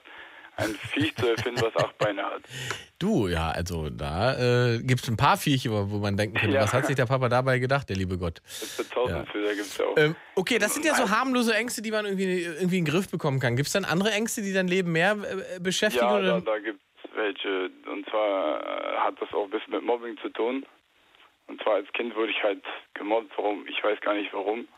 ein 0.57 0.75
Viech 0.75 1.15
zu 1.17 1.29
erfinden, 1.31 1.63
was 1.63 1.75
acht 1.77 1.97
Beine 1.99 2.23
hat. 2.25 2.43
Du, 2.99 3.29
ja, 3.29 3.51
also 3.51 3.89
da 3.89 4.75
äh, 4.75 4.79
gibt 4.83 5.03
es 5.03 5.09
ein 5.09 5.17
paar 5.17 5.37
Viecher, 5.39 5.71
wo 5.91 5.99
man 5.99 6.17
denken 6.17 6.37
könnte, 6.37 6.57
Ja. 6.57 6.63
was 6.63 6.75
hat 6.75 6.87
sich 6.87 6.97
der 6.97 7.07
Papa 7.07 7.29
dabei 7.29 7.59
gedacht, 7.59 7.89
der 7.89 7.97
liebe 7.97 8.19
Gott. 8.19 8.43
Tausendfüßer 8.93 9.55
gibt's 9.55 9.79
ja 9.79 9.87
auch. 9.87 9.97
Ähm, 9.97 10.17
okay, 10.35 10.59
das 10.59 10.75
sind 10.75 10.85
ja 10.85 10.95
so 10.95 11.09
harmlose 11.09 11.55
Ängste, 11.55 11.81
die 11.83 11.91
man 11.91 12.05
irgendwie, 12.05 12.43
irgendwie 12.43 12.79
in 12.79 12.85
den 12.85 12.93
Griff 12.93 13.09
bekommen 13.11 13.41
kann. 13.41 13.57
Gibt 13.57 13.69
es 13.69 13.73
dann 13.73 13.85
andere 13.85 14.11
Ängste, 14.11 14.43
die 14.43 14.53
dein 14.53 14.69
Leben 14.69 14.93
mehr 14.93 15.13
äh, 15.13 15.61
beschäftigen? 15.61 16.05
Ja, 16.05 16.21
da, 16.21 16.41
da 16.41 16.59
gibt 16.59 16.81
es 17.05 17.11
welche. 17.17 17.71
Und 17.91 18.07
zwar 18.11 18.61
äh, 18.61 18.97
hat 18.99 19.15
das 19.21 19.33
auch 19.33 19.45
ein 19.45 19.51
bisschen 19.51 19.73
mit 19.73 19.83
Mobbing 19.83 20.19
zu 20.19 20.29
tun. 20.31 20.67
Und 21.47 21.63
zwar 21.63 21.75
als 21.77 21.91
Kind 21.95 22.15
wurde 22.17 22.33
ich 22.33 22.43
halt 22.43 22.63
gemobbt, 22.95 23.33
warum, 23.37 23.67
ich 23.67 23.83
weiß 23.83 24.01
gar 24.03 24.15
nicht 24.15 24.33
warum. 24.35 24.69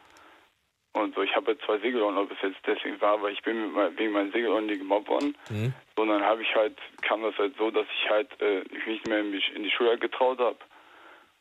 Und 0.94 1.14
so, 1.14 1.22
ich 1.22 1.34
habe 1.34 1.56
zwei 1.60 1.78
Segelohren, 1.78 2.18
ob 2.18 2.30
es 2.30 2.36
jetzt 2.42 2.58
deswegen 2.66 3.00
war, 3.00 3.14
aber 3.14 3.30
ich 3.30 3.40
bin 3.42 3.62
mit, 3.62 3.72
mein- 3.72 3.98
wegen 3.98 4.12
meinen 4.12 4.30
Segelohren 4.32 4.66
nie 4.66 4.76
gemobbt 4.76 5.08
worden. 5.08 5.34
Mhm. 5.48 5.72
Sondern 5.96 6.22
habe 6.22 6.42
ich 6.42 6.54
halt, 6.54 6.76
kam 7.00 7.22
das 7.22 7.36
halt 7.38 7.56
so, 7.56 7.70
dass 7.70 7.86
ich 8.02 8.10
halt 8.10 8.28
äh, 8.42 8.62
mich 8.74 8.86
nicht 8.86 9.08
mehr 9.08 9.20
in 9.20 9.32
die, 9.32 9.42
in 9.54 9.62
die 9.62 9.70
Schule 9.70 9.96
getraut 9.98 10.38
habe. 10.38 10.58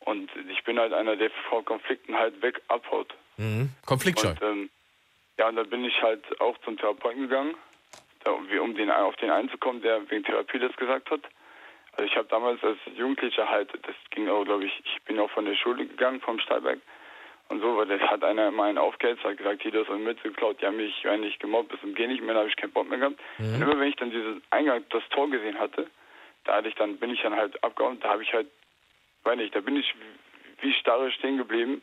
Und 0.00 0.30
ich 0.48 0.64
bin 0.64 0.78
halt 0.80 0.92
einer, 0.94 1.16
der 1.16 1.30
vor 1.48 1.64
Konflikten 1.64 2.16
halt 2.16 2.40
weg 2.42 2.60
abhaut. 2.68 3.14
Mhm. 3.36 3.68
Konfliktscheu. 3.86 4.30
Und, 4.30 4.42
ähm, 4.42 4.70
ja, 5.38 5.48
und 5.48 5.56
da 5.56 5.62
bin 5.64 5.84
ich 5.84 6.00
halt 6.02 6.40
auch 6.40 6.56
zum 6.64 6.76
Therapeuten 6.78 7.22
gegangen, 7.22 7.54
da, 8.24 8.30
um, 8.32 8.48
um 8.58 8.74
den, 8.74 8.90
auf 8.90 9.16
den 9.16 9.30
einzukommen, 9.30 9.82
der 9.82 10.08
wegen 10.10 10.24
Therapie 10.24 10.58
das 10.60 10.74
gesagt 10.76 11.10
hat. 11.10 11.20
Also 11.92 12.04
ich 12.04 12.16
habe 12.16 12.26
damals 12.28 12.62
als 12.64 12.78
Jugendlicher 12.96 13.48
halt, 13.48 13.70
das 13.86 13.94
ging 14.10 14.28
auch, 14.30 14.44
glaube 14.44 14.64
ich, 14.64 14.82
ich 14.84 15.02
bin 15.02 15.18
auch 15.20 15.30
von 15.30 15.44
der 15.44 15.54
Schule 15.56 15.86
gegangen, 15.86 16.20
vom 16.22 16.38
Stahlberg. 16.40 16.78
Und 17.52 17.60
so, 17.60 17.76
weil 17.76 17.84
das 17.84 18.00
hat 18.00 18.24
einer 18.24 18.48
immer 18.48 18.64
einen 18.64 18.78
aufgehetzt, 18.78 19.22
hat 19.24 19.36
gesagt, 19.36 19.60
hier, 19.60 19.72
du 19.72 19.80
hast 19.80 19.90
eine 19.90 19.98
Mütze 19.98 20.22
geklaut, 20.22 20.62
die 20.62 20.66
haben 20.66 20.78
mich 20.78 21.06
eigentlich 21.06 21.38
gemobbt, 21.38 21.68
bis 21.68 21.80
zum 21.82 21.94
Geh 21.94 22.06
nicht 22.06 22.22
mehr, 22.22 22.32
da 22.32 22.40
habe 22.40 22.48
ich 22.48 22.56
keinen 22.56 22.72
Bock 22.72 22.88
mehr 22.88 22.98
gehabt. 22.98 23.20
Mhm. 23.36 23.54
Und 23.54 23.60
immer 23.60 23.78
wenn 23.78 23.88
ich 23.88 23.96
dann 23.96 24.10
dieses 24.10 24.38
Eingang, 24.48 24.82
das 24.88 25.06
Tor 25.10 25.28
gesehen 25.28 25.58
hatte, 25.58 25.86
da 26.44 26.54
hatte 26.54 26.68
ich 26.68 26.74
dann, 26.76 26.96
bin 26.96 27.10
ich 27.10 27.20
dann 27.20 27.36
halt 27.36 27.62
abgehauen, 27.62 28.00
da 28.00 28.08
habe 28.08 28.22
ich 28.22 28.32
halt, 28.32 28.46
weiß 29.24 29.36
nicht, 29.36 29.54
da 29.54 29.60
bin 29.60 29.76
ich 29.76 29.94
wie 30.62 30.72
starre 30.72 31.10
stehen 31.10 31.36
geblieben 31.36 31.82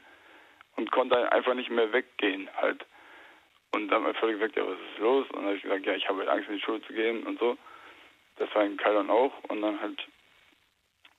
und 0.76 0.90
konnte 0.90 1.32
einfach 1.32 1.54
nicht 1.54 1.70
mehr 1.70 1.94
weggehen 1.94 2.50
halt. 2.60 2.84
Und 3.72 3.90
dann 3.90 3.98
hat 3.98 4.06
mein 4.06 4.16
Vater 4.16 4.34
gesagt, 4.34 4.56
ja, 4.56 4.66
was 4.66 4.74
ist 4.74 4.98
los? 4.98 5.28
Und 5.30 5.36
dann 5.36 5.46
habe 5.46 5.56
ich 5.58 5.62
gesagt, 5.62 5.86
ja, 5.86 5.94
ich 5.94 6.10
habe 6.10 6.18
halt 6.18 6.30
Angst, 6.30 6.50
in 6.50 6.56
die 6.56 6.62
Schule 6.62 6.82
zu 6.82 6.94
gehen 6.94 7.22
und 7.28 7.38
so. 7.38 7.60
Das 8.38 8.50
war 8.56 8.66
in 8.66 8.76
Kaldern 8.76 9.12
auch. 9.12 9.34
Und 9.50 9.62
dann 9.62 9.80
halt, 9.80 10.04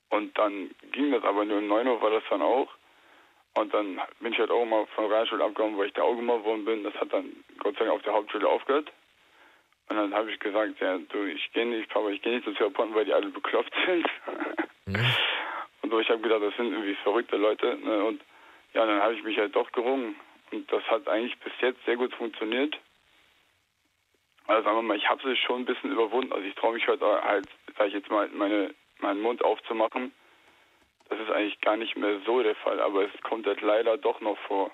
und 0.08 0.36
dann 0.36 0.72
ging 0.90 1.12
das 1.12 1.22
aber 1.22 1.44
nur 1.44 1.58
um 1.58 1.68
9 1.68 1.86
Uhr 1.86 2.02
war 2.02 2.10
das 2.10 2.24
dann 2.28 2.42
auch. 2.42 2.68
Und 3.54 3.74
dann 3.74 4.00
bin 4.20 4.32
ich 4.32 4.38
halt 4.38 4.50
auch 4.50 4.64
mal 4.64 4.86
von 4.94 5.04
der 5.04 5.14
Realschule 5.14 5.44
abgehauen, 5.44 5.76
weil 5.76 5.88
ich 5.88 5.92
da 5.92 6.02
auch 6.02 6.14
gemobbt 6.14 6.44
worden 6.44 6.64
bin. 6.64 6.84
Das 6.84 6.94
hat 6.94 7.12
dann 7.12 7.44
Gott 7.58 7.76
sei 7.76 7.84
Dank 7.84 7.96
auf 7.96 8.02
der 8.02 8.12
Hauptschule 8.12 8.48
aufgehört. 8.48 8.92
Und 9.88 9.96
dann 9.96 10.14
habe 10.14 10.30
ich 10.30 10.38
gesagt, 10.38 10.80
ja, 10.80 10.98
du, 10.98 11.24
ich 11.24 11.52
gehe 11.52 11.66
nicht, 11.66 11.90
Papa, 11.90 12.08
ich 12.10 12.22
gehe 12.22 12.32
nicht 12.32 12.44
zum 12.44 12.54
Therapeuten, 12.54 12.94
weil 12.94 13.04
die 13.04 13.12
alle 13.12 13.28
bekloppt 13.28 13.74
sind. 13.86 14.06
Und 15.82 15.90
so, 15.90 15.98
ich 15.98 16.08
habe 16.08 16.20
gedacht, 16.20 16.42
das 16.42 16.54
sind 16.56 16.72
irgendwie 16.72 16.94
verrückte 17.02 17.36
Leute. 17.36 17.76
Ne? 17.76 18.04
Und 18.04 18.22
ja, 18.72 18.86
dann 18.86 19.02
habe 19.02 19.14
ich 19.14 19.24
mich 19.24 19.36
halt 19.38 19.56
doch 19.56 19.72
gerungen. 19.72 20.14
Und 20.52 20.70
das 20.70 20.84
hat 20.84 21.08
eigentlich 21.08 21.36
bis 21.40 21.52
jetzt 21.60 21.84
sehr 21.84 21.96
gut 21.96 22.14
funktioniert. 22.14 22.78
Also 24.46 24.64
sagen 24.64 24.76
wir 24.76 24.82
mal, 24.82 24.96
ich 24.96 25.08
habe 25.08 25.28
es 25.30 25.38
schon 25.38 25.62
ein 25.62 25.64
bisschen 25.64 25.92
überwunden. 25.92 26.32
Also 26.32 26.46
ich 26.46 26.54
traue 26.54 26.74
mich 26.74 26.86
heute 26.86 27.04
halt, 27.22 27.48
sag 27.76 27.88
ich 27.88 27.94
jetzt 27.94 28.10
mal, 28.10 28.28
meine, 28.28 28.74
meinen 29.00 29.20
Mund 29.20 29.44
aufzumachen. 29.44 30.12
Das 31.10 31.18
ist 31.20 31.30
eigentlich 31.30 31.60
gar 31.60 31.76
nicht 31.76 31.96
mehr 31.96 32.20
so 32.24 32.42
der 32.42 32.54
Fall, 32.56 32.80
aber 32.80 33.04
es 33.04 33.20
kommt 33.22 33.46
halt 33.46 33.60
leider 33.60 33.98
doch 33.98 34.20
noch 34.20 34.38
vor. 34.46 34.70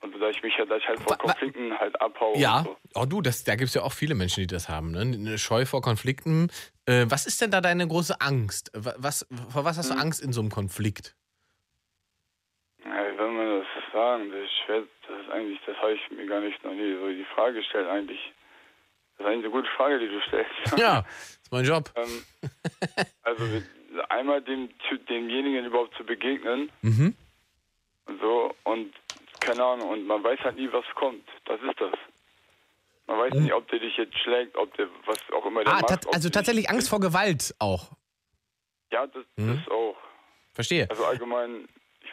Und 0.00 0.12
dass 0.20 0.36
ich 0.36 0.42
mich 0.44 0.56
halt, 0.56 0.70
dass 0.70 0.78
ich 0.80 0.86
halt 0.88 1.00
vor 1.00 1.18
Konflikten 1.18 1.76
halt 1.76 2.00
abhaue. 2.00 2.38
Ja, 2.38 2.62
so. 2.64 2.76
oh 2.94 3.04
du, 3.04 3.20
das, 3.20 3.42
da 3.42 3.56
gibt 3.56 3.68
es 3.68 3.74
ja 3.74 3.82
auch 3.82 3.92
viele 3.92 4.14
Menschen, 4.14 4.40
die 4.42 4.46
das 4.46 4.68
haben. 4.68 4.92
Ne? 4.92 5.00
Eine 5.00 5.36
Scheu 5.38 5.66
vor 5.66 5.82
Konflikten. 5.82 6.48
Äh, 6.86 7.06
was 7.08 7.26
ist 7.26 7.40
denn 7.40 7.50
da 7.50 7.60
deine 7.60 7.86
große 7.88 8.20
Angst? 8.20 8.70
Wa- 8.74 8.94
Was, 8.98 9.26
vor 9.52 9.64
was 9.64 9.76
hast 9.76 9.90
du 9.90 9.94
Hm. 9.94 10.00
Angst 10.00 10.22
in 10.22 10.32
so 10.32 10.40
einem 10.40 10.50
Konflikt? 10.50 11.16
Ja, 12.84 13.10
wie 13.12 13.16
soll 13.16 13.32
man 13.32 13.58
das 13.60 13.92
sagen? 13.92 14.30
Das 14.30 14.40
ist 14.44 14.52
schwer, 14.64 14.82
das 15.08 15.20
ist 15.24 15.30
eigentlich, 15.32 15.58
das 15.66 15.76
habe 15.78 15.94
ich 15.94 16.10
mir 16.12 16.26
gar 16.26 16.40
nicht 16.40 16.62
noch 16.62 16.72
nie 16.72 16.94
so 16.94 17.08
die 17.08 17.26
Frage 17.34 17.54
gestellt 17.54 17.88
eigentlich. 17.88 18.20
Das 19.16 19.26
ist 19.26 19.32
eigentlich 19.32 19.44
eine 19.46 19.50
gute 19.54 19.70
Frage, 19.76 19.98
die 19.98 20.06
du 20.08 20.20
stellst. 20.28 20.78
Ja, 20.78 21.00
ist 21.42 21.50
mein 21.50 21.64
Job. 21.64 21.90
ähm, 21.96 22.24
also 23.22 23.44
einmal 24.10 24.42
dem 24.42 24.68
Typ, 24.88 25.06
demjenigen 25.06 25.64
überhaupt 25.66 25.94
zu 25.96 26.04
begegnen 26.04 26.70
Mhm. 26.82 27.14
und 28.06 28.20
so 28.20 28.54
und 28.64 28.92
keine 29.40 29.64
Ahnung 29.64 29.88
und 29.90 30.06
man 30.06 30.22
weiß 30.24 30.40
halt 30.40 30.56
nie, 30.56 30.68
was 30.72 30.84
kommt. 30.94 31.26
Das 31.44 31.60
ist 31.62 31.80
das. 31.80 31.92
Man 33.06 33.18
weiß 33.18 33.34
nie, 33.34 33.52
ob 33.52 33.66
der 33.68 33.78
dich 33.78 33.96
jetzt 33.96 34.18
schlägt, 34.18 34.56
ob 34.56 34.74
der 34.74 34.88
was 35.06 35.18
auch 35.32 35.46
immer 35.46 35.64
der 35.64 35.72
Ah, 35.74 35.80
macht. 35.80 36.06
also 36.12 36.28
tatsächlich 36.28 36.68
Angst 36.68 36.88
vor 36.90 37.00
Gewalt 37.00 37.54
auch. 37.58 37.92
Ja, 38.90 39.06
das, 39.06 39.24
Mhm. 39.36 39.56
das 39.64 39.68
auch. 39.72 39.96
Verstehe. 40.54 40.86
Also 40.90 41.04
allgemein, 41.04 41.68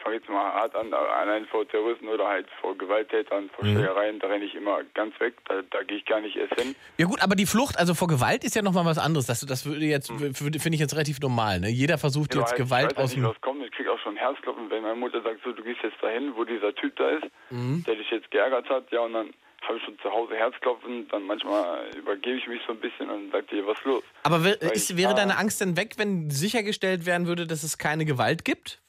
fange 0.05 0.17
jetzt 0.17 0.29
mal 0.29 0.53
hart 0.53 0.75
an, 0.75 0.93
allein 0.93 1.45
vor 1.47 1.67
Terroristen 1.67 2.07
oder 2.07 2.27
halt 2.27 2.45
vor 2.61 2.77
Gewalttätern, 2.77 3.49
vor 3.55 3.65
Mhm. 3.65 3.73
Schlägereien, 3.75 4.19
da 4.19 4.27
renne 4.27 4.45
ich 4.45 4.53
immer 4.55 4.83
ganz 4.93 5.19
weg, 5.19 5.33
da, 5.49 5.61
da 5.71 5.81
gehe 5.83 5.97
ich 5.97 6.05
gar 6.05 6.21
nicht 6.21 6.35
erst 6.35 6.53
hin. 6.61 6.75
Ja 6.97 7.07
gut, 7.07 7.21
aber 7.21 7.35
die 7.35 7.45
Flucht, 7.47 7.77
also 7.79 7.95
vor 7.95 8.07
Gewalt 8.07 8.43
ist 8.43 8.55
ja 8.55 8.61
nochmal 8.61 8.85
was 8.85 8.99
anderes. 8.99 9.25
Das, 9.25 9.39
das 9.41 9.65
würde 9.65 9.85
jetzt, 9.85 10.09
Hm. 10.09 10.19
würde- 10.39 10.59
finde 10.59 10.75
ich 10.75 10.79
jetzt 10.79 10.93
relativ 10.93 11.19
normal. 11.19 11.59
Ne? 11.59 11.69
Jeder 11.69 11.97
versucht 11.97 12.35
Ja, 12.35 12.41
jetzt 12.41 12.51
halt, 12.51 12.59
Gewalt 12.61 12.91
ich 12.91 12.97
weiß 12.97 13.03
aus 13.03 13.13
dem... 13.15 13.23
was 13.23 13.41
kommt. 13.41 13.63
Ich 13.65 13.71
krieg 13.71 13.87
auch 13.87 13.99
schon 13.99 14.15
Herzklopfen, 14.15 14.69
wenn 14.69 14.83
meine 14.83 14.95
Mutter 14.95 15.21
sagt, 15.23 15.39
so, 15.43 15.51
du 15.51 15.63
gehst 15.63 15.79
jetzt 15.83 15.97
dahin, 16.01 16.33
wo 16.35 16.43
dieser 16.43 16.73
Typ 16.75 16.95
da 16.97 17.09
ist, 17.09 17.25
Mhm. 17.49 17.83
der 17.87 17.95
dich 17.95 18.09
jetzt 18.11 18.29
geärgert 18.31 18.69
hat, 18.69 18.91
ja, 18.91 18.99
und 19.01 19.13
dann 19.13 19.33
habe 19.67 19.77
ich 19.79 19.83
schon 19.83 19.97
zu 19.99 20.11
Hause 20.11 20.35
Herzklopfen, 20.35 21.07
dann 21.09 21.23
manchmal 21.23 21.89
übergebe 21.97 22.37
ich 22.37 22.45
mich 22.47 22.61
so 22.67 22.73
ein 22.73 22.79
bisschen 22.79 23.09
und 23.09 23.31
sage 23.31 23.47
dir, 23.47 23.65
was 23.65 23.77
los? 23.83 24.03
Aber 24.21 24.37
ist, 24.71 24.95
wäre 24.95 25.15
deine 25.15 25.37
Angst 25.39 25.59
denn 25.61 25.75
weg, 25.75 25.93
wenn 25.97 26.29
sichergestellt 26.29 27.07
werden 27.07 27.25
würde, 27.25 27.47
dass 27.47 27.63
es 27.63 27.79
keine 27.79 28.05
Gewalt 28.05 28.45
gibt 28.45 28.79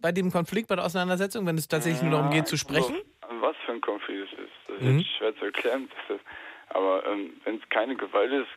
bei 0.00 0.12
dem 0.12 0.30
Konflikt, 0.30 0.68
bei 0.68 0.76
der 0.76 0.84
Auseinandersetzung, 0.84 1.46
wenn 1.46 1.56
es 1.56 1.68
tatsächlich 1.68 2.02
nur 2.02 2.12
darum 2.12 2.30
geht 2.30 2.46
zu 2.48 2.56
sprechen? 2.56 2.96
So, 3.28 3.40
was 3.40 3.56
für 3.64 3.72
ein 3.72 3.80
Konflikt 3.80 4.32
es 4.32 4.38
ist. 4.38 4.50
Das 4.68 4.76
ist 4.76 4.82
Mhm. 4.82 5.04
schwer 5.18 5.36
zu 5.36 5.44
erklären. 5.46 5.88
Das 6.08 6.18
aber 6.70 7.04
ähm, 7.06 7.38
wenn 7.44 7.56
es 7.56 7.68
keine 7.68 7.94
Gewalt 7.96 8.32
ist, 8.32 8.48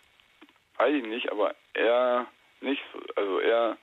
weiß 0.77 0.93
ich 0.93 1.03
nicht, 1.05 1.31
aber 1.31 1.53
eher 1.73 2.25
nicht 2.61 2.81
so. 2.93 2.99
Also 3.15 3.39
eher 3.41 3.77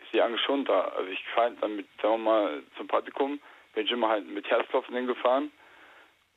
ist 0.00 0.12
die 0.12 0.20
Angst 0.20 0.44
schon 0.44 0.64
da. 0.66 0.82
Also 0.88 1.10
ich 1.10 1.24
fahre 1.34 1.52
dann 1.60 1.76
mit, 1.76 1.86
sagen 2.02 2.22
wir 2.22 2.30
mal, 2.30 2.62
zum 2.76 2.86
Praktikum, 2.86 3.40
bin 3.74 3.86
ich 3.86 3.90
immer 3.92 4.08
halt 4.10 4.28
mit 4.28 4.48
Herzklopfen 4.50 4.94
hingefahren 4.94 5.50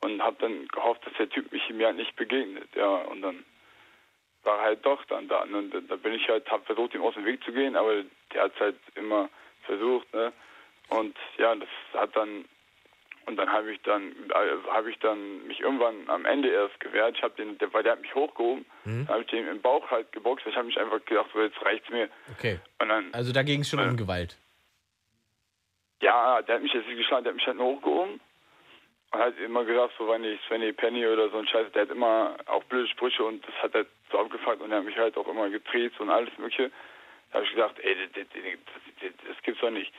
und 0.01 0.21
habe 0.21 0.38
dann 0.39 0.65
gehofft, 0.69 1.05
dass 1.05 1.13
der 1.15 1.30
Typ 1.30 1.51
mich 1.51 1.69
mir 1.69 1.88
halt 1.88 1.97
nicht 1.97 2.15
begegnet. 2.15 2.69
Ja, 2.76 2.88
und 2.88 3.21
dann 3.21 3.43
war 4.43 4.59
er 4.59 4.63
halt 4.63 4.86
doch 4.86 5.03
dann 5.05 5.28
da. 5.28 5.41
Und 5.43 5.71
da- 5.71 5.82
da 5.82 5.95
bin 5.97 6.13
ich 6.13 6.28
halt, 6.30 6.49
habe 6.49 6.63
versucht, 6.63 6.93
ihm 6.93 7.01
aus 7.03 7.15
dem 7.15 7.26
Weg 7.26 7.43
zu 7.43 7.51
gehen, 7.51 7.76
aber 7.76 8.03
der 8.34 8.43
hat 8.43 8.57
halt 8.61 8.78
immer 8.95 9.30
versucht, 9.66 10.11
ne? 10.13 10.32
Und 10.89 11.16
ja, 11.38 11.55
das 11.55 11.70
hat 11.93 12.16
dann 12.16 12.45
und 13.28 13.38
dann 13.38 13.51
habe 13.51 13.72
ich 13.74 13.82
dann 13.82 14.11
äh, 14.30 14.70
habe 14.72 14.91
ich 14.91 14.99
dann 14.99 15.47
mich 15.47 15.59
irgendwann 15.59 16.07
am 16.09 16.26
Ende 16.26 16.49
erst 16.49 16.80
gewehrt. 16.80 17.16
Ich 17.18 17.24
habe 17.24 17.34
den, 17.36 17.57
der, 17.57 17.74
weil 17.74 17.82
der 17.84 17.93
hat 17.93 18.01
mich 18.01 18.13
hochgehoben, 18.13 18.66
Mhm. 18.84 19.07
habe 19.07 19.22
ich 19.22 19.28
den 19.28 19.47
im 19.47 19.61
Bauch 19.61 19.89
halt 19.89 20.11
geboxt. 20.11 20.45
Ich 20.45 20.55
habe 20.55 20.68
mich 20.68 20.80
einfach 20.80 21.03
gedacht, 21.05 21.30
so 21.34 21.41
jetzt 21.41 21.59
reicht's 21.66 21.89
mir. 21.89 22.07
Okay. 22.38 22.59
Und 22.80 22.89
dann 22.89 23.11
Also 23.13 23.34
da 23.34 23.41
ging 23.41 23.61
es 23.61 23.70
schon 23.70 23.80
um 23.80 23.97
Gewalt. 23.97 24.38
ja, 26.01 26.41
der 26.43 26.55
hat 26.55 26.61
mich 26.63 26.74
jetzt 26.74 26.88
geschlagen, 26.88 27.24
der 27.24 27.32
hat 27.32 27.38
mich 27.38 27.47
halt 27.47 27.57
nur 27.57 27.68
hochgehoben 27.78 28.20
und 29.11 29.20
hat 29.20 29.38
immer 29.39 29.63
gesagt, 29.66 29.93
so 29.97 30.07
wenn 30.07 30.24
ich 30.24 30.39
Svenny 30.47 30.72
Penny 30.74 31.07
oder 31.07 31.30
so 31.30 31.38
ein 31.38 31.47
Scheiß, 31.47 31.72
der 31.74 31.84
hat 31.84 31.89
immer 31.89 32.36
auch 32.45 32.63
blöde 32.66 32.88
Sprüche 32.89 33.24
und 33.24 33.45
das 33.47 33.55
hat 33.55 33.74
er 33.74 33.86
so 34.11 34.20
abgefuckt 34.20 34.61
und 34.61 34.72
er 34.72 34.80
hat 34.80 34.86
mich 34.86 34.97
halt 34.97 35.18
auch 35.18 35.28
immer 35.28 35.49
getreten 35.49 35.95
und 36.03 36.09
alles 36.11 36.30
mögliche. 36.38 36.70
Da 37.36 37.39
habe 37.39 37.47
ich 37.49 37.53
gedacht, 37.53 37.75
ey, 37.81 37.97
das, 38.13 38.27
das, 38.31 39.11
das, 39.27 39.43
gibt's 39.43 39.59
doch 39.59 39.69
nicht. 39.69 39.91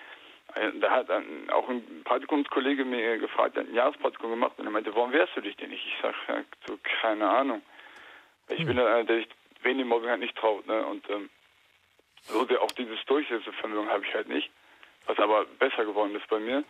Da 0.81 0.91
hat 0.91 1.11
dann 1.11 1.51
auch 1.51 1.69
ein 1.69 2.03
Praktikumskollege 2.03 2.83
mir 2.87 3.19
gefragt, 3.19 3.57
der 3.57 3.65
hat 3.65 3.69
ein 3.69 3.75
Jahrespraktikum 3.75 4.31
gemacht 4.31 4.53
und 4.57 4.65
er 4.65 4.71
meinte, 4.71 4.95
warum 4.95 5.13
wehrst 5.13 5.37
du 5.37 5.43
dich 5.43 5.55
denn 5.57 5.69
nicht? 5.69 5.85
Ich 5.87 5.97
sag, 6.01 6.15
ja, 6.29 6.43
so, 6.67 6.79
keine 7.03 7.29
Ahnung. 7.29 7.61
Ich 8.49 8.65
bin 8.65 8.79
dann 8.79 8.87
einer, 8.87 9.05
der 9.05 9.17
sich 9.17 9.29
wen 9.61 9.77
dem 9.77 9.89
Mobbing 9.89 10.09
halt 10.09 10.21
nicht 10.21 10.35
traut, 10.35 10.67
ne? 10.67 10.87
Und 10.87 11.11
ähm, 11.11 11.29
so 12.23 12.43
der, 12.47 12.63
auch 12.63 12.73
dieses 12.73 13.05
Durchsetzungsvermögen 13.05 13.91
habe 13.91 14.07
ich 14.07 14.15
halt 14.15 14.31
nicht, 14.31 14.51
was 15.05 15.19
aber 15.19 15.45
besser 15.59 15.85
geworden 15.85 16.17
ist 16.17 16.29
bei 16.29 16.39
mir. 16.39 16.65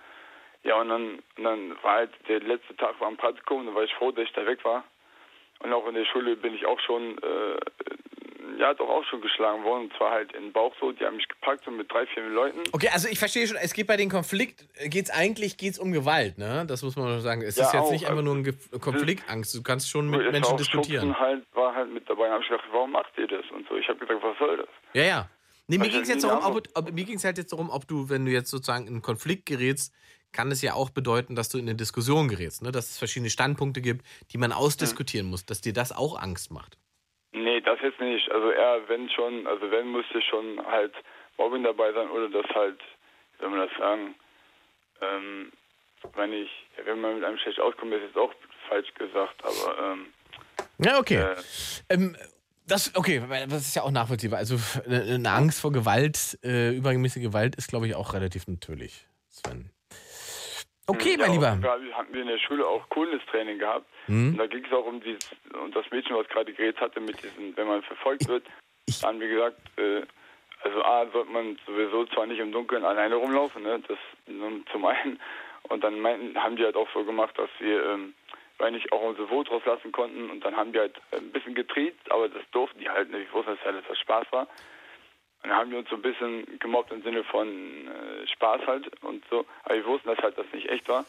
Ja, 0.65 0.81
und 0.81 0.89
dann, 0.89 1.23
und 1.37 1.45
dann 1.45 1.81
war 1.85 1.93
halt 1.93 2.11
der 2.27 2.41
letzte 2.41 2.75
Tag 2.75 2.99
war 2.99 3.07
am 3.07 3.17
Praktikum, 3.17 3.61
und 3.61 3.67
dann 3.67 3.77
war 3.77 3.85
ich 3.85 3.95
froh, 3.95 4.11
dass 4.11 4.25
ich 4.25 4.33
da 4.33 4.45
weg 4.45 4.65
war. 4.65 4.83
Und 5.61 5.73
auch 5.73 5.87
in 5.87 5.95
der 5.95 6.07
Schule 6.07 6.35
bin 6.35 6.57
ich 6.57 6.67
auch 6.67 6.81
schon, 6.81 7.19
äh, 7.19 7.57
ja, 8.59 8.75
doch 8.75 8.89
auch 8.89 9.05
schon 9.05 9.21
geschlagen 9.21 9.65
worden. 9.65 9.85
Und 9.85 9.93
zwar 9.97 10.11
halt 10.13 10.33
in 10.33 10.45
den 10.45 10.53
Bauch 10.53 10.75
so, 10.81 10.93
die 10.93 11.05
haben 11.05 11.17
mich 11.17 11.29
gepackt 11.29 11.65
so 11.65 11.71
mit 11.71 11.91
drei, 11.91 12.07
vier 12.07 12.23
Leuten. 12.29 12.61
Okay, 12.73 12.89
also 12.93 13.09
ich 13.09 13.19
verstehe 13.19 13.47
schon, 13.47 13.57
es 13.57 13.73
geht 13.73 13.87
bei 13.87 13.97
dem 13.97 14.09
Konflikt, 14.11 14.67
geht 14.91 15.07
es 15.07 15.11
eigentlich 15.11 15.57
geht's 15.57 15.79
um 15.79 15.93
Gewalt, 15.93 16.39
ne? 16.39 16.65
Das 16.67 16.83
muss 16.83 16.97
man 16.97 17.07
doch 17.09 17.21
sagen. 17.21 17.43
Es 17.43 17.57
Ja, 17.57 17.67
ist 17.67 17.73
jetzt 17.75 17.83
auch, 17.83 17.91
nicht 17.93 18.05
einfach 18.07 18.19
also 18.19 18.23
nur 18.23 18.35
ein 18.37 18.45
Ge- 18.45 18.79
Konfliktangst. 18.81 19.55
Du 19.55 19.63
kannst 19.63 19.89
schon 19.91 20.09
mit 20.11 20.21
Menschen 20.33 20.45
auch 20.53 20.57
diskutieren. 20.57 21.09
Schubsen 21.09 21.21
halt, 21.21 21.45
war 21.55 21.75
halt 21.75 21.93
mit 21.93 22.09
dabei. 22.09 22.27
Da 22.29 22.35
habe 22.35 22.43
ich 22.43 22.49
gedacht, 22.49 22.67
warum 22.73 22.93
macht 22.93 23.13
ihr 23.19 23.29
das? 23.29 23.45
Und 23.55 23.69
so. 23.69 23.77
Ich 23.77 23.89
habe 23.89 23.99
gesagt, 23.99 24.23
was 24.23 24.39
soll 24.39 24.57
das? 24.57 24.69
Ja, 24.95 25.03
ja. 25.05 25.31
Nee, 25.69 25.79
mir 25.79 25.85
Also 25.85 25.93
ging 25.95 26.03
es 26.03 26.09
jetzt 26.09 26.23
nie 26.23 26.29
darum, 26.31 26.45
eine 26.45 26.55
ob, 26.57 26.69
ob, 26.75 26.93
mir 26.93 27.05
ging's 27.05 27.25
halt 27.25 27.39
jetzt 27.39 27.53
darum, 27.53 27.71
ob 27.71 27.89
du, 27.89 28.09
wenn 28.09 28.25
du 28.25 28.31
jetzt 28.31 28.51
sozusagen 28.51 28.87
in 28.87 28.95
einen 28.95 29.03
Konflikt 29.03 29.47
gerätst, 29.47 29.93
kann 30.33 30.51
es 30.53 30.63
ja 30.63 30.75
auch 30.75 30.91
bedeuten, 30.91 31.35
dass 31.35 31.49
du 31.49 31.59
in 31.59 31.65
eine 31.65 31.75
Diskussion 31.75 32.29
gerätst, 32.29 32.63
ne? 32.63 32.71
dass 32.71 32.91
es 32.91 32.99
verschiedene 32.99 33.31
Standpunkte 33.31 33.81
gibt, 33.81 34.05
die 34.33 34.39
man 34.39 34.53
ausdiskutieren 34.53 35.27
muss, 35.29 35.45
dass 35.47 35.61
dir 35.63 35.73
das 35.73 35.93
auch 35.93 36.21
Angst 36.21 36.51
macht. 36.53 36.79
Nee, 37.47 37.61
das 37.61 37.79
jetzt 37.81 38.01
nicht. 38.01 38.29
Also 38.33 38.51
eher, 38.51 38.81
wenn 38.89 39.09
schon, 39.09 39.47
also 39.47 39.71
wenn 39.71 39.93
müsste 39.93 40.21
schon 40.21 40.61
halt 40.67 40.93
Mobbing 41.39 41.63
dabei 41.63 41.93
sein 41.93 42.11
oder 42.11 42.29
das 42.29 42.45
halt, 42.53 42.81
wie 42.81 43.43
soll 43.43 43.51
man 43.51 43.69
das 43.69 43.79
sagen, 43.79 44.17
ähm, 45.01 45.53
wenn 46.17 46.33
ich, 46.33 46.51
wenn 46.85 47.01
man 47.01 47.15
mit 47.15 47.25
einem 47.25 47.39
schlecht 47.39 47.61
auskommt, 47.61 47.93
ist 47.93 48.03
jetzt 48.03 48.17
auch 48.17 48.35
falsch 48.69 48.93
gesagt, 48.95 49.45
aber 49.45 49.79
ähm, 49.79 50.07
Ja, 50.79 50.99
okay. 50.99 51.19
äh, 51.19 51.37
Ähm, 51.89 52.17
das, 52.67 52.93
okay, 52.97 53.23
weil 53.29 53.47
das 53.47 53.61
ist 53.61 53.77
ja 53.77 53.83
auch 53.83 53.93
nachvollziehbar. 53.93 54.41
Also 54.41 54.57
eine, 54.85 55.03
eine 55.03 55.31
Angst 55.31 55.61
vor 55.61 55.71
Gewalt, 55.71 56.41
äh, 56.43 56.75
übermäßige 56.75 57.23
Gewalt 57.23 57.55
ist, 57.55 57.69
glaube 57.69 57.87
ich, 57.87 57.95
auch 57.95 58.13
relativ 58.13 58.49
natürlich, 58.49 59.07
Sven. 59.31 59.71
Okay, 60.89 61.13
ja, 61.13 61.19
mein 61.19 61.33
Lieber. 61.33 61.53
auch 61.53 61.61
gerade 61.61 61.95
hatten 61.95 62.15
wir 62.15 62.23
in 62.23 62.29
der 62.29 62.39
Schule 62.39 62.67
auch 62.67 62.89
Coolness-Training 62.91 63.59
gehabt. 63.59 63.87
Mhm. 64.07 64.31
Und 64.31 64.39
da 64.39 64.47
ging 64.47 64.65
es 64.65 64.73
auch 64.73 64.87
um 64.87 65.01
dieses, 65.01 65.31
um 65.61 65.73
das 65.73 65.85
Mädchen, 65.91 66.17
was 66.17 66.29
gerade 66.29 66.53
geredet 66.53 66.81
hatte, 66.81 67.01
mit 67.01 67.21
diesen, 67.23 67.57
wenn 67.57 67.67
man 67.67 67.83
verfolgt 67.83 68.29
wird, 68.29 68.45
da 69.01 69.09
haben 69.09 69.21
wir 69.21 69.29
gesagt, 69.29 69.59
äh, 69.79 70.03
also 70.63 70.83
A, 70.85 71.07
sollte 71.13 71.31
man 71.31 71.59
sowieso 71.67 72.07
zwar 72.07 72.27
nicht 72.27 72.39
im 72.39 72.53
Dunkeln 72.53 72.85
alleine 72.85 73.17
rumlaufen, 73.17 73.63
ne, 73.63 73.81
das 73.87 73.99
nun 74.27 74.65
zum 74.71 74.85
einen. 74.85 75.21
Und 75.69 75.83
dann 75.83 76.01
meinten, 76.01 76.41
haben 76.41 76.57
die 76.57 76.65
halt 76.65 76.77
auch 76.77 76.89
so 76.95 77.05
gemacht, 77.05 77.37
dass 77.37 77.51
wir, 77.59 77.85
ähm, 77.85 78.15
weil 78.59 78.71
nicht 78.71 78.93
auch 78.93 79.03
unsere 79.03 79.29
Wut 79.29 79.51
rauslassen 79.51 79.93
konnten 79.93 80.31
und 80.31 80.45
dann 80.45 80.57
haben 80.57 80.73
die 80.73 80.79
halt 80.79 80.95
ein 81.13 81.31
bisschen 81.33 81.55
getreten, 81.55 81.99
aber 82.11 82.29
das 82.29 82.43
durften 82.53 82.79
die 82.79 82.89
halt 82.89 83.11
nicht. 83.11 83.33
Wir 83.33 83.35
wussten, 83.35 83.57
dass 83.57 83.65
halt 83.65 83.85
das 83.89 83.99
Spaß 83.99 84.27
war. 84.31 84.47
Dann 85.47 85.57
haben 85.57 85.71
wir 85.71 85.79
uns 85.79 85.89
so 85.89 85.97
ein 85.97 86.03
bisschen 86.03 86.59
gemobbt 86.59 86.91
im 86.91 87.03
Sinne 87.03 87.23
von 87.25 87.49
äh, 87.49 88.27
Spaß 88.27 88.67
halt 88.67 88.91
und 89.03 89.25
so. 89.31 89.47
Aber 89.65 89.75
wir 89.75 89.87
wussten, 89.87 90.09
dass 90.09 90.19
halt 90.19 90.37
das 90.37 90.47
nicht 90.53 90.69
echt 90.69 90.89
war. 90.89 91.05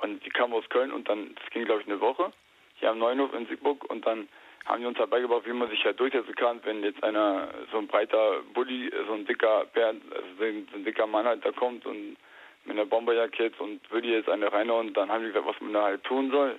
Und 0.00 0.24
die 0.24 0.30
kamen 0.30 0.52
aus 0.52 0.68
Köln 0.68 0.92
und 0.92 1.08
dann, 1.08 1.34
das 1.34 1.50
ging 1.50 1.64
glaube 1.64 1.80
ich 1.82 1.88
eine 1.88 2.00
Woche, 2.00 2.32
hier 2.76 2.90
am 2.90 2.98
Neuenhof 2.98 3.34
in 3.34 3.46
Siegburg 3.46 3.84
und 3.90 4.06
dann 4.06 4.28
haben 4.66 4.80
die 4.80 4.86
uns 4.86 4.98
dabei 4.98 5.20
gebracht, 5.20 5.42
wie 5.46 5.52
man 5.52 5.68
sich 5.68 5.84
halt 5.84 5.98
durchsetzen 5.98 6.34
kann, 6.36 6.60
wenn 6.64 6.84
jetzt 6.84 7.02
einer, 7.02 7.48
so 7.72 7.78
ein 7.78 7.88
breiter 7.88 8.40
Bulli, 8.54 8.92
so 9.06 9.14
ein 9.14 9.26
dicker 9.26 9.66
Bär, 9.66 9.88
also 9.88 10.26
so 10.38 10.44
ein, 10.44 10.84
dicker 10.84 11.06
Mann 11.06 11.26
halt 11.26 11.44
da 11.44 11.50
kommt 11.50 11.84
und 11.84 12.16
mit 12.64 12.76
einer 12.76 12.86
Bomberjacke 12.86 13.44
jetzt 13.44 13.60
und 13.60 13.90
würde 13.90 14.08
jetzt 14.08 14.28
eine 14.28 14.52
reinhauen, 14.52 14.94
dann 14.94 15.10
haben 15.10 15.22
die 15.22 15.28
gesagt, 15.28 15.46
was 15.46 15.60
man 15.60 15.72
da 15.72 15.82
halt 15.82 16.04
tun 16.04 16.30
soll. 16.30 16.58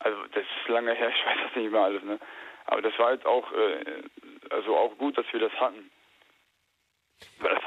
Also 0.00 0.18
das 0.32 0.44
ist 0.44 0.68
lange 0.68 0.92
her, 0.92 1.08
ich 1.14 1.26
weiß 1.26 1.38
das 1.46 1.56
nicht 1.56 1.72
mehr 1.72 1.80
alles, 1.80 2.02
ne? 2.02 2.18
Aber 2.66 2.82
das 2.82 2.98
war 2.98 3.06
halt 3.06 3.24
auch, 3.24 3.50
äh, 3.52 4.02
also 4.50 4.76
auch 4.76 4.98
gut, 4.98 5.16
dass 5.16 5.26
wir 5.32 5.40
das 5.40 5.52
hatten. 5.52 5.90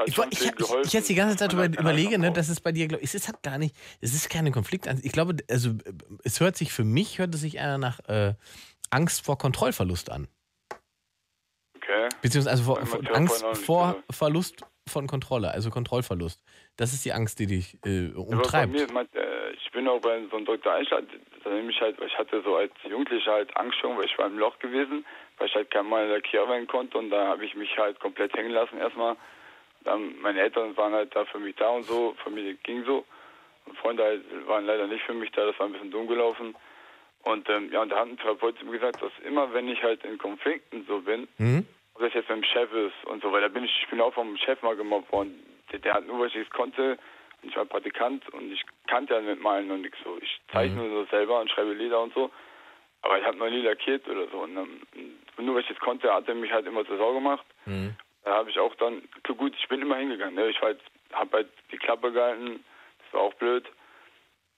Ich, 0.06 0.18
ich, 0.18 0.56
geholfen. 0.56 0.84
ich 0.86 0.94
jetzt 0.94 1.10
die 1.10 1.16
ganze 1.16 1.36
Zeit 1.36 1.54
über, 1.54 1.66
überlege, 1.66 2.18
ne, 2.18 2.32
dass 2.32 2.50
es 2.50 2.62
bei 2.62 2.72
dir, 2.72 2.88
glaub, 2.88 3.02
ich, 3.02 3.14
es 3.14 3.28
hat 3.28 3.44
gar 3.44 3.58
nicht, 3.58 3.76
es 4.02 4.14
ist 4.14 4.30
keine 4.30 4.52
Konfliktangst. 4.52 5.06
Ich 5.06 5.12
glaube, 5.12 5.36
also 5.50 5.72
es 6.24 6.40
hört 6.40 6.56
sich 6.56 6.72
für 6.72 6.84
mich, 6.84 7.20
hört 7.20 7.34
es 7.36 7.42
sich 7.42 7.58
eher 7.58 7.78
nach 7.78 8.00
äh, 8.08 8.34
Angst 8.90 9.26
vor 9.26 9.38
Kontrollverlust 9.38 10.10
an. 10.10 10.28
Okay. 11.76 12.10
Beziehungsweise 12.22 12.64
vor, 12.64 12.78
man 12.78 12.88
vor, 12.88 13.00
Therapeut 13.02 13.18
Angst 13.18 13.46
vor 13.66 13.88
gesagt. 13.88 14.16
Verlust 14.16 14.66
von 14.88 15.08
Kontrolle, 15.08 15.52
also 15.52 15.70
Kontrollverlust. 15.70 16.42
Das 16.78 16.94
ist 16.94 17.06
die 17.06 17.14
Angst, 17.14 17.40
die 17.40 17.48
dich 17.48 17.78
äh, 17.86 18.08
Ja, 18.08 18.18
umtreibt. 18.18 18.74
Bei 18.74 19.04
mir, 19.04 19.08
äh, 19.14 19.52
ich 19.54 19.72
bin 19.72 19.88
auch 19.88 20.02
bei 20.02 20.22
so 20.30 20.38
einem 20.38 20.46
Dr. 20.46 20.74
Einstein, 20.74 21.08
da 21.44 21.50
nehme 21.50 21.72
ich 21.72 21.80
halt, 21.80 21.98
ich 22.02 22.18
hatte 22.18 22.42
so 22.44 22.56
als 22.56 22.72
Jugendlicher 22.90 23.34
halt 23.34 23.56
Angst 23.58 23.78
schon, 23.80 23.98
weil 23.98 24.06
ich 24.06 24.18
war 24.18 24.28
im 24.28 24.38
Loch 24.38 24.58
gewesen, 24.60 25.06
weil 25.38 25.48
ich 25.48 25.56
halt 25.56 25.70
kein 25.72 25.86
Mal 25.86 26.06
in 26.06 26.10
der 26.10 26.22
Kirche 26.22 26.48
rein 26.50 26.68
konnte 26.68 26.98
und 26.98 27.10
da 27.10 27.28
habe 27.28 27.46
ich 27.46 27.56
mich 27.56 27.78
halt 27.78 28.00
komplett 28.00 28.34
hängen 28.34 28.52
lassen 28.52 28.78
erstmal. 28.78 29.16
Dann, 29.90 30.20
meine 30.22 30.40
Eltern 30.40 30.78
waren 30.78 30.94
halt 30.94 31.16
da 31.16 31.26
für 31.26 31.40
mich 31.40 31.56
da 31.56 31.70
und 31.70 31.84
so, 31.84 32.16
Familie 32.24 32.54
ging 32.62 32.84
so. 32.86 33.04
Und 33.66 33.76
Freunde 33.80 34.04
halt 34.04 34.48
waren 34.48 34.66
leider 34.68 34.86
nicht 34.86 35.04
für 35.04 35.16
mich 35.16 35.32
da, 35.32 35.46
das 35.48 35.58
war 35.60 35.66
ein 35.66 35.72
bisschen 35.74 35.90
dumm 35.90 36.08
gelaufen. 36.08 36.56
Und 37.24 37.50
ähm, 37.50 37.72
ja, 37.72 37.82
und 37.82 37.90
da 37.90 37.98
hat 38.00 38.08
ein 38.08 38.18
Therapeut 38.18 38.58
zu 38.60 38.66
mir 38.66 38.74
gesagt, 38.74 39.02
dass 39.02 39.12
immer 39.26 39.52
wenn 39.54 39.68
ich 39.68 39.82
halt 39.82 40.06
in 40.06 40.18
Konflikten 40.20 40.86
so 40.88 41.02
bin, 41.02 41.28
Mhm. 41.40 41.66
ob 41.96 42.02
das 42.02 42.14
jetzt 42.14 42.30
mit 42.30 42.38
dem 42.38 42.44
Chef 42.44 42.72
ist 42.72 43.06
und 43.06 43.22
so, 43.24 43.32
weil 43.32 43.42
da 43.42 43.48
bin 43.48 43.64
ich, 43.64 43.76
ich 43.82 43.90
bin 43.90 44.00
auch 44.00 44.14
vom 44.14 44.38
Chef 44.38 44.62
mal 44.62 44.76
gemobbt 44.76 45.12
worden. 45.12 45.44
Der, 45.72 45.80
der 45.80 45.96
hat 45.96 46.06
nur, 46.06 46.20
weil 46.20 46.28
ich 46.28 46.36
es 46.36 46.50
konnte, 46.52 46.98
und 47.42 47.50
ich 47.50 47.56
war 47.56 47.66
Praktikant 47.66 48.30
und 48.30 48.52
ich 48.52 48.64
kannte 48.88 49.16
ja 49.16 49.22
mit 49.22 49.42
Malen 49.42 49.72
und 49.72 49.82
nichts 49.82 49.98
so. 50.04 50.18
Ich 50.22 50.40
zeichne 50.52 50.84
Mhm. 50.84 50.92
so 50.94 51.06
selber 51.06 51.42
und 51.42 51.50
schreibe 51.50 51.74
Lieder 51.74 52.00
und 52.02 52.14
so, 52.14 52.30
aber 53.02 53.18
ich 53.20 53.26
habe 53.26 53.38
noch 53.38 53.50
nie 53.50 53.62
lackiert 53.62 54.08
oder 54.08 54.28
so. 54.28 54.38
Und, 54.40 54.54
dann, 54.56 54.70
und 55.38 55.46
nur 55.46 55.56
weil 55.56 55.64
ich 55.64 55.70
es 55.72 55.80
konnte, 55.80 56.14
hat 56.14 56.28
er 56.28 56.36
mich 56.36 56.52
halt 56.52 56.68
immer 56.68 56.86
zur 56.86 56.98
Sau 56.98 57.14
gemacht. 57.14 57.46
Mhm. 57.66 57.96
Da 58.24 58.34
habe 58.34 58.50
ich 58.50 58.60
auch 58.60 58.76
dann, 58.76 59.08
so 59.28 59.36
gut, 59.36 59.54
ich 59.58 59.68
bin 59.68 59.82
immer 59.82 59.96
hingegangen. 59.96 60.36
Ne? 60.36 60.50
Ich 60.50 60.62
halt, 60.62 60.80
habe 61.14 61.38
halt 61.38 61.50
die 61.72 61.78
Klappe 61.78 62.12
gehalten, 62.12 62.64
das 63.04 63.14
war 63.14 63.22
auch 63.22 63.34
blöd. 63.36 63.66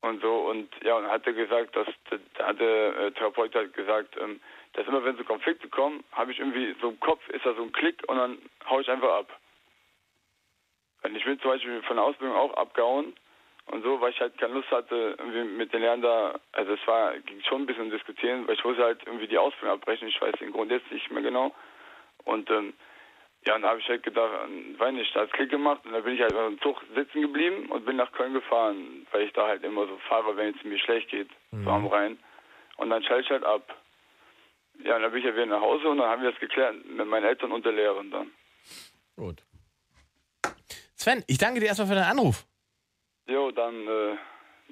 Und 0.01 0.21
so, 0.21 0.49
und 0.49 0.69
ja, 0.83 0.95
und 0.95 1.07
hat 1.07 1.27
er 1.27 1.33
gesagt, 1.33 1.75
dass, 1.75 1.87
da 2.33 2.47
hat 2.47 2.59
der 2.59 2.97
äh, 2.97 3.11
Therapeut 3.11 3.53
halt 3.53 3.73
gesagt, 3.73 4.17
ähm, 4.19 4.41
dass 4.73 4.87
immer 4.87 5.03
wenn 5.03 5.15
so 5.15 5.23
Konflikte 5.23 5.69
kommen, 5.69 6.03
habe 6.11 6.31
ich 6.31 6.39
irgendwie 6.39 6.75
so 6.81 6.89
im 6.89 6.99
Kopf, 6.99 7.27
ist 7.29 7.45
da 7.45 7.53
so 7.53 7.61
ein 7.61 7.71
Klick 7.71 8.01
und 8.07 8.17
dann 8.17 8.37
hau 8.67 8.79
ich 8.79 8.89
einfach 8.89 9.11
ab. 9.11 9.39
Und 11.03 11.15
ich 11.15 11.23
bin 11.23 11.39
zum 11.39 11.51
Beispiel 11.51 11.83
von 11.83 11.97
der 11.97 12.05
Ausbildung 12.05 12.35
auch 12.35 12.53
abgehauen 12.55 13.13
und 13.67 13.83
so, 13.83 14.01
weil 14.01 14.11
ich 14.11 14.19
halt 14.19 14.37
keine 14.39 14.53
Lust 14.53 14.71
hatte, 14.71 15.15
irgendwie 15.19 15.43
mit 15.43 15.71
den 15.71 15.81
Lehrern 15.81 16.01
da, 16.01 16.39
also 16.51 16.73
es 16.73 16.87
war, 16.87 17.17
ging 17.19 17.41
schon 17.43 17.63
ein 17.63 17.65
bisschen 17.67 17.91
diskutieren, 17.91 18.47
weil 18.47 18.55
ich 18.55 18.65
wollte 18.65 18.83
halt 18.83 19.01
irgendwie 19.05 19.27
die 19.27 19.37
Ausbildung 19.37 19.77
abbrechen, 19.77 20.07
ich 20.07 20.19
weiß 20.19 20.33
den 20.39 20.51
Grund 20.51 20.71
jetzt 20.71 20.91
nicht 20.91 21.11
mehr 21.11 21.21
genau. 21.21 21.53
Und 22.23 22.49
ähm, 22.49 22.73
ja, 23.45 23.55
und 23.55 23.63
da 23.63 23.69
habe 23.69 23.79
ich 23.79 23.89
halt 23.89 24.03
gedacht, 24.03 24.31
ähm, 24.45 24.75
weiß 24.77 24.93
nicht, 24.93 25.15
da 25.15 25.21
hat 25.21 25.33
Klick 25.33 25.49
gemacht 25.49 25.81
und 25.85 25.93
dann 25.93 26.03
bin 26.03 26.15
ich 26.15 26.21
halt 26.21 26.33
im 26.33 26.61
Zug 26.61 26.81
sitzen 26.95 27.21
geblieben 27.21 27.71
und 27.71 27.85
bin 27.85 27.95
nach 27.95 28.11
Köln 28.11 28.33
gefahren, 28.33 29.07
weil 29.11 29.23
ich 29.23 29.33
da 29.33 29.47
halt 29.47 29.63
immer 29.63 29.87
so 29.87 29.97
fahre, 30.07 30.37
wenn 30.37 30.55
es 30.55 30.63
mir 30.63 30.77
schlecht 30.79 31.09
geht, 31.09 31.29
so 31.51 31.69
am 31.69 31.87
Rhein. 31.87 32.19
Und 32.77 32.89
dann 32.91 33.03
schalte 33.03 33.23
ich 33.23 33.29
halt 33.31 33.43
ab. 33.43 33.75
Ja, 34.83 34.95
und 34.95 35.01
dann 35.03 35.11
bin 35.11 35.19
ich 35.19 35.25
ja 35.25 35.33
wieder 35.33 35.47
nach 35.47 35.61
Hause 35.61 35.89
und 35.89 35.97
dann 35.97 36.07
haben 36.09 36.21
wir 36.21 36.31
das 36.31 36.39
geklärt 36.39 36.85
mit 36.85 37.05
meinen 37.07 37.25
Eltern 37.25 37.51
und 37.51 37.65
der 37.65 37.73
Lehrerin 37.73 38.11
dann. 38.11 38.31
Gut. 39.15 39.43
Sven, 40.95 41.23
ich 41.27 41.37
danke 41.37 41.59
dir 41.59 41.67
erstmal 41.67 41.87
für 41.87 41.95
deinen 41.95 42.11
Anruf. 42.11 42.45
Jo, 43.27 43.51
dann 43.51 43.87
äh, 43.87 44.17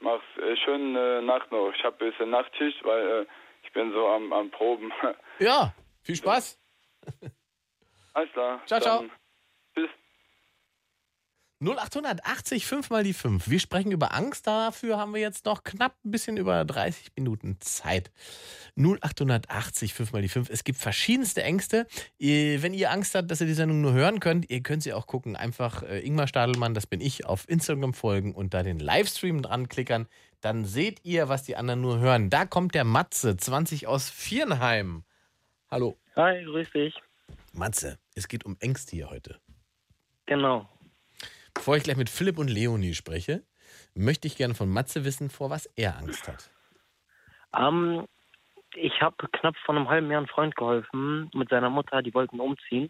mach's 0.02 0.24
äh, 0.38 0.56
schönen 0.58 0.96
äh, 0.96 1.22
Nacht 1.22 1.52
noch. 1.52 1.72
Ich 1.76 1.84
habe 1.84 2.06
ein 2.06 2.12
bisschen 2.12 2.30
Nachtschicht, 2.30 2.84
weil 2.84 3.22
äh, 3.22 3.26
ich 3.64 3.72
bin 3.74 3.92
so 3.92 4.08
am, 4.08 4.32
am 4.32 4.52
Proben. 4.52 4.92
Ja, 5.40 5.74
viel 6.04 6.16
Spaß. 6.18 6.60
Alles 8.14 8.32
klar. 8.32 8.62
Ciao, 8.66 8.80
ciao. 8.80 9.06
Bis. 9.76 9.90
0880 11.62 12.66
5 12.66 12.90
mal 12.90 13.04
die 13.04 13.14
5. 13.14 13.50
Wir 13.50 13.60
sprechen 13.60 13.92
über 13.92 14.14
Angst. 14.14 14.48
Dafür 14.48 14.98
haben 14.98 15.14
wir 15.14 15.20
jetzt 15.20 15.46
noch 15.46 15.66
knapp 15.66 15.94
ein 16.06 16.12
bisschen 16.12 16.38
über 16.38 16.64
30 16.64 17.10
Minuten 17.18 17.58
Zeit. 17.60 18.12
0880 18.78 19.94
5 19.94 20.14
mal 20.14 20.22
die 20.22 20.30
5. 20.30 20.50
Es 20.50 20.64
gibt 20.64 20.80
verschiedenste 20.80 21.44
Ängste. 21.44 21.86
Wenn 22.18 22.74
ihr 22.74 22.92
Angst 22.92 23.14
habt, 23.14 23.30
dass 23.30 23.42
ihr 23.42 23.48
die 23.48 23.54
Sendung 23.54 23.82
nur 23.82 23.92
hören 23.92 24.22
könnt, 24.22 24.50
ihr 24.50 24.64
könnt 24.64 24.84
sie 24.84 24.94
auch 24.94 25.06
gucken. 25.06 25.36
Einfach 25.36 25.84
äh, 25.84 26.00
Ingmar 26.00 26.28
Stadelmann, 26.28 26.74
das 26.74 26.88
bin 26.88 27.02
ich, 27.02 27.26
auf 27.26 27.50
Instagram 27.50 27.94
folgen 27.94 28.34
und 28.34 28.54
da 28.54 28.64
den 28.64 28.80
Livestream 28.80 29.42
dran 29.42 29.68
klickern. 29.68 30.08
Dann 30.40 30.64
seht 30.64 31.04
ihr, 31.04 31.28
was 31.28 31.44
die 31.44 31.58
anderen 31.58 31.82
nur 31.82 32.00
hören. 32.00 32.30
Da 32.30 32.46
kommt 32.46 32.74
der 32.74 32.86
Matze, 32.86 33.36
20 33.36 33.86
aus 33.86 34.10
Viernheim. 34.10 35.04
Hallo. 35.70 35.98
Hi, 36.16 36.42
grüß 36.46 36.72
dich. 36.72 36.96
Matze, 37.54 38.00
es 38.16 38.28
geht 38.28 38.46
um 38.46 38.58
Ängste 38.60 38.96
hier 38.96 39.10
heute. 39.10 39.40
Genau. 40.26 40.70
Bevor 41.54 41.78
ich 41.78 41.84
gleich 41.84 41.98
mit 41.98 42.10
Philipp 42.10 42.38
und 42.38 42.50
Leonie 42.50 42.94
spreche, 42.94 43.44
möchte 43.94 44.28
ich 44.28 44.38
gerne 44.38 44.56
von 44.56 44.70
Matze 44.70 45.06
wissen, 45.06 45.30
vor 45.30 45.50
was 45.50 45.66
er 45.76 45.98
Angst 45.98 46.28
hat. 46.28 46.50
Ähm, 47.56 48.06
ich 48.76 49.02
habe 49.02 49.28
knapp 49.32 49.56
vor 49.66 49.76
einem 49.76 49.90
halben 49.90 50.10
Jahr 50.10 50.20
einem 50.20 50.28
Freund 50.28 50.56
geholfen 50.56 51.30
mit 51.34 51.50
seiner 51.50 51.70
Mutter, 51.70 52.02
die 52.02 52.14
wollten 52.14 52.40
umziehen. 52.40 52.90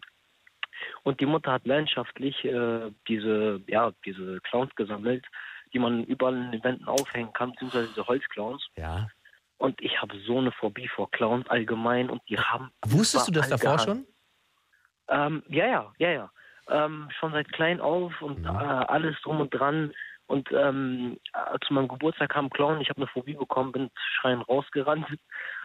Und 1.02 1.20
die 1.20 1.26
Mutter 1.26 1.52
hat 1.52 1.66
leidenschaftlich 1.66 2.44
äh, 2.44 2.90
diese, 3.08 3.60
ja, 3.66 3.92
diese 4.04 4.40
Clowns 4.40 4.74
gesammelt, 4.76 5.26
die 5.72 5.78
man 5.78 6.04
überall 6.04 6.36
in 6.36 6.52
den 6.52 6.64
Wänden 6.64 6.86
aufhängen 6.86 7.32
kann, 7.32 7.52
beziehungsweise 7.52 7.88
diese 7.88 8.06
Holzclowns. 8.06 8.66
Ja. 8.76 9.08
Und 9.58 9.80
ich 9.82 10.00
habe 10.00 10.18
so 10.26 10.38
eine 10.38 10.52
Phobie 10.52 10.88
vor 10.88 11.10
Clowns 11.10 11.46
allgemein 11.48 12.08
und 12.08 12.22
die 12.28 12.38
haben. 12.38 12.70
Wusstest 12.86 13.28
du 13.28 13.32
das 13.32 13.48
davor 13.48 13.78
schon? 13.78 14.06
Ähm, 15.10 15.42
ja, 15.48 15.66
ja, 15.66 15.92
ja, 15.98 16.10
ja. 16.10 16.30
Ähm, 16.68 17.08
schon 17.18 17.32
seit 17.32 17.52
klein 17.52 17.80
auf 17.80 18.22
und 18.22 18.44
äh, 18.44 18.48
alles 18.48 19.20
drum 19.22 19.40
und 19.40 19.50
dran. 19.50 19.92
Und 20.30 20.48
ähm, 20.52 21.18
äh, 21.32 21.58
zu 21.66 21.74
meinem 21.74 21.88
Geburtstag 21.88 22.30
kam 22.30 22.50
Clown, 22.50 22.80
ich 22.80 22.88
habe 22.88 22.98
eine 22.98 23.08
Phobie 23.08 23.34
bekommen, 23.34 23.72
bin 23.72 23.90
schreien 24.20 24.42
rausgerannt. 24.42 25.06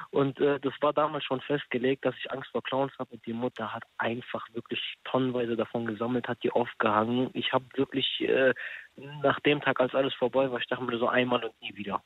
Und 0.09 0.39
äh, 0.39 0.59
das 0.59 0.73
war 0.81 0.91
damals 0.91 1.23
schon 1.23 1.39
festgelegt, 1.41 2.03
dass 2.03 2.15
ich 2.17 2.31
Angst 2.31 2.49
vor 2.51 2.63
Clowns 2.63 2.91
habe. 2.97 3.11
Und 3.11 3.23
die 3.27 3.34
Mutter 3.34 3.72
hat 3.72 3.84
einfach 3.99 4.43
wirklich 4.53 4.81
tonnenweise 5.03 5.55
davon 5.55 5.85
gesammelt, 5.85 6.27
hat 6.27 6.41
die 6.41 6.49
aufgehangen. 6.49 7.30
Ich 7.34 7.53
habe 7.53 7.65
wirklich 7.76 8.22
äh, 8.22 8.55
nach 8.95 9.39
dem 9.41 9.61
Tag, 9.61 9.80
als 9.80 9.93
alles 9.93 10.15
vorbei 10.15 10.49
war, 10.49 10.59
ich 10.59 10.67
dachte 10.67 10.84
mir 10.84 10.97
so 10.97 11.09
einmal 11.09 11.43
und 11.43 11.61
nie 11.61 11.76
wieder. 11.76 12.01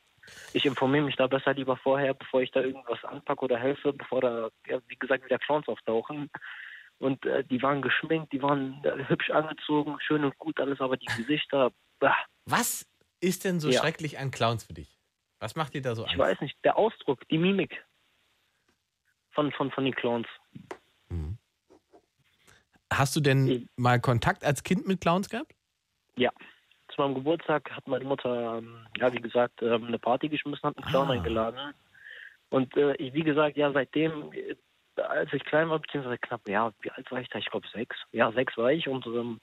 Ich 0.52 0.66
informiere 0.66 1.06
mich 1.06 1.16
da 1.16 1.28
besser 1.28 1.54
lieber 1.54 1.78
vorher, 1.78 2.12
bevor 2.12 2.42
ich 2.42 2.50
da 2.50 2.60
irgendwas 2.60 3.02
anpacke 3.04 3.46
oder 3.46 3.56
helfe, 3.56 3.94
bevor 3.94 4.20
da, 4.20 4.48
ja, 4.66 4.78
wie 4.86 4.96
gesagt, 4.96 5.24
wieder 5.24 5.38
Clowns 5.38 5.66
auftauchen. 5.66 6.30
Und 7.00 7.24
äh, 7.26 7.42
die 7.44 7.60
waren 7.62 7.80
geschminkt, 7.82 8.32
die 8.32 8.42
waren 8.42 8.84
äh, 8.84 9.08
hübsch 9.08 9.30
angezogen, 9.30 9.96
schön 10.06 10.22
und 10.24 10.36
gut 10.38 10.60
alles, 10.60 10.80
aber 10.80 10.96
die 10.96 11.06
Gesichter, 11.16 11.72
bah, 11.98 12.14
Was 12.44 12.86
ist 13.20 13.44
denn 13.44 13.58
so 13.58 13.70
Ja. 13.70 13.80
schrecklich 13.80 14.18
an 14.18 14.30
Clowns 14.30 14.64
für 14.64 14.74
dich? 14.74 14.98
Was 15.40 15.56
macht 15.56 15.74
dir 15.74 15.80
da 15.82 15.94
so 15.94 16.02
ich 16.04 16.10
Angst? 16.10 16.18
weiß 16.20 16.40
nicht, 16.42 16.56
der 16.62 16.76
Ausdruck, 16.76 17.26
die 17.28 17.38
Mimik 17.38 17.82
von, 19.32 19.50
von, 19.52 19.70
von 19.72 19.84
den 19.84 19.94
Clowns. 19.94 20.28
Hast 22.92 23.14
du 23.14 23.20
denn 23.20 23.68
mal 23.76 24.00
Kontakt 24.00 24.44
als 24.44 24.62
Kind 24.64 24.86
mit 24.86 25.00
Clowns 25.00 25.28
gehabt? 25.30 25.54
Ja. 26.16 26.30
Zu 26.88 27.00
meinem 27.00 27.14
Geburtstag 27.14 27.70
hat 27.70 27.86
meine 27.86 28.04
Mutter, 28.04 28.58
ähm, 28.58 28.84
ja, 28.96 29.12
wie 29.12 29.20
gesagt, 29.20 29.62
ähm, 29.62 29.84
eine 29.86 29.98
Party 29.98 30.28
geschmissen, 30.28 30.64
hat 30.68 30.76
einen 30.76 30.86
Clown 30.86 31.08
Ah. 31.08 31.12
eingeladen. 31.12 31.72
Und 32.50 32.76
äh, 32.76 32.94
ich, 32.96 33.14
wie 33.14 33.22
gesagt, 33.22 33.56
ja, 33.56 33.72
seitdem, 33.72 34.32
äh, 34.32 34.56
als 34.96 35.32
ich 35.32 35.44
klein 35.44 35.70
war, 35.70 35.78
beziehungsweise 35.78 36.18
knapp, 36.18 36.48
ja, 36.48 36.72
wie 36.80 36.90
alt 36.90 37.10
war 37.10 37.20
ich 37.20 37.28
da? 37.28 37.38
Ich 37.38 37.50
glaube 37.50 37.66
sechs. 37.72 37.96
Ja, 38.12 38.32
sechs 38.32 38.56
war 38.56 38.72
ich 38.72 38.88
und 38.88 39.06
ähm, 39.06 39.40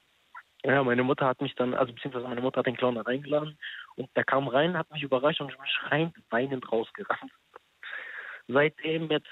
ja, 0.64 0.84
meine 0.84 1.04
Mutter 1.04 1.26
hat 1.26 1.42
mich 1.42 1.56
dann, 1.56 1.74
also 1.74 1.94
beziehungsweise 1.94 2.28
meine 2.28 2.42
Mutter 2.42 2.60
hat 2.60 2.66
den 2.66 2.78
Clown 2.78 2.96
dann 2.96 3.06
eingeladen 3.06 3.58
und 3.96 4.10
der 4.16 4.24
kam 4.24 4.48
rein, 4.48 4.78
hat 4.78 4.92
mich 4.92 5.04
überrascht 5.04 5.42
und 5.42 5.50
ich 5.50 5.58
bin 5.58 5.68
schreiend, 5.68 6.16
weinend 6.30 6.72
rausgerannt. 6.72 7.32
Seitdem 8.48 9.10
jetzt 9.10 9.28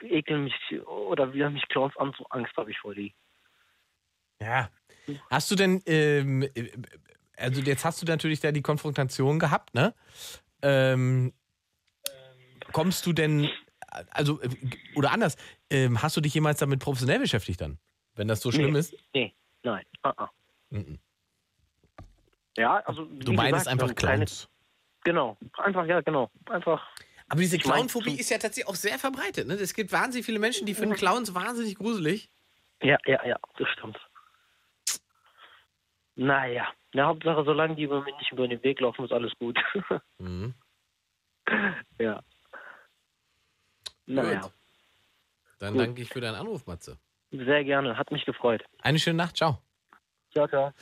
äh, 0.00 0.06
ekeln 0.06 0.44
mich 0.44 0.54
oder 0.86 1.32
wieder 1.32 1.50
mich 1.50 1.66
Clowns 1.68 1.96
an, 1.96 2.14
so 2.18 2.24
Angst 2.30 2.56
habe 2.56 2.70
ich 2.70 2.78
vor 2.78 2.94
die. 2.94 3.14
Ja. 4.40 4.68
Hast 5.30 5.50
du 5.50 5.54
denn, 5.54 5.82
ähm, 5.86 6.42
äh, 6.42 6.70
also 7.36 7.60
jetzt 7.62 7.84
hast 7.84 8.02
du 8.02 8.06
natürlich 8.06 8.40
da 8.40 8.52
die 8.52 8.62
Konfrontation 8.62 9.38
gehabt, 9.38 9.74
ne? 9.74 9.94
Ähm, 10.62 11.32
kommst 12.72 13.06
du 13.06 13.12
denn, 13.12 13.48
also, 14.10 14.40
äh, 14.40 14.48
oder 14.94 15.12
anders, 15.12 15.36
ähm, 15.70 16.02
hast 16.02 16.16
du 16.16 16.20
dich 16.20 16.34
jemals 16.34 16.58
damit 16.58 16.80
professionell 16.80 17.18
beschäftigt 17.18 17.60
dann? 17.60 17.78
Wenn 18.14 18.28
das 18.28 18.40
so 18.40 18.52
schlimm 18.52 18.72
nee, 18.72 18.78
ist? 18.78 18.94
Nee, 19.12 19.34
nein. 19.62 19.84
ah, 20.02 20.14
ah. 20.16 20.30
Mhm. 20.70 20.98
Ja, 22.56 22.76
also. 22.80 23.04
Du 23.04 23.32
meinst 23.32 23.52
gesagt, 23.52 23.68
einfach 23.68 23.94
kleine- 23.94 24.24
Clowns. 24.24 24.48
Genau, 25.04 25.36
einfach, 25.58 25.84
ja, 25.86 26.00
genau. 26.00 26.30
Einfach. 26.48 26.82
Aber 27.28 27.40
diese 27.40 27.58
Clownphobie 27.58 28.18
ist 28.18 28.30
ja 28.30 28.38
tatsächlich 28.38 28.68
auch 28.68 28.74
sehr 28.74 28.98
verbreitet. 28.98 29.46
Ne? 29.46 29.54
Es 29.54 29.74
gibt 29.74 29.92
wahnsinnig 29.92 30.24
viele 30.24 30.38
Menschen, 30.38 30.66
die 30.66 30.74
finden 30.74 30.94
Clowns 30.94 31.34
wahnsinnig 31.34 31.76
gruselig. 31.76 32.30
Ja, 32.82 32.98
ja, 33.06 33.24
ja, 33.26 33.38
das 33.58 33.68
stimmt. 33.70 33.98
Naja, 36.16 36.68
ja, 36.92 37.06
Hauptsache, 37.06 37.44
solange 37.44 37.74
die 37.76 37.82
über 37.82 38.02
mich 38.02 38.14
nicht 38.18 38.32
über 38.32 38.46
den 38.46 38.62
Weg 38.62 38.80
laufen, 38.80 39.04
ist 39.04 39.12
alles 39.12 39.32
gut. 39.38 39.58
Mhm. 40.18 40.54
ja. 41.98 42.22
Naja, 44.06 44.40
Gut. 44.42 44.52
Dann 45.58 45.74
Gut. 45.74 45.82
danke 45.82 46.02
ich 46.02 46.08
für 46.08 46.20
deinen 46.20 46.34
Anruf, 46.34 46.66
Matze. 46.66 46.98
sehr 47.30 47.64
gerne, 47.64 47.96
hat 47.96 48.10
mich 48.10 48.24
gefreut. 48.24 48.62
Eine 48.82 48.98
schöne 48.98 49.16
Nacht, 49.16 49.36
ciao. 49.36 49.58
Ciao, 50.32 50.48
ciao. 50.48 50.72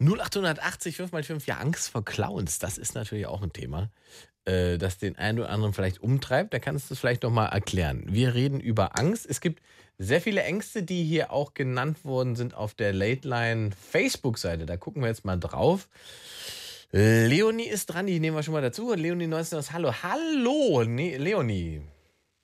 0880 0.00 0.96
5x5, 0.96 1.46
ja, 1.46 1.58
Angst 1.58 1.90
vor 1.90 2.04
Clowns, 2.04 2.58
das 2.58 2.78
ist 2.78 2.94
natürlich 2.94 3.26
auch 3.26 3.42
ein 3.42 3.52
Thema, 3.52 3.90
äh, 4.46 4.78
das 4.78 4.98
den 4.98 5.16
einen 5.16 5.38
oder 5.40 5.50
anderen 5.50 5.74
vielleicht 5.74 6.00
umtreibt. 6.02 6.54
Da 6.54 6.58
kannst 6.58 6.90
du 6.90 6.94
es 6.94 7.00
vielleicht 7.00 7.22
nochmal 7.22 7.50
erklären. 7.50 8.04
Wir 8.08 8.34
reden 8.34 8.58
über 8.58 8.98
Angst. 8.98 9.26
Es 9.28 9.40
gibt 9.40 9.62
sehr 9.98 10.20
viele 10.22 10.42
Ängste, 10.42 10.82
die 10.82 11.04
hier 11.04 11.30
auch 11.30 11.52
genannt 11.54 12.04
worden 12.04 12.34
sind 12.36 12.54
auf 12.54 12.74
der 12.74 12.92
Late 12.94 13.28
Line 13.28 13.70
Facebook-Seite. 13.72 14.64
Da 14.66 14.76
gucken 14.78 15.02
wir 15.02 15.08
jetzt 15.08 15.24
mal 15.24 15.38
drauf. 15.38 15.88
Leonie 16.90 17.68
ist 17.68 17.86
dran, 17.86 18.06
die 18.06 18.18
nehmen 18.20 18.36
wir 18.36 18.42
schon 18.42 18.52
mal 18.52 18.60
dazu. 18.62 18.92
Leonie 18.94 19.26
19 19.26 19.58
aus 19.58 19.72
Hallo. 19.72 19.94
Hallo, 20.02 20.84
ne 20.84 21.16
Leonie. 21.18 21.82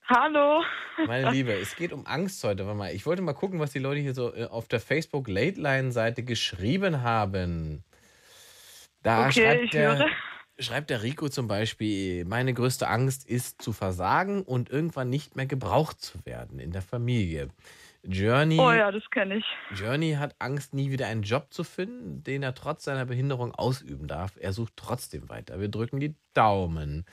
Hallo. 0.08 0.62
Meine 1.06 1.30
Liebe, 1.30 1.52
es 1.52 1.76
geht 1.76 1.92
um 1.92 2.06
Angst 2.06 2.42
heute. 2.42 2.64
Warte 2.64 2.78
mal, 2.78 2.94
ich 2.94 3.04
wollte 3.04 3.20
mal 3.20 3.34
gucken, 3.34 3.60
was 3.60 3.72
die 3.72 3.78
Leute 3.78 4.00
hier 4.00 4.14
so 4.14 4.34
äh, 4.34 4.46
auf 4.46 4.66
der 4.66 4.80
Facebook 4.80 5.28
Late 5.28 5.60
Line 5.60 5.92
Seite 5.92 6.22
geschrieben 6.22 7.02
haben. 7.02 7.84
Da 9.02 9.26
Okay, 9.26 9.32
schreibt, 9.32 9.74
der, 9.74 10.06
schreibt 10.58 10.90
der 10.90 11.02
Rico 11.02 11.28
zum 11.28 11.46
Beispiel: 11.46 12.24
Meine 12.24 12.54
größte 12.54 12.88
Angst 12.88 13.28
ist 13.28 13.60
zu 13.60 13.72
versagen 13.72 14.42
und 14.42 14.70
irgendwann 14.70 15.10
nicht 15.10 15.36
mehr 15.36 15.46
gebraucht 15.46 16.00
zu 16.00 16.24
werden 16.24 16.58
in 16.58 16.72
der 16.72 16.82
Familie. 16.82 17.48
Journey, 18.04 18.58
Oh 18.58 18.70
ja, 18.72 18.90
das 18.90 19.02
kenne 19.10 19.36
ich. 19.38 19.44
Journey 19.74 20.12
hat 20.12 20.34
Angst, 20.38 20.72
nie 20.72 20.90
wieder 20.90 21.08
einen 21.08 21.24
Job 21.24 21.48
zu 21.52 21.64
finden, 21.64 22.22
den 22.22 22.42
er 22.42 22.54
trotz 22.54 22.84
seiner 22.84 23.04
Behinderung 23.04 23.54
ausüben 23.54 24.06
darf. 24.06 24.36
Er 24.40 24.52
sucht 24.52 24.74
trotzdem 24.76 25.28
weiter. 25.28 25.60
Wir 25.60 25.68
drücken 25.68 26.00
die 26.00 26.14
Daumen. 26.32 27.04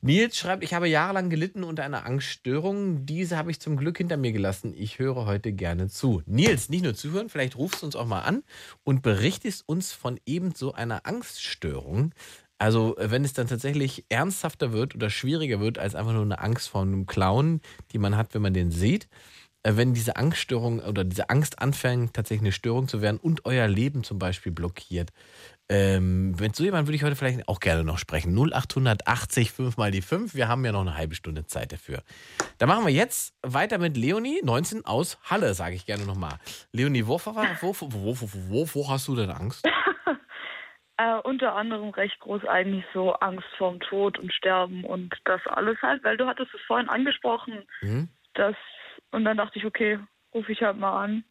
Nils 0.00 0.36
schreibt, 0.36 0.62
ich 0.62 0.74
habe 0.74 0.88
jahrelang 0.88 1.30
gelitten 1.30 1.64
unter 1.64 1.84
einer 1.84 2.06
Angststörung. 2.06 3.06
Diese 3.06 3.36
habe 3.36 3.50
ich 3.50 3.60
zum 3.60 3.76
Glück 3.76 3.98
hinter 3.98 4.16
mir 4.16 4.32
gelassen. 4.32 4.74
Ich 4.76 4.98
höre 4.98 5.26
heute 5.26 5.52
gerne 5.52 5.88
zu. 5.88 6.22
Nils, 6.26 6.68
nicht 6.68 6.84
nur 6.84 6.94
zuhören, 6.94 7.28
vielleicht 7.28 7.56
rufst 7.56 7.82
du 7.82 7.86
uns 7.86 7.96
auch 7.96 8.06
mal 8.06 8.20
an 8.22 8.42
und 8.84 9.02
berichtest 9.02 9.68
uns 9.68 9.92
von 9.92 10.20
eben 10.26 10.54
so 10.54 10.72
einer 10.72 11.06
Angststörung. 11.06 12.12
Also, 12.58 12.94
wenn 12.98 13.24
es 13.24 13.34
dann 13.34 13.48
tatsächlich 13.48 14.06
ernsthafter 14.08 14.72
wird 14.72 14.94
oder 14.94 15.10
schwieriger 15.10 15.60
wird 15.60 15.78
als 15.78 15.94
einfach 15.94 16.12
nur 16.12 16.22
eine 16.22 16.38
Angst 16.40 16.68
vor 16.70 16.82
einem 16.82 17.06
Clown, 17.06 17.60
die 17.92 17.98
man 17.98 18.16
hat, 18.16 18.32
wenn 18.34 18.42
man 18.42 18.54
den 18.54 18.70
sieht. 18.70 19.08
Äh, 19.62 19.76
Wenn 19.76 19.94
diese 19.94 20.16
Angststörung 20.16 20.80
oder 20.80 21.04
diese 21.04 21.28
Angst 21.30 21.58
anfängt, 21.60 22.14
tatsächlich 22.14 22.42
eine 22.42 22.52
Störung 22.52 22.88
zu 22.88 23.02
werden 23.02 23.18
und 23.18 23.44
euer 23.44 23.68
Leben 23.68 24.04
zum 24.04 24.18
Beispiel 24.18 24.52
blockiert, 24.52 25.10
ähm, 25.68 26.32
mit 26.32 26.54
so 26.54 26.62
jemand 26.64 26.86
würde 26.86 26.96
ich 26.96 27.02
heute 27.02 27.16
vielleicht 27.16 27.48
auch 27.48 27.58
gerne 27.60 27.82
noch 27.84 27.98
sprechen. 27.98 28.34
0880 28.36 29.50
5 29.52 29.76
mal 29.76 29.90
die 29.90 30.02
5. 30.02 30.34
Wir 30.34 30.46
haben 30.48 30.64
ja 30.64 30.72
noch 30.72 30.82
eine 30.82 30.96
halbe 30.96 31.14
Stunde 31.14 31.44
Zeit 31.46 31.72
dafür. 31.72 32.02
Da 32.58 32.66
machen 32.66 32.84
wir 32.86 32.92
jetzt 32.92 33.34
weiter 33.42 33.78
mit 33.78 33.96
Leonie, 33.96 34.40
19 34.44 34.84
aus 34.84 35.18
Halle, 35.28 35.54
sage 35.54 35.74
ich 35.74 35.84
gerne 35.86 36.04
nochmal. 36.06 36.38
Leonie, 36.72 37.06
wovor, 37.06 37.34
war- 37.34 37.60
wovor, 37.62 37.92
wovor, 37.92 38.28
wovor 38.50 38.90
hast 38.90 39.08
du 39.08 39.16
denn 39.16 39.30
Angst? 39.30 39.66
Äh, 40.98 41.18
unter 41.24 41.54
anderem 41.54 41.90
recht 41.90 42.18
groß 42.20 42.46
eigentlich 42.46 42.82
so 42.94 43.12
Angst 43.16 43.44
vorm 43.58 43.80
Tod 43.80 44.18
und 44.18 44.32
Sterben 44.32 44.82
und 44.82 45.14
das 45.26 45.42
alles 45.46 45.76
halt, 45.82 46.02
weil 46.04 46.16
du 46.16 46.26
hattest 46.26 46.54
es 46.54 46.60
vorhin 46.66 46.88
angesprochen, 46.88 47.64
Mhm. 47.82 48.08
dass 48.32 48.56
und 49.10 49.26
dann 49.26 49.36
dachte 49.36 49.58
ich, 49.58 49.66
okay, 49.66 49.98
rufe 50.32 50.50
ich 50.52 50.62
halt 50.62 50.78
mal 50.78 51.04
an. 51.04 51.24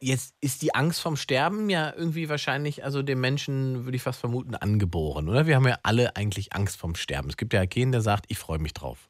Jetzt 0.00 0.36
ist 0.40 0.62
die 0.62 0.74
Angst 0.74 1.00
vom 1.00 1.16
Sterben 1.16 1.70
ja 1.70 1.92
irgendwie 1.96 2.28
wahrscheinlich, 2.28 2.84
also 2.84 3.02
dem 3.02 3.20
Menschen, 3.20 3.84
würde 3.84 3.96
ich 3.96 4.02
fast 4.02 4.20
vermuten, 4.20 4.54
angeboren, 4.54 5.28
oder? 5.28 5.46
Wir 5.46 5.56
haben 5.56 5.66
ja 5.66 5.78
alle 5.82 6.16
eigentlich 6.16 6.52
Angst 6.52 6.78
vom 6.78 6.94
Sterben. 6.94 7.28
Es 7.28 7.36
gibt 7.36 7.52
ja 7.52 7.66
keinen, 7.66 7.92
der 7.92 8.00
sagt, 8.00 8.26
ich 8.28 8.38
freue 8.38 8.58
mich 8.58 8.74
drauf. 8.74 9.08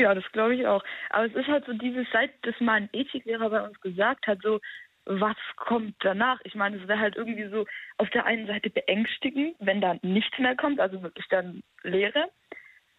Ja, 0.00 0.14
das 0.14 0.24
glaube 0.32 0.54
ich 0.54 0.66
auch. 0.66 0.82
Aber 1.10 1.26
es 1.26 1.34
ist 1.34 1.48
halt 1.48 1.66
so 1.66 1.72
dieses, 1.72 2.06
seit 2.12 2.30
das 2.42 2.54
mal 2.60 2.74
ein 2.74 2.88
Ethiklehrer 2.92 3.50
bei 3.50 3.62
uns 3.62 3.80
gesagt 3.80 4.26
hat, 4.26 4.38
so, 4.42 4.60
was 5.04 5.36
kommt 5.56 5.94
danach? 6.00 6.38
Ich 6.44 6.54
meine, 6.54 6.76
es 6.76 6.86
wäre 6.86 7.00
halt 7.00 7.16
irgendwie 7.16 7.48
so 7.48 7.64
auf 7.96 8.08
der 8.10 8.26
einen 8.26 8.46
Seite 8.46 8.70
beängstigend, 8.70 9.56
wenn 9.58 9.80
da 9.80 9.96
nichts 10.02 10.38
mehr 10.38 10.54
kommt, 10.54 10.80
also 10.80 11.02
wirklich 11.02 11.26
dann 11.28 11.62
Leere. 11.82 12.30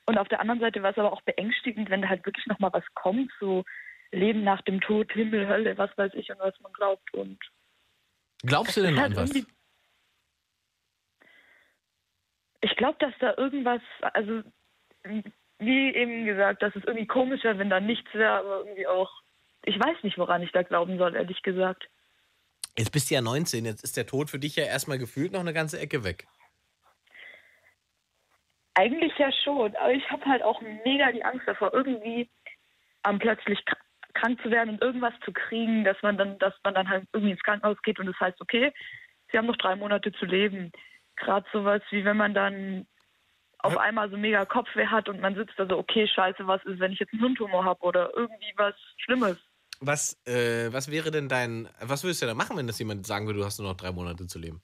Und 0.08 0.18
auf 0.18 0.28
der 0.28 0.40
anderen 0.40 0.60
Seite 0.60 0.82
war 0.82 0.91
es 0.91 0.98
aber 0.98 1.14
auch 1.14 1.22
beängstigend, 1.22 1.90
wenn 1.90 2.02
da 2.02 2.10
halt 2.10 2.26
wirklich 2.26 2.48
nochmal 2.48 2.74
was 2.74 2.86
kommt, 2.96 3.32
so 3.40 3.64
Leben 4.11 4.44
nach 4.44 4.61
dem 4.61 4.81
Tod, 4.81 5.11
Himmel, 5.11 5.48
Hölle, 5.48 5.77
was 5.77 5.95
weiß 5.98 6.14
ich 6.15 6.31
und 6.31 6.40
was 6.40 6.60
man 6.61 6.73
glaubt. 6.73 7.14
Und 7.14 7.40
Glaubst 8.44 8.77
du 8.77 8.81
denn 8.81 8.98
an 8.98 9.15
was? 9.15 9.31
ich 12.61 12.76
glaube, 12.76 12.98
dass 12.99 13.14
da 13.19 13.36
irgendwas, 13.38 13.81
also 14.02 14.41
wie 15.60 15.94
eben 15.94 16.26
gesagt, 16.26 16.61
dass 16.61 16.76
es 16.76 16.84
irgendwie 16.84 17.07
komisch 17.07 17.44
wäre, 17.44 17.57
wenn 17.57 17.69
da 17.69 17.80
nichts 17.80 18.14
wäre, 18.14 18.40
aber 18.40 18.60
irgendwie 18.60 18.88
auch, 18.88 19.11
ich 19.64 19.80
weiß 19.80 20.03
nicht, 20.03 20.18
woran 20.18 20.41
ich 20.41 20.52
da 20.52 20.64
glauben 20.64 20.98
soll, 20.98 21.15
ehrlich 21.15 21.41
gesagt. 21.41 21.90
Jetzt 22.77 22.91
bist 22.91 23.10
du 23.10 23.15
ja 23.15 23.22
19, 23.22 23.65
jetzt 23.65 23.84
ist 23.84 23.98
der 23.98 24.06
Tod 24.06 24.30
für 24.30 24.40
dich 24.40 24.56
ja 24.56 24.64
erstmal 24.64 24.98
gefühlt 24.98 25.34
noch 25.34 25.41
eine 25.41 25.53
ganze 25.53 25.80
Ecke 25.80 26.03
weg. 26.03 26.27
Eigentlich 28.73 29.18
ja 29.18 29.31
schon, 29.44 29.76
aber 29.76 29.91
ich 29.91 30.10
habe 30.10 30.26
halt 30.26 30.44
auch 30.44 30.61
mega 30.61 31.11
die 31.11 31.23
Angst 31.23 31.45
davor, 31.48 31.73
irgendwie 31.73 32.30
am 33.03 33.19
plötzlich 33.19 33.60
krank 34.14 34.41
zu 34.41 34.52
werden 34.52 34.72
und 34.72 34.81
irgendwas 34.81 35.14
zu 35.23 35.31
kriegen, 35.31 35.84
dass 35.84 35.98
man 36.02 36.18
dann, 36.18 36.38
dass 36.40 36.53
man 36.64 36.73
dann 36.73 36.90
halt 36.90 37.06
irgendwie 37.14 37.34
ins 37.34 37.44
Krankenhaus 37.44 37.81
geht 37.84 37.99
und 37.99 38.07
es 38.07 38.19
heißt, 38.19 38.40
okay, 38.41 38.73
sie 39.31 39.38
haben 39.38 39.48
noch 39.48 39.57
drei 39.57 39.76
Monate 39.76 40.11
zu 40.14 40.26
leben. 40.26 40.72
Gerade 41.15 41.45
sowas 41.52 41.81
wie 41.91 42.06
wenn 42.06 42.18
man 42.18 42.34
dann 42.34 42.88
auf 43.60 43.77
einmal 43.77 44.10
so 44.10 44.18
mega 44.18 44.45
Kopfweh 44.45 44.88
hat 44.88 45.10
und 45.10 45.19
man 45.19 45.36
sitzt 45.36 45.53
da 45.57 45.68
so, 45.68 45.77
okay, 45.77 46.07
scheiße, 46.07 46.48
was 46.48 46.64
ist, 46.64 46.80
wenn 46.80 46.94
ich 46.94 46.99
jetzt 46.99 47.11
einen 47.14 47.22
Hirntumor 47.22 47.65
habe 47.65 47.81
oder 47.81 48.10
irgendwie 48.15 48.53
was 48.56 48.73
Schlimmes. 48.98 49.38
Was, 49.81 50.22
äh, 50.26 50.72
was 50.72 50.91
wäre 50.91 51.11
denn 51.11 51.30
dein, 51.30 51.68
was 51.81 52.03
würdest 52.03 52.22
du 52.22 52.26
denn 52.26 52.38
machen, 52.38 52.57
wenn 52.57 52.68
das 52.68 52.80
jemand 52.80 53.06
sagen 53.06 53.26
würde, 53.27 53.40
du 53.40 53.45
hast 53.45 53.60
nur 53.60 53.69
noch 53.69 53.77
drei 53.77 53.91
Monate 53.91 54.27
zu 54.27 54.40
leben? 54.40 54.61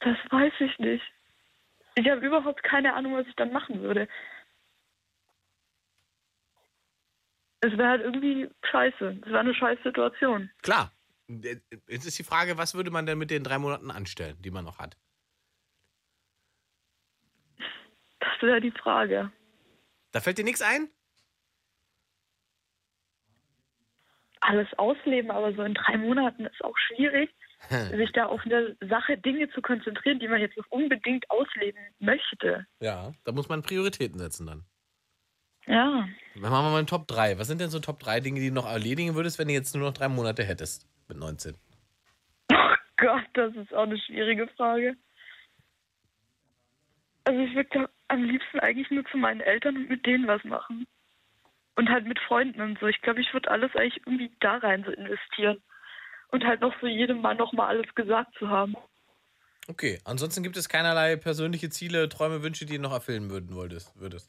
Das 0.00 0.16
weiß 0.30 0.52
ich 0.60 0.78
nicht. 0.78 1.04
Ich 1.94 2.08
habe 2.08 2.24
überhaupt 2.24 2.62
keine 2.62 2.94
Ahnung, 2.94 3.14
was 3.14 3.26
ich 3.26 3.36
dann 3.36 3.52
machen 3.52 3.82
würde. 3.82 4.08
Es 7.64 7.78
wäre 7.78 7.88
halt 7.88 8.02
irgendwie 8.02 8.50
scheiße. 8.68 9.20
Es 9.22 9.26
wäre 9.26 9.38
eine 9.38 9.54
scheiß 9.54 9.78
Situation. 9.84 10.50
Klar. 10.62 10.92
Jetzt 11.28 12.06
ist 12.06 12.18
die 12.18 12.24
Frage, 12.24 12.58
was 12.58 12.74
würde 12.74 12.90
man 12.90 13.06
denn 13.06 13.18
mit 13.18 13.30
den 13.30 13.44
drei 13.44 13.58
Monaten 13.58 13.90
anstellen, 13.90 14.36
die 14.42 14.50
man 14.50 14.64
noch 14.64 14.78
hat? 14.78 14.96
Das 18.18 18.42
wäre 18.42 18.60
die 18.60 18.72
Frage. 18.72 19.30
Da 20.10 20.20
fällt 20.20 20.38
dir 20.38 20.44
nichts 20.44 20.60
ein? 20.60 20.90
Alles 24.40 24.66
ausleben, 24.76 25.30
aber 25.30 25.54
so 25.54 25.62
in 25.62 25.74
drei 25.74 25.96
Monaten 25.96 26.46
ist 26.46 26.64
auch 26.64 26.76
schwierig, 26.76 27.30
sich 27.92 28.10
da 28.12 28.26
auf 28.26 28.40
eine 28.44 28.76
Sache, 28.80 29.16
Dinge 29.18 29.48
zu 29.50 29.62
konzentrieren, 29.62 30.18
die 30.18 30.26
man 30.26 30.40
jetzt 30.40 30.56
noch 30.56 30.68
unbedingt 30.70 31.30
ausleben 31.30 31.80
möchte. 32.00 32.66
Ja. 32.80 33.14
Da 33.24 33.30
muss 33.30 33.48
man 33.48 33.62
Prioritäten 33.62 34.18
setzen 34.18 34.48
dann. 34.48 34.64
Ja. 35.66 36.08
Dann 36.34 36.42
machen 36.42 36.64
wir 36.64 36.70
mal 36.70 36.78
einen 36.78 36.86
Top 36.86 37.06
3. 37.06 37.38
Was 37.38 37.46
sind 37.46 37.60
denn 37.60 37.70
so 37.70 37.78
Top 37.78 38.00
3 38.00 38.20
Dinge, 38.20 38.40
die 38.40 38.48
du 38.48 38.54
noch 38.54 38.66
erledigen 38.66 39.14
würdest, 39.14 39.38
wenn 39.38 39.48
du 39.48 39.54
jetzt 39.54 39.74
nur 39.74 39.86
noch 39.86 39.94
drei 39.94 40.08
Monate 40.08 40.44
hättest 40.44 40.88
mit 41.08 41.18
19? 41.18 41.56
Gott, 42.96 43.24
das 43.34 43.54
ist 43.54 43.72
auch 43.74 43.82
eine 43.82 43.98
schwierige 43.98 44.48
Frage. 44.56 44.96
Also 47.24 47.40
ich 47.40 47.54
würde 47.54 47.88
am 48.08 48.24
liebsten 48.24 48.60
eigentlich 48.60 48.90
nur 48.90 49.04
zu 49.06 49.16
meinen 49.16 49.40
Eltern 49.40 49.76
und 49.76 49.88
mit 49.88 50.04
denen 50.04 50.26
was 50.26 50.42
machen. 50.44 50.86
Und 51.76 51.88
halt 51.88 52.06
mit 52.06 52.18
Freunden 52.18 52.60
und 52.60 52.78
so. 52.80 52.86
Ich 52.86 53.00
glaube, 53.00 53.20
ich 53.20 53.32
würde 53.32 53.50
alles 53.50 53.74
eigentlich 53.74 54.02
irgendwie 54.06 54.30
da 54.40 54.56
rein 54.58 54.84
so 54.84 54.90
investieren. 54.90 55.62
Und 56.28 56.44
halt 56.44 56.60
noch 56.60 56.74
so 56.80 56.86
jedem 56.86 57.20
Mal 57.22 57.34
nochmal 57.34 57.68
alles 57.68 57.94
gesagt 57.94 58.34
zu 58.38 58.48
haben. 58.48 58.74
Okay, 59.68 60.00
ansonsten 60.04 60.42
gibt 60.42 60.56
es 60.56 60.68
keinerlei 60.68 61.16
persönliche 61.16 61.70
Ziele, 61.70 62.08
Träume, 62.08 62.42
Wünsche, 62.42 62.66
die 62.66 62.76
du 62.76 62.82
noch 62.82 62.92
erfüllen 62.92 63.30
würden 63.30 63.54
wolltest, 63.54 63.98
würdest. 63.98 64.28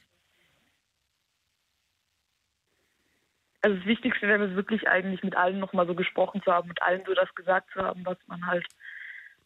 Also 3.63 3.77
das 3.77 3.85
Wichtigste 3.85 4.27
wäre 4.27 4.43
es 4.43 4.55
wirklich 4.55 4.87
eigentlich 4.89 5.23
mit 5.23 5.37
allen 5.37 5.59
nochmal 5.59 5.87
so 5.87 5.95
gesprochen 5.95 6.41
zu 6.43 6.51
haben, 6.51 6.67
mit 6.67 6.81
allen 6.81 7.01
so 7.07 7.13
das 7.13 7.33
gesagt 7.33 7.71
zu 7.71 7.81
haben, 7.81 8.05
was 8.05 8.17
man 8.27 8.45
halt 8.45 8.65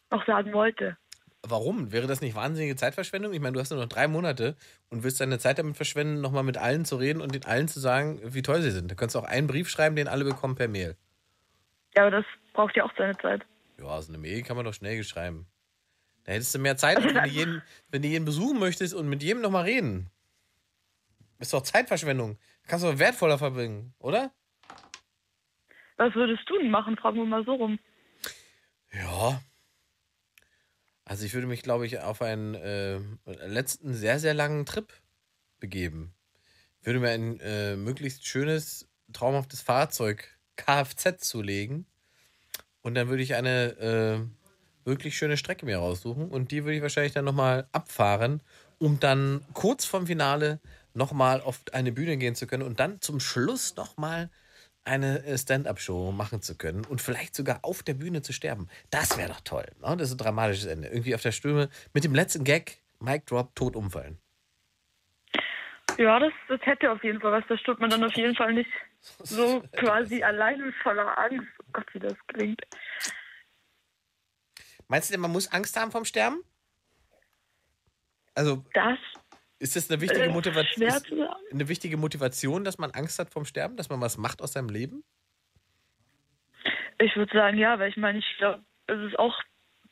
noch 0.09 0.25
sagen 0.25 0.53
wollte. 0.53 0.97
Warum? 1.43 1.91
Wäre 1.91 2.07
das 2.07 2.19
nicht 2.19 2.35
wahnsinnige 2.35 2.75
Zeitverschwendung? 2.75 3.31
Ich 3.31 3.39
meine, 3.39 3.53
du 3.53 3.59
hast 3.59 3.69
nur 3.69 3.79
noch 3.79 3.87
drei 3.87 4.07
Monate 4.07 4.55
und 4.89 5.03
willst 5.03 5.21
deine 5.21 5.37
Zeit 5.37 5.59
damit 5.59 5.77
verschwenden, 5.77 6.19
nochmal 6.19 6.41
mit 6.41 6.57
allen 6.57 6.83
zu 6.83 6.95
reden 6.95 7.21
und 7.21 7.35
den 7.35 7.45
allen 7.45 7.67
zu 7.67 7.79
sagen, 7.79 8.19
wie 8.23 8.41
toll 8.41 8.63
sie 8.63 8.71
sind. 8.71 8.89
Du 8.89 8.95
kannst 8.95 9.15
auch 9.15 9.23
einen 9.23 9.45
Brief 9.45 9.69
schreiben, 9.69 9.95
den 9.95 10.07
alle 10.07 10.23
bekommen 10.23 10.55
per 10.55 10.67
Mail. 10.67 10.97
Ja, 11.95 12.01
aber 12.01 12.11
das 12.11 12.25
braucht 12.53 12.75
ja 12.75 12.85
auch 12.85 12.91
seine 12.97 13.15
Zeit. 13.19 13.45
Ja, 13.79 14.01
so 14.01 14.11
eine 14.11 14.17
Mail 14.17 14.41
kann 14.41 14.55
man 14.55 14.65
doch 14.65 14.73
schnell 14.73 15.03
schreiben. 15.03 15.45
Da 16.23 16.31
hättest 16.31 16.55
du 16.55 16.59
mehr 16.59 16.75
Zeit, 16.75 16.97
wenn 17.03 17.13
du 17.13 17.29
jeden, 17.29 17.61
wenn 17.91 18.01
du 18.01 18.07
jeden 18.07 18.25
besuchen 18.25 18.59
möchtest 18.59 18.95
und 18.95 19.07
mit 19.07 19.21
jedem 19.21 19.43
nochmal 19.43 19.65
reden. 19.65 20.09
Ist 21.39 21.53
doch 21.53 21.61
Zeitverschwendung. 21.61 22.39
Kannst 22.67 22.85
du 22.85 22.99
wertvoller 22.99 23.37
verbringen, 23.37 23.93
oder? 23.99 24.31
Was 25.95 26.13
würdest 26.13 26.47
du 26.47 26.57
denn 26.57 26.69
machen? 26.69 26.97
Fragen 26.97 27.17
wir 27.17 27.25
mal 27.25 27.43
so 27.45 27.55
rum. 27.55 27.79
Ja. 28.91 29.41
Also 31.05 31.25
ich 31.25 31.33
würde 31.33 31.47
mich, 31.47 31.63
glaube 31.63 31.85
ich, 31.85 31.99
auf 31.99 32.21
einen 32.21 32.55
äh, 32.55 32.99
letzten 33.25 33.93
sehr, 33.93 34.19
sehr 34.19 34.33
langen 34.33 34.65
Trip 34.65 34.91
begeben. 35.59 36.13
Ich 36.81 36.85
würde 36.85 36.99
mir 36.99 37.09
ein 37.09 37.39
äh, 37.39 37.75
möglichst 37.77 38.27
schönes, 38.27 38.89
traumhaftes 39.13 39.61
Fahrzeug 39.61 40.37
Kfz 40.57 41.19
zulegen. 41.19 41.85
Und 42.81 42.95
dann 42.95 43.07
würde 43.07 43.23
ich 43.23 43.35
eine 43.35 43.77
äh, 43.79 44.85
wirklich 44.85 45.17
schöne 45.17 45.37
Strecke 45.37 45.65
mir 45.65 45.77
raussuchen. 45.77 46.29
Und 46.29 46.51
die 46.51 46.63
würde 46.63 46.75
ich 46.75 46.81
wahrscheinlich 46.81 47.13
dann 47.13 47.25
nochmal 47.25 47.67
abfahren, 47.71 48.41
um 48.77 48.99
dann 48.99 49.41
kurz 49.53 49.85
vorm 49.85 50.07
Finale 50.07 50.59
nochmal 50.97 51.41
auf 51.41 51.61
eine 51.71 51.91
Bühne 51.91 52.17
gehen 52.17 52.35
zu 52.35 52.47
können 52.47 52.63
und 52.63 52.79
dann 52.79 52.99
zum 53.01 53.19
Schluss 53.19 53.75
nochmal 53.75 54.29
eine 54.83 55.23
äh, 55.25 55.37
Stand-up-Show 55.37 56.11
machen 56.11 56.41
zu 56.41 56.57
können 56.57 56.85
und 56.85 57.01
vielleicht 57.01 57.35
sogar 57.35 57.59
auf 57.61 57.83
der 57.83 57.93
Bühne 57.93 58.21
zu 58.21 58.33
sterben. 58.33 58.67
Das 58.89 59.17
wäre 59.17 59.29
doch 59.29 59.41
toll. 59.41 59.65
Ne? 59.81 59.95
Das 59.97 60.09
ist 60.09 60.15
ein 60.15 60.17
dramatisches 60.17 60.65
Ende. 60.65 60.87
Irgendwie 60.87 61.13
auf 61.13 61.21
der 61.21 61.31
Stimme 61.31 61.69
mit 61.93 62.03
dem 62.03 62.15
letzten 62.15 62.43
Gag, 62.43 62.81
Mic 62.99 63.25
Drop, 63.25 63.55
tot 63.55 63.75
umfallen. 63.75 64.17
Ja, 65.97 66.19
das, 66.19 66.31
das 66.47 66.61
hätte 66.61 66.91
auf 66.91 67.03
jeden 67.03 67.19
Fall 67.19 67.31
was. 67.31 67.43
Da 67.47 67.57
steht 67.57 67.79
man 67.79 67.89
dann 67.89 68.03
auf 68.03 68.15
jeden 68.15 68.35
Fall 68.35 68.53
nicht 68.53 68.69
so 69.19 69.61
quasi 69.75 70.23
alleine 70.23 70.71
voller 70.83 71.17
Angst. 71.17 71.47
Oh 71.59 71.69
Gott, 71.73 71.93
wie 71.93 71.99
das 71.99 72.15
klingt. 72.27 72.61
Meinst 74.87 75.09
du 75.09 75.13
denn, 75.13 75.21
man 75.21 75.31
muss 75.31 75.51
Angst 75.51 75.75
haben 75.77 75.91
vom 75.91 76.05
Sterben? 76.05 76.43
Also, 78.35 78.63
das 78.73 78.99
ist 79.59 79.75
das 79.75 79.89
eine 79.89 80.01
wichtige, 80.01 80.25
äh, 80.25 80.29
Motivation, 80.29 81.27
eine 81.51 81.67
wichtige 81.67 81.97
Motivation, 81.97 82.63
dass 82.63 82.77
man 82.77 82.91
Angst 82.91 83.19
hat 83.19 83.29
vom 83.31 83.45
Sterben, 83.45 83.75
dass 83.75 83.89
man 83.89 84.01
was 84.01 84.17
macht 84.17 84.41
aus 84.41 84.53
seinem 84.53 84.69
Leben? 84.69 85.03
Ich 86.99 87.15
würde 87.15 87.33
sagen, 87.33 87.57
ja, 87.57 87.79
weil 87.79 87.89
ich 87.89 87.97
meine, 87.97 88.19
ich 88.19 88.37
glaube, 88.37 88.63
es 88.87 88.99
ist 88.99 89.19
auch 89.19 89.41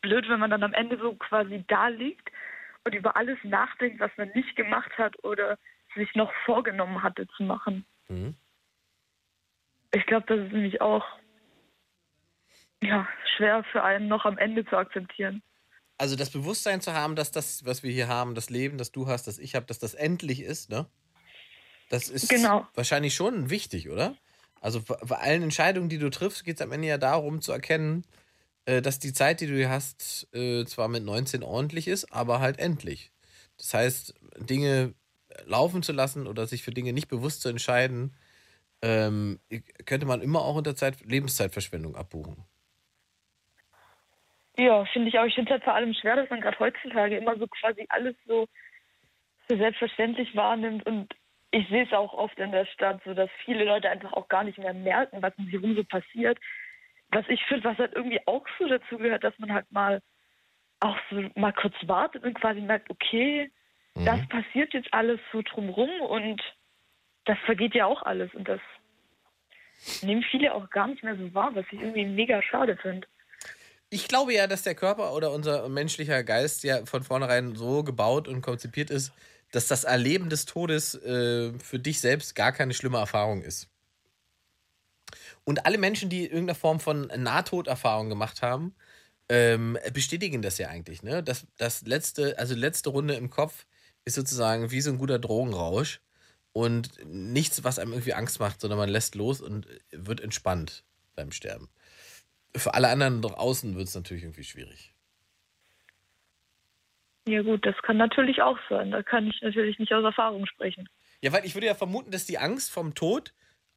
blöd, 0.02 0.28
wenn 0.30 0.40
man 0.40 0.52
dann 0.52 0.64
am 0.64 0.74
Ende 0.74 0.98
so 0.98 1.16
quasi 1.16 1.64
da 1.68 1.88
liegt 1.88 2.30
und 2.84 2.94
über 2.94 3.16
alles 3.16 3.38
nachdenkt, 3.44 4.00
was 4.00 4.12
man 4.18 4.30
nicht 4.30 4.56
gemacht 4.56 4.92
hat 4.98 5.24
oder 5.24 5.58
sich 5.96 6.14
noch 6.16 6.32
vorgenommen 6.46 7.02
hatte 7.02 7.28
zu 7.36 7.44
machen. 7.44 7.86
Mhm. 8.08 8.36
Ich 9.94 10.06
glaube, 10.06 10.26
das 10.28 10.46
ist 10.46 10.54
nämlich 10.54 10.82
auch 10.82 11.06
ja, 12.84 13.08
schwer 13.36 13.64
für 13.72 13.84
einen 13.84 14.08
noch 14.08 14.26
am 14.26 14.38
Ende 14.38 14.66
zu 14.66 14.78
akzeptieren. 14.78 15.42
Also 15.98 16.16
das 16.16 16.30
Bewusstsein 16.30 16.82
zu 16.82 16.94
haben, 16.94 17.16
dass 17.16 17.32
das, 17.32 17.66
was 17.66 17.84
wir 17.84 17.92
hier 17.92 18.08
haben, 18.08 18.36
das 18.36 18.50
Leben, 18.50 18.78
das 18.78 18.92
du 18.92 19.08
hast, 19.08 19.28
das 19.28 19.38
ich 19.38 19.56
habe, 19.56 19.66
dass 19.66 19.80
das 19.80 19.94
endlich 19.94 20.42
ist, 20.42 20.70
ne? 20.70 20.88
Das 21.90 22.10
ist 22.10 22.30
Genau. 22.30 22.68
wahrscheinlich 22.74 23.14
schon 23.16 23.50
wichtig, 23.50 23.90
oder? 23.90 24.16
Also 24.60 24.82
bei 24.82 25.18
allen 25.18 25.44
Entscheidungen, 25.44 25.90
die 25.90 26.00
du 26.00 26.10
triffst, 26.10 26.44
geht 26.44 26.56
es 26.58 26.62
am 26.62 26.72
Ende 26.72 26.88
ja 26.88 26.98
darum 26.98 27.42
zu 27.42 27.52
erkennen, 27.52 28.04
äh, 28.66 28.82
dass 28.82 29.00
die 29.00 29.14
Zeit, 29.14 29.42
die 29.42 29.48
du 29.48 29.56
hier 29.56 29.70
hast, 29.70 30.28
äh, 30.34 30.66
zwar 30.66 30.88
mit 30.88 31.04
19 31.04 31.44
ordentlich 31.44 31.88
ist, 31.88 32.12
aber 32.12 32.40
halt 32.40 32.60
endlich. 32.60 33.12
Das 33.58 33.74
heißt, 33.74 34.14
Dinge 34.40 34.96
laufen 35.46 35.84
zu 35.84 35.94
lassen 35.94 36.28
oder 36.28 36.48
sich 36.48 36.64
für 36.64 36.72
Dinge 36.72 36.94
nicht 36.94 37.08
bewusst 37.08 37.42
zu 37.42 37.50
entscheiden, 37.50 38.16
ähm, 38.82 39.40
könnte 39.86 40.06
man 40.06 40.22
immer 40.22 40.42
auch 40.42 40.56
unter 40.56 40.76
Zeit, 40.76 41.02
Lebenszeitverschwendung 41.06 41.96
abbuchen. 41.96 42.46
Ja, 44.58 44.86
finde 44.86 45.10
ich 45.10 45.20
auch. 45.20 45.26
Ich 45.26 45.36
finde 45.36 45.50
es 45.50 45.54
halt 45.54 45.64
vor 45.64 45.74
allem 45.76 45.94
schwer, 45.94 46.16
dass 46.16 46.30
man 46.30 46.42
gerade 46.42 46.60
heutzutage 46.60 47.18
immer 47.18 47.38
so 47.38 47.48
quasi 47.48 47.86
alles 47.90 48.16
so 48.26 48.48
für 49.48 49.58
selbstverständlich 49.58 50.36
wahrnimmt. 50.36 50.86
Und 50.86 51.14
ich 51.52 51.68
sehe 51.70 51.84
es 51.84 51.94
auch 51.94 52.14
oft 52.14 52.38
in 52.40 52.52
der 52.52 52.66
Stadt, 52.66 53.02
so 53.04 53.14
dass 53.14 53.30
viele 53.44 53.66
Leute 53.66 53.90
einfach 53.90 54.14
auch 54.14 54.28
gar 54.28 54.44
nicht 54.44 54.58
mehr 54.58 54.74
merken, 54.74 55.22
was 55.22 55.36
um 55.38 55.46
sie 55.48 55.58
rum 55.58 55.76
so 55.76 55.84
passiert. 55.84 56.40
Was 57.10 57.26
ich 57.30 57.44
finde, 57.46 57.66
was 57.66 57.78
halt 57.78 57.94
irgendwie 57.94 58.26
auch 58.26 58.46
so 58.58 58.68
dazu 58.68 58.98
gehört, 58.98 59.24
dass 59.24 59.38
man 59.40 59.54
halt 59.54 59.72
mal 59.72 60.02
auch 60.80 60.98
so 61.10 61.24
mal 61.36 61.54
kurz 61.54 61.76
wartet 61.84 62.24
und 62.24 62.34
quasi 62.34 62.62
merkt, 62.62 62.90
okay, 62.90 63.52
Mhm. 63.96 64.06
das 64.06 64.28
passiert 64.28 64.74
jetzt 64.74 64.94
alles 64.94 65.20
so 65.32 65.42
drumrum 65.42 65.90
und 66.02 66.42
das 67.26 67.38
vergeht 67.40 67.74
ja 67.74 67.86
auch 67.86 68.04
alles. 68.04 68.34
Und 68.34 68.48
das 68.48 68.60
nehmen 70.02 70.24
viele 70.24 70.54
auch 70.54 70.70
gar 70.70 70.88
nicht 70.88 71.04
mehr 71.04 71.16
so 71.16 71.34
wahr, 71.34 71.56
was 71.56 71.66
ich 71.72 71.80
irgendwie 71.80 72.06
mega 72.06 72.42
schade 72.42 72.78
finde. 72.78 73.08
Ich 73.90 74.08
glaube 74.08 74.34
ja, 74.34 74.48
dass 74.48 74.64
der 74.64 74.76
Körper 74.76 75.14
oder 75.14 75.32
unser 75.32 75.70
menschlicher 75.70 76.24
Geist 76.24 76.64
ja 76.64 76.86
von 76.86 77.04
vornherein 77.04 77.56
so 77.56 77.84
gebaut 77.84 78.28
und 78.28 78.42
konzipiert 78.42 78.90
ist, 78.90 79.12
dass 79.52 79.68
das 79.68 79.84
Erleben 79.84 80.30
des 80.30 80.46
Todes 80.46 80.96
äh, 80.96 81.58
für 81.60 81.80
dich 81.80 82.00
selbst 82.02 82.36
gar 82.36 82.52
keine 82.52 82.74
schlimme 82.74 82.98
Erfahrung 82.98 83.42
ist. 83.42 83.70
Und 85.44 85.66
alle 85.66 85.78
Menschen, 85.78 86.10
die 86.10 86.24
irgendeine 86.24 86.56
Form 86.56 86.80
von 86.80 87.08
Nahtoderfahrung 87.16 88.10
gemacht 88.10 88.42
haben, 88.42 88.76
ähm, 89.30 89.78
bestätigen 89.94 90.42
das 90.42 90.58
ja 90.58 90.70
eigentlich. 90.70 91.04
Ne? 91.04 91.24
Das, 91.24 91.46
das 91.58 91.84
letzte, 91.84 92.38
also 92.38 92.56
letzte 92.56 92.90
Runde 92.90 93.16
im 93.16 93.30
Kopf 93.30 93.66
ist 94.04 94.16
sozusagen 94.16 94.72
wie 94.72 94.82
so 94.82 94.92
ein 94.92 94.98
guter 94.98 95.20
Drogenrausch 95.20 96.02
und 96.54 96.92
nichts, 97.06 97.64
was 97.64 97.80
einem 97.80 97.94
irgendwie 97.94 98.14
Angst 98.14 98.40
macht, 98.40 98.62
sondern 98.62 98.80
man 98.80 98.90
lässt 98.90 99.16
los 99.16 99.42
und 99.42 99.68
wird 99.92 100.22
entspannt 100.22 100.84
beim 101.16 101.32
Sterben. 101.32 101.70
Für 102.56 102.74
alle 102.74 102.90
anderen 102.90 103.22
draußen 103.22 103.76
wird 103.76 103.88
es 103.88 103.96
natürlich 103.96 104.24
irgendwie 104.24 104.44
schwierig. 104.44 104.94
Ja 107.28 107.42
gut, 107.42 107.66
das 107.66 107.76
kann 107.82 107.98
natürlich 107.98 108.42
auch 108.42 108.58
sein. 108.70 108.92
Da 108.92 109.02
kann 109.02 109.28
ich 109.28 109.42
natürlich 109.42 109.80
nicht 109.80 109.94
aus 109.94 110.04
Erfahrung 110.04 110.46
sprechen. 110.46 110.88
Ja, 111.22 111.34
weil 111.34 111.46
ich 111.46 111.56
würde 111.56 111.68
ja 111.68 111.74
vermuten, 111.74 112.12
dass 112.12 112.26
die 112.26 112.38
Angst 112.38 112.72
vom 112.72 112.94
Tod 112.94 113.34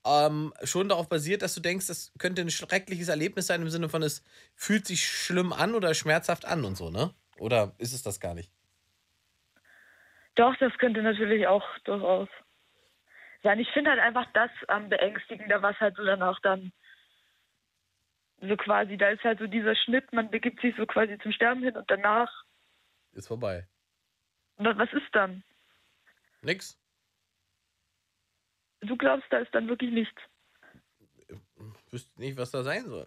ähm, 0.06 0.52
schon 0.64 0.88
darauf 0.88 1.08
basiert, 1.08 1.42
dass 1.42 1.54
du 1.54 1.60
denkst, 1.60 1.86
das 1.86 2.12
könnte 2.18 2.42
ein 2.42 2.50
schreckliches 2.50 3.08
Erlebnis 3.08 3.46
sein 3.46 3.62
im 3.62 3.70
Sinne 3.70 3.88
von, 3.88 4.02
es 4.02 4.22
fühlt 4.54 4.86
sich 4.86 5.06
schlimm 5.06 5.52
an 5.52 5.74
oder 5.74 5.94
schmerzhaft 5.94 6.44
an 6.44 6.64
und 6.64 6.76
so, 6.76 6.90
ne? 6.90 7.14
Oder 7.38 7.74
ist 7.78 7.94
es 7.94 8.02
das 8.02 8.20
gar 8.20 8.34
nicht? 8.34 8.52
Doch, 10.34 10.54
das 10.56 10.76
könnte 10.78 11.02
natürlich 11.02 11.46
auch 11.46 11.64
durchaus 11.84 12.28
sein. 13.42 13.58
Ich 13.58 13.70
finde 13.70 13.90
halt 13.90 14.00
einfach 14.00 14.26
das 14.34 14.50
am 14.68 14.88
beängstigender, 14.88 15.62
was 15.62 15.78
halt 15.80 15.96
so 15.96 16.04
danach 16.04 16.38
dann 16.40 16.72
so 18.40 18.56
quasi, 18.56 18.96
da 18.96 19.08
ist 19.10 19.22
halt 19.24 19.38
so 19.38 19.46
dieser 19.46 19.74
Schnitt, 19.74 20.12
man 20.12 20.30
begibt 20.30 20.60
sich 20.60 20.74
so 20.76 20.86
quasi 20.86 21.18
zum 21.18 21.32
Sterben 21.32 21.62
hin 21.62 21.76
und 21.76 21.90
danach, 21.90 22.30
Ist 23.12 23.28
vorbei. 23.28 23.66
wa- 24.56 24.76
was 24.76 24.92
ist 24.92 25.08
dann? 25.12 25.42
Nix? 26.42 26.78
Du 28.80 28.96
glaubst, 28.96 29.26
da 29.30 29.38
ist 29.38 29.52
dann 29.54 29.68
wirklich 29.68 29.90
nichts. 29.90 30.20
Wüsste 31.90 32.20
nicht, 32.20 32.36
was 32.38 32.50
da 32.52 32.62
sein 32.62 32.86
soll. 32.86 33.06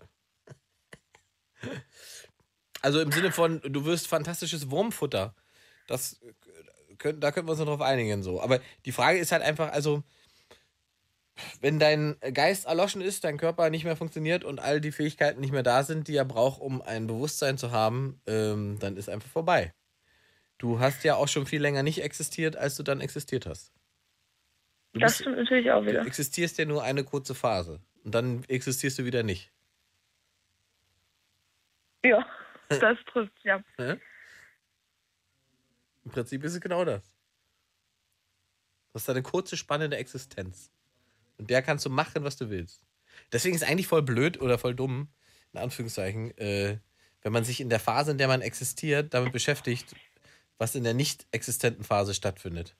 Also 2.83 2.99
im 2.99 3.11
Sinne 3.11 3.31
von, 3.31 3.61
du 3.61 3.85
wirst 3.85 4.07
fantastisches 4.07 4.71
Wurmfutter. 4.71 5.35
Das 5.85 6.19
äh, 6.23 7.13
da 7.13 7.31
können 7.31 7.47
wir 7.47 7.51
uns 7.51 7.59
noch 7.59 7.67
drauf 7.67 7.81
einigen 7.81 8.23
so. 8.23 8.41
Aber 8.41 8.59
die 8.85 8.91
Frage 8.91 9.19
ist 9.19 9.31
halt 9.31 9.43
einfach, 9.43 9.71
also 9.71 10.03
wenn 11.59 11.79
dein 11.79 12.17
Geist 12.33 12.65
erloschen 12.65 13.01
ist, 13.01 13.23
dein 13.23 13.37
Körper 13.37 13.69
nicht 13.69 13.83
mehr 13.83 13.95
funktioniert 13.95 14.43
und 14.43 14.59
all 14.59 14.81
die 14.81 14.91
Fähigkeiten 14.91 15.39
nicht 15.41 15.51
mehr 15.51 15.63
da 15.63 15.83
sind, 15.83 16.07
die 16.07 16.15
er 16.15 16.25
braucht, 16.25 16.61
um 16.61 16.81
ein 16.81 17.07
Bewusstsein 17.07 17.57
zu 17.57 17.71
haben, 17.71 18.21
ähm, 18.27 18.77
dann 18.79 18.97
ist 18.97 19.09
einfach 19.09 19.29
vorbei. 19.29 19.73
Du 20.57 20.79
hast 20.79 21.03
ja 21.03 21.15
auch 21.15 21.27
schon 21.27 21.45
viel 21.45 21.61
länger 21.61 21.83
nicht 21.83 22.01
existiert, 22.03 22.55
als 22.55 22.75
du 22.75 22.83
dann 22.83 23.01
existiert 23.01 23.45
hast. 23.45 23.71
Du 24.93 24.99
Das 24.99 25.13
bist- 25.13 25.21
stimmt 25.21 25.37
natürlich 25.37 25.71
auch 25.71 25.81
Du 25.81 25.87
wieder. 25.87 26.05
existierst 26.05 26.57
ja 26.57 26.65
nur 26.65 26.83
eine 26.83 27.03
kurze 27.03 27.33
Phase. 27.35 27.79
Und 28.03 28.13
dann 28.15 28.43
existierst 28.47 28.99
du 28.99 29.05
wieder 29.05 29.23
nicht. 29.23 29.51
Ja, 32.03 32.25
das 32.69 32.97
trifft, 33.11 33.33
ja. 33.43 33.63
Ne? 33.77 33.99
Im 36.03 36.11
Prinzip 36.11 36.43
ist 36.43 36.55
es 36.55 36.61
genau 36.61 36.83
das. 36.83 37.03
Du 38.91 38.95
hast 38.95 39.09
eine 39.09 39.21
kurze, 39.21 39.55
spannende 39.55 39.97
Existenz. 39.97 40.71
Und 41.41 41.49
der 41.49 41.63
kannst 41.63 41.83
du 41.87 41.89
machen, 41.89 42.23
was 42.23 42.37
du 42.37 42.51
willst. 42.51 42.83
Deswegen 43.31 43.55
ist 43.55 43.63
eigentlich 43.63 43.87
voll 43.87 44.03
blöd 44.03 44.39
oder 44.39 44.59
voll 44.59 44.75
dumm, 44.75 45.07
in 45.53 45.59
Anführungszeichen, 45.59 46.37
äh, 46.37 46.77
wenn 47.23 47.33
man 47.33 47.43
sich 47.43 47.59
in 47.61 47.69
der 47.69 47.79
Phase, 47.79 48.11
in 48.11 48.19
der 48.19 48.27
man 48.27 48.41
existiert, 48.41 49.15
damit 49.15 49.33
beschäftigt, 49.33 49.95
was 50.59 50.75
in 50.75 50.83
der 50.83 50.93
nicht 50.93 51.25
existenten 51.31 51.83
Phase 51.83 52.13
stattfindet. 52.13 52.75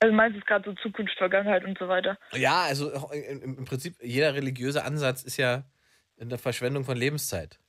Also 0.00 0.12
meinst 0.12 0.36
du 0.36 0.44
gerade 0.44 0.68
so 0.68 0.74
Zukunft, 0.82 1.16
Vergangenheit 1.16 1.64
und 1.64 1.78
so 1.78 1.86
weiter? 1.86 2.18
Ja, 2.32 2.62
also 2.62 2.90
im, 3.12 3.64
Prinzip, 3.66 4.02
jeder 4.02 4.34
religiöse 4.34 4.82
Ansatz 4.82 5.22
ist 5.22 5.36
ja 5.36 5.62
eine 6.20 6.38
Verschwendung 6.38 6.82
von 6.82 6.96
Lebenszeit. 6.96 7.60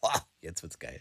Boah, 0.00 0.24
jetzt 0.42 0.62
wird's 0.62 0.78
geil. 0.78 1.00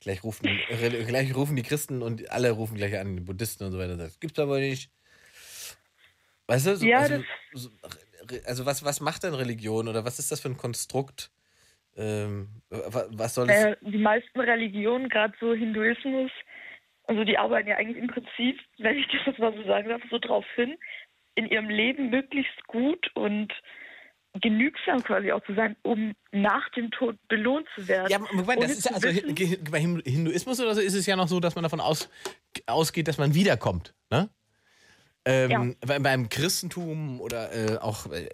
Gleich 0.00 0.24
rufen, 0.24 0.48
gleich 1.06 1.32
rufen 1.32 1.54
die 1.54 1.62
Christen 1.62 2.02
und 2.02 2.28
alle 2.28 2.50
rufen 2.50 2.74
gleich 2.74 2.98
an, 2.98 3.14
die 3.14 3.22
Buddhisten 3.22 3.62
und 3.62 3.70
so 3.70 3.78
weiter. 3.78 3.96
Das 3.96 4.18
gibt's 4.18 4.40
aber 4.40 4.58
nicht. 4.58 4.90
Weißt 6.46 6.66
du? 6.66 6.76
So, 6.76 6.86
Ja, 6.86 6.98
also, 6.98 7.22
so, 7.52 7.70
also 8.46 8.66
was, 8.66 8.84
was 8.84 9.00
macht 9.00 9.22
denn 9.24 9.34
Religion 9.34 9.88
oder 9.88 10.04
was 10.04 10.18
ist 10.18 10.30
das 10.30 10.40
für 10.40 10.48
ein 10.48 10.56
Konstrukt? 10.56 11.30
Ähm, 11.96 12.62
wa- 12.70 13.06
was 13.10 13.34
soll 13.34 13.46
das? 13.48 13.56
Naja, 13.62 13.76
die 13.80 13.98
meisten 13.98 14.38
Religionen, 14.40 15.08
gerade 15.08 15.34
so 15.40 15.54
Hinduismus, 15.54 16.30
also 17.04 17.24
die 17.24 17.38
arbeiten 17.38 17.68
ja 17.68 17.76
eigentlich 17.76 17.96
im 17.98 18.08
Prinzip, 18.08 18.60
wenn 18.78 18.98
ich 18.98 19.06
das 19.26 19.38
mal 19.38 19.54
so 19.54 19.64
sagen 19.64 19.88
darf, 19.88 20.02
so 20.10 20.18
drauf 20.18 20.44
hin, 20.54 20.76
in 21.34 21.46
ihrem 21.46 21.68
Leben 21.68 22.10
möglichst 22.10 22.64
gut 22.66 23.10
und 23.14 23.52
genügsam 24.40 25.02
quasi 25.02 25.32
auch 25.32 25.42
zu 25.44 25.54
sein, 25.54 25.76
um 25.82 26.12
nach 26.32 26.68
dem 26.70 26.90
Tod 26.90 27.16
belohnt 27.28 27.66
zu 27.74 27.88
werden. 27.88 28.10
Ja, 28.10 28.18
Moment, 28.18 28.62
das 28.62 28.72
ist 28.72 28.84
ja, 28.84 28.92
also 28.92 29.08
bei 29.70 29.80
Hin- 29.80 30.02
Hinduismus 30.04 30.60
oder 30.60 30.74
so 30.74 30.80
ist 30.80 30.94
es 30.94 31.06
ja 31.06 31.16
noch 31.16 31.28
so, 31.28 31.40
dass 31.40 31.54
man 31.54 31.62
davon 31.62 31.80
aus, 31.80 32.10
ausgeht, 32.66 33.08
dass 33.08 33.16
man 33.18 33.34
wiederkommt. 33.34 33.94
Ne? 34.10 34.28
Ähm, 35.28 35.74
bei, 35.84 35.98
beim 35.98 36.28
Christentum 36.28 37.20
oder 37.20 37.52
äh, 37.52 37.78
auch 37.78 38.06
äh, 38.12 38.28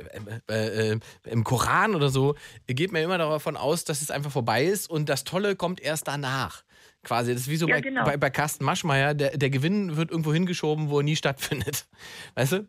äh, 0.49 0.91
äh, 0.93 0.99
im 1.25 1.43
Koran 1.43 1.95
oder 1.95 2.11
so 2.11 2.35
geht 2.67 2.93
man 2.93 3.03
immer 3.03 3.17
davon 3.17 3.57
aus, 3.57 3.85
dass 3.85 4.03
es 4.03 4.11
einfach 4.11 4.31
vorbei 4.31 4.65
ist 4.65 4.91
und 4.91 5.09
das 5.09 5.25
Tolle 5.25 5.57
kommt 5.57 5.81
erst 5.81 6.07
danach. 6.07 6.65
Quasi, 7.03 7.33
das 7.33 7.43
ist 7.43 7.49
wie 7.49 7.57
so 7.57 7.67
Ja, 7.67 7.77
bei, 7.77 7.81
genau. 7.81 8.05
bei, 8.05 8.17
bei 8.19 8.29
Carsten 8.29 8.65
Maschmeyer, 8.65 9.15
der, 9.15 9.39
der 9.39 9.49
Gewinn 9.49 9.97
wird 9.97 10.11
irgendwo 10.11 10.35
hingeschoben, 10.35 10.91
wo 10.91 10.99
er 10.99 11.03
nie 11.03 11.17
stattfindet. 11.17 11.87
Weißt 12.35 12.53
du? 12.53 12.69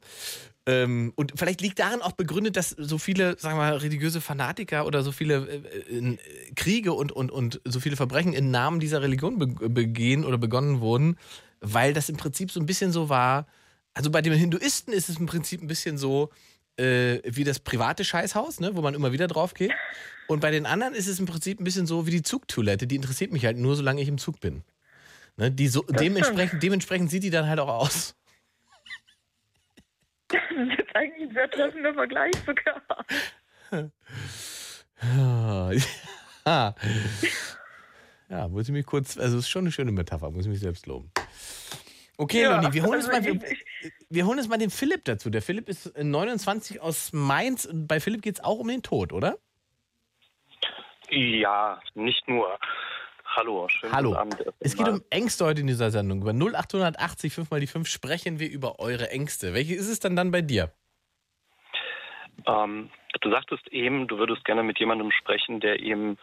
Ähm, 0.65 1.11
und 1.17 1.33
vielleicht 1.35 1.59
liegt 1.59 1.79
darin 1.79 2.01
auch 2.01 2.13
begründet, 2.13 2.55
dass 2.55 2.69
so 2.69 2.97
viele, 2.97 3.37
sagen 3.37 3.57
wir 3.57 3.63
mal, 3.63 3.75
religiöse 3.75 4.21
Fanatiker 4.21 4.87
oder 4.87 5.03
so 5.03 5.11
viele 5.11 5.47
äh, 5.89 5.97
äh, 5.97 6.17
Kriege 6.55 6.93
und, 6.93 7.11
und, 7.11 7.29
und 7.29 7.59
so 7.65 7.81
viele 7.81 7.97
Verbrechen 7.97 8.31
im 8.31 8.49
Namen 8.49 8.79
dieser 8.79 9.01
Religion 9.01 9.37
be 9.37 9.47
begehen 9.69 10.23
oder 10.23 10.37
begonnen 10.37 10.79
wurden, 10.79 11.17
weil 11.59 11.93
das 11.93 12.07
im 12.07 12.15
Prinzip 12.15 12.51
so 12.51 12.61
ein 12.61 12.65
bisschen 12.65 12.93
so 12.93 13.09
war. 13.09 13.45
Also 13.93 14.09
bei 14.11 14.21
den 14.21 14.33
Hinduisten 14.33 14.93
ist 14.93 15.09
es 15.09 15.19
im 15.19 15.25
Prinzip 15.25 15.61
ein 15.61 15.67
bisschen 15.67 15.97
so 15.97 16.31
äh, 16.77 17.19
wie 17.25 17.43
das 17.43 17.59
private 17.59 18.03
Scheißhaus, 18.03 18.59
ne, 18.59 18.75
wo 18.75 18.81
man 18.81 18.93
immer 18.93 19.11
wieder 19.11 19.27
drauf 19.27 19.53
geht. 19.53 19.71
Und 20.27 20.39
bei 20.39 20.51
den 20.51 20.65
anderen 20.65 20.93
ist 20.95 21.07
es 21.07 21.19
im 21.19 21.25
Prinzip 21.25 21.59
ein 21.59 21.63
bisschen 21.63 21.85
so 21.85 22.07
wie 22.07 22.11
die 22.11 22.23
Zugtoilette. 22.23 22.87
Die 22.87 22.95
interessiert 22.95 23.31
mich 23.31 23.45
halt 23.45 23.57
nur, 23.57 23.75
solange 23.75 24.01
ich 24.01 24.07
im 24.07 24.17
Zug 24.17 24.39
bin. 24.39 24.63
Ne, 25.37 25.51
die 25.51 25.67
so, 25.67 25.83
dementsprechend, 25.83 26.63
dementsprechend 26.63 27.11
sieht 27.11 27.23
die 27.23 27.29
dann 27.29 27.47
halt 27.47 27.59
auch 27.59 27.67
aus. 27.67 28.15
Das 30.29 30.41
ist 30.49 30.77
jetzt 30.77 30.95
eigentlich 30.95 31.29
ein 31.29 31.33
sehr 31.33 31.49
treffender 31.51 31.93
Vergleich 31.93 32.33
sogar. 32.45 32.81
Ja, 38.29 38.47
muss 38.47 38.67
ich 38.67 38.73
mich 38.73 38.85
kurz, 38.85 39.17
also 39.17 39.37
es 39.37 39.43
ist 39.43 39.49
schon 39.49 39.63
eine 39.63 39.71
schöne 39.71 39.91
Metapher, 39.91 40.31
muss 40.31 40.45
ich 40.45 40.49
mich 40.49 40.59
selbst 40.59 40.87
loben. 40.87 41.11
Okay, 42.23 42.43
Ja, 42.43 42.55
Loni, 42.55 42.73
wir 42.73 42.83
holen, 42.83 43.01
uns 43.01 43.09
also 43.09 43.33
mal, 43.33 43.41
wir, 43.41 43.57
wir 44.09 44.25
holen 44.25 44.39
uns 44.39 44.47
mal 44.47 44.57
den 44.57 44.69
Philipp 44.69 45.03
dazu. 45.03 45.29
Der 45.29 45.41
Philipp 45.41 45.67
ist 45.67 45.97
29 45.97 46.79
aus 46.81 47.11
Mainz 47.11 47.65
und 47.65 47.85
bei 47.85 47.99
Philipp 47.99 48.21
geht 48.21 48.35
es 48.35 48.43
auch 48.43 48.59
um 48.59 48.69
den 48.69 48.81
Tod, 48.81 49.11
oder? 49.11 49.37
Ja, 51.09 51.81
nicht 51.95 52.25
nur. 52.29 52.57
Hallo, 53.25 53.67
schönen 53.67 53.91
Hallo. 53.91 54.09
guten 54.11 54.21
Abend. 54.21 54.53
Es 54.59 54.77
geht 54.77 54.87
um 54.87 55.01
Ängste 55.09 55.43
heute 55.43 55.61
in 55.61 55.67
dieser 55.67 55.91
Sendung. 55.91 56.21
Über 56.21 56.31
0880 56.31 57.33
5 57.33 57.51
mal 57.51 57.59
die 57.59 57.67
5 57.67 57.89
sprechen 57.89 58.39
wir 58.39 58.49
über 58.49 58.79
eure 58.79 59.09
Ängste. 59.09 59.53
Welche 59.53 59.75
ist 59.75 59.89
es 59.89 59.99
dann 59.99 60.15
dann 60.15 60.31
bei 60.31 60.41
dir? 60.41 60.71
Ähm, 62.47 62.89
du 63.19 63.31
sagtest 63.31 63.67
eben, 63.67 64.07
du 64.07 64.17
würdest 64.17 64.45
gerne 64.45 64.63
mit 64.63 64.79
jemandem 64.79 65.11
sprechen, 65.11 65.59
der 65.59 65.81
eben 65.81 66.13
äh, 66.13 66.17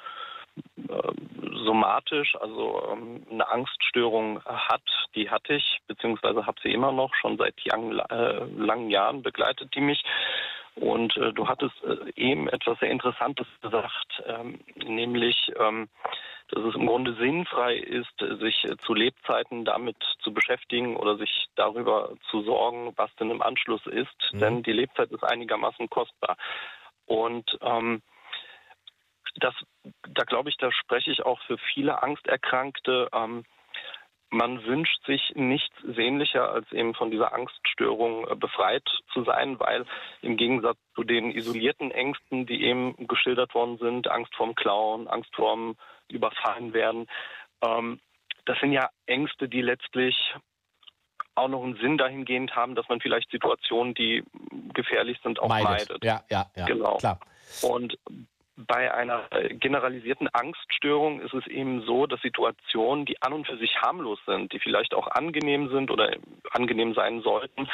somatisch, 1.65 2.37
also 2.41 2.83
ähm, 2.93 3.25
eine 3.31 3.49
Angststörung 3.49 4.43
hat. 4.45 4.83
Die 5.15 5.31
hatte 5.31 5.55
ich, 5.55 5.81
beziehungsweise 5.87 6.47
habe 6.47 6.61
sie 6.63 6.73
immer 6.73 6.93
noch, 6.93 7.15
schon 7.15 7.37
seit 7.37 7.55
lang, 7.65 7.99
äh, 7.99 8.45
langen 8.57 8.91
Jahren 8.91 9.23
begleitet 9.23 9.75
die 9.75 9.81
mich. 9.81 10.03
Und 10.77 11.17
äh, 11.17 11.33
du 11.33 11.49
hattest 11.49 11.75
äh, 11.85 12.11
eben 12.17 12.49
etwas 12.49 12.79
sehr 12.79 12.91
Interessantes 12.91 13.47
gesagt, 13.61 14.23
ähm, 14.27 14.61
nämlich, 14.77 15.53
ähm, 15.59 15.89
dass 16.49 16.65
es 16.65 16.75
im 16.75 16.87
Grunde 16.87 17.15
sinnfrei 17.15 17.77
ist, 17.77 18.19
sich 18.41 18.65
äh, 18.65 18.77
zu 18.79 18.95
Lebzeiten 18.95 19.65
damit 19.65 19.97
zu 20.21 20.33
beschäftigen 20.33 20.97
oder 20.97 21.17
sich 21.17 21.49
darüber 21.57 22.13
zu 22.31 22.43
sorgen, 22.43 22.93
was 22.97 23.15
denn 23.17 23.31
im 23.31 23.43
Anschluss 23.43 23.85
ist. 23.87 24.33
Mhm. 24.33 24.39
Denn 24.39 24.63
die 24.63 24.73
Lebzeit 24.73 25.11
ist 25.11 25.25
einigermaßen 25.25 25.91
kostbar. 25.91 26.37
Und 27.07 27.59
ähm, 27.63 28.03
das, 29.37 29.55
da 30.09 30.25
glaube 30.25 30.49
ich, 30.49 30.57
da 30.57 30.71
spreche 30.73 31.11
ich 31.11 31.25
auch 31.25 31.41
für 31.43 31.59
viele 31.73 32.03
Angsterkrankte. 32.03 33.09
Ähm, 33.13 33.45
man 34.31 34.65
wünscht 34.65 35.05
sich 35.07 35.33
nichts 35.35 35.75
sehnlicher, 35.83 36.51
als 36.51 36.71
eben 36.73 36.95
von 36.95 37.11
dieser 37.11 37.33
Angststörung 37.33 38.29
äh, 38.29 38.37
befreit 38.37 38.89
zu 39.13 39.25
sein, 39.25 39.59
weil 39.59 39.85
im 40.23 40.37
Gegensatz 40.37 40.79
zu 40.95 41.03
den 41.03 41.33
isolierten 41.33 41.91
Ängsten, 41.91 42.47
die 42.47 42.63
eben 42.63 42.95
geschildert 43.09 43.55
worden 43.55 43.79
sind, 43.79 44.09
Angst 44.09 44.35
vorm 44.37 44.55
Klauen, 44.55 45.09
Angst 45.09 45.35
vorm 45.35 45.77
Überfallen 46.09 46.73
werden, 46.73 47.07
ähm, 47.63 48.01
das 48.45 48.59
sind 48.61 48.73
ja 48.73 48.89
Ängste, 49.07 49.49
die 49.49 49.63
letztlich 49.63 50.35
auch 51.35 51.49
noch 51.49 51.63
einen 51.63 51.77
Sinn 51.77 51.99
dahingehend 51.99 52.55
haben, 52.57 52.75
dass 52.75 52.89
man 52.89 53.01
vielleicht 53.01 53.31
Situationen, 53.31 53.95
die 53.95 54.25
gefährlich 54.75 55.19
sind, 55.23 55.39
auch 55.41 55.49
meidet. 55.49 55.89
meidet. 55.89 56.05
Ja, 56.05 56.23
ja, 56.31 56.51
ja. 56.57 56.67
Genau. 56.67 56.97
Klar. 56.97 57.21
Und 57.63 57.99
bei 58.67 58.93
einer 58.93 59.29
generalisierten 59.51 60.29
Angststörung 60.29 61.21
ist 61.21 61.35
es 61.35 61.47
eben 61.47 61.83
so, 61.83 62.07
dass 62.07 62.21
Situationen, 62.21 63.05
die 63.05 63.21
an 63.23 63.33
und 63.33 63.47
für 63.47 63.57
sich 63.57 63.77
harmlos 63.81 64.19
sind, 64.27 64.53
die 64.53 64.59
vielleicht 64.59 64.95
auch 64.95 65.09
angenehm 65.09 65.69
sind 65.71 65.91
oder 65.91 66.17
angenehm 66.51 66.95
sein 66.95 67.23
sollten, 67.23 67.69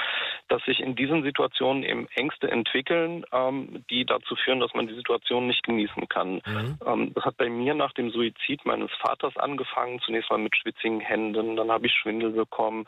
dass 0.49 0.63
sich 0.65 0.81
in 0.81 0.97
diesen 0.97 1.23
Situationen 1.23 1.83
eben 1.83 2.09
Ängste 2.15 2.51
entwickeln, 2.51 3.25
ähm, 3.33 3.85
die 3.91 4.05
dazu 4.05 4.37
führen, 4.37 4.61
dass 4.61 4.75
man 4.75 4.87
die 4.87 4.95
Situation 4.95 5.47
nicht 5.47 5.65
genießen 5.65 6.09
kann. 6.09 6.43
Mhm. 6.47 6.79
Ähm, 6.87 7.15
das 7.15 7.25
hat 7.25 7.37
bei 7.37 7.49
mir 7.49 7.75
nach 7.75 7.93
dem 7.93 8.11
Suizid 8.11 8.65
meines 8.65 8.91
Vaters 9.01 9.37
angefangen, 9.37 10.01
zunächst 10.01 10.31
mal 10.31 10.39
mit 10.39 10.57
schwitzigen 10.57 11.01
Händen, 11.01 11.57
dann 11.57 11.71
habe 11.71 11.87
ich 11.87 11.93
Schwindel 11.93 12.31
bekommen 12.31 12.87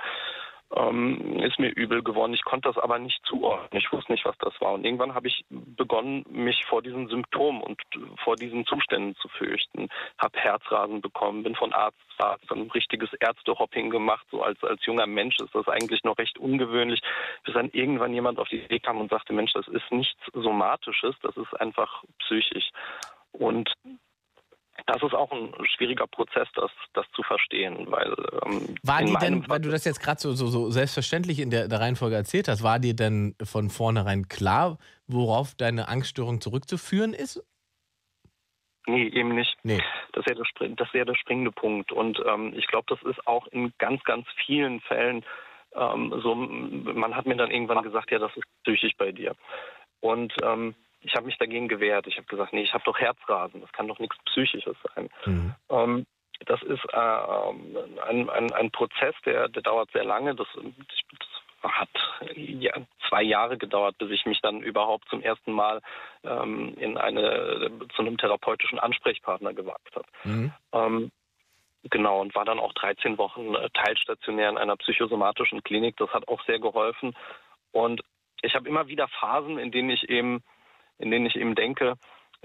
ähm, 0.74 1.40
ist 1.40 1.58
mir 1.58 1.70
übel 1.70 2.02
geworden. 2.02 2.34
Ich 2.34 2.44
konnte 2.44 2.68
das 2.68 2.82
aber 2.82 2.98
nicht 2.98 3.20
zuordnen. 3.24 3.80
Ich 3.80 3.90
wusste 3.92 4.12
nicht, 4.12 4.24
was 4.24 4.36
das 4.38 4.52
war. 4.60 4.72
Und 4.72 4.84
irgendwann 4.84 5.14
habe 5.14 5.28
ich 5.28 5.44
begonnen, 5.48 6.24
mich 6.28 6.64
vor 6.66 6.82
diesen 6.82 7.08
Symptomen 7.08 7.62
und 7.62 7.80
vor 8.22 8.36
diesen 8.36 8.66
Zuständen 8.66 9.16
zu 9.16 9.28
fürchten. 9.28 9.88
Habe 10.18 10.38
Herzrasen 10.38 11.00
bekommen, 11.00 11.42
bin 11.42 11.54
von 11.54 11.72
Arzt 11.72 11.98
zu 12.16 12.24
Arzt, 12.24 12.50
ein 12.52 12.70
richtiges 12.70 13.12
Ärztehopping 13.14 13.90
gemacht. 13.90 14.26
So 14.30 14.42
als, 14.42 14.62
als 14.62 14.84
junger 14.84 15.06
Mensch 15.06 15.36
ist 15.40 15.54
das 15.54 15.68
eigentlich 15.68 16.04
noch 16.04 16.18
recht 16.18 16.38
ungewöhnlich, 16.38 17.00
bis 17.44 17.54
dann 17.54 17.70
irgendwann 17.70 18.12
jemand 18.12 18.38
auf 18.38 18.48
die 18.48 18.60
Idee 18.60 18.80
kam 18.80 19.00
und 19.00 19.10
sagte, 19.10 19.32
Mensch, 19.32 19.52
das 19.52 19.68
ist 19.68 19.90
nichts 19.90 20.20
Somatisches, 20.34 21.14
das 21.22 21.36
ist 21.36 21.54
einfach 21.60 22.04
psychisch. 22.20 22.70
Und 23.32 23.72
das 24.86 25.02
ist 25.02 25.14
auch 25.14 25.30
ein 25.32 25.52
schwieriger 25.76 26.06
Prozess, 26.06 26.48
das, 26.54 26.70
das 26.94 27.06
zu 27.14 27.22
verstehen, 27.22 27.90
weil 27.90 28.14
ähm, 28.44 28.74
war 28.82 29.02
die 29.02 29.14
denn, 29.14 29.48
weil 29.48 29.60
du 29.60 29.70
das 29.70 29.84
jetzt 29.84 30.00
gerade 30.00 30.20
so, 30.20 30.32
so, 30.32 30.46
so, 30.46 30.70
selbstverständlich 30.70 31.40
in 31.40 31.50
der, 31.50 31.68
der, 31.68 31.80
Reihenfolge 31.80 32.16
erzählt 32.16 32.48
hast, 32.48 32.62
war 32.62 32.78
dir 32.78 32.94
denn 32.94 33.34
von 33.42 33.70
vornherein 33.70 34.28
klar, 34.28 34.78
worauf 35.06 35.54
deine 35.54 35.88
Angststörung 35.88 36.40
zurückzuführen 36.40 37.12
ist? 37.12 37.44
Nee, 38.86 39.08
eben 39.08 39.34
nicht. 39.34 39.54
Nee. 39.64 39.82
Das 40.12 40.24
ist 40.24 40.30
ja 40.30 40.34
der, 40.34 40.68
das 40.76 40.88
ist 40.88 40.94
ja 40.94 41.04
der 41.04 41.14
springende 41.14 41.52
Punkt. 41.52 41.92
Und 41.92 42.18
ähm, 42.26 42.54
ich 42.56 42.66
glaube, 42.68 42.86
das 42.88 43.02
ist 43.02 43.26
auch 43.26 43.46
in 43.48 43.72
ganz, 43.78 44.02
ganz 44.04 44.26
vielen 44.46 44.80
Fällen 44.80 45.24
ähm, 45.74 46.20
so, 46.22 46.34
man 46.34 47.14
hat 47.14 47.26
mir 47.26 47.36
dann 47.36 47.50
irgendwann 47.50 47.82
gesagt, 47.82 48.10
ja, 48.10 48.18
das 48.18 48.34
ist 48.36 48.44
psychisch 48.64 48.96
bei 48.96 49.12
dir. 49.12 49.34
Und 50.00 50.34
ähm, 50.42 50.74
ich 51.00 51.14
habe 51.14 51.26
mich 51.26 51.38
dagegen 51.38 51.68
gewehrt. 51.68 52.06
Ich 52.06 52.16
habe 52.16 52.26
gesagt, 52.26 52.52
nee, 52.52 52.62
ich 52.62 52.74
habe 52.74 52.84
doch 52.84 52.98
Herzrasen, 52.98 53.60
das 53.60 53.72
kann 53.72 53.88
doch 53.88 53.98
nichts 53.98 54.16
Psychisches 54.26 54.76
sein. 54.94 55.08
Mhm. 55.24 55.54
Ähm, 55.70 56.06
das 56.46 56.62
ist 56.62 56.84
äh, 56.92 56.96
ein, 56.96 58.30
ein, 58.30 58.52
ein, 58.52 58.70
Prozess, 58.70 59.14
der, 59.24 59.48
der 59.48 59.62
dauert 59.62 59.90
sehr 59.92 60.04
lange. 60.04 60.34
Das, 60.34 60.46
das 60.54 61.72
hat 61.72 61.88
ja, 62.34 62.72
zwei 63.08 63.22
Jahre 63.22 63.58
gedauert, 63.58 63.98
bis 63.98 64.10
ich 64.10 64.26
mich 64.26 64.40
dann 64.40 64.62
überhaupt 64.62 65.08
zum 65.08 65.22
ersten 65.22 65.52
Mal 65.52 65.80
ähm, 66.22 66.74
in 66.78 66.96
eine, 66.96 67.70
zu 67.94 68.02
einem 68.02 68.16
therapeutischen 68.16 68.78
Ansprechpartner 68.78 69.52
gewagt 69.54 69.94
habe. 69.96 70.06
Mhm. 70.24 70.52
Ähm, 70.72 71.10
genau, 71.84 72.20
und 72.20 72.34
war 72.34 72.44
dann 72.44 72.60
auch 72.60 72.72
13 72.74 73.18
Wochen 73.18 73.54
äh, 73.54 73.68
teilstationär 73.70 74.50
in 74.50 74.58
einer 74.58 74.76
psychosomatischen 74.76 75.62
Klinik. 75.62 75.96
Das 75.96 76.10
hat 76.10 76.28
auch 76.28 76.44
sehr 76.44 76.60
geholfen. 76.60 77.16
Und 77.72 78.02
ich 78.42 78.54
habe 78.54 78.68
immer 78.68 78.86
wieder 78.86 79.08
Phasen, 79.08 79.58
in 79.58 79.72
denen 79.72 79.90
ich 79.90 80.08
eben 80.08 80.42
in 80.98 81.10
denen 81.10 81.26
ich 81.26 81.36
eben 81.36 81.54
denke, 81.54 81.94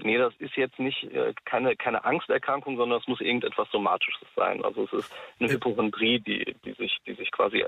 nee, 0.02 0.18
das 0.18 0.32
ist 0.38 0.56
jetzt 0.56 0.78
nicht 0.78 1.04
äh, 1.04 1.32
keine, 1.44 1.76
keine 1.76 2.04
Angsterkrankung, 2.04 2.76
sondern 2.76 3.00
es 3.00 3.06
muss 3.06 3.20
irgendetwas 3.20 3.68
Somatisches 3.70 4.26
sein. 4.34 4.64
Also 4.64 4.84
es 4.84 4.92
ist 4.92 5.12
eine 5.38 5.48
äh. 5.48 5.52
Hypochondrie, 5.52 6.20
die, 6.20 6.56
die, 6.64 6.72
sich, 6.72 6.98
die 7.06 7.14
sich 7.14 7.30
quasi 7.30 7.64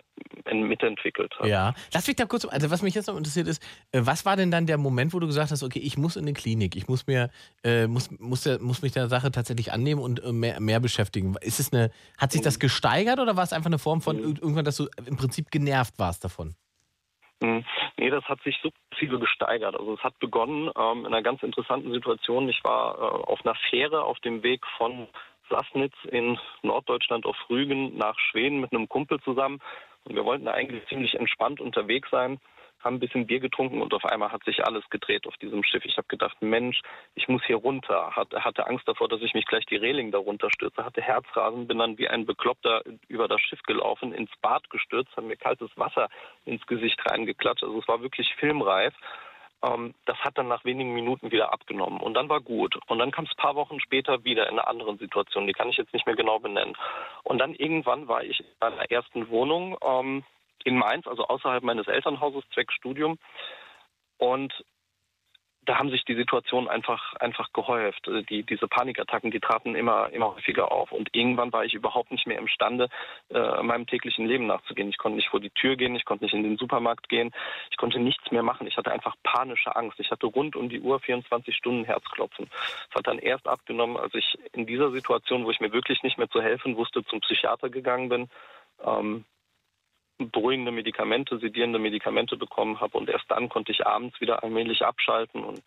mitentwickelt 0.53 1.33
hat. 1.39 1.47
Ja, 1.47 1.75
lass 1.93 2.07
mich 2.07 2.17
da 2.17 2.25
kurz, 2.25 2.45
also 2.45 2.71
was 2.71 2.83
mich 2.83 2.95
jetzt 2.95 3.07
noch 3.07 3.17
interessiert 3.17 3.49
ist, 3.49 3.63
äh, 3.93 4.01
was 4.03 4.25
war 4.25 4.37
denn 4.37 4.51
dann 4.51 4.67
der 4.67 4.79
Moment, 4.79 5.13
wo 5.15 5.21
du 5.21 5.27
gesagt 5.27 5.51
hast, 5.51 5.63
okay, 5.63 5.79
ich 5.79 5.97
muss 5.97 6.17
in 6.17 6.23
eine 6.23 6.33
Klinik, 6.33 6.77
ich 6.77 6.89
muss 6.89 7.07
mir, 7.07 7.31
äh, 7.65 7.87
muss, 7.87 8.11
muss, 8.19 8.43
der, 8.43 8.61
muss 8.61 8.83
mich 8.83 8.93
der 8.93 9.09
Sache 9.09 9.31
tatsächlich 9.31 9.73
annehmen 9.73 10.01
und 10.01 10.25
mehr, 10.33 10.61
mehr 10.61 10.81
beschäftigen. 10.81 11.35
Ist 11.41 11.61
es 11.61 11.73
eine, 11.73 11.91
hat 12.19 12.33
sich 12.33 12.43
das 12.43 12.57
mhm. 12.57 12.61
gesteigert 12.61 13.21
oder 13.21 13.37
war 13.37 13.45
es 13.45 13.53
einfach 13.53 13.71
eine 13.71 13.79
Form 13.79 14.01
von 14.01 14.17
mhm. 14.17 14.37
irgendwann, 14.41 14.65
dass 14.65 14.77
du 14.77 14.89
im 15.07 15.17
Prinzip 15.17 15.51
genervt 15.51 15.99
warst 15.99 16.25
davon? 16.25 16.55
Hm. 17.43 17.65
Nee, 17.99 18.11
das 18.11 18.25
hat 18.25 18.41
sich 18.43 18.59
sukzessive 18.63 19.19
gesteigert. 19.19 19.77
Also 19.79 19.95
es 19.95 20.03
hat 20.03 20.19
begonnen 20.19 20.71
ähm, 20.77 21.01
in 21.01 21.07
einer 21.07 21.23
ganz 21.23 21.43
interessanten 21.43 21.93
Situation. 21.93 22.49
Ich 22.49 22.65
war 22.65 22.97
äh, 22.97 23.01
auf 23.01 23.45
einer 23.45 23.55
Fähre 23.71 24.05
auf 24.05 24.19
dem 24.21 24.43
Weg 24.43 24.67
von 24.79 25.09
Sassnitz 25.51 25.95
in 26.11 26.39
Norddeutschland 26.63 27.27
auf 27.27 27.37
Rügen 27.51 27.97
nach 27.97 28.19
Schweden 28.19 28.61
mit 28.61 28.73
einem 28.73 28.89
Kumpel 28.89 29.21
zusammen. 29.21 29.61
Und 30.05 30.15
wir 30.15 30.25
wollten 30.25 30.47
da 30.47 30.53
eigentlich 30.53 30.87
ziemlich 30.89 31.15
entspannt 31.15 31.61
unterwegs 31.61 32.09
sein 32.11 32.41
haben 32.87 32.97
ein 32.97 33.01
bisschen 33.01 33.27
Bier 33.27 33.41
getrunken 33.41 33.83
und 33.83 33.93
auf 33.93 34.05
einmal 34.05 34.33
hat 34.33 34.45
sich 34.45 34.65
alles 34.65 34.89
gedreht 34.91 35.27
auf 35.27 35.37
diesem 35.37 35.63
Schiff. 35.65 35.85
Ich 35.85 35.97
habe 35.97 36.07
gedacht, 36.09 36.41
Mensch, 36.41 36.81
ich 37.15 37.29
muss 37.29 37.45
hier 37.45 37.57
runter. 37.57 38.13
Hat, 38.15 38.33
hatte 38.33 38.67
Angst 38.67 38.89
davor, 38.89 39.09
dass 39.09 39.21
ich 39.21 39.35
mich 39.35 39.45
gleich 39.45 39.67
die 39.67 39.77
Reling 39.77 40.13
darunter 40.13 40.51
stürze. 40.51 40.85
Hatte 40.85 41.03
Herzrasen, 41.03 41.67
bin 41.67 41.79
dann 41.79 41.99
wie 41.99 42.09
ein 42.09 42.25
Bekloppter 42.25 42.83
über 43.09 43.29
das 43.29 43.41
Schiff 43.43 43.63
gelaufen, 43.63 44.13
ins 44.13 44.31
Bad 44.41 44.71
gestürzt, 44.71 45.15
haben 45.17 45.27
mir 45.27 45.37
kaltes 45.37 45.71
Wasser 45.77 46.09
ins 46.45 46.65
Gesicht 46.67 46.99
reingeklatscht. 47.11 47.65
Also 47.65 47.79
es 47.79 47.89
war 47.89 48.01
wirklich 48.01 48.35
filmreif. 48.37 48.95
Ähm, 49.63 49.95
das 50.05 50.19
hat 50.19 50.39
dann 50.39 50.49
nach 50.49 50.65
wenigen 50.65 50.95
Minuten 50.95 51.31
wieder 51.33 51.53
abgenommen 51.53 52.01
und 52.01 52.15
dann 52.15 52.29
war 52.29 52.41
gut. 52.41 52.79
Und 52.87 52.99
dann 52.99 53.11
kam 53.11 53.25
es 53.25 53.33
ein 53.33 53.43
paar 53.43 53.57
Wochen 53.57 53.81
später 53.81 54.25
wieder 54.25 54.49
in 54.49 54.59
einer 54.59 54.69
anderen 54.69 54.99
Situation, 54.99 55.47
die 55.47 55.53
kann 55.53 55.69
ich 55.69 55.77
jetzt 55.77 55.93
nicht 55.93 56.07
mehr 56.07 56.17
genau 56.17 56.39
benennen. 56.39 56.77
Und 57.25 57.39
dann 57.39 57.55
irgendwann 57.55 58.07
war 58.07 58.23
ich 58.23 58.41
in 58.41 58.47
meiner 58.61 58.91
ersten 58.91 59.29
Wohnung. 59.29 59.77
Ähm, 59.83 60.25
in 60.65 60.77
Mainz, 60.77 61.07
also 61.07 61.27
außerhalb 61.27 61.63
meines 61.63 61.87
Elternhauses, 61.87 62.45
zwecks 62.53 62.75
Studium. 62.75 63.19
Und 64.19 64.53
da 65.67 65.79
haben 65.79 65.91
sich 65.91 66.05
die 66.05 66.15
Situationen 66.15 66.69
einfach, 66.69 67.15
einfach 67.15 67.53
gehäuft. 67.53 68.07
Also 68.07 68.23
die, 68.23 68.45
diese 68.45 68.69
Panikattacken, 68.69 69.31
die 69.31 69.41
traten 69.41 69.75
immer, 69.75 70.11
immer 70.11 70.35
häufiger 70.35 70.71
auf. 70.71 70.93
Und 70.93 71.11
irgendwann 71.13 71.53
war 71.53 71.65
ich 71.65 71.75
überhaupt 71.75 72.13
nicht 72.13 72.27
mehr 72.27 72.39
imstande, 72.39 72.89
äh, 73.31 73.63
meinem 73.63 73.87
täglichen 73.87 74.27
Leben 74.27 74.47
nachzugehen. 74.47 74.89
Ich 74.89 74.99
konnte 74.99 75.17
nicht 75.17 75.29
vor 75.29 75.41
die 75.41 75.51
Tür 75.51 75.77
gehen, 75.77 75.97
ich 75.97 76.05
konnte 76.05 76.25
nicht 76.25 76.35
in 76.35 76.45
den 76.45 76.57
Supermarkt 76.57 77.09
gehen, 77.09 77.33
ich 77.71 77.77
konnte 77.77 77.99
nichts 77.99 78.31
mehr 78.31 78.45
machen. 78.45 78.67
Ich 78.67 78.77
hatte 78.77 78.93
einfach 78.93 79.17
panische 79.25 79.75
Angst. 79.75 79.99
Ich 79.99 80.11
hatte 80.11 80.27
rund 80.27 80.57
um 80.57 80.69
die 80.69 80.81
Uhr 80.81 81.01
24 81.01 81.55
Stunden 81.55 81.85
Herzklopfen. 81.85 82.49
Es 82.89 82.95
hat 82.95 83.07
dann 83.07 83.19
erst 83.19 83.49
abgenommen, 83.49 83.97
als 83.97 84.15
ich 84.15 84.39
in 84.53 84.67
dieser 84.67 84.91
Situation, 84.93 85.45
wo 85.45 85.51
ich 85.51 85.61
mir 85.61 85.73
wirklich 85.73 86.03
nicht 86.03 86.17
mehr 86.17 86.31
zu 86.31 86.41
helfen 86.41 86.77
wusste, 86.77 87.05
zum 87.05 87.21
Psychiater 87.21 87.71
gegangen 87.71 88.09
bin. 88.09 88.29
Ähm, 88.85 89.25
beruhigende 90.19 90.73
Medikamente, 90.73 91.39
sedierende 91.39 91.79
Medikamente 91.79 92.37
bekommen 92.37 92.81
habe 92.81 92.97
und 92.97 93.09
erst 93.09 93.31
dann 93.31 93.49
konnte 93.49 93.73
ich 93.73 93.87
abends 93.87 94.21
wieder 94.21 94.43
allmählich 94.43 94.83
abschalten 94.85 95.45
und 95.45 95.63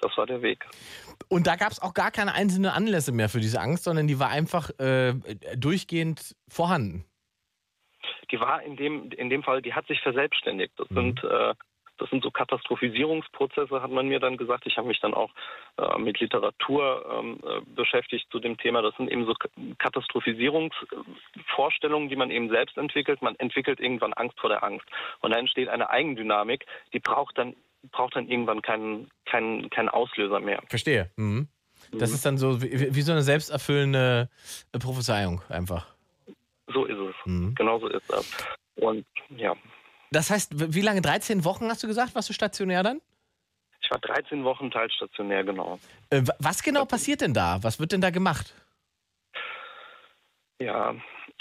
das 0.00 0.16
war 0.16 0.26
der 0.26 0.42
Weg. 0.42 0.66
Und 1.28 1.46
da 1.46 1.56
gab 1.56 1.72
es 1.72 1.80
auch 1.80 1.94
gar 1.94 2.10
keine 2.10 2.34
einzelnen 2.34 2.70
Anlässe 2.70 3.12
mehr 3.12 3.28
für 3.28 3.40
diese 3.40 3.60
Angst, 3.60 3.84
sondern 3.84 4.06
die 4.06 4.18
war 4.18 4.28
einfach 4.28 4.70
äh, 4.78 5.14
durchgehend 5.56 6.36
vorhanden. 6.48 7.04
Die 8.30 8.40
war 8.40 8.62
in 8.62 8.76
dem, 8.76 9.10
in 9.12 9.30
dem 9.30 9.42
Fall, 9.42 9.62
die 9.62 9.74
hat 9.74 9.86
sich 9.86 10.00
verselbstständigt. 10.00 10.72
Das 10.76 10.90
mhm. 10.90 10.94
sind 10.94 11.24
äh, 11.24 11.54
sind 12.14 12.22
so 12.22 12.30
Katastrophisierungsprozesse, 12.30 13.82
hat 13.82 13.90
man 13.90 14.06
mir 14.06 14.20
dann 14.20 14.36
gesagt. 14.36 14.66
Ich 14.66 14.76
habe 14.76 14.86
mich 14.86 15.00
dann 15.00 15.14
auch 15.14 15.30
äh, 15.78 15.98
mit 15.98 16.20
Literatur 16.20 17.04
ähm, 17.12 17.40
äh, 17.42 17.60
beschäftigt 17.74 18.28
zu 18.30 18.38
dem 18.38 18.56
Thema. 18.56 18.82
Das 18.82 18.96
sind 18.96 19.10
eben 19.10 19.26
so 19.26 19.34
Katastrophisierungsvorstellungen, 19.78 22.08
die 22.08 22.14
man 22.14 22.30
eben 22.30 22.50
selbst 22.50 22.78
entwickelt. 22.78 23.20
Man 23.20 23.34
entwickelt 23.36 23.80
irgendwann 23.80 24.12
Angst 24.12 24.38
vor 24.38 24.48
der 24.48 24.62
Angst. 24.62 24.86
Und 25.20 25.32
da 25.32 25.38
entsteht 25.38 25.68
eine 25.68 25.90
Eigendynamik, 25.90 26.66
die 26.92 27.00
braucht 27.00 27.36
dann, 27.36 27.56
braucht 27.90 28.14
dann 28.14 28.28
irgendwann 28.28 28.62
keinen, 28.62 29.10
keinen, 29.26 29.68
keinen 29.70 29.88
Auslöser 29.88 30.38
mehr. 30.38 30.62
Verstehe. 30.68 31.10
Mhm. 31.16 31.48
Das 31.92 32.10
mhm. 32.10 32.14
ist 32.14 32.24
dann 32.24 32.38
so 32.38 32.62
wie, 32.62 32.94
wie, 32.94 33.02
so 33.02 33.10
eine 33.10 33.22
selbsterfüllende 33.22 34.28
Prophezeiung 34.72 35.42
einfach. 35.48 35.88
So 36.68 36.84
ist 36.84 36.98
es. 36.98 37.16
Mhm. 37.24 37.56
Genau 37.56 37.80
so 37.80 37.88
ist 37.88 38.08
das. 38.08 38.30
Und 38.76 39.04
ja, 39.30 39.56
das 40.10 40.30
heißt, 40.30 40.74
wie 40.74 40.80
lange? 40.80 41.00
13 41.00 41.44
Wochen 41.44 41.68
hast 41.68 41.82
du 41.82 41.86
gesagt, 41.86 42.14
warst 42.14 42.28
du 42.28 42.32
stationär 42.32 42.82
dann? 42.82 43.00
war 43.94 44.00
13 44.00 44.44
Wochen 44.44 44.70
teilstationär, 44.70 45.44
genau. 45.44 45.78
Äh, 46.10 46.22
was 46.38 46.62
genau 46.62 46.84
passiert 46.84 47.20
denn 47.20 47.32
da? 47.32 47.58
Was 47.62 47.78
wird 47.78 47.92
denn 47.92 48.00
da 48.00 48.10
gemacht? 48.10 48.52
Ja, 50.58 50.94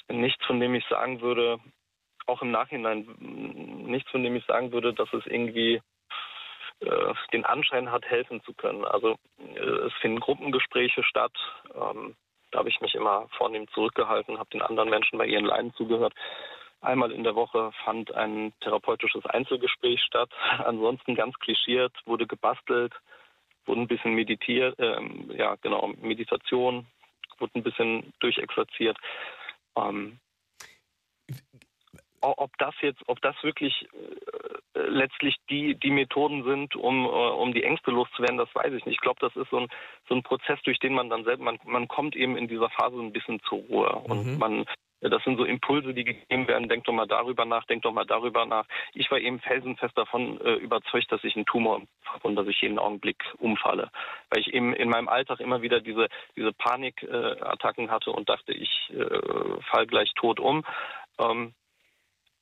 nichts, 0.09 0.45
von 0.45 0.59
dem 0.59 0.75
ich 0.75 0.85
sagen 0.87 1.21
würde, 1.21 1.59
auch 2.25 2.41
im 2.41 2.51
Nachhinein, 2.51 3.07
nichts, 3.19 4.09
von 4.11 4.23
dem 4.23 4.35
ich 4.35 4.45
sagen 4.45 4.71
würde, 4.71 4.93
dass 4.93 5.11
es 5.13 5.25
irgendwie 5.25 5.81
äh, 6.79 7.13
den 7.31 7.45
Anschein 7.45 7.91
hat, 7.91 8.05
helfen 8.05 8.41
zu 8.43 8.53
können. 8.53 8.85
Also 8.85 9.15
äh, 9.39 9.87
es 9.87 9.93
finden 10.01 10.19
Gruppengespräche 10.19 11.03
statt. 11.03 11.33
Ähm, 11.73 12.15
da 12.51 12.59
habe 12.59 12.69
ich 12.69 12.81
mich 12.81 12.93
immer 12.93 13.27
vornehm 13.37 13.67
zurückgehalten, 13.69 14.37
habe 14.37 14.49
den 14.51 14.61
anderen 14.61 14.89
Menschen 14.89 15.17
bei 15.17 15.25
ihren 15.25 15.45
Leiden 15.45 15.73
zugehört. 15.73 16.13
Einmal 16.83 17.11
in 17.11 17.23
der 17.23 17.35
Woche 17.35 17.71
fand 17.85 18.13
ein 18.13 18.53
therapeutisches 18.61 19.25
Einzelgespräch 19.25 20.01
statt. 20.01 20.29
Ansonsten 20.65 21.15
ganz 21.15 21.37
klischiert, 21.39 21.93
wurde 22.05 22.27
gebastelt, 22.27 22.93
wurde 23.65 23.81
ein 23.81 23.87
bisschen 23.87 24.13
meditiert, 24.13 24.77
äh, 24.79 24.99
ja 25.37 25.55
genau, 25.61 25.93
Meditation, 26.01 26.85
wurde 27.39 27.53
ein 27.55 27.63
bisschen 27.63 28.13
durchexerziert. 28.19 28.97
Ähm, 29.77 30.19
ob 32.21 32.57
das 32.57 32.73
jetzt, 32.81 33.01
ob 33.07 33.21
das 33.21 33.35
wirklich 33.43 33.87
äh, 34.75 34.79
letztlich 34.79 35.35
die, 35.49 35.75
die 35.75 35.91
Methoden 35.91 36.43
sind, 36.43 36.75
um, 36.75 37.05
äh, 37.05 37.07
um 37.07 37.53
die 37.53 37.63
Ängste 37.63 37.91
loszuwerden, 37.91 38.37
das 38.37 38.53
weiß 38.53 38.73
ich 38.73 38.85
nicht. 38.85 38.95
Ich 38.95 39.01
glaube, 39.01 39.19
das 39.19 39.35
ist 39.35 39.49
so 39.49 39.59
ein, 39.59 39.67
so 40.07 40.15
ein 40.15 40.23
Prozess, 40.23 40.59
durch 40.63 40.79
den 40.79 40.93
man 40.93 41.09
dann 41.09 41.23
selbst, 41.25 41.43
man, 41.43 41.59
man 41.65 41.87
kommt 41.87 42.15
eben 42.15 42.37
in 42.37 42.47
dieser 42.47 42.69
Phase 42.69 42.97
ein 42.97 43.13
bisschen 43.13 43.41
zur 43.41 43.59
Ruhe 43.59 43.89
und 43.89 44.33
Mhm. 44.33 44.39
man 44.39 44.65
das 45.09 45.23
sind 45.23 45.37
so 45.37 45.45
Impulse, 45.45 45.93
die 45.93 46.03
gegeben 46.03 46.47
werden. 46.47 46.69
Denk 46.69 46.85
doch 46.85 46.93
mal 46.93 47.07
darüber 47.07 47.45
nach, 47.45 47.65
denk 47.65 47.83
doch 47.83 47.91
mal 47.91 48.05
darüber 48.05 48.45
nach. 48.45 48.65
Ich 48.93 49.09
war 49.11 49.19
eben 49.19 49.39
felsenfest 49.39 49.97
davon 49.97 50.39
äh, 50.41 50.53
überzeugt, 50.55 51.11
dass 51.11 51.23
ich 51.23 51.35
einen 51.35 51.45
Tumor 51.45 51.81
habe 52.05 52.27
und 52.27 52.35
dass 52.35 52.47
ich 52.47 52.61
jeden 52.61 52.79
Augenblick 52.79 53.17
umfalle. 53.39 53.89
Weil 54.29 54.41
ich 54.41 54.53
eben 54.53 54.73
in 54.73 54.89
meinem 54.89 55.09
Alltag 55.09 55.39
immer 55.39 55.61
wieder 55.61 55.81
diese, 55.81 56.07
diese 56.35 56.53
Panikattacken 56.53 57.91
hatte 57.91 58.11
und 58.11 58.29
dachte, 58.29 58.53
ich 58.53 58.91
äh, 58.91 59.61
fall 59.69 59.87
gleich 59.87 60.13
tot 60.13 60.39
um. 60.39 60.63
Ähm, 61.19 61.53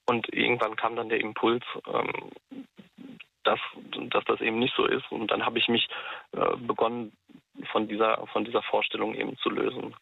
und 0.07 0.33
irgendwann 0.33 0.75
kam 0.75 0.95
dann 0.95 1.09
der 1.09 1.21
Impuls, 1.21 1.63
ähm, 1.88 2.31
dass, 3.43 3.59
dass 4.09 4.23
das 4.25 4.41
eben 4.41 4.59
nicht 4.59 4.75
so 4.75 4.85
ist. 4.85 5.09
Und 5.11 5.31
dann 5.31 5.45
habe 5.45 5.57
ich 5.57 5.67
mich 5.67 5.88
äh, 6.33 6.57
begonnen, 6.57 7.11
von 7.71 7.88
dieser, 7.88 8.25
von 8.27 8.45
dieser 8.45 8.61
Vorstellung 8.63 9.13
eben 9.13 9.38
zu 9.38 9.49
lösen. 9.49 9.95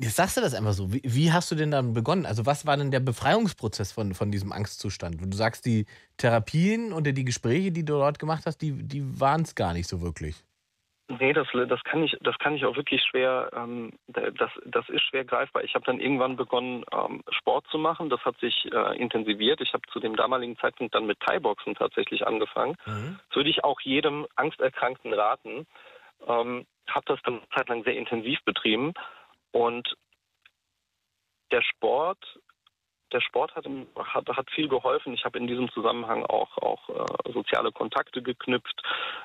Jetzt 0.00 0.14
sagst 0.14 0.36
du 0.36 0.40
das 0.40 0.54
einfach 0.54 0.72
so. 0.72 0.92
Wie, 0.92 1.02
wie 1.04 1.32
hast 1.32 1.50
du 1.50 1.56
denn 1.56 1.72
dann 1.72 1.92
begonnen? 1.92 2.24
Also, 2.24 2.46
was 2.46 2.66
war 2.66 2.76
denn 2.76 2.92
der 2.92 3.00
Befreiungsprozess 3.00 3.90
von, 3.90 4.14
von 4.14 4.30
diesem 4.30 4.52
Angstzustand? 4.52 5.20
Du 5.20 5.36
sagst, 5.36 5.66
die 5.66 5.86
Therapien 6.18 6.92
und 6.92 7.04
die 7.04 7.24
Gespräche, 7.24 7.72
die 7.72 7.84
du 7.84 7.94
dort 7.94 8.20
gemacht 8.20 8.44
hast, 8.46 8.58
die, 8.58 8.72
die 8.72 9.20
waren 9.20 9.42
es 9.42 9.56
gar 9.56 9.72
nicht 9.72 9.88
so 9.88 10.00
wirklich. 10.00 10.36
Nee, 11.08 11.32
das, 11.32 11.48
das 11.52 11.82
kann 11.84 12.02
ich, 12.02 12.16
das 12.20 12.38
kann 12.38 12.54
ich 12.54 12.66
auch 12.66 12.76
wirklich 12.76 13.02
schwer, 13.02 13.50
ähm, 13.56 13.92
das, 14.08 14.50
das 14.66 14.88
ist 14.90 15.02
schwer 15.04 15.24
greifbar. 15.24 15.64
Ich 15.64 15.74
habe 15.74 15.84
dann 15.86 16.00
irgendwann 16.00 16.36
begonnen, 16.36 16.84
ähm, 16.92 17.24
Sport 17.30 17.66
zu 17.70 17.78
machen. 17.78 18.10
Das 18.10 18.20
hat 18.26 18.38
sich 18.38 18.70
äh, 18.70 18.96
intensiviert. 18.98 19.62
Ich 19.62 19.72
habe 19.72 19.82
zu 19.90 20.00
dem 20.00 20.16
damaligen 20.16 20.58
Zeitpunkt 20.58 20.94
dann 20.94 21.06
mit 21.06 21.18
Thai-Boxen 21.20 21.74
tatsächlich 21.74 22.26
angefangen. 22.26 22.76
Das 22.84 23.36
würde 23.36 23.48
ich 23.48 23.64
auch 23.64 23.80
jedem 23.80 24.26
Angsterkrankten 24.36 25.14
raten. 25.14 25.66
Ähm, 26.26 26.66
habe 26.88 27.06
das 27.06 27.20
dann 27.24 27.38
eine 27.38 27.48
Zeit 27.56 27.68
lang 27.68 27.84
sehr 27.84 27.96
intensiv 27.96 28.38
betrieben. 28.44 28.92
Und 29.52 29.96
der 31.50 31.62
Sport, 31.62 32.18
der 33.12 33.20
Sport 33.20 33.54
hat, 33.56 33.66
hat, 33.96 34.28
hat 34.28 34.50
viel 34.50 34.68
geholfen. 34.68 35.14
Ich 35.14 35.24
habe 35.24 35.38
in 35.38 35.46
diesem 35.46 35.70
Zusammenhang 35.70 36.24
auch, 36.26 36.58
auch 36.58 36.88
äh, 36.90 37.32
soziale 37.32 37.72
Kontakte 37.72 38.22
geknüpft, 38.22 38.82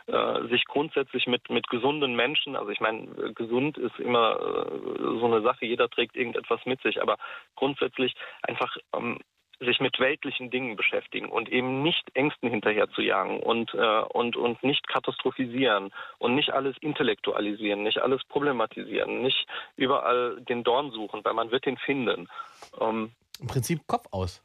äh, 0.07 0.47
sich 0.47 0.65
grundsätzlich 0.65 1.27
mit, 1.27 1.49
mit 1.49 1.67
gesunden 1.67 2.15
Menschen, 2.15 2.55
also 2.55 2.69
ich 2.69 2.79
meine, 2.79 3.33
gesund 3.33 3.77
ist 3.77 3.99
immer 3.99 4.39
äh, 4.39 5.19
so 5.19 5.25
eine 5.25 5.41
Sache, 5.41 5.65
jeder 5.65 5.89
trägt 5.89 6.15
irgendetwas 6.15 6.65
mit 6.65 6.81
sich, 6.81 7.01
aber 7.01 7.17
grundsätzlich 7.55 8.15
einfach 8.41 8.77
ähm, 8.95 9.19
sich 9.65 9.79
mit 9.79 9.99
weltlichen 9.99 10.49
Dingen 10.49 10.75
beschäftigen 10.75 11.29
und 11.29 11.49
eben 11.49 11.83
nicht 11.83 12.03
Ängsten 12.15 12.49
hinterher 12.49 12.89
zu 12.91 13.01
jagen 13.01 13.39
und, 13.39 13.73
äh, 13.73 14.01
und, 14.01 14.35
und 14.35 14.63
nicht 14.63 14.87
katastrophisieren 14.87 15.91
und 16.19 16.35
nicht 16.35 16.51
alles 16.51 16.75
intellektualisieren, 16.79 17.83
nicht 17.83 17.99
alles 17.99 18.23
problematisieren, 18.25 19.21
nicht 19.21 19.47
überall 19.75 20.41
den 20.41 20.63
Dorn 20.63 20.91
suchen, 20.91 21.23
weil 21.23 21.33
man 21.33 21.51
wird 21.51 21.65
den 21.65 21.77
finden. 21.77 22.27
Ähm, 22.79 23.11
Im 23.39 23.47
Prinzip 23.47 23.87
Kopf 23.87 24.05
aus. 24.11 24.43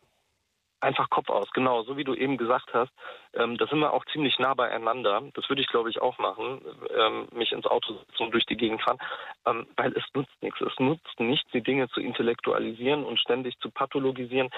Einfach 0.80 1.10
Kopf 1.10 1.28
aus, 1.28 1.50
genau, 1.50 1.82
so 1.82 1.96
wie 1.96 2.04
du 2.04 2.14
eben 2.14 2.36
gesagt 2.36 2.72
hast. 2.72 2.92
Ähm, 3.34 3.58
da 3.58 3.66
sind 3.66 3.80
wir 3.80 3.92
auch 3.92 4.04
ziemlich 4.12 4.38
nah 4.38 4.54
beieinander. 4.54 5.22
Das 5.34 5.48
würde 5.48 5.60
ich, 5.60 5.66
glaube 5.66 5.90
ich, 5.90 6.00
auch 6.00 6.18
machen, 6.18 6.60
ähm, 6.96 7.26
mich 7.32 7.50
ins 7.50 7.66
Auto 7.66 7.94
setzen 7.94 8.22
und 8.22 8.30
durch 8.32 8.46
die 8.46 8.56
Gegend 8.56 8.80
fahren, 8.82 8.98
ähm, 9.44 9.66
weil 9.76 9.92
es 9.96 10.04
nutzt 10.14 10.40
nichts. 10.40 10.60
Es 10.60 10.78
nutzt 10.78 11.18
nichts, 11.18 11.50
die 11.50 11.62
Dinge 11.62 11.88
zu 11.88 12.00
intellektualisieren 12.00 13.04
und 13.04 13.18
ständig 13.18 13.58
zu 13.58 13.70
pathologisieren. 13.72 14.50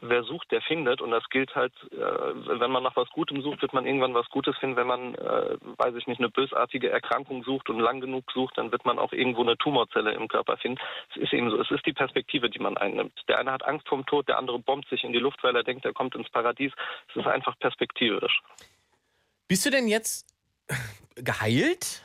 Wer 0.00 0.24
sucht, 0.24 0.50
der 0.50 0.60
findet. 0.62 1.00
Und 1.00 1.10
das 1.10 1.24
gilt 1.30 1.54
halt, 1.54 1.72
äh, 1.92 1.96
wenn 2.60 2.70
man 2.70 2.82
nach 2.82 2.96
was 2.96 3.08
Gutem 3.10 3.42
sucht, 3.42 3.62
wird 3.62 3.72
man 3.72 3.86
irgendwann 3.86 4.14
was 4.14 4.28
Gutes 4.28 4.56
finden. 4.58 4.76
Wenn 4.76 4.86
man, 4.86 5.14
äh, 5.14 5.56
weiß 5.78 5.94
ich 5.94 6.06
nicht, 6.06 6.18
eine 6.18 6.30
bösartige 6.30 6.90
Erkrankung 6.90 7.44
sucht 7.44 7.70
und 7.70 7.80
lang 7.80 8.00
genug 8.00 8.30
sucht, 8.32 8.58
dann 8.58 8.72
wird 8.72 8.84
man 8.84 8.98
auch 8.98 9.12
irgendwo 9.12 9.42
eine 9.42 9.56
Tumorzelle 9.56 10.12
im 10.12 10.28
Körper 10.28 10.56
finden. 10.56 10.80
Es 11.10 11.22
ist 11.22 11.32
eben 11.32 11.50
so. 11.50 11.60
Es 11.60 11.70
ist 11.70 11.86
die 11.86 11.92
Perspektive, 11.92 12.50
die 12.50 12.58
man 12.58 12.76
einnimmt. 12.76 13.12
Der 13.28 13.38
eine 13.38 13.52
hat 13.52 13.64
Angst 13.64 13.88
vorm 13.88 14.04
Tod, 14.06 14.28
der 14.28 14.38
andere 14.38 14.58
bombt 14.58 14.88
sich 14.88 15.04
in 15.04 15.12
die 15.12 15.18
Luft, 15.18 15.42
weil 15.42 15.56
er 15.56 15.64
denkt, 15.64 15.84
er 15.84 15.92
kommt 15.92 16.14
ins 16.14 16.30
Paradies. 16.30 16.72
Es 17.08 17.16
ist 17.16 17.26
einfach 17.26 17.58
perspektivisch. 17.58 18.40
Bist 19.48 19.64
du 19.66 19.70
denn 19.70 19.88
jetzt 19.88 20.26
geheilt? 21.16 22.03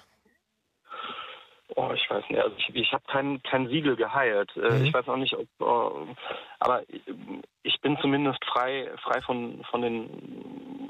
Oh, 1.75 1.91
ich 1.93 2.09
weiß 2.09 2.23
nicht. 2.29 2.41
Also 2.41 2.55
ich, 2.57 2.75
ich 2.75 2.91
habe 2.93 3.03
kein, 3.07 3.41
kein 3.43 3.67
Siegel 3.67 3.95
geheilt. 3.95 4.51
Äh, 4.57 4.79
Mhm. 4.79 4.85
Ich 4.85 4.93
weiß 4.93 5.07
auch 5.07 5.17
nicht, 5.17 5.35
ob. 5.35 5.47
Äh, 5.59 6.15
aber 6.59 6.83
ich 7.63 7.79
bin 7.81 7.97
zumindest 8.01 8.43
frei, 8.45 8.89
frei 9.03 9.21
von, 9.21 9.63
von 9.69 9.81
den 9.81 10.09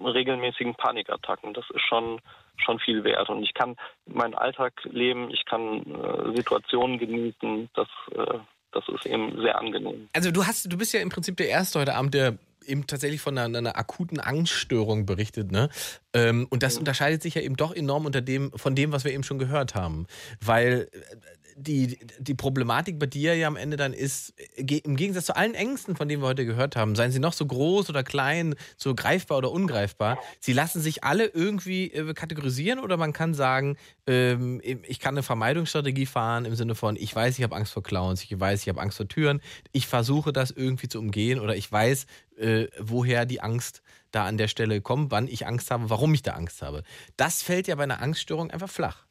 regelmäßigen 0.04 0.76
Panikattacken. 0.76 1.54
Das 1.54 1.66
ist 1.74 1.82
schon, 1.82 2.20
schon 2.58 2.80
viel 2.80 3.04
wert. 3.04 3.30
Und 3.30 3.44
ich 3.44 3.54
kann 3.54 3.76
meinen 4.06 4.36
Alltag 4.36 4.74
leben, 4.86 5.30
ich 5.32 5.46
kann 5.46 5.84
äh, 5.84 6.36
Situationen 6.36 6.98
genießen. 6.98 7.70
Das, 7.76 7.88
äh, 8.16 8.40
das 8.72 8.88
ist 8.88 9.06
eben 9.06 9.40
sehr 9.42 9.58
angenehm. 9.60 10.08
Also 10.14 10.32
du 10.32 10.46
hast, 10.46 10.72
du 10.72 10.78
bist 10.78 10.94
ja 10.94 11.02
im 11.02 11.10
Prinzip 11.10 11.38
der 11.38 11.50
Erste 11.50 11.80
heute 11.80 11.96
Abend, 11.96 12.14
der 12.14 12.38
eben 12.70 12.88
tatsächlich 12.88 13.22
von 13.22 13.38
einer, 13.38 13.58
einer 13.58 13.78
akuten 13.78 14.20
Angststörung 14.20 15.06
berichtet, 15.06 15.52
ne? 15.52 15.70
Ähm, 16.14 16.48
und 16.50 16.64
das 16.64 16.78
unterscheidet 16.78 17.22
sich 17.22 17.36
ja 17.36 17.42
eben 17.42 17.56
doch 17.56 17.74
enorm 17.74 18.06
unter 18.06 18.22
dem, 18.22 18.52
von 18.56 18.76
dem, 18.76 18.92
was 18.92 19.04
wir 19.04 19.12
eben 19.12 19.24
schon 19.24 19.40
gehört 19.40 19.76
haben. 19.76 20.08
Weil 20.40 20.90
äh, 20.92 21.16
die, 21.60 22.00
die 22.20 22.34
Problematik 22.34 23.00
bei 23.00 23.06
dir 23.06 23.36
ja 23.36 23.48
am 23.48 23.56
Ende 23.56 23.78
dann 23.78 23.94
ist, 23.94 24.34
im 24.56 24.96
Gegensatz 24.96 25.26
zu 25.26 25.36
allen 25.36 25.54
Ängsten, 25.54 25.96
von 25.96 26.08
denen 26.08 26.22
wir 26.22 26.28
heute 26.28 26.46
gehört 26.46 26.76
haben, 26.76 26.96
seien 26.96 27.12
sie 27.12 27.20
noch 27.20 27.34
so 27.34 27.46
groß 27.46 27.90
oder 27.90 28.04
klein, 28.04 28.56
so 28.78 28.96
greifbar 28.96 29.40
oder 29.40 29.52
ungreifbar, 29.52 30.20
sie 30.40 30.54
lassen 30.54 30.82
sich 30.82 31.04
alle 31.04 31.26
irgendwie 31.26 31.92
äh, 31.92 32.14
kategorisieren 32.14 32.80
oder 32.80 32.98
man 32.98 33.14
kann 33.14 33.34
sagen, 33.34 33.78
ähm, 34.08 34.62
ich 34.64 35.00
kann 35.00 35.16
eine 35.16 35.24
Vermeidungsstrategie 35.24 36.06
fahren 36.06 36.46
im 36.46 36.56
Sinne 36.56 36.76
von, 36.76 36.96
ich 36.96 37.14
weiß, 37.16 37.38
ich 37.38 37.44
habe 37.44 37.56
Angst 37.56 37.74
vor 37.74 37.84
Clowns, 37.84 38.24
ich 38.24 38.40
weiß, 38.40 38.62
ich 38.62 38.70
habe 38.70 38.82
Angst 38.82 38.98
vor 38.98 39.08
Türen, 39.08 39.42
ich 39.72 39.88
versuche 39.88 40.32
das 40.32 40.52
irgendwie 40.52 40.88
zu 40.88 41.00
umgehen 41.00 41.40
oder 41.40 41.56
ich 41.56 41.72
weiß, 41.72 42.06
äh, 42.38 42.68
woher 42.80 43.26
die 43.26 43.42
Angst 43.42 43.82
da 44.12 44.26
an 44.26 44.38
der 44.38 44.48
Stelle 44.48 44.82
kommt, 44.82 45.12
wann 45.12 45.28
ich 45.28 45.46
Angst 45.46 45.72
habe, 45.72 45.90
warum 45.90 46.14
ich 46.14 46.24
da 46.24 46.32
Angst 46.34 46.62
habe. 46.62 46.84
Das 47.18 47.44
fällt 47.44 47.68
ja 47.68 47.76
bei 47.76 47.84
einer 47.84 48.02
Angststörung 48.02 48.50
einfach 48.50 48.70
flach. 48.70 49.06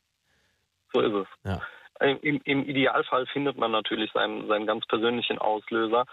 So 0.93 1.01
ist 1.01 1.13
es. 1.13 1.27
Ja. 1.45 1.63
Im, 2.01 2.41
Im 2.45 2.69
Idealfall 2.69 3.27
findet 3.27 3.57
man 3.57 3.73
natürlich 3.73 4.13
seinen, 4.13 4.47
seinen 4.47 4.67
ganz 4.67 4.87
persönlichen 4.87 5.39
Auslöser. 5.39 6.05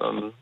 Ähm, 0.00 0.34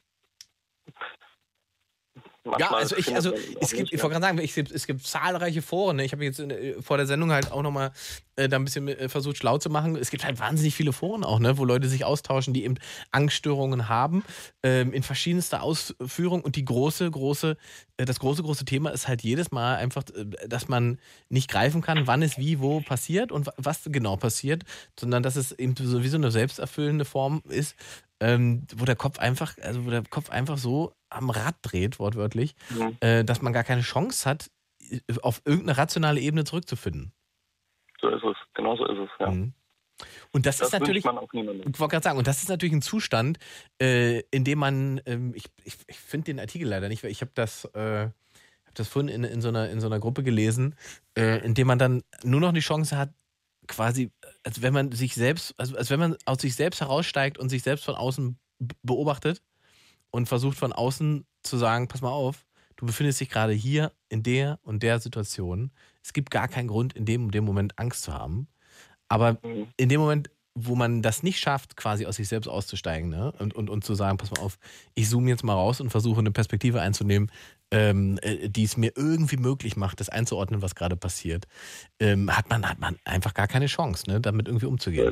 Ja, 2.59 2.71
also 2.79 2.97
ich, 2.97 3.15
also 3.15 3.33
es 3.61 3.73
gibt, 3.73 3.93
ich 3.93 4.03
wollte 4.03 4.15
gerade 4.15 4.25
sagen, 4.27 4.39
es 4.39 4.55
gibt, 4.55 4.71
es 4.73 4.87
gibt 4.87 5.07
zahlreiche 5.07 5.63
Foren. 5.63 5.97
Ne? 5.97 6.05
Ich 6.05 6.13
habe 6.13 6.25
jetzt 6.25 6.41
in, 6.41 6.51
äh, 6.51 6.81
vor 6.81 6.97
der 6.97 7.07
Sendung 7.07 7.31
halt 7.33 7.53
auch 7.53 7.63
nochmal 7.63 7.93
äh, 8.37 8.49
da 8.49 8.57
ein 8.57 8.65
bisschen 8.65 8.89
äh, 8.89 9.09
versucht, 9.09 9.37
schlau 9.37 9.59
zu 9.59 9.71
machen. 9.71 9.97
Es 9.97 10.11
gibt 10.11 10.25
halt 10.25 10.39
wahnsinnig 10.39 10.75
viele 10.75 10.93
Foren 10.93 11.25
auch, 11.25 11.39
ne? 11.41 11.59
wo 11.59 11.65
Leute 11.65 11.89
sich 11.89 12.05
austauschen, 12.05 12.55
die 12.55 12.65
eben 12.65 12.77
Angststörungen 13.11 13.89
haben, 13.89 14.25
ähm, 14.63 14.93
in 14.93 15.03
verschiedenster 15.03 15.63
Ausführung. 15.63 16.43
Und 16.43 16.57
die 16.57 16.65
große, 16.65 17.11
große, 17.11 17.57
äh, 17.97 18.05
das 18.05 18.19
große, 18.21 18.43
große 18.43 18.65
Thema 18.65 18.91
ist 18.91 19.09
halt 19.09 19.23
jedes 19.23 19.51
Mal 19.51 19.77
einfach, 19.77 20.05
dass 20.47 20.69
man 20.69 20.99
nicht 21.29 21.51
greifen 21.51 21.83
kann, 21.83 22.07
wann 22.07 22.23
es 22.23 22.39
wie, 22.39 22.61
wo 22.61 22.81
passiert 22.81 23.33
und 23.33 23.47
wa- 23.47 23.55
was 23.57 23.81
genau 23.87 24.17
passiert, 24.17 24.63
sondern 24.99 25.23
dass 25.23 25.37
es 25.37 25.53
eben 25.53 25.75
sowieso 25.77 26.17
eine 26.17 26.31
selbsterfüllende 26.31 27.05
Form 27.05 27.43
ist, 27.49 27.75
ähm, 28.21 28.67
wo 28.77 28.85
der 28.85 28.97
Kopf 28.97 29.19
einfach, 29.19 29.57
also 29.63 29.85
wo 29.87 29.91
der 29.91 30.03
Kopf 30.03 30.31
einfach 30.31 30.59
so 30.59 30.93
am 31.11 31.31
Rad 31.31 31.57
dreht, 31.63 31.99
wortwörtlich, 31.99 32.55
Mhm. 32.71 32.97
äh, 33.01 33.25
dass 33.25 33.43
man 33.43 33.53
gar 33.53 33.65
keine 33.65 33.83
Chance 33.83 34.29
hat, 34.29 34.51
auf 35.23 35.43
irgendeine 35.45 35.77
rationale 35.79 36.21
Ebene 36.21 36.45
zurückzufinden. 36.45 37.13
So 38.01 38.09
ist 38.09 38.23
es, 38.25 38.37
genau 38.55 38.77
so 38.77 38.87
ist 38.87 38.99
es, 38.99 39.11
ja. 39.19 39.31
Mhm. 39.31 39.53
Und 40.31 40.47
das, 40.47 40.59
Das 40.59 40.69
ist 40.69 40.73
natürlich, 40.73 41.05
ich 41.05 41.11
wollte 41.11 41.89
gerade 41.89 42.05
sagen, 42.05 42.19
und 42.19 42.27
das 42.27 42.43
ist 42.43 42.49
natürlich 42.49 42.73
ein 42.73 42.83
Zustand, 42.83 43.39
äh, 43.81 44.21
in 44.31 44.45
dem 44.45 44.59
man, 44.61 45.01
ähm, 45.07 45.33
ich, 45.35 45.47
ich, 45.65 45.77
ich 45.89 45.99
finde 45.99 46.27
den 46.27 46.39
Artikel 46.41 46.69
leider 46.69 46.89
nicht, 46.89 47.03
weil 47.03 47.11
ich 47.11 47.21
habe 47.21 47.33
das, 47.35 47.65
äh, 47.75 48.09
hab 48.65 48.75
das 48.75 48.87
vorhin 48.89 49.09
in, 49.09 49.25
in, 49.25 49.41
so, 49.41 49.49
einer, 49.49 49.69
in 49.71 49.81
so 49.81 49.89
einer 49.89 49.99
Gruppe 49.99 50.23
gelesen, 50.23 50.77
äh, 51.17 51.45
in 51.45 51.55
dem 51.55 51.67
man 51.67 51.81
dann 51.81 52.05
nur 52.23 52.41
noch 52.41 52.53
die 52.53 52.61
Chance 52.61 52.97
hat, 52.97 53.11
quasi, 53.67 54.13
als 54.45 54.63
wenn 54.63 54.73
man 54.73 54.93
sich 54.93 55.15
selbst, 55.15 55.55
also 55.59 55.77
als 55.77 55.91
wenn 55.91 55.99
man 55.99 56.17
aus 56.27 56.41
sich 56.41 56.55
selbst 56.55 56.81
heraussteigt 56.81 57.37
und 57.37 57.49
sich 57.49 57.63
selbst 57.65 57.85
von 57.85 57.97
außen 57.97 58.39
beobachtet 58.83 59.43
und 60.11 60.27
versucht 60.29 60.59
von 60.59 60.73
außen 60.73 61.27
zu 61.43 61.57
sagen, 61.57 61.89
pass 61.89 62.01
mal 62.03 62.11
auf, 62.11 62.47
du 62.77 62.87
befindest 62.87 63.21
dich 63.21 63.29
gerade 63.31 63.53
hier 63.53 63.93
in 64.09 64.23
der 64.23 64.59
und 64.63 64.83
der 64.83 65.01
Situation. 65.01 65.73
Es 66.03 66.13
gibt 66.13 66.31
gar 66.31 66.49
keinen 66.49 66.69
Grund, 66.69 66.93
in 66.95 67.05
dem, 67.05 67.25
in 67.27 67.31
dem 67.31 67.45
Moment 67.45 67.79
Angst 67.79 68.03
zu 68.03 68.15
haben. 68.15 68.49
Aber 69.09 69.39
Mhm. 69.43 69.69
in 69.77 69.89
dem 69.89 70.01
Moment, 70.01 70.31
wo 70.55 70.75
man 70.75 71.03
das 71.03 71.23
nicht 71.23 71.39
schafft, 71.39 71.77
quasi 71.77 72.05
aus 72.07 72.17
sich 72.17 72.29
selbst 72.29 72.49
auszusteigen 72.49 73.11
ne? 73.11 73.33
und, 73.39 73.55
und, 73.55 73.71
und 73.71 73.85
zu 73.85 73.95
sagen, 73.95 74.19
pass 74.19 74.31
mal 74.33 74.41
auf, 74.41 74.59
ich 74.95 75.09
zoome 75.09 75.29
jetzt 75.29 75.45
mal 75.45 75.55
raus 75.55 75.81
und 75.81 75.91
versuche 75.91 76.19
eine 76.19 76.33
Perspektive 76.33 76.81
einzunehmen, 76.81 77.31
ähm, 77.71 78.19
äh, 78.23 78.49
die 78.49 78.65
es 78.65 78.77
mir 78.77 78.93
irgendwie 78.97 79.37
möglich 79.37 79.77
macht, 79.77 80.01
das 80.01 80.09
einzuordnen, 80.09 80.61
was 80.63 80.75
gerade 80.75 80.97
passiert, 80.97 81.47
ähm, 82.01 82.37
hat, 82.37 82.51
man, 82.51 82.69
hat 82.69 82.81
man 82.81 82.97
einfach 83.05 83.35
gar 83.35 83.47
keine 83.47 83.67
Chance, 83.67 84.11
ne? 84.11 84.21
damit 84.21 84.49
irgendwie 84.49 84.67
umzugehen. 84.67 85.07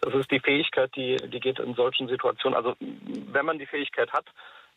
Das 0.00 0.14
ist 0.14 0.30
die 0.30 0.40
Fähigkeit, 0.40 0.94
die, 0.94 1.16
die 1.16 1.40
geht 1.40 1.58
in 1.58 1.74
solchen 1.74 2.08
Situationen. 2.08 2.56
Also 2.56 2.76
wenn 2.80 3.46
man 3.46 3.58
die 3.58 3.66
Fähigkeit 3.66 4.12
hat, 4.12 4.26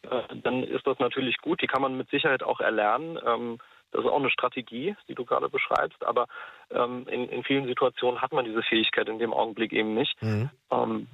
äh, 0.04 0.36
dann 0.44 0.64
ist 0.64 0.86
das 0.88 1.00
natürlich 1.00 1.38
gut. 1.38 1.62
Die 1.62 1.68
kann 1.68 1.82
man 1.82 1.98
mit 1.98 2.10
Sicherheit 2.10 2.44
auch 2.44 2.60
erlernen. 2.60 3.20
Ähm, 3.26 3.58
das 3.92 4.04
ist 4.04 4.10
auch 4.10 4.20
eine 4.20 4.30
Strategie, 4.30 4.96
die 5.08 5.16
du 5.16 5.26
gerade 5.26 5.50
beschreibst. 5.50 6.04
Aber 6.06 6.28
ähm, 6.72 7.08
in, 7.10 7.30
in 7.30 7.44
vielen 7.44 7.68
Situationen 7.68 8.22
hat 8.22 8.32
man 8.32 8.46
diese 8.46 8.64
Fähigkeit 8.64 9.08
in 9.10 9.20
dem 9.20 9.34
Augenblick 9.34 9.74
eben 9.74 9.94
nicht. 9.94 10.16
Ähm, 10.72 11.08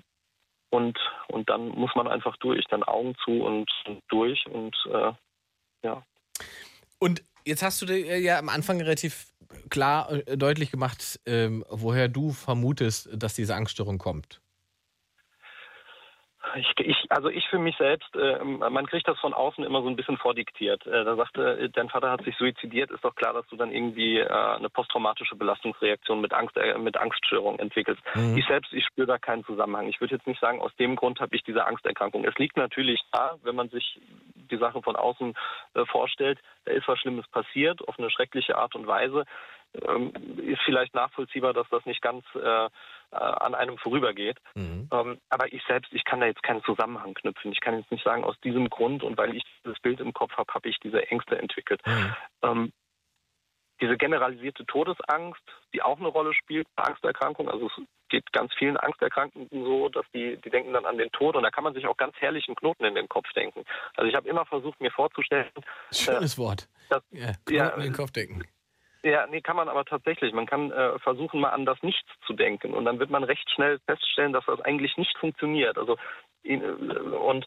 und, 0.69 0.99
und 1.27 1.49
dann 1.49 1.69
muss 1.69 1.95
man 1.95 2.07
einfach 2.07 2.37
durch, 2.37 2.65
dann 2.65 2.83
Augen 2.83 3.15
zu 3.23 3.43
und, 3.43 3.71
und 3.85 4.03
durch 4.09 4.45
und 4.47 4.75
äh, 4.91 5.13
ja. 5.83 6.03
Und 6.99 7.23
jetzt 7.47 7.63
hast 7.63 7.81
du 7.81 7.85
dir 7.85 8.19
ja 8.19 8.37
am 8.39 8.49
Anfang 8.49 8.79
relativ 8.79 9.27
klar 9.69 10.11
äh, 10.11 10.37
deutlich 10.37 10.71
gemacht, 10.71 11.19
ähm, 11.25 11.63
woher 11.69 12.07
du 12.07 12.33
vermutest, 12.33 13.09
dass 13.13 13.33
diese 13.33 13.55
Angststörung 13.55 13.97
kommt. 13.97 14.41
Ich, 16.55 16.71
ich, 16.79 17.05
also 17.09 17.29
ich 17.29 17.47
für 17.49 17.59
mich 17.59 17.75
selbst, 17.77 18.15
äh, 18.15 18.43
man 18.43 18.85
kriegt 18.85 19.07
das 19.07 19.19
von 19.19 19.33
außen 19.33 19.63
immer 19.63 19.81
so 19.81 19.87
ein 19.87 19.95
bisschen 19.95 20.17
vordiktiert. 20.17 20.85
Äh, 20.85 21.03
da 21.03 21.15
sagte, 21.15 21.59
äh, 21.59 21.69
dein 21.69 21.89
Vater 21.89 22.11
hat 22.11 22.23
sich 22.23 22.35
suizidiert, 22.37 22.91
ist 22.91 23.03
doch 23.03 23.15
klar, 23.15 23.33
dass 23.33 23.47
du 23.47 23.55
dann 23.55 23.71
irgendwie 23.71 24.19
äh, 24.19 24.27
eine 24.27 24.69
posttraumatische 24.69 25.35
Belastungsreaktion 25.35 26.21
mit 26.21 26.33
Angst, 26.33 26.57
äh, 26.57 26.77
mit 26.77 26.97
Angststörung 26.97 27.59
entwickelst. 27.59 28.01
Mhm. 28.15 28.37
Ich 28.37 28.45
selbst, 28.47 28.73
ich 28.73 28.85
spüre 28.85 29.07
da 29.07 29.17
keinen 29.17 29.43
Zusammenhang. 29.45 29.87
Ich 29.87 29.99
würde 30.01 30.15
jetzt 30.15 30.27
nicht 30.27 30.39
sagen, 30.39 30.61
aus 30.61 30.75
dem 30.77 30.95
Grund 30.95 31.19
habe 31.19 31.35
ich 31.35 31.43
diese 31.43 31.65
Angsterkrankung. 31.65 32.25
Es 32.25 32.35
liegt 32.37 32.57
natürlich 32.57 33.01
da, 33.11 33.35
wenn 33.43 33.55
man 33.55 33.69
sich 33.69 33.99
die 34.51 34.57
Sache 34.57 34.81
von 34.81 34.95
außen 34.95 35.33
äh, 35.73 35.85
vorstellt, 35.85 36.39
da 36.65 36.71
ist 36.71 36.87
was 36.87 36.99
Schlimmes 36.99 37.27
passiert, 37.27 37.87
auf 37.87 37.97
eine 37.99 38.09
schreckliche 38.09 38.57
Art 38.57 38.75
und 38.75 38.87
Weise. 38.87 39.25
Ähm, 39.73 40.11
ist 40.37 40.61
vielleicht 40.65 40.95
nachvollziehbar, 40.95 41.53
dass 41.53 41.67
das 41.69 41.85
nicht 41.85 42.01
ganz 42.01 42.23
äh, 42.35 42.65
äh, 42.69 42.69
an 43.11 43.55
einem 43.55 43.77
vorübergeht. 43.77 44.37
Mhm. 44.55 44.89
Ähm, 44.91 45.17
aber 45.29 45.51
ich 45.53 45.61
selbst, 45.67 45.93
ich 45.93 46.03
kann 46.03 46.19
da 46.19 46.25
jetzt 46.25 46.43
keinen 46.43 46.63
Zusammenhang 46.63 47.13
knüpfen. 47.13 47.51
Ich 47.51 47.61
kann 47.61 47.77
jetzt 47.77 47.91
nicht 47.91 48.03
sagen, 48.03 48.23
aus 48.23 48.39
diesem 48.41 48.69
Grund 48.69 49.03
und 49.03 49.17
weil 49.17 49.35
ich 49.35 49.43
dieses 49.63 49.79
Bild 49.79 49.99
im 49.99 50.13
Kopf 50.13 50.33
habe, 50.37 50.53
habe 50.53 50.67
ich 50.69 50.79
diese 50.79 51.05
Ängste 51.09 51.37
entwickelt. 51.37 51.81
Ähm, 52.41 52.71
diese 53.79 53.97
generalisierte 53.97 54.65
Todesangst, 54.65 55.41
die 55.73 55.81
auch 55.81 55.99
eine 55.99 56.07
Rolle 56.07 56.33
spielt 56.33 56.67
bei 56.75 56.83
Angsterkrankungen, 56.83 57.51
also 57.51 57.67
es 57.67 57.83
geht 58.09 58.31
ganz 58.31 58.51
vielen 58.55 58.77
Angsterkrankten 58.77 59.47
so, 59.51 59.89
dass 59.89 60.05
die, 60.13 60.37
die 60.37 60.49
denken 60.49 60.73
dann 60.73 60.85
an 60.85 60.97
den 60.97 61.11
Tod 61.11 61.35
und 61.35 61.43
da 61.43 61.51
kann 61.51 61.63
man 61.63 61.73
sich 61.73 61.85
auch 61.85 61.97
ganz 61.97 62.15
herrlichen 62.17 62.55
Knoten 62.55 62.85
in 62.85 62.95
den 62.95 63.07
Kopf 63.07 63.31
denken. 63.33 63.63
Also 63.95 64.09
ich 64.09 64.15
habe 64.15 64.27
immer 64.27 64.45
versucht, 64.45 64.79
mir 64.81 64.91
vorzustellen, 64.91 65.51
Schönes 65.91 66.37
Wort. 66.37 66.67
dass, 66.89 67.03
Ja, 67.11 67.33
ja, 67.49 67.67
Knoten 67.67 67.81
in 67.81 67.87
den 67.87 67.93
Kopf 67.93 68.11
decken. 68.11 68.43
Ja, 69.03 69.27
nee, 69.27 69.41
kann 69.41 69.55
man 69.55 69.69
aber 69.69 69.85
tatsächlich. 69.85 70.33
Man 70.33 70.45
kann 70.45 70.71
äh, 70.71 70.99
versuchen, 70.99 71.39
mal 71.39 71.49
an 71.49 71.65
das 71.65 71.81
Nichts 71.83 72.09
zu 72.25 72.33
denken. 72.33 72.73
Und 72.73 72.85
dann 72.85 72.99
wird 72.99 73.09
man 73.09 73.23
recht 73.23 73.49
schnell 73.51 73.79
feststellen, 73.85 74.33
dass 74.33 74.45
das 74.45 74.61
eigentlich 74.61 74.97
nicht 74.97 75.17
funktioniert. 75.17 75.77
Also, 75.77 75.97
äh, 76.43 76.57
und 76.57 77.45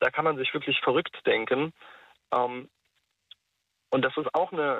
da 0.00 0.10
kann 0.10 0.24
man 0.24 0.36
sich 0.36 0.52
wirklich 0.54 0.80
verrückt 0.80 1.16
denken. 1.26 1.72
Ähm, 2.32 2.68
und 3.90 4.02
das 4.02 4.16
ist 4.16 4.34
auch 4.34 4.52
eine, 4.52 4.78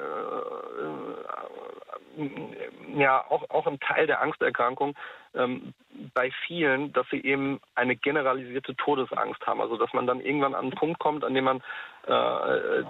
äh, 2.18 2.98
ja, 2.98 3.24
auch, 3.28 3.48
auch 3.50 3.66
ein 3.66 3.78
Teil 3.78 4.06
der 4.06 4.22
Angsterkrankung 4.22 4.94
ähm, 5.34 5.74
bei 6.14 6.30
vielen, 6.46 6.94
dass 6.94 7.06
sie 7.10 7.22
eben 7.22 7.60
eine 7.74 7.94
generalisierte 7.94 8.74
Todesangst 8.74 9.46
haben. 9.46 9.60
Also, 9.60 9.76
dass 9.76 9.92
man 9.92 10.06
dann 10.06 10.20
irgendwann 10.20 10.54
an 10.54 10.62
einen 10.62 10.74
Punkt 10.74 10.98
kommt, 10.98 11.24
an 11.24 11.34
dem 11.34 11.44
man 11.44 11.62
äh, 12.06 12.12
äh, 12.12 12.84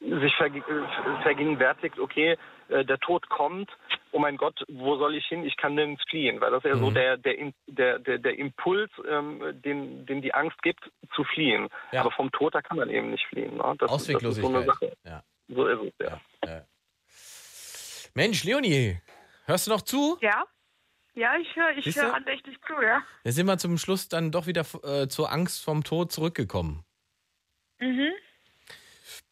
sich 0.00 0.34
verge 0.36 0.62
vergegenwärtigt, 1.22 1.98
okay, 1.98 2.36
äh, 2.68 2.84
der 2.84 2.98
Tod 2.98 3.28
kommt, 3.28 3.70
oh 4.12 4.18
mein 4.18 4.36
Gott, 4.36 4.62
wo 4.68 4.96
soll 4.98 5.14
ich 5.14 5.26
hin? 5.26 5.44
Ich 5.44 5.56
kann 5.56 5.74
nirgends 5.74 6.02
fliehen, 6.08 6.40
weil 6.40 6.50
das 6.50 6.64
ist 6.64 6.70
ja 6.70 6.76
so 6.76 6.90
Mhm. 6.90 6.94
der, 6.94 7.16
der, 7.16 7.38
Im- 7.38 7.54
der, 7.66 7.98
der, 7.98 8.18
der 8.18 8.38
Impuls, 8.38 8.90
ähm, 9.08 9.40
den, 9.62 10.04
den 10.06 10.20
die 10.22 10.34
Angst 10.34 10.60
gibt, 10.62 10.90
zu 11.14 11.24
fliehen. 11.24 11.68
Ja. 11.92 12.00
Aber 12.00 12.10
vom 12.10 12.30
Tod, 12.32 12.54
da 12.54 12.62
kann 12.62 12.76
man 12.76 12.90
eben 12.90 13.10
nicht 13.10 13.26
fliehen. 13.26 13.56
Ne? 13.56 13.74
Das, 13.78 13.90
Ausweglosigkeit. 13.90 14.54
Das 14.54 14.66
ist 14.66 14.70
so, 14.70 14.82
eine 14.84 14.90
Sache. 14.90 14.96
Ja. 15.04 15.22
so 15.48 15.66
ist 15.66 15.94
es, 15.98 16.06
ja. 16.44 16.62
Mensch, 18.14 18.44
Leonie, 18.44 18.98
hörst 19.46 19.66
du 19.66 19.70
noch 19.70 19.82
zu? 19.82 20.18
Ja. 20.20 20.44
Ja, 21.14 21.34
ich 21.36 21.56
höre 21.56 21.70
ich 21.76 21.96
hör 21.96 22.14
andächtig 22.14 22.58
zu, 22.66 22.74
ja. 22.82 23.02
Da 23.24 23.30
sind 23.32 23.46
wir 23.46 23.56
zum 23.56 23.78
Schluss 23.78 24.08
dann 24.08 24.30
doch 24.32 24.46
wieder 24.46 24.66
äh, 24.84 25.08
zur 25.08 25.32
Angst 25.32 25.64
vom 25.64 25.82
Tod 25.82 26.12
zurückgekommen. 26.12 26.84
Mhm. 27.78 28.10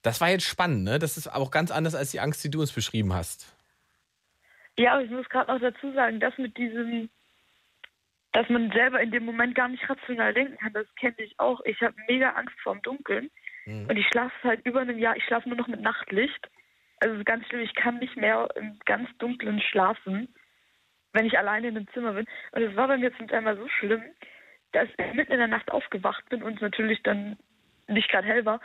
Das 0.02 0.20
war 0.20 0.30
jetzt 0.30 0.44
spannend, 0.44 0.84
ne? 0.84 0.98
Das 0.98 1.16
ist 1.16 1.28
auch 1.28 1.51
ganz 1.51 1.70
anders 1.70 1.94
als 1.94 2.10
die 2.10 2.20
Angst, 2.20 2.44
die 2.44 2.51
du 2.51 2.60
uns 2.60 2.72
beschrieben 2.72 3.12
hast. 3.12 3.55
Ja, 4.76 4.94
aber 4.94 5.02
ich 5.02 5.10
muss 5.10 5.28
gerade 5.28 5.52
noch 5.52 5.60
dazu 5.60 5.92
sagen, 5.92 6.20
das 6.20 6.36
mit 6.38 6.56
diesem, 6.56 7.09
dass 8.32 8.48
man 8.48 8.70
selber 8.72 9.01
in 9.01 9.10
dem 9.12 9.24
Moment 9.24 9.55
gar 9.55 9.68
nicht 9.68 9.88
rational 9.88 10.34
denken 10.34 10.56
kann, 10.59 10.72
das 10.72 10.86
kenne 10.96 11.14
ich 11.18 11.38
auch. 11.38 11.60
Ich 11.64 11.80
habe 11.80 11.94
mega 12.09 12.30
Angst 12.30 12.59
vorm 12.62 12.82
Dunkeln 12.82 13.30
Mhm. 13.66 13.88
und 13.88 13.96
ich 13.96 14.06
schlafe 14.09 14.34
seit 14.42 14.66
über 14.66 14.80
einem 14.80 14.98
Jahr, 14.98 15.16
ich 15.16 15.24
schlafe 15.24 15.48
nur 15.48 15.56
noch 15.56 15.68
mit 15.68 15.80
Nachtlicht. 15.80 16.51
Also 17.01 17.14
es 17.14 17.20
ist 17.20 17.26
ganz 17.26 17.46
schlimm, 17.46 17.60
ich 17.60 17.74
kann 17.74 17.98
nicht 17.98 18.16
mehr 18.16 18.48
im 18.56 18.78
ganz 18.84 19.09
dunklen 19.18 19.60
schlafen, 19.60 20.28
wenn 21.12 21.24
ich 21.26 21.38
alleine 21.38 21.68
in 21.68 21.76
einem 21.76 21.88
Zimmer 21.94 22.12
bin. 22.12 22.26
Und 22.52 22.62
es 22.62 22.76
war 22.76 22.88
bei 22.88 22.98
mir 22.98 23.16
zum 23.16 23.28
Teil 23.28 23.40
mal 23.40 23.56
so 23.56 23.68
schlimm, 23.68 24.02
dass 24.72 24.88
ich 24.98 25.14
mitten 25.14 25.32
in 25.32 25.38
der 25.38 25.48
Nacht 25.48 25.70
aufgewacht 25.70 26.28
bin 26.28 26.42
und 26.42 26.60
natürlich 26.60 27.02
dann 27.02 27.38
nicht 27.88 28.10
gerade 28.10 28.26
hell 28.26 28.44
war. 28.44 28.60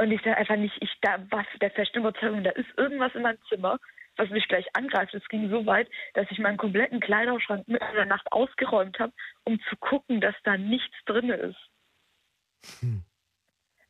Und 0.00 0.10
ich 0.12 0.22
dann 0.22 0.34
einfach 0.34 0.56
nicht, 0.56 0.74
ich 0.80 0.90
da 1.02 1.18
was 1.30 1.46
der 1.60 1.70
festen 1.72 1.98
Überzeugung, 1.98 2.42
da 2.42 2.50
ist 2.50 2.68
irgendwas 2.78 3.14
in 3.14 3.22
meinem 3.22 3.38
Zimmer, 3.50 3.78
was 4.16 4.30
mich 4.30 4.48
gleich 4.48 4.64
angreift. 4.74 5.12
Es 5.12 5.28
ging 5.28 5.50
so 5.50 5.66
weit, 5.66 5.90
dass 6.14 6.26
ich 6.30 6.38
meinen 6.38 6.56
kompletten 6.56 7.00
Kleiderschrank 7.00 7.68
mitten 7.68 7.84
in 7.84 7.94
der 7.94 8.06
Nacht 8.06 8.26
ausgeräumt 8.32 8.98
habe, 8.98 9.12
um 9.44 9.60
zu 9.68 9.76
gucken, 9.76 10.22
dass 10.22 10.34
da 10.44 10.56
nichts 10.56 10.96
drin 11.04 11.28
ist. 11.28 11.58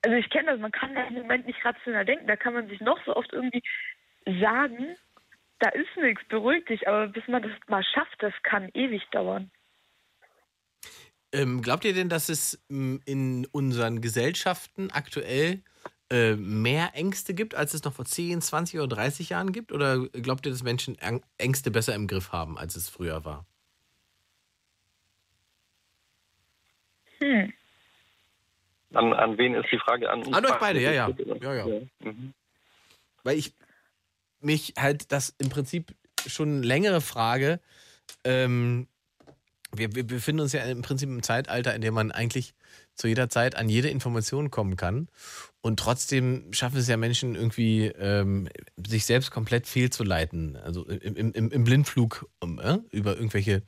Also 0.02 0.16
ich 0.16 0.28
kenne 0.30 0.50
das, 0.52 0.60
man 0.60 0.72
kann 0.72 0.94
da 0.94 1.04
im 1.04 1.14
Moment 1.14 1.46
nicht 1.46 1.64
rational 1.64 2.04
denken. 2.04 2.26
Da 2.26 2.36
kann 2.36 2.54
man 2.54 2.68
sich 2.68 2.80
noch 2.80 2.98
so 3.04 3.14
oft 3.14 3.32
irgendwie 3.32 3.62
sagen, 4.40 4.96
da 5.60 5.68
ist 5.68 5.96
nichts, 5.96 6.26
beruhig 6.28 6.64
dich. 6.64 6.88
Aber 6.88 7.06
bis 7.06 7.26
man 7.28 7.42
das 7.42 7.52
mal 7.68 7.84
schafft, 7.84 8.20
das 8.20 8.32
kann 8.42 8.68
ewig 8.74 9.02
dauern. 9.12 9.50
Ähm, 11.32 11.62
glaubt 11.62 11.84
ihr 11.84 11.92
denn, 11.92 12.08
dass 12.08 12.28
es 12.28 12.60
m, 12.68 13.00
in 13.04 13.46
unseren 13.52 14.00
Gesellschaften 14.00 14.90
aktuell 14.90 15.62
äh, 16.10 16.34
mehr 16.34 16.90
Ängste 16.94 17.34
gibt, 17.34 17.54
als 17.54 17.72
es 17.72 17.84
noch 17.84 17.92
vor 17.92 18.04
10, 18.04 18.42
20 18.42 18.80
oder 18.80 18.96
30 18.96 19.28
Jahren 19.28 19.52
gibt? 19.52 19.72
Oder 19.72 20.08
glaubt 20.08 20.44
ihr, 20.44 20.52
dass 20.52 20.62
Menschen 20.62 20.98
Ängste 21.38 21.70
besser 21.70 21.94
im 21.94 22.08
Griff 22.08 22.32
haben, 22.32 22.58
als 22.58 22.76
es 22.76 22.88
früher 22.88 23.24
war? 23.24 23.46
Hm. 27.18 27.52
An, 28.92 29.12
an 29.12 29.38
wen 29.38 29.54
ist 29.54 29.70
die 29.70 29.78
Frage? 29.78 30.10
An, 30.10 30.24
uns 30.24 30.36
An 30.36 30.44
euch 30.44 30.58
beide, 30.58 30.80
ja, 30.80 30.90
ja. 30.90 31.10
Ja, 31.40 31.54
ja. 31.54 31.80
Mhm. 32.00 32.34
Weil 33.22 33.38
ich 33.38 33.54
mich 34.40 34.74
halt 34.78 35.12
das 35.12 35.34
im 35.38 35.48
Prinzip 35.48 35.94
schon 36.26 36.62
längere 36.62 37.00
Frage. 37.00 37.60
Ähm, 38.24 38.88
wir, 39.72 39.94
wir 39.94 40.04
befinden 40.04 40.40
uns 40.40 40.52
ja 40.52 40.62
im 40.64 40.82
Prinzip 40.82 41.08
im 41.08 41.22
Zeitalter, 41.22 41.74
in 41.74 41.82
dem 41.82 41.94
man 41.94 42.10
eigentlich 42.10 42.54
zu 43.00 43.08
jeder 43.08 43.28
Zeit 43.28 43.56
an 43.56 43.68
jede 43.68 43.88
Information 43.88 44.50
kommen 44.50 44.76
kann. 44.76 45.08
Und 45.62 45.78
trotzdem 45.78 46.52
schaffen 46.52 46.78
es 46.78 46.88
ja 46.88 46.96
Menschen 46.96 47.34
irgendwie, 47.34 47.86
ähm, 47.86 48.48
sich 48.86 49.04
selbst 49.04 49.30
komplett 49.30 49.66
fehlzuleiten. 49.66 50.56
Also 50.56 50.84
im, 50.84 51.16
im, 51.16 51.50
im 51.50 51.64
Blindflug 51.64 52.28
um, 52.40 52.58
äh, 52.58 52.78
über 52.90 53.16
irgendwelche 53.16 53.62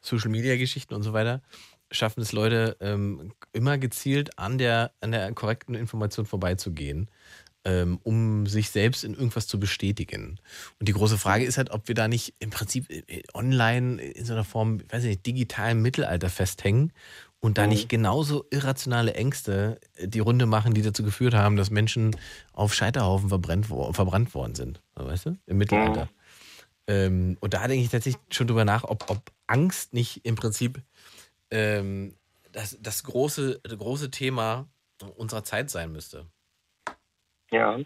Social-Media-Geschichten 0.00 0.94
und 0.94 1.02
so 1.02 1.12
weiter 1.12 1.42
schaffen 1.92 2.20
es 2.20 2.32
Leute 2.32 2.76
ähm, 2.80 3.32
immer 3.52 3.78
gezielt 3.78 4.38
an 4.38 4.58
der, 4.58 4.92
an 5.00 5.12
der 5.12 5.32
korrekten 5.32 5.74
Information 5.74 6.26
vorbeizugehen, 6.26 7.08
ähm, 7.64 7.98
um 8.02 8.46
sich 8.46 8.70
selbst 8.70 9.04
in 9.04 9.14
irgendwas 9.14 9.46
zu 9.46 9.58
bestätigen. 9.58 10.40
Und 10.78 10.88
die 10.88 10.92
große 10.92 11.18
Frage 11.18 11.44
ist 11.44 11.58
halt, 11.58 11.70
ob 11.70 11.88
wir 11.88 11.94
da 11.94 12.08
nicht 12.08 12.34
im 12.38 12.50
Prinzip 12.50 12.90
äh, 12.90 13.22
online 13.34 14.02
in 14.02 14.24
so 14.24 14.32
einer 14.32 14.44
Form, 14.44 14.80
weiß 14.90 15.04
ich 15.04 15.10
nicht, 15.10 15.26
digitalen 15.26 15.80
Mittelalter 15.80 16.28
festhängen 16.28 16.92
und 17.40 17.58
da 17.58 17.66
nicht 17.66 17.88
genauso 17.88 18.46
irrationale 18.50 19.14
Ängste 19.14 19.80
äh, 19.94 20.08
die 20.08 20.20
Runde 20.20 20.46
machen, 20.46 20.74
die 20.74 20.82
dazu 20.82 21.02
geführt 21.02 21.34
haben, 21.34 21.56
dass 21.56 21.70
Menschen 21.70 22.16
auf 22.52 22.74
Scheiterhaufen 22.74 23.28
verbrennt, 23.28 23.70
wo- 23.70 23.92
verbrannt 23.92 24.34
worden 24.34 24.54
sind. 24.54 24.82
Weißt 24.94 25.26
du? 25.26 25.36
Im 25.46 25.58
Mittelalter. 25.58 26.08
Ähm, 26.88 27.36
und 27.40 27.54
da 27.54 27.66
denke 27.66 27.84
ich 27.84 27.90
tatsächlich 27.90 28.22
schon 28.30 28.46
drüber 28.46 28.64
nach, 28.64 28.84
ob, 28.84 29.10
ob 29.10 29.32
Angst 29.46 29.92
nicht 29.92 30.24
im 30.24 30.34
Prinzip 30.34 30.82
ähm, 31.50 32.14
das, 32.52 32.78
das 32.80 33.04
große, 33.04 33.60
das 33.62 33.78
große 33.78 34.10
Thema 34.10 34.68
unserer 35.16 35.44
Zeit 35.44 35.70
sein 35.70 35.92
müsste. 35.92 36.26
Ja. 37.50 37.78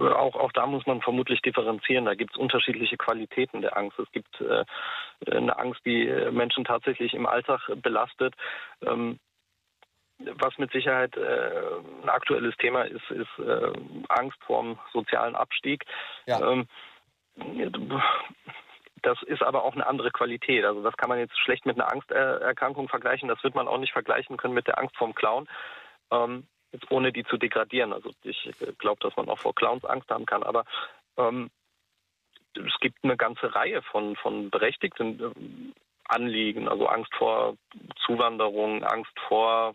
Auch, 0.00 0.34
auch 0.34 0.52
da 0.52 0.66
muss 0.66 0.86
man 0.86 1.02
vermutlich 1.02 1.42
differenzieren. 1.42 2.06
Da 2.06 2.14
gibt 2.14 2.32
es 2.32 2.40
unterschiedliche 2.40 2.96
Qualitäten 2.96 3.60
der 3.60 3.76
Angst. 3.76 3.98
Es 3.98 4.10
gibt 4.12 4.40
äh, 4.40 4.64
eine 5.30 5.58
Angst, 5.58 5.80
die 5.84 6.08
äh, 6.08 6.30
Menschen 6.30 6.64
tatsächlich 6.64 7.12
im 7.12 7.26
Alltag 7.26 7.60
belastet. 7.82 8.34
Ähm, 8.82 9.18
was 10.18 10.56
mit 10.56 10.72
Sicherheit 10.72 11.14
äh, 11.16 11.60
ein 12.02 12.08
aktuelles 12.08 12.56
Thema 12.56 12.82
ist, 12.82 13.10
ist 13.10 13.38
äh, 13.38 13.72
Angst 14.08 14.38
vorm 14.46 14.78
sozialen 14.92 15.36
Abstieg. 15.36 15.84
Ähm, 16.42 16.66
das 19.02 19.22
ist 19.24 19.42
aber 19.42 19.64
auch 19.64 19.74
eine 19.74 19.86
andere 19.86 20.10
Qualität. 20.10 20.64
Also 20.64 20.82
das 20.82 20.96
kann 20.96 21.10
man 21.10 21.18
jetzt 21.18 21.38
schlecht 21.38 21.66
mit 21.66 21.78
einer 21.78 21.92
Angsterkrankung 21.92 22.88
vergleichen. 22.88 23.28
Das 23.28 23.42
wird 23.44 23.54
man 23.54 23.68
auch 23.68 23.78
nicht 23.78 23.92
vergleichen 23.92 24.38
können 24.38 24.54
mit 24.54 24.66
der 24.66 24.78
Angst 24.78 24.96
vorm 24.96 25.14
Clown. 25.14 25.46
Ähm, 26.10 26.46
jetzt 26.72 26.90
ohne 26.90 27.12
die 27.12 27.24
zu 27.24 27.36
degradieren. 27.36 27.92
Also 27.92 28.10
ich 28.22 28.50
glaube, 28.78 29.00
dass 29.00 29.16
man 29.16 29.28
auch 29.28 29.38
vor 29.38 29.54
Clowns 29.54 29.84
Angst 29.84 30.10
haben 30.10 30.26
kann, 30.26 30.42
aber 30.42 30.64
ähm, 31.16 31.50
es 32.54 32.80
gibt 32.80 32.98
eine 33.02 33.16
ganze 33.16 33.54
Reihe 33.54 33.82
von, 33.82 34.16
von 34.16 34.50
berechtigten 34.50 35.20
ähm, 35.20 35.74
Anliegen, 36.08 36.68
also 36.68 36.86
Angst 36.86 37.12
vor 37.14 37.56
Zuwanderung, 38.04 38.84
Angst 38.84 39.12
vor 39.26 39.74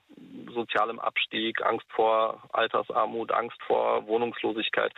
sozialem 0.54 1.00
Abstieg, 1.00 1.62
Angst 1.62 1.86
vor 1.90 2.42
Altersarmut, 2.54 3.32
Angst 3.32 3.62
vor 3.64 4.08
Wohnungslosigkeit. 4.08 4.94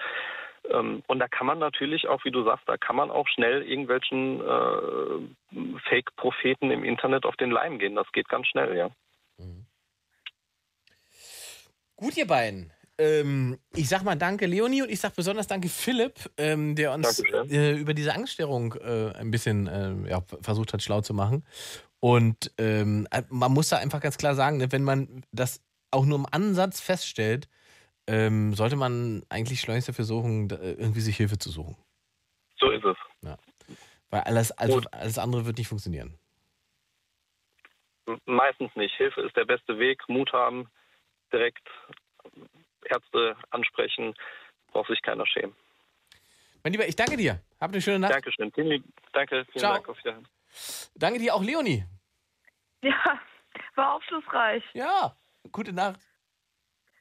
Ähm, 0.70 1.04
Und 1.08 1.20
da 1.20 1.28
kann 1.28 1.48
man 1.48 1.60
natürlich 1.60 2.08
auch, 2.08 2.24
wie 2.24 2.32
du 2.32 2.44
sagst, 2.44 2.70
da 2.70 2.78
kann 2.78 2.96
man 2.96 3.10
auch 3.10 3.28
schnell 3.28 3.64
irgendwelchen 3.64 4.42
äh, 4.42 5.80
Fake-Propheten 5.90 6.72
im 6.72 6.84
Internet 6.84 7.26
auf 7.26 7.36
den 7.36 7.52
Leim 7.52 7.80
gehen. 7.80 7.96
Das 7.96 8.12
geht 8.12 8.30
ganz 8.30 8.48
schnell, 8.48 8.78
ja. 8.78 8.90
Gut, 12.04 12.18
ihr 12.18 12.28
beiden. 12.28 12.70
Ähm, 12.98 13.58
ich 13.74 13.88
sag 13.88 14.04
mal 14.04 14.18
danke, 14.18 14.46
Leonie, 14.46 14.82
und 14.82 14.92
ich 14.92 15.00
sag 15.00 15.16
besonders 15.16 15.48
danke, 15.48 15.70
Philipp, 15.70 16.20
ähm, 16.36 16.76
der 16.76 16.92
uns 16.92 17.24
äh, 17.50 17.78
über 17.78 17.94
diese 17.94 18.14
Angststörung 18.14 18.74
äh, 18.74 19.14
ein 19.16 19.32
bisschen 19.32 19.68
äh, 19.68 20.10
ja, 20.10 20.22
versucht 20.42 20.74
hat, 20.74 20.84
schlau 20.84 21.00
zu 21.00 21.14
machen. 21.14 21.46
Und 22.02 22.52
ähm, 22.58 23.08
man 23.30 23.54
muss 23.54 23.70
da 23.70 23.78
einfach 23.78 24.02
ganz 24.02 24.18
klar 24.18 24.36
sagen, 24.36 24.58
ne, 24.58 24.70
wenn 24.74 24.84
man 24.84 25.24
das 25.32 25.64
auch 25.92 26.04
nur 26.04 26.18
im 26.18 26.28
Ansatz 26.30 26.82
feststellt, 26.82 27.48
ähm, 28.06 28.54
sollte 28.54 28.76
man 28.76 29.24
eigentlich 29.30 29.62
schleunigst 29.62 29.88
dafür 29.88 30.04
suchen, 30.04 30.50
äh, 30.50 30.74
irgendwie 30.74 31.00
sich 31.00 31.16
Hilfe 31.16 31.38
zu 31.38 31.52
suchen. 31.52 31.78
So 32.60 32.70
ist 32.70 32.84
es. 32.84 32.98
Ja. 33.22 33.38
Weil 34.10 34.22
alles, 34.24 34.52
also, 34.52 34.82
alles 34.92 35.18
andere 35.18 35.46
wird 35.46 35.58
nicht 35.58 35.70
funktionieren. 35.70 36.20
Meistens 38.26 38.76
nicht. 38.76 38.94
Hilfe 38.98 39.22
ist 39.22 39.38
der 39.38 39.46
beste 39.46 39.80
Weg. 39.80 40.02
Mut 40.10 40.34
haben, 40.34 40.68
direkt 41.34 41.68
Ärzte 42.86 43.36
ansprechen, 43.50 44.14
braucht 44.72 44.90
sich 44.90 45.02
keiner 45.02 45.26
schämen. 45.26 45.56
Mein 46.64 46.74
Lieber, 46.74 46.88
ich 46.88 46.96
danke 46.96 47.18
dir. 47.18 47.42
Hab 47.60 47.72
eine 47.72 47.82
schöne 47.82 48.00
Nacht. 48.00 48.14
Dankeschön. 48.14 48.52
Vielen 48.54 48.84
Danke, 49.12 49.46
vielen 49.52 49.60
Ciao. 49.60 49.74
Dank. 49.74 49.90
Auf 49.90 49.98
Wiedersehen. 49.98 50.28
Danke 50.96 51.20
dir 51.20 51.36
auch, 51.36 51.44
Leonie. 51.44 51.86
Ja, 52.82 53.20
war 53.76 53.96
aufschlussreich. 53.96 54.64
Ja, 54.74 55.16
gute 55.52 55.74
Nacht. 55.74 56.00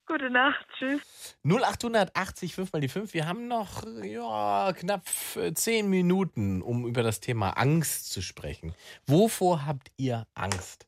Gute 0.06 0.30
Nacht, 0.30 0.66
tschüss. 0.76 1.38
0880 1.44 2.54
5 2.54 2.72
mal 2.72 2.80
die 2.80 2.88
5. 2.88 3.14
Wir 3.14 3.26
haben 3.26 3.46
noch 3.46 3.84
ja, 4.02 4.72
knapp 4.72 5.02
äh, 5.36 5.52
10 5.52 5.88
Minuten, 5.88 6.60
um 6.60 6.86
über 6.86 7.02
das 7.02 7.20
Thema 7.20 7.50
Angst 7.50 8.12
zu 8.12 8.20
sprechen. 8.20 8.74
Wovor 9.06 9.64
habt 9.64 9.92
ihr 9.96 10.26
Angst? 10.34 10.86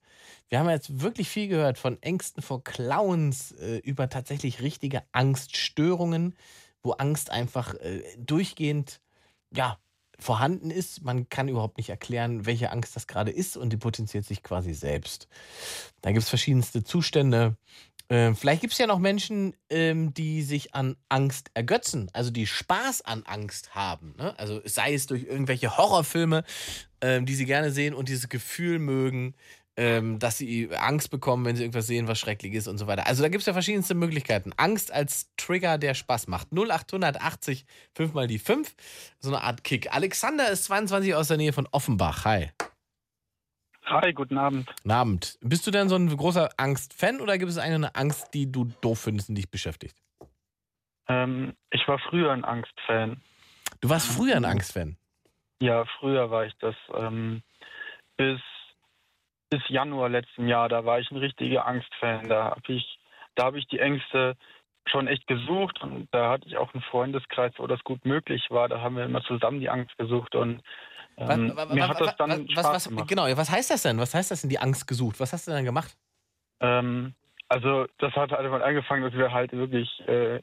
Wir 0.49 0.59
haben 0.59 0.69
jetzt 0.69 1.01
wirklich 1.01 1.29
viel 1.29 1.49
gehört 1.49 1.79
von 1.79 2.01
Ängsten 2.03 2.43
vor 2.43 2.63
Clowns, 2.63 3.53
äh, 3.53 3.79
über 3.79 4.09
tatsächlich 4.09 4.63
richtige 4.63 5.03
Angststörungen, 5.13 6.37
wo 6.83 6.93
Angst 6.93 7.31
einfach 7.31 7.75
äh, 7.75 8.03
durchgehend 8.19 9.01
ja, 9.51 9.79
vorhanden 10.19 10.71
ist. 10.71 11.03
Man 11.03 11.29
kann 11.29 11.49
überhaupt 11.49 11.79
nicht 11.79 11.89
erklären, 11.89 12.47
welche 12.47 12.71
Angst 12.71 12.95
das 12.97 13.07
gerade 13.07 13.31
ist 13.31 13.57
und 13.57 13.71
die 13.73 13.77
potenziert 13.77 14.25
sich 14.25 14.43
quasi 14.43 14.75
selbst. 14.75 15.29
Da 16.03 16.13
gibt 16.13 16.23
es 16.23 16.29
verschiedenste 16.29 16.85
Zustände. 16.85 17.57
Ähm, 18.11 18.37
vielleicht 18.37 18.61
gibt 18.61 18.75
es 18.75 18.79
ja 18.79 18.87
noch 18.87 18.99
Menschen, 18.99 19.55
ähm, 19.71 20.13
die 20.13 20.43
sich 20.43 20.75
an 20.75 20.97
Angst 21.09 21.51
ergötzen, 21.55 22.11
also 22.13 22.31
die 22.31 22.47
Spaß 22.47 23.01
an 23.03 23.23
Angst 23.25 23.75
haben. 23.75 24.15
Ne? 24.19 24.39
Also 24.39 24.61
sei 24.67 24.93
es 24.93 25.07
durch 25.07 25.25
irgendwelche 25.25 25.79
Horrorfilme, 25.79 26.45
ähm, 27.01 27.25
die 27.25 27.35
sie 27.35 27.47
gerne 27.47 27.71
sehen 27.71 27.95
und 27.95 28.11
dieses 28.11 28.29
Gefühl 28.29 28.79
mögen, 28.79 29.35
ähm, 29.77 30.19
dass 30.19 30.39
sie 30.39 30.71
Angst 30.77 31.11
bekommen, 31.11 31.45
wenn 31.45 31.57
sie 31.57 31.63
irgendwas 31.65 31.87
sehen, 31.87 32.07
was 32.07 32.19
schrecklich 32.19 32.55
ist 32.55 32.69
und 32.69 32.79
so 32.79 32.87
weiter. 32.87 33.07
Also 33.07 33.23
da 33.23 33.29
gibt 33.29 33.41
es 33.41 33.47
ja 33.47 33.53
verschiedenste 33.53 33.95
Möglichkeiten. 33.95 34.53
Angst 34.57 34.93
als 34.93 35.35
Trigger, 35.37 35.79
der 35.79 35.95
Spaß 35.95 36.29
macht. 36.29 36.49
0880 36.53 37.67
5 37.95 38.15
mal 38.15 38.27
die 38.27 38.39
5, 38.39 38.75
so 39.19 39.31
eine 39.31 39.43
Art 39.43 39.65
Kick. 39.65 39.93
Alexander 39.93 40.49
ist 40.51 40.65
22 40.65 41.15
aus 41.15 41.29
der 41.29 41.37
Nähe 41.37 41.53
von 41.53 41.69
Offenbach. 41.73 42.25
Hi. 42.25 42.51
Hi, 43.87 44.13
guten 44.13 44.39
Abend. 44.39 44.67
Guten 44.67 44.91
Abend. 44.91 45.39
Bist 45.43 45.67
du 45.67 45.71
denn 45.71 45.89
so 45.89 45.97
ein 45.97 46.09
großer 46.09 46.49
Angst-Fan 46.57 47.21
oder 47.21 47.37
gibt 47.37 47.51
es 47.51 47.59
eine 47.59 47.95
Angst, 47.95 48.33
die 48.33 48.51
du 48.51 48.65
doof 48.81 49.01
findest 49.01 49.29
und 49.29 49.35
dich 49.35 49.51
beschäftigt? 49.51 49.97
Ähm, 51.09 51.55
ich 51.71 51.87
war 51.87 51.99
früher 51.99 52.33
ein 52.33 52.45
Angstfan. 52.45 53.21
Du 53.81 53.91
warst 53.91 54.07
früher 54.07 54.37
ein 54.37 54.47
Angstfan? 54.47 54.97
Ja, 55.61 55.85
früher 55.99 56.31
war 56.31 56.47
ich 56.47 56.55
das. 56.61 56.75
Ähm, 56.95 57.43
bis, 58.17 58.41
bis 59.55 59.69
Januar 59.69 60.09
letzten 60.09 60.49
Jahr, 60.49 60.69
da 60.69 60.85
war 60.85 60.99
ich 60.99 61.11
ein 61.11 61.17
richtiger 61.19 61.65
Angstfan. 61.67 62.29
Da 62.29 62.47
habe 62.47 62.73
ich, 62.73 62.99
da 63.37 63.53
ich 63.55 63.67
die 63.69 63.79
Ängste 63.79 64.35
schon 64.87 65.07
echt 65.07 65.27
gesucht 65.29 65.81
und 65.81 66.09
da 66.11 66.31
hatte 66.31 66.47
ich 66.49 66.57
auch 66.57 66.75
einen 66.75 66.83
Freundeskreis, 66.83 67.53
wo 67.59 67.67
das 67.67 67.83
gut 67.85 68.05
möglich 68.05 68.47
war. 68.51 68.69
Da 68.69 68.81
haben 68.81 68.97
wir 68.97 69.05
immer 69.05 69.23
zusammen 69.23 69.61
die 69.61 69.71
Angst 69.71 69.97
gesucht 69.97 70.35
und 70.35 70.61
ähm, 71.17 71.53
Was- 71.55 71.69
mir 71.71 71.83
was- 71.83 71.89
hat 71.89 72.01
das 72.01 72.17
dann 72.17 72.31
was, 72.31 72.53
Spaß 72.53 72.75
was, 72.75 72.89
gemacht. 72.89 73.09
Genau, 73.09 73.25
was 73.37 73.51
heißt 73.51 73.71
das 73.71 73.83
denn? 73.83 73.99
Was 73.99 74.15
heißt 74.15 74.31
das 74.33 74.41
denn, 74.41 74.51
die 74.51 74.59
Angst 74.59 74.89
gesucht? 74.89 75.21
Was 75.21 75.33
hast 75.33 75.47
du 75.47 75.53
denn 75.53 75.65
gemacht? 75.65 75.97
Ähm, 76.61 77.15
also 77.49 77.87
das 77.99 78.13
hat 78.15 78.33
halt 78.33 78.41
einfach 78.45 78.63
angefangen, 78.63 79.05
dass 79.05 79.13
wir 79.15 79.33
halt 79.33 79.53
wirklich 79.53 79.89
äh, 80.09 80.41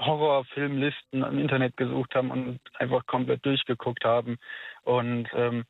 Horrorfilmlisten 0.00 1.24
im 1.24 1.38
Internet 1.38 1.76
gesucht 1.76 2.14
haben 2.14 2.30
und 2.30 2.60
einfach 2.78 3.04
komplett 3.06 3.44
durchgeguckt 3.44 4.04
haben 4.04 4.38
und 4.84 5.28
ähm, 5.34 5.64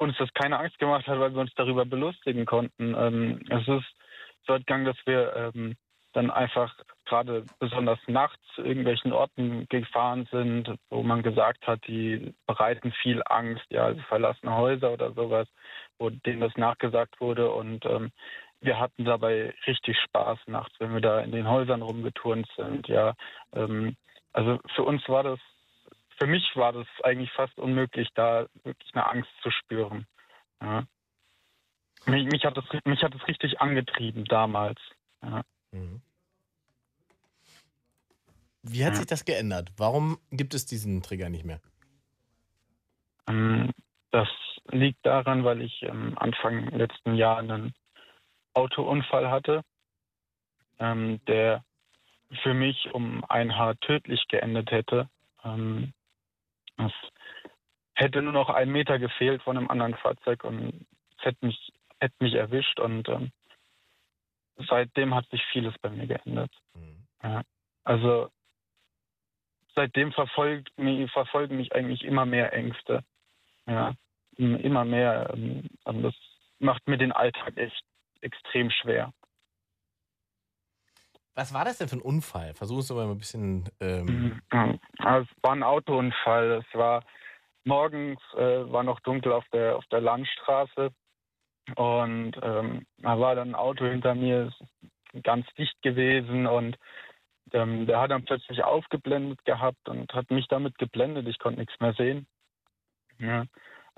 uns 0.00 0.16
das 0.18 0.32
keine 0.32 0.58
Angst 0.58 0.78
gemacht 0.78 1.06
hat, 1.06 1.20
weil 1.20 1.34
wir 1.34 1.40
uns 1.40 1.54
darüber 1.54 1.84
belustigen 1.84 2.46
konnten. 2.46 2.94
Ähm, 2.96 3.40
es 3.50 3.68
ist 3.68 3.86
so 4.46 4.54
gegangen, 4.54 4.86
dass 4.86 4.96
wir 5.04 5.36
ähm, 5.36 5.76
dann 6.12 6.30
einfach 6.30 6.74
gerade 7.04 7.44
besonders 7.58 7.98
nachts 8.06 8.42
irgendwelchen 8.56 9.12
Orten 9.12 9.66
gefahren 9.68 10.26
sind, 10.32 10.74
wo 10.88 11.02
man 11.02 11.22
gesagt 11.22 11.66
hat, 11.66 11.86
die 11.86 12.34
bereiten 12.46 12.92
viel 13.02 13.22
Angst, 13.26 13.66
ja, 13.68 13.84
also 13.84 14.00
verlassene 14.08 14.56
Häuser 14.56 14.92
oder 14.92 15.12
sowas, 15.12 15.46
wo 15.98 16.10
denen 16.10 16.40
das 16.40 16.56
nachgesagt 16.56 17.20
wurde 17.20 17.50
und 17.52 17.84
ähm, 17.84 18.10
wir 18.62 18.78
hatten 18.78 19.04
dabei 19.04 19.54
richtig 19.66 19.98
Spaß 19.98 20.38
nachts, 20.46 20.74
wenn 20.80 20.92
wir 20.92 21.00
da 21.00 21.20
in 21.20 21.32
den 21.32 21.48
Häusern 21.48 21.82
rumgeturnt 21.82 22.48
sind, 22.56 22.88
ja. 22.88 23.14
Ähm, 23.54 23.96
also 24.32 24.58
für 24.74 24.82
uns 24.82 25.06
war 25.08 25.22
das, 25.22 25.38
für 26.20 26.26
mich 26.26 26.44
war 26.54 26.72
das 26.72 26.86
eigentlich 27.02 27.32
fast 27.32 27.58
unmöglich, 27.58 28.08
da 28.14 28.46
wirklich 28.64 28.94
eine 28.94 29.08
Angst 29.08 29.30
zu 29.42 29.50
spüren. 29.50 30.06
Ja. 30.60 30.84
Mich, 32.06 32.26
mich, 32.26 32.44
hat 32.44 32.56
das, 32.56 32.64
mich 32.84 33.02
hat 33.02 33.14
das 33.14 33.26
richtig 33.26 33.60
angetrieben 33.60 34.24
damals. 34.26 34.78
Ja. 35.22 35.42
Wie 38.62 38.84
hat 38.84 38.96
sich 38.96 39.06
das 39.06 39.24
geändert? 39.24 39.70
Warum 39.78 40.18
gibt 40.30 40.52
es 40.54 40.66
diesen 40.66 41.02
Trigger 41.02 41.30
nicht 41.30 41.44
mehr? 41.44 41.60
Ähm, 43.26 43.70
Das 44.10 44.28
liegt 44.70 45.04
daran, 45.06 45.44
weil 45.44 45.62
ich 45.62 45.82
ähm, 45.82 46.18
Anfang 46.18 46.66
letzten 46.68 47.14
Jahr 47.14 47.38
einen 47.38 47.74
Autounfall 48.54 49.30
hatte, 49.30 49.62
ähm, 50.78 51.20
der 51.26 51.64
für 52.42 52.54
mich 52.54 52.92
um 52.92 53.24
ein 53.28 53.56
Haar 53.56 53.78
tödlich 53.80 54.26
geendet 54.28 54.70
hätte. 54.70 55.08
Ähm, 55.44 55.92
es 56.86 56.92
hätte 57.94 58.22
nur 58.22 58.32
noch 58.32 58.48
einen 58.50 58.72
Meter 58.72 58.98
gefehlt 58.98 59.42
von 59.42 59.56
einem 59.56 59.70
anderen 59.70 59.94
Fahrzeug 59.96 60.44
und 60.44 60.86
es 61.18 61.24
hätte 61.24 61.46
mich, 61.46 61.72
hätte 62.00 62.14
mich 62.20 62.34
erwischt 62.34 62.80
und 62.80 63.08
ähm, 63.08 63.30
seitdem 64.68 65.14
hat 65.14 65.28
sich 65.30 65.42
vieles 65.52 65.74
bei 65.80 65.90
mir 65.90 66.06
geändert. 66.06 66.50
Ja, 67.22 67.42
also 67.84 68.30
seitdem 69.74 70.12
verfolgt, 70.12 70.76
mich- 70.78 71.10
verfolgen 71.12 71.56
mich 71.56 71.74
eigentlich 71.74 72.04
immer 72.04 72.26
mehr 72.26 72.52
Ängste. 72.52 73.04
Ja, 73.66 73.94
immer 74.36 74.84
mehr. 74.84 75.30
ähm, 75.34 75.68
Und 75.84 76.02
das 76.02 76.14
macht 76.58 76.86
mir 76.88 76.96
den 76.98 77.12
Alltag 77.12 77.56
echt 77.56 77.84
extrem 78.22 78.70
schwer. 78.70 79.12
Was 81.34 81.54
war 81.54 81.64
das 81.64 81.78
denn 81.78 81.88
für 81.88 81.96
ein 81.96 82.02
Unfall? 82.02 82.54
Versuchen 82.54 82.82
Sie 82.82 82.94
mal 82.94 83.08
ein 83.08 83.18
bisschen. 83.18 83.68
Ähm 83.80 84.40
Mhm. 84.50 84.80
Es 84.98 85.28
war 85.42 85.52
ein 85.52 85.62
Autounfall. 85.62 86.62
Es 86.64 86.78
war 86.78 87.04
morgens, 87.64 88.20
äh, 88.34 88.70
war 88.70 88.82
noch 88.82 89.00
dunkel 89.00 89.32
auf 89.32 89.44
der, 89.52 89.76
auf 89.76 89.86
der 89.86 90.00
Landstraße. 90.00 90.90
Und 91.76 92.32
ähm, 92.42 92.86
da 92.98 93.18
war 93.18 93.34
dann 93.34 93.50
ein 93.50 93.54
Auto 93.54 93.86
hinter 93.86 94.14
mir, 94.14 94.52
ganz 95.22 95.46
dicht 95.56 95.80
gewesen. 95.82 96.46
Und 96.46 96.76
ähm, 97.52 97.86
der 97.86 98.00
hat 98.00 98.10
dann 98.10 98.24
plötzlich 98.24 98.62
aufgeblendet 98.62 99.44
gehabt 99.44 99.88
und 99.88 100.12
hat 100.12 100.30
mich 100.30 100.46
damit 100.48 100.78
geblendet. 100.78 101.28
Ich 101.28 101.38
konnte 101.38 101.60
nichts 101.60 101.78
mehr 101.80 101.94
sehen. 101.94 102.26
Ja. 103.18 103.44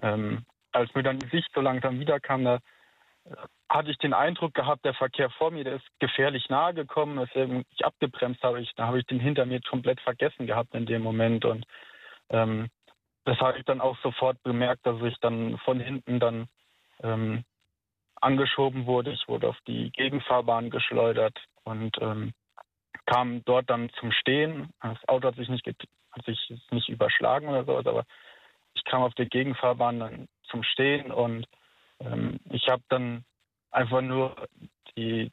Ähm, 0.03 0.45
als 0.73 0.95
mir 0.95 1.03
dann 1.03 1.19
die 1.19 1.29
Sicht 1.29 1.49
so 1.55 1.61
langsam 1.61 2.01
wiederkam, 2.01 2.45
da 2.45 2.59
hatte 3.73 3.91
ich 3.91 3.97
den 3.99 4.13
Eindruck 4.13 4.53
gehabt, 4.53 4.85
der 4.85 4.93
Verkehr 4.93 5.31
vor 5.31 5.51
mir, 5.51 5.65
der 5.65 5.77
ist 5.77 5.87
gefährlich 5.99 6.49
nahe 6.51 6.75
gekommen, 6.75 7.19
weswegen 7.19 7.65
ich 7.71 7.85
abgebremst 7.85 8.43
habe. 8.43 8.61
Ich, 8.61 8.71
da 8.75 8.87
habe 8.87 8.99
ich 8.99 9.07
den 9.07 9.19
hinter 9.19 9.47
mir 9.47 9.61
komplett 9.63 10.01
vergessen 10.03 10.47
gehabt 10.47 10.75
in 10.75 10.85
dem 10.85 11.03
Moment. 11.03 11.47
Und 11.47 11.65
ähm, 12.29 12.69
das 13.25 13.39
habe 13.39 13.59
ich 13.59 13.65
dann 13.65 13.81
auch 13.81 13.97
sofort 14.03 14.43
bemerkt, 14.43 14.85
dass 14.85 15.01
ich 15.03 15.17
dann 15.21 15.57
von 15.65 15.81
hinten 15.81 16.21
dann 16.21 16.49
ähm, 17.03 17.45
angeschoben 18.21 18.85
wurde. 18.85 19.13
Ich 19.13 19.27
wurde 19.27 19.49
auf 19.49 19.59
die 19.67 19.91
Gegenfahrbahn 19.93 20.69
geschleudert 20.69 21.39
und 21.65 21.97
ähm, 22.03 22.35
kam 23.07 23.43
dort 23.45 23.71
dann 23.71 23.91
zum 23.99 24.13
Stehen. 24.13 24.69
Das 24.83 25.09
Auto 25.09 25.29
hat 25.29 25.37
sich 25.37 25.49
nicht, 25.49 25.67
hat 25.67 26.25
sich 26.27 26.55
nicht 26.71 26.91
überschlagen 26.91 27.49
oder 27.49 27.65
sowas, 27.65 27.87
aber 27.87 28.05
ich 28.75 28.85
kam 28.85 29.03
auf 29.03 29.15
der 29.15 29.27
Gegenfahrbahn 29.27 29.99
dann 29.99 30.29
zum 30.51 30.63
Stehen 30.63 31.11
und 31.11 31.47
ähm, 32.01 32.39
ich 32.51 32.69
habe 32.69 32.83
dann 32.91 33.25
einfach 33.73 34.01
nur 34.03 34.37
die 34.97 35.33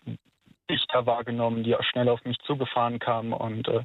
Dichter 0.70 1.06
wahrgenommen, 1.06 1.64
die 1.64 1.76
auch 1.76 1.84
schnell 1.84 2.10
auf 2.10 2.24
mich 2.26 2.38
zugefahren 2.40 3.00
kamen 3.00 3.34
und 3.34 3.68
äh, 3.68 3.84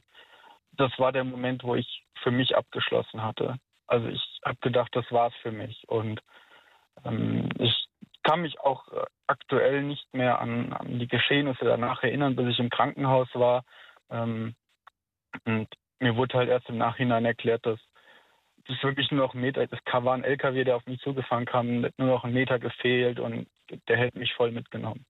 das 0.77 0.93
war 0.99 1.13
der 1.13 1.25
Moment, 1.25 1.63
wo 1.63 1.75
ich 1.75 2.05
für 2.23 2.31
mich 2.31 2.57
abgeschlossen 2.57 3.23
hatte. 3.23 3.57
Also 3.87 4.09
ich 4.09 4.41
habe 4.45 4.59
gedacht, 4.61 4.95
das 4.95 5.11
war's 5.11 5.35
für 5.43 5.53
mich 5.53 5.89
und 5.89 6.21
ähm, 7.05 7.49
ich 7.59 7.87
kann 8.23 8.41
mich 8.43 8.59
auch 8.61 8.89
äh, 8.89 9.05
aktuell 9.27 9.83
nicht 9.83 10.13
mehr 10.13 10.41
an, 10.41 10.73
an 10.73 10.99
die 10.99 11.09
Geschehnisse 11.09 11.65
danach 11.65 12.03
erinnern, 12.03 12.37
bis 12.37 12.49
ich 12.49 12.59
im 12.59 12.71
Krankenhaus 12.71 13.29
war. 13.35 13.65
Ähm, 14.11 14.55
und 15.45 15.69
mir 16.01 16.17
wurde 16.17 16.39
halt 16.39 16.49
erst 16.49 16.69
im 16.69 16.79
Nachhinein 16.79 17.25
erklärt, 17.25 17.65
dass 17.67 17.79
das 18.67 18.83
wirklich 18.83 19.11
nur 19.11 19.27
noch 19.27 19.35
ein 19.35 19.41
Meter, 19.41 19.67
das 19.67 19.81
war 19.91 20.15
ein 20.15 20.25
LKW, 20.25 20.65
der 20.65 20.77
auf 20.77 20.87
mich 20.87 21.01
zugefahren 21.01 21.45
kam, 21.45 21.85
hat 21.85 21.99
nur 21.99 22.09
noch 22.09 22.25
ein 22.25 22.33
Meter 22.33 22.59
gefehlt 22.59 23.21
und 23.21 23.49
der 23.89 23.99
hätte 23.99 24.19
mich 24.19 24.33
voll 24.35 24.53
mitgenommen. 24.53 25.05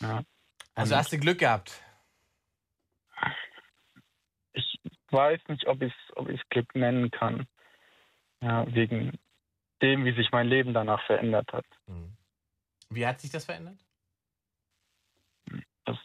Ja. 0.00 0.22
Also 0.74 0.94
Und 0.94 0.98
hast 0.98 1.12
du 1.12 1.18
Glück 1.18 1.38
gehabt. 1.38 1.82
ich 4.52 4.80
weiß 5.10 5.40
nicht, 5.48 5.66
ob 5.66 5.82
ich 5.82 5.92
es 5.92 6.16
ob 6.16 6.28
ich's 6.28 6.48
Glück 6.50 6.74
nennen 6.74 7.10
kann. 7.10 7.46
Ja, 8.40 8.72
wegen 8.72 9.18
dem, 9.82 10.04
wie 10.04 10.14
sich 10.14 10.30
mein 10.30 10.46
Leben 10.46 10.74
danach 10.74 11.04
verändert 11.06 11.52
hat. 11.52 11.66
Wie 12.90 13.06
hat 13.06 13.20
sich 13.20 13.30
das 13.30 13.44
verändert? 13.44 13.78
Das 15.84 15.98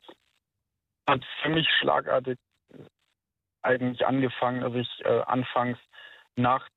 hat 1.08 1.24
für 1.42 1.50
mich 1.50 1.68
schlagartig 1.80 2.40
eigentlich 3.62 4.06
angefangen, 4.06 4.62
dass 4.62 4.74
ich 4.74 5.06
äh, 5.06 5.22
anfangs 5.22 5.78
nachts 6.36 6.74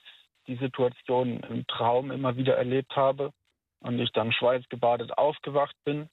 die 0.46 0.56
Situation 0.56 1.40
im 1.40 1.66
Traum 1.66 2.10
immer 2.10 2.36
wieder 2.36 2.56
erlebt 2.56 2.94
habe 2.96 3.32
und 3.80 3.98
ich 3.98 4.12
dann 4.12 4.32
schweißgebadet 4.32 5.16
aufgewacht 5.18 5.76
bin. 5.84 6.08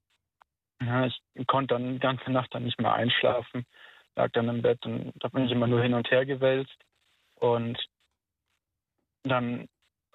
Ja, 0.81 1.05
ich 1.05 1.47
konnte 1.47 1.75
dann 1.75 1.93
die 1.93 1.99
ganze 1.99 2.31
Nacht 2.31 2.53
dann 2.53 2.63
nicht 2.63 2.79
mehr 2.79 2.93
einschlafen, 2.93 3.65
lag 4.15 4.31
dann 4.31 4.49
im 4.49 4.61
Bett 4.61 4.85
und 4.85 5.13
da 5.15 5.27
bin 5.29 5.45
ich 5.45 5.51
immer 5.51 5.67
nur 5.67 5.81
hin 5.81 5.93
und 5.93 6.09
her 6.11 6.25
gewälzt. 6.25 6.75
Und 7.35 7.77
dann 9.23 9.67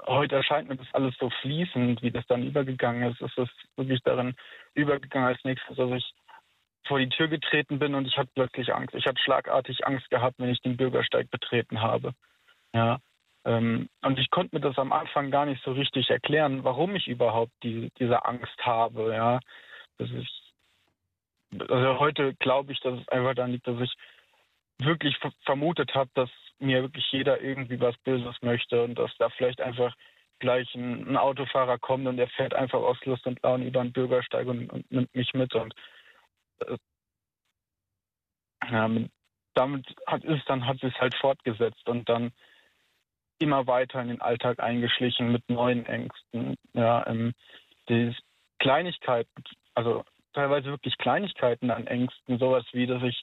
heute 0.06 0.36
erscheint 0.36 0.68
mir 0.68 0.76
das 0.76 0.92
alles 0.92 1.14
so 1.18 1.30
fließend, 1.40 2.02
wie 2.02 2.10
das 2.10 2.26
dann 2.26 2.42
übergegangen 2.42 3.10
ist. 3.10 3.20
Es 3.20 3.36
ist 3.36 3.54
wirklich 3.76 4.00
darin 4.02 4.34
übergegangen 4.74 5.28
als 5.28 5.42
nächstes, 5.44 5.76
dass 5.76 5.90
ich 5.90 6.12
vor 6.86 6.98
die 6.98 7.08
Tür 7.08 7.28
getreten 7.28 7.78
bin 7.78 7.94
und 7.94 8.06
ich 8.06 8.16
hatte 8.16 8.30
plötzlich 8.34 8.74
Angst. 8.74 8.94
Ich 8.94 9.06
hatte 9.06 9.20
schlagartig 9.22 9.86
Angst 9.86 10.08
gehabt, 10.10 10.36
wenn 10.38 10.50
ich 10.50 10.60
den 10.60 10.76
Bürgersteig 10.76 11.30
betreten 11.30 11.82
habe. 11.82 12.12
Ja. 12.74 12.98
Ähm, 13.44 13.88
und 14.02 14.18
ich 14.18 14.30
konnte 14.30 14.56
mir 14.56 14.60
das 14.60 14.78
am 14.78 14.92
Anfang 14.92 15.30
gar 15.30 15.46
nicht 15.46 15.62
so 15.64 15.72
richtig 15.72 16.10
erklären, 16.10 16.64
warum 16.64 16.96
ich 16.96 17.06
überhaupt 17.08 17.52
die, 17.62 17.90
diese 17.98 18.24
Angst 18.24 18.58
habe. 18.60 19.14
Ja. 19.14 19.40
Das 19.98 20.10
ist, 20.10 20.52
also 21.60 21.98
heute 21.98 22.34
glaube 22.34 22.72
ich, 22.72 22.80
dass 22.80 23.00
es 23.00 23.08
einfach 23.08 23.34
daran 23.34 23.52
liegt, 23.52 23.66
dass 23.66 23.80
ich 23.80 23.94
wirklich 24.80 25.16
ver- 25.18 25.32
vermutet 25.44 25.94
habe, 25.94 26.10
dass 26.14 26.30
mir 26.58 26.82
wirklich 26.82 27.10
jeder 27.12 27.40
irgendwie 27.40 27.80
was 27.80 27.96
Böses 27.98 28.36
möchte 28.42 28.82
und 28.82 28.96
dass 28.96 29.16
da 29.18 29.28
vielleicht 29.30 29.60
einfach 29.60 29.94
gleich 30.40 30.72
ein, 30.74 31.08
ein 31.08 31.16
Autofahrer 31.16 31.78
kommt 31.78 32.06
und 32.06 32.16
der 32.16 32.28
fährt 32.28 32.54
einfach 32.54 32.80
aus 32.80 32.98
Lust 33.04 33.26
und 33.26 33.42
Laune 33.42 33.66
über 33.66 33.82
den 33.82 33.92
Bürgersteig 33.92 34.46
und, 34.46 34.70
und 34.70 34.90
nimmt 34.90 35.14
mich 35.14 35.32
mit 35.34 35.54
und 35.54 35.74
äh, 36.66 36.76
ja, 38.70 38.88
mit, 38.88 39.10
damit 39.54 39.86
hat 40.06 40.24
es 40.24 40.44
dann 40.46 40.66
hat 40.66 40.82
es 40.82 40.94
halt 40.94 41.14
fortgesetzt 41.16 41.88
und 41.88 42.08
dann 42.08 42.32
immer 43.38 43.66
weiter 43.66 44.00
in 44.00 44.08
den 44.08 44.20
Alltag 44.20 44.60
eingeschlichen 44.60 45.32
mit 45.32 45.48
neuen 45.48 45.86
Ängsten. 45.86 46.56
Ja, 46.72 47.06
ähm, 47.06 47.34
die 47.88 48.14
Kleinigkeiten, 48.58 49.30
also 49.74 50.04
teilweise 50.32 50.66
wirklich 50.66 50.98
Kleinigkeiten 50.98 51.70
an 51.70 51.86
Ängsten, 51.86 52.38
sowas 52.38 52.64
wie, 52.72 52.86
dass 52.86 53.02
ich 53.02 53.22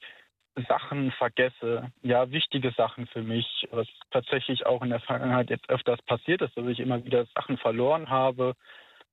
Sachen 0.67 1.11
vergesse, 1.11 1.91
ja, 2.01 2.31
wichtige 2.31 2.71
Sachen 2.71 3.07
für 3.07 3.21
mich, 3.21 3.67
was 3.71 3.87
tatsächlich 4.11 4.65
auch 4.65 4.81
in 4.81 4.89
der 4.89 5.01
Vergangenheit 5.01 5.49
jetzt 5.49 5.69
öfters 5.69 6.01
passiert 6.03 6.41
ist, 6.41 6.55
dass 6.55 6.65
ich 6.67 6.79
immer 6.79 7.03
wieder 7.03 7.25
Sachen 7.35 7.57
verloren 7.57 8.09
habe, 8.09 8.53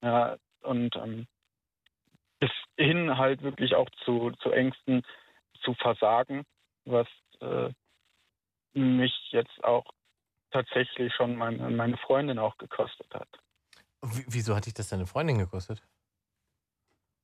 ja, 0.03 0.37
und 0.63 0.95
ähm, 0.97 1.27
bis 2.39 2.51
hin 2.77 3.19
halt 3.19 3.43
wirklich 3.43 3.75
auch 3.75 3.91
zu, 4.05 4.31
zu 4.41 4.51
Ängsten 4.51 5.03
zu 5.63 5.75
versagen, 5.75 6.45
was 6.85 7.09
äh, 7.41 7.71
mich 8.75 9.15
jetzt 9.31 9.63
auch 9.65 9.85
tatsächlich 10.53 11.13
schon 11.15 11.37
meine, 11.37 11.71
meine 11.71 11.97
Freundin 11.99 12.39
auch 12.39 12.57
gekostet 12.59 13.13
hat. 13.15 13.29
W 14.03 14.25
wieso 14.29 14.55
hat 14.55 14.67
dich 14.67 14.75
das 14.75 14.89
deine 14.89 15.07
Freundin 15.07 15.39
gekostet? 15.39 15.83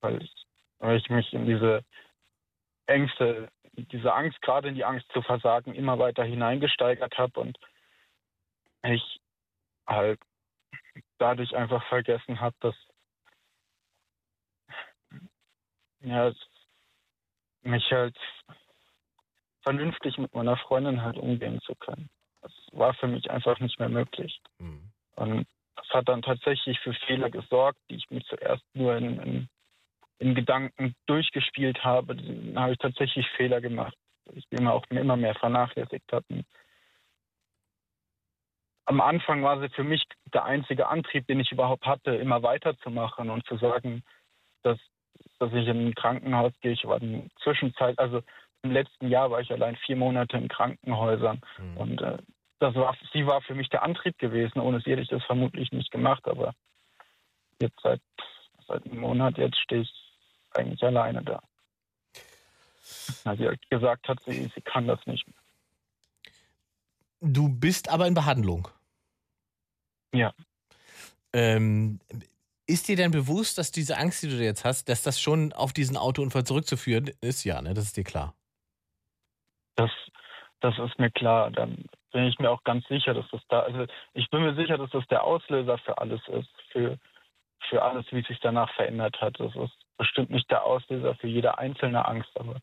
weil 0.01 0.23
ich, 0.23 0.47
weil 0.79 0.97
ich 0.97 1.09
mich 1.11 1.33
in 1.33 1.47
diese 1.47 1.85
Ängste, 2.87 3.51
diese 3.73 4.13
Angst, 4.13 4.41
gerade 4.43 4.69
in 4.69 4.75
die 4.75 4.85
Angst 4.85 5.07
zu 5.13 5.23
versagen, 5.23 5.75
immer 5.75 5.99
weiter 5.99 6.25
hineingesteigert 6.25 7.17
habe 7.19 7.41
und 7.41 7.59
ich 8.83 9.21
halt 9.87 10.21
dadurch 11.19 11.55
einfach 11.55 11.87
vergessen 11.89 12.41
habe, 12.41 12.57
dass 12.61 12.75
ja, 16.01 16.33
mich 17.63 17.91
halt 17.91 18.17
vernünftig 19.63 20.17
mit 20.17 20.33
meiner 20.33 20.57
Freundin 20.57 21.03
halt 21.03 21.19
umgehen 21.19 21.61
zu 21.63 21.75
können. 21.75 22.09
Das 22.43 22.53
war 22.73 22.95
für 22.95 23.09
mich 23.09 23.31
einfach 23.31 23.59
nicht 23.61 23.79
mehr 23.79 23.89
möglich. 23.89 24.41
Und 25.17 25.47
das 25.77 25.89
hat 25.91 26.09
dann 26.09 26.23
tatsächlich 26.23 26.79
für 26.81 26.93
Fehler 26.93 27.31
gesorgt, 27.31 27.79
die 27.91 27.97
ich 27.97 28.11
mir 28.11 28.23
zuerst 28.25 28.65
nur 28.75 28.97
in, 28.97 29.21
in, 29.21 29.49
in 30.19 30.35
Gedanken 30.35 30.95
durchgespielt 31.07 31.85
habe. 31.85 32.17
Dann 32.17 32.59
habe 32.59 32.73
ich 32.73 32.79
tatsächlich 32.79 33.27
Fehler 33.37 33.61
gemacht, 33.61 33.95
die 34.27 34.39
ich 34.39 34.47
immer 34.51 34.75
auch 34.75 34.85
immer 34.91 35.17
mehr 35.17 35.35
vernachlässigt 35.35 36.13
habe. 36.13 36.45
Am 38.87 39.01
Anfang 39.01 39.43
war 39.43 39.61
sie 39.61 39.69
für 39.69 39.85
mich 39.85 40.03
der 40.33 40.45
einzige 40.45 40.89
Antrieb, 40.89 41.27
den 41.27 41.41
ich 41.41 41.53
überhaupt 41.53 41.85
hatte, 41.85 42.15
immer 42.15 42.43
weiterzumachen 42.43 43.29
und 43.29 43.45
zu 43.47 43.59
sagen, 43.59 44.03
dass, 44.63 44.79
dass 45.39 45.53
ich 45.53 45.69
in 45.69 45.89
ein 45.89 45.95
Krankenhaus 45.95 46.53
gehe. 46.61 46.73
Ich 46.73 46.87
war 46.87 47.01
in 47.03 47.13
der 47.13 47.31
Zwischenzeit, 47.43 47.99
also 47.99 48.23
im 48.63 48.73
letzten 48.73 49.09
Jahr 49.09 49.31
war 49.31 49.41
ich 49.41 49.51
allein 49.51 49.77
vier 49.77 49.97
Monate 49.97 50.37
in 50.37 50.49
Krankenhäusern. 50.49 51.41
Und 51.77 52.01
äh, 52.01 52.19
das 52.59 52.75
war, 52.75 52.97
sie 53.13 53.27
war 53.27 53.41
für 53.43 53.55
mich 53.55 53.69
der 53.69 53.83
Antrieb 53.83 54.19
gewesen. 54.19 54.61
Ohne 54.61 54.81
sie 54.81 54.91
hätte 54.91 55.03
ich 55.03 55.09
das 55.09 55.25
vermutlich 55.25 55.71
nicht 55.73 55.91
gemacht. 55.91 56.27
Aber 56.27 56.55
jetzt 57.61 57.79
seit, 57.83 58.01
seit 58.67 58.85
einem 58.85 59.01
Monat 59.01 59.39
jetzt 59.39 59.59
stehe 59.59 59.83
ich 59.83 59.93
eigentlich 60.55 60.83
alleine 60.83 61.23
da. 61.23 61.41
Na, 63.25 63.37
sie 63.37 63.49
hat 63.49 63.71
gesagt 63.71 64.09
hat, 64.09 64.19
sie, 64.27 64.51
sie 64.55 64.61
kann 64.61 64.87
das 64.87 65.05
nicht 65.07 65.27
mehr. 65.27 65.37
Du 67.21 67.49
bist 67.49 67.89
aber 67.91 68.07
in 68.07 68.15
Behandlung. 68.15 68.69
Ja. 70.13 70.33
Ähm, 71.33 72.01
ist 72.67 72.89
dir 72.89 72.97
denn 72.97 73.11
bewusst, 73.11 73.59
dass 73.59 73.73
diese 73.73 73.99
Angst, 73.99 74.23
die 74.23 74.29
du 74.29 74.43
jetzt 74.43 74.65
hast, 74.65 74.89
dass 74.89 75.03
das 75.03 75.21
schon 75.21 75.53
auf 75.53 75.73
diesen 75.73 75.97
Autounfall 75.97 76.45
zurückzuführen 76.45 77.11
ist? 77.21 77.45
Ja, 77.45 77.61
ne? 77.61 77.75
Das 77.75 77.85
ist 77.85 77.97
dir 77.97 78.05
klar. 78.05 78.35
Das, 79.79 79.91
das 80.61 80.77
ist 80.79 80.99
mir 80.99 81.11
klar. 81.11 81.51
Dann 81.53 81.85
bin 82.13 82.25
ich 82.25 82.39
mir 82.39 82.51
auch 82.51 82.65
ganz 82.65 82.87
sicher, 82.89 83.15
dass 83.15 83.27
das 83.31 83.41
da, 83.49 83.61
also 83.61 83.87
ich 84.13 84.29
bin 84.29 84.43
mir 84.43 84.55
sicher, 84.57 84.77
dass 84.77 84.91
das 84.91 85.07
der 85.07 85.23
Auslöser 85.23 85.79
für 85.79 85.99
alles 85.99 86.21
ist, 86.29 86.51
für, 86.73 86.99
für 87.69 87.83
alles, 87.83 88.05
wie 88.11 88.21
es 88.21 88.27
sich 88.27 88.41
danach 88.41 88.73
verändert 88.75 89.21
hat. 89.21 89.39
Das 89.39 89.55
ist 89.55 89.77
bestimmt 89.97 90.31
nicht 90.31 90.51
der 90.51 90.65
Auslöser 90.65 91.15
für 91.15 91.29
jede 91.29 91.59
einzelne 91.59 92.05
Angst, 92.07 92.31
aber 92.35 92.57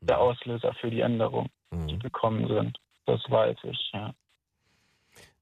der 0.00 0.18
Auslöser 0.18 0.74
für 0.74 0.90
die 0.90 1.00
Änderungen, 1.00 1.50
die 1.72 1.98
gekommen 1.98 2.48
sind. 2.48 2.78
Das 3.06 3.20
weiß 3.30 3.56
ich, 3.62 3.90
ja. 3.92 4.12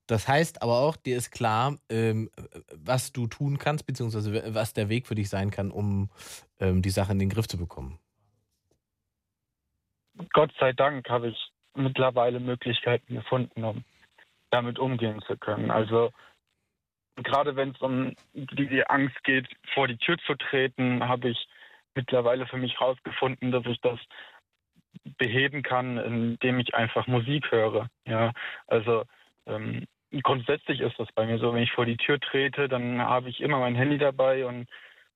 Das 0.07 0.29
heißt 0.29 0.63
aber 0.63 0.81
auch, 0.81 0.97
dir 0.97 1.17
ist 1.17 1.31
klar, 1.31 1.77
ähm, 1.89 2.31
was 2.73 3.13
du 3.13 3.27
tun 3.27 3.59
kannst, 3.59 3.87
beziehungsweise 3.87 4.55
was 4.55 4.73
der 4.73 4.89
Weg 4.89 5.07
für 5.07 5.15
dich 5.15 5.29
sein 5.29 5.51
kann, 5.51 5.71
um 5.71 6.11
ähm, 6.61 6.83
die 6.83 6.91
Sache 6.91 7.13
in 7.13 7.19
den 7.19 7.29
Griff 7.29 7.49
zu 7.49 7.59
bekommen. 7.59 7.99
Gott 10.33 10.53
sei 10.59 10.73
Dank 10.73 11.09
habe 11.09 11.29
ich 11.29 11.51
mittlerweile 11.75 12.41
Möglichkeiten 12.41 13.15
gefunden, 13.15 13.65
um 13.65 13.85
damit 14.51 14.79
umgehen 14.79 15.21
zu 15.23 15.37
können. 15.37 15.71
Also 15.71 16.11
gerade 17.17 17.57
wenn 17.57 17.71
es 17.71 17.81
um 17.81 18.15
die, 18.35 18.87
Angst 18.87 19.23
geht, 19.25 19.49
vor 19.75 19.89
die 19.89 19.97
Tür 19.99 20.17
zu 20.27 20.35
treten, 20.35 21.07
habe 21.07 21.31
ich 21.31 21.49
mittlerweile 21.95 22.47
für 22.47 22.59
mich 22.59 22.79
herausgefunden, 22.79 23.51
dass 23.51 23.65
ich 23.67 23.81
das 23.81 23.99
beheben 25.19 25.63
kann, 25.63 25.99
indem 25.99 26.59
ich 26.59 26.75
einfach 26.75 27.07
Musik 27.07 27.51
höre. 27.51 27.89
Ja, 28.07 28.33
also 28.67 29.05
ähm, 29.47 29.87
grundsätzlich 30.23 30.81
ist 30.81 30.99
das 30.99 31.09
bei 31.15 31.27
mir 31.27 31.39
so, 31.39 31.53
wenn 31.53 31.63
ich 31.63 31.73
vor 31.73 31.87
die 31.87 31.97
Tür 31.97 32.19
trete, 32.21 32.69
dann 32.69 33.01
habe 33.01 33.29
ich 33.29 33.41
immer 33.41 33.59
mein 33.59 33.75
Handy 33.75 33.99
dabei 33.99 34.47
und, 34.47 34.69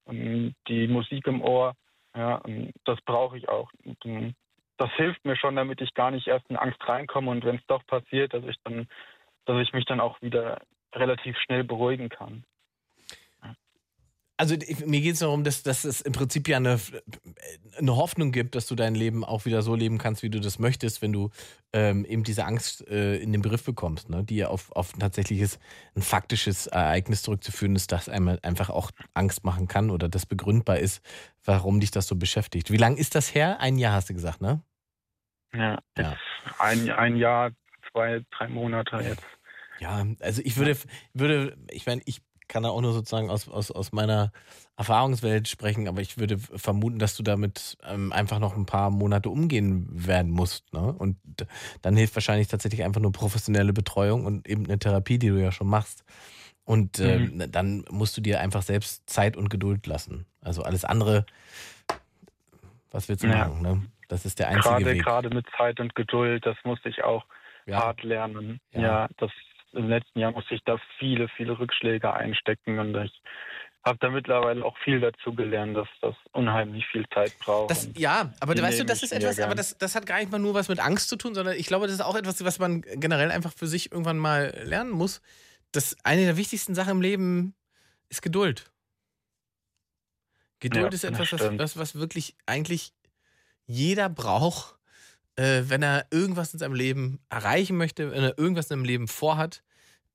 und 0.05 0.55
die 0.69 0.89
Musik 0.89 1.27
im 1.27 1.43
Ohr. 1.43 1.75
Ja, 2.17 2.37
und 2.37 2.73
das 2.85 3.01
brauche 3.03 3.39
ich 3.39 3.49
auch. 3.49 3.71
Und, 3.85 4.35
das 4.81 4.91
hilft 4.97 5.27
mir 5.27 5.37
schon, 5.37 5.57
damit 5.57 5.83
ich 5.83 5.93
gar 5.93 6.11
nicht 6.11 6.27
erst 6.27 6.49
in 6.49 6.57
Angst 6.57 6.79
reinkomme 6.89 7.31
und 7.31 7.45
wenn 7.45 7.57
es 7.57 7.67
doch 7.67 7.85
passiert, 7.87 8.33
dass 8.33 8.45
ich 8.45 8.57
dann, 8.65 8.89
dass 9.45 9.61
ich 9.61 9.75
mich 9.75 9.85
dann 9.85 10.01
auch 10.01 10.21
wieder 10.23 10.63
relativ 10.95 11.37
schnell 11.39 11.65
beruhigen 11.65 12.09
kann. 12.09 12.45
Also 14.39 14.57
mir 14.87 15.03
geht 15.03 15.13
es 15.13 15.19
darum, 15.19 15.45
dass, 15.45 15.63
dass 15.63 15.85
es 15.85 16.01
im 16.01 16.15
Prinzip 16.15 16.49
ja 16.49 16.57
eine, 16.57 16.81
eine 17.77 17.95
Hoffnung 17.95 18.33
gibt, 18.33 18.55
dass 18.55 18.67
du 18.67 18.75
dein 18.75 18.95
Leben 18.95 19.23
auch 19.23 19.45
wieder 19.45 19.61
so 19.61 19.75
leben 19.75 19.99
kannst, 19.99 20.23
wie 20.23 20.31
du 20.31 20.41
das 20.41 20.59
möchtest, 20.59 21.03
wenn 21.03 21.13
du 21.13 21.29
ähm, 21.75 22.07
eben 22.07 22.25
diese 22.25 22.47
Angst 22.47 22.89
äh, 22.89 23.17
in 23.17 23.33
den 23.33 23.43
Begriff 23.43 23.65
bekommst, 23.65 24.09
ne? 24.09 24.25
die 24.25 24.37
ja 24.37 24.49
auf, 24.49 24.73
auf 24.73 24.95
ein 24.95 25.01
tatsächliches, 25.01 25.59
ein 25.95 26.01
faktisches 26.01 26.69
Ereignis 26.69 27.21
zurückzuführen 27.21 27.77
ist, 27.77 27.93
das 27.93 28.09
einmal 28.09 28.39
einfach 28.41 28.71
auch 28.71 28.93
Angst 29.13 29.45
machen 29.45 29.69
kann 29.69 29.91
oder 29.91 30.09
das 30.09 30.25
begründbar 30.25 30.79
ist, 30.79 31.03
warum 31.45 31.79
dich 31.79 31.91
das 31.91 32.07
so 32.07 32.17
beschäftigt. 32.17 32.71
Wie 32.71 32.79
lange 32.79 32.97
ist 32.97 33.15
das 33.15 33.35
her? 33.35 33.61
Ein 33.61 33.77
Jahr 33.77 33.93
hast 33.93 34.09
du 34.09 34.15
gesagt, 34.15 34.41
ne? 34.41 34.63
Ja, 35.53 35.79
ja. 35.97 36.17
Ein, 36.59 36.91
ein 36.91 37.17
Jahr, 37.17 37.51
zwei, 37.91 38.25
drei 38.31 38.49
Monate 38.49 38.97
jetzt. 38.99 39.27
Ja, 39.81 40.05
also 40.21 40.43
ich 40.45 40.57
würde, 40.57 40.77
würde, 41.15 41.57
ich 41.71 41.87
meine, 41.87 42.03
ich 42.05 42.21
kann 42.51 42.65
da 42.65 42.71
auch 42.71 42.81
nur 42.83 42.93
sozusagen 42.93 43.31
aus, 43.31 43.49
aus, 43.49 43.71
aus 43.71 43.93
meiner 43.93 44.33
Erfahrungswelt 44.77 45.49
sprechen, 45.49 45.89
aber 45.89 46.01
ich 46.01 46.19
würde 46.19 46.37
vermuten, 46.39 46.99
dass 46.99 47.17
du 47.17 47.23
damit 47.23 47.79
ähm, 47.85 48.13
einfach 48.13 48.41
noch 48.41 48.57
ein 48.57 48.67
paar 48.67 48.91
Monate 48.91 49.31
umgehen 49.31 49.87
werden 49.91 50.33
musst. 50.33 50.73
Ne? 50.73 50.93
Und 50.93 51.17
dann 51.81 51.97
hilft 51.97 52.17
wahrscheinlich 52.17 52.49
tatsächlich 52.49 52.83
einfach 52.83 53.01
nur 53.01 53.13
professionelle 53.13 53.73
Betreuung 53.73 54.27
und 54.27 54.49
eben 54.49 54.65
eine 54.65 54.79
Therapie, 54.79 55.19
die 55.19 55.29
du 55.29 55.41
ja 55.41 55.53
schon 55.53 55.69
machst. 55.69 56.05
Und 56.65 56.99
ähm, 56.99 57.37
mhm. 57.37 57.53
dann 57.53 57.85
musst 57.91 58.17
du 58.17 58.21
dir 58.21 58.41
einfach 58.41 58.63
selbst 58.63 59.09
Zeit 59.09 59.37
und 59.37 59.49
Geduld 59.49 59.87
lassen. 59.87 60.27
Also 60.41 60.63
alles 60.63 60.85
andere, 60.85 61.27
was 62.91 63.09
willst 63.09 63.23
du 63.23 63.29
ja. 63.29 63.49
machen? 63.49 63.63
Ne? 63.63 63.83
Das 64.11 64.25
ist 64.25 64.41
der 64.41 64.49
einzige 64.49 64.75
gerade, 64.75 64.87
Weg. 64.87 65.05
Gerade 65.05 65.31
mit 65.31 65.47
Zeit 65.57 65.79
und 65.79 65.95
Geduld, 65.95 66.45
das 66.45 66.57
musste 66.65 66.89
ich 66.89 67.05
auch 67.05 67.25
ja. 67.67 67.79
hart 67.79 68.03
lernen. 68.03 68.61
Ja. 68.73 68.81
ja, 68.81 69.09
das 69.19 69.31
im 69.73 69.89
letzten 69.89 70.19
Jahr 70.19 70.33
musste 70.33 70.57
ich 70.57 70.63
da 70.65 70.79
viele, 70.99 71.29
viele 71.37 71.57
Rückschläge 71.57 72.13
einstecken 72.13 72.81
und 72.81 72.97
ich 72.97 73.23
habe 73.85 73.99
da 74.01 74.11
mittlerweile 74.11 74.65
auch 74.65 74.77
viel 74.79 74.99
dazu 75.01 75.33
gelernt, 75.33 75.77
dass 75.77 75.87
das 76.03 76.17
unheimlich 76.33 76.85
viel 76.89 77.07
Zeit 77.15 77.39
braucht. 77.39 77.71
Das, 77.71 77.89
ja, 77.97 78.33
aber 78.41 78.57
du 78.57 78.63
weißt 78.63 78.81
du, 78.81 78.85
das 78.85 79.05
ist 79.05 79.13
etwas, 79.13 79.39
aber 79.39 79.55
das, 79.55 79.79
das 79.79 79.95
hat 79.95 80.07
gar 80.07 80.19
nicht 80.19 80.33
mal 80.33 80.41
nur 80.41 80.55
was 80.55 80.69
mit 80.69 80.81
Angst 80.81 81.09
zu 81.09 81.17
tun, 81.17 81.37
sondern 81.37 81.57
ich 81.57 81.67
glaube, 81.67 81.87
das 81.87 81.95
ist 81.95 82.03
auch 82.03 82.17
etwas, 82.17 82.45
was 82.45 82.59
man 82.59 82.83
generell 82.83 83.31
einfach 83.31 83.53
für 83.57 83.69
sich 83.69 83.93
irgendwann 83.93 84.19
mal 84.19 84.53
lernen 84.65 84.91
muss. 84.91 85.23
Das 85.71 85.97
eine 86.03 86.25
der 86.25 86.37
wichtigsten 86.37 86.75
Sachen 86.75 86.91
im 86.91 87.01
Leben 87.01 87.55
ist 88.09 88.23
Geduld. 88.23 88.73
Geduld 90.59 90.87
ja, 90.87 90.91
ist 90.91 91.05
etwas, 91.05 91.33
was, 91.33 91.59
was, 91.59 91.79
was 91.79 91.95
wirklich 91.95 92.37
eigentlich 92.45 92.93
jeder 93.71 94.09
braucht, 94.09 94.77
äh, 95.37 95.63
wenn 95.67 95.83
er 95.83 96.07
irgendwas 96.11 96.53
in 96.53 96.59
seinem 96.59 96.75
Leben 96.75 97.21
erreichen 97.29 97.77
möchte, 97.77 98.11
wenn 98.11 98.23
er 98.23 98.39
irgendwas 98.39 98.67
in 98.67 98.77
seinem 98.77 98.85
Leben 98.85 99.09
vorhat, 99.09 99.63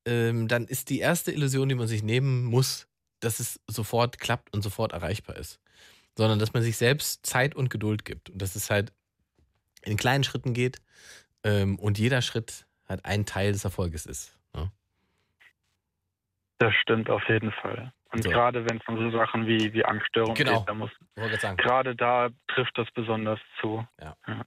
ähm, 0.04 0.46
dann 0.46 0.66
ist 0.66 0.90
die 0.90 1.00
erste 1.00 1.32
Illusion, 1.32 1.68
die 1.68 1.74
man 1.74 1.88
sich 1.88 2.02
nehmen 2.02 2.44
muss, 2.44 2.86
dass 3.20 3.40
es 3.40 3.60
sofort 3.66 4.18
klappt 4.18 4.54
und 4.54 4.62
sofort 4.62 4.92
erreichbar 4.92 5.36
ist. 5.36 5.58
Sondern 6.16 6.38
dass 6.38 6.52
man 6.52 6.62
sich 6.62 6.76
selbst 6.76 7.26
Zeit 7.26 7.54
und 7.54 7.70
Geduld 7.70 8.04
gibt. 8.04 8.30
Und 8.30 8.40
dass 8.40 8.56
es 8.56 8.70
halt 8.70 8.92
in 9.82 9.96
kleinen 9.96 10.24
Schritten 10.24 10.52
geht 10.52 10.82
ähm, 11.42 11.78
und 11.78 11.98
jeder 11.98 12.22
Schritt 12.22 12.66
halt 12.88 13.04
ein 13.04 13.26
Teil 13.26 13.52
des 13.52 13.64
Erfolges 13.64 14.06
ist. 14.06 14.38
Ja? 14.54 14.70
Das 16.58 16.74
stimmt 16.74 17.10
auf 17.10 17.22
jeden 17.28 17.52
Fall. 17.52 17.92
Und 18.16 18.22
so. 18.22 18.30
gerade 18.30 18.68
wenn 18.68 18.78
es 18.78 18.88
um 18.88 18.98
so 18.98 19.16
Sachen 19.16 19.46
wie, 19.46 19.72
wie 19.72 19.84
Angststörungen 19.84 20.34
genau. 20.34 20.58
geht, 20.60 20.68
da 20.68 20.74
muss 20.74 20.90
gerade 21.56 21.94
da 21.94 22.30
trifft 22.48 22.76
das 22.76 22.90
besonders 22.92 23.38
zu. 23.60 23.86
Ja. 24.00 24.16
ja. 24.26 24.42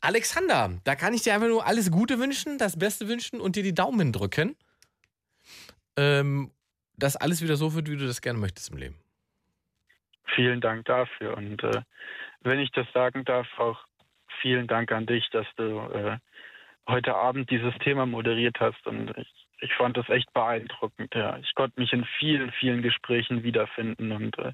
Alexander, 0.00 0.80
da 0.84 0.94
kann 0.94 1.12
ich 1.12 1.22
dir 1.22 1.34
einfach 1.34 1.48
nur 1.48 1.66
alles 1.66 1.90
Gute 1.90 2.18
wünschen, 2.18 2.56
das 2.56 2.78
Beste 2.78 3.08
wünschen 3.08 3.40
und 3.40 3.56
dir 3.56 3.62
die 3.62 3.74
Daumen 3.74 4.12
drücken, 4.12 4.56
ähm, 5.98 6.50
dass 6.96 7.16
alles 7.16 7.42
wieder 7.42 7.56
so 7.56 7.74
wird, 7.74 7.90
wie 7.90 7.96
du 7.96 8.06
das 8.06 8.22
gerne 8.22 8.38
möchtest 8.38 8.70
im 8.70 8.78
Leben. 8.78 8.96
Vielen 10.34 10.60
Dank 10.60 10.86
dafür. 10.86 11.36
Und 11.36 11.62
äh, 11.62 11.82
wenn 12.40 12.60
ich 12.60 12.70
das 12.70 12.86
sagen 12.94 13.24
darf, 13.24 13.46
auch 13.58 13.78
vielen 14.40 14.66
Dank 14.66 14.92
an 14.92 15.06
dich, 15.06 15.28
dass 15.30 15.46
du 15.56 15.80
äh, 15.92 16.18
heute 16.88 17.14
Abend 17.14 17.50
dieses 17.50 17.74
Thema 17.78 18.06
moderiert 18.06 18.58
hast. 18.60 18.86
Und 18.86 19.12
ich, 19.18 19.39
ich 19.60 19.72
fand 19.74 19.96
das 19.96 20.08
echt 20.08 20.32
beeindruckend. 20.32 21.14
Ja. 21.14 21.38
Ich 21.38 21.54
konnte 21.54 21.78
mich 21.80 21.92
in 21.92 22.04
vielen, 22.18 22.50
vielen 22.52 22.82
Gesprächen 22.82 23.42
wiederfinden 23.42 24.12
und 24.12 24.38
äh, 24.38 24.52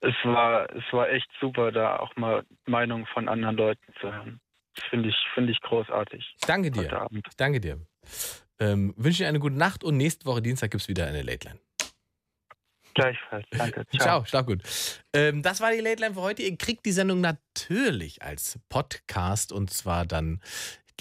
es 0.00 0.14
war, 0.24 0.68
es 0.74 0.84
war 0.92 1.10
echt 1.10 1.28
super, 1.40 1.70
da 1.70 1.98
auch 1.98 2.14
mal 2.16 2.44
Meinungen 2.66 3.06
von 3.06 3.28
anderen 3.28 3.56
Leuten 3.56 3.92
zu 4.00 4.12
hören. 4.12 4.40
Das 4.74 4.84
finde 4.86 5.10
ich, 5.10 5.16
finde 5.34 5.52
ich 5.52 5.60
großartig. 5.60 6.34
Ich 6.40 6.46
danke 6.46 6.70
dir. 6.70 7.06
Ich 7.10 7.36
danke 7.36 7.60
dir. 7.60 7.78
Ähm, 8.58 8.94
wünsche 8.96 9.22
dir 9.22 9.28
eine 9.28 9.38
gute 9.38 9.56
Nacht 9.56 9.84
und 9.84 9.96
nächste 9.96 10.26
Woche 10.26 10.42
Dienstag 10.42 10.70
gibt 10.70 10.82
es 10.82 10.88
wieder 10.88 11.06
eine 11.06 11.22
Late 11.22 11.48
Line. 11.48 11.60
Gleichfalls, 12.94 13.46
danke. 13.50 13.86
Ciao, 13.96 14.22
Ciao 14.22 14.24
schlaf 14.24 14.46
gut. 14.46 14.62
Ähm, 15.14 15.42
das 15.42 15.60
war 15.60 15.72
die 15.72 15.80
Late 15.80 16.02
Line 16.02 16.14
für 16.14 16.20
heute. 16.20 16.42
Ihr 16.42 16.56
kriegt 16.56 16.84
die 16.84 16.92
Sendung 16.92 17.20
natürlich 17.20 18.22
als 18.22 18.58
Podcast 18.68 19.52
und 19.52 19.70
zwar 19.70 20.04
dann, 20.04 20.40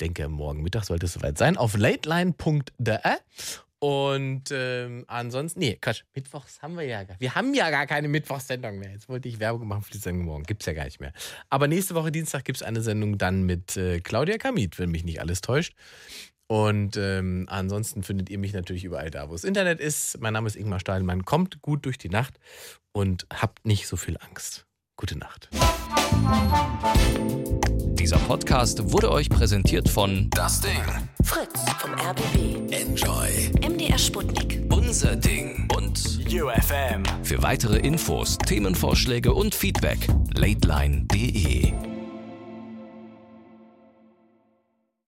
denke, 0.01 0.27
morgen 0.27 0.63
Mittag 0.63 0.83
sollte 0.85 1.05
es 1.05 1.13
soweit 1.13 1.37
sein, 1.37 1.57
auf 1.57 1.77
lateline.de 1.77 2.97
und 3.83 4.43
ähm, 4.51 5.05
ansonsten, 5.07 5.59
nee, 5.59 5.75
Quatsch, 5.81 6.03
Mittwochs 6.13 6.61
haben 6.61 6.77
wir 6.77 6.83
ja 6.83 7.03
gar 7.03 7.19
Wir 7.19 7.33
haben 7.33 7.51
ja 7.55 7.71
gar 7.71 7.87
keine 7.87 8.09
Mittwochssendung 8.09 8.77
mehr. 8.77 8.91
Jetzt 8.91 9.09
wollte 9.09 9.27
ich 9.27 9.39
Werbung 9.39 9.67
machen 9.67 9.81
für 9.81 9.91
die 9.91 9.97
Sendung 9.97 10.25
morgen. 10.25 10.43
Gibt's 10.43 10.67
ja 10.67 10.73
gar 10.73 10.85
nicht 10.85 10.99
mehr. 10.99 11.13
Aber 11.49 11.67
nächste 11.67 11.95
Woche 11.95 12.11
Dienstag 12.11 12.45
gibt's 12.45 12.61
eine 12.61 12.81
Sendung 12.81 13.17
dann 13.17 13.41
mit 13.41 13.77
äh, 13.77 13.99
Claudia 13.99 14.37
Kamit, 14.37 14.77
wenn 14.77 14.91
mich 14.91 15.03
nicht 15.03 15.19
alles 15.19 15.41
täuscht. 15.41 15.73
Und 16.45 16.95
ähm, 16.95 17.47
ansonsten 17.49 18.03
findet 18.03 18.29
ihr 18.29 18.37
mich 18.37 18.53
natürlich 18.53 18.83
überall 18.83 19.09
da, 19.09 19.29
wo 19.29 19.33
es 19.33 19.43
Internet 19.43 19.79
ist. 19.79 20.19
Mein 20.21 20.33
Name 20.33 20.45
ist 20.45 20.57
Ingmar 20.57 20.79
Stahlmann. 20.79 21.25
Kommt 21.25 21.63
gut 21.63 21.83
durch 21.87 21.97
die 21.97 22.09
Nacht 22.09 22.39
und 22.91 23.25
habt 23.33 23.65
nicht 23.65 23.87
so 23.87 23.97
viel 23.97 24.17
Angst. 24.19 24.67
Gute 24.95 25.17
Nacht. 25.17 25.49
Dieser 28.01 28.17
Podcast 28.17 28.91
wurde 28.91 29.11
euch 29.11 29.29
präsentiert 29.29 29.87
von 29.87 30.27
Das 30.31 30.59
Ding. 30.59 30.71
Fritz 31.23 31.61
vom 31.77 31.91
RBB. 31.93 32.73
Enjoy. 32.73 33.51
MDR 33.63 33.99
Sputnik. 33.99 34.59
Unser 34.71 35.15
Ding. 35.15 35.67
Und 35.77 36.19
UFM. 36.25 37.03
Für 37.21 37.43
weitere 37.43 37.77
Infos, 37.77 38.39
Themenvorschläge 38.39 39.31
und 39.35 39.53
Feedback, 39.53 39.99
lateline.de. 40.33 41.73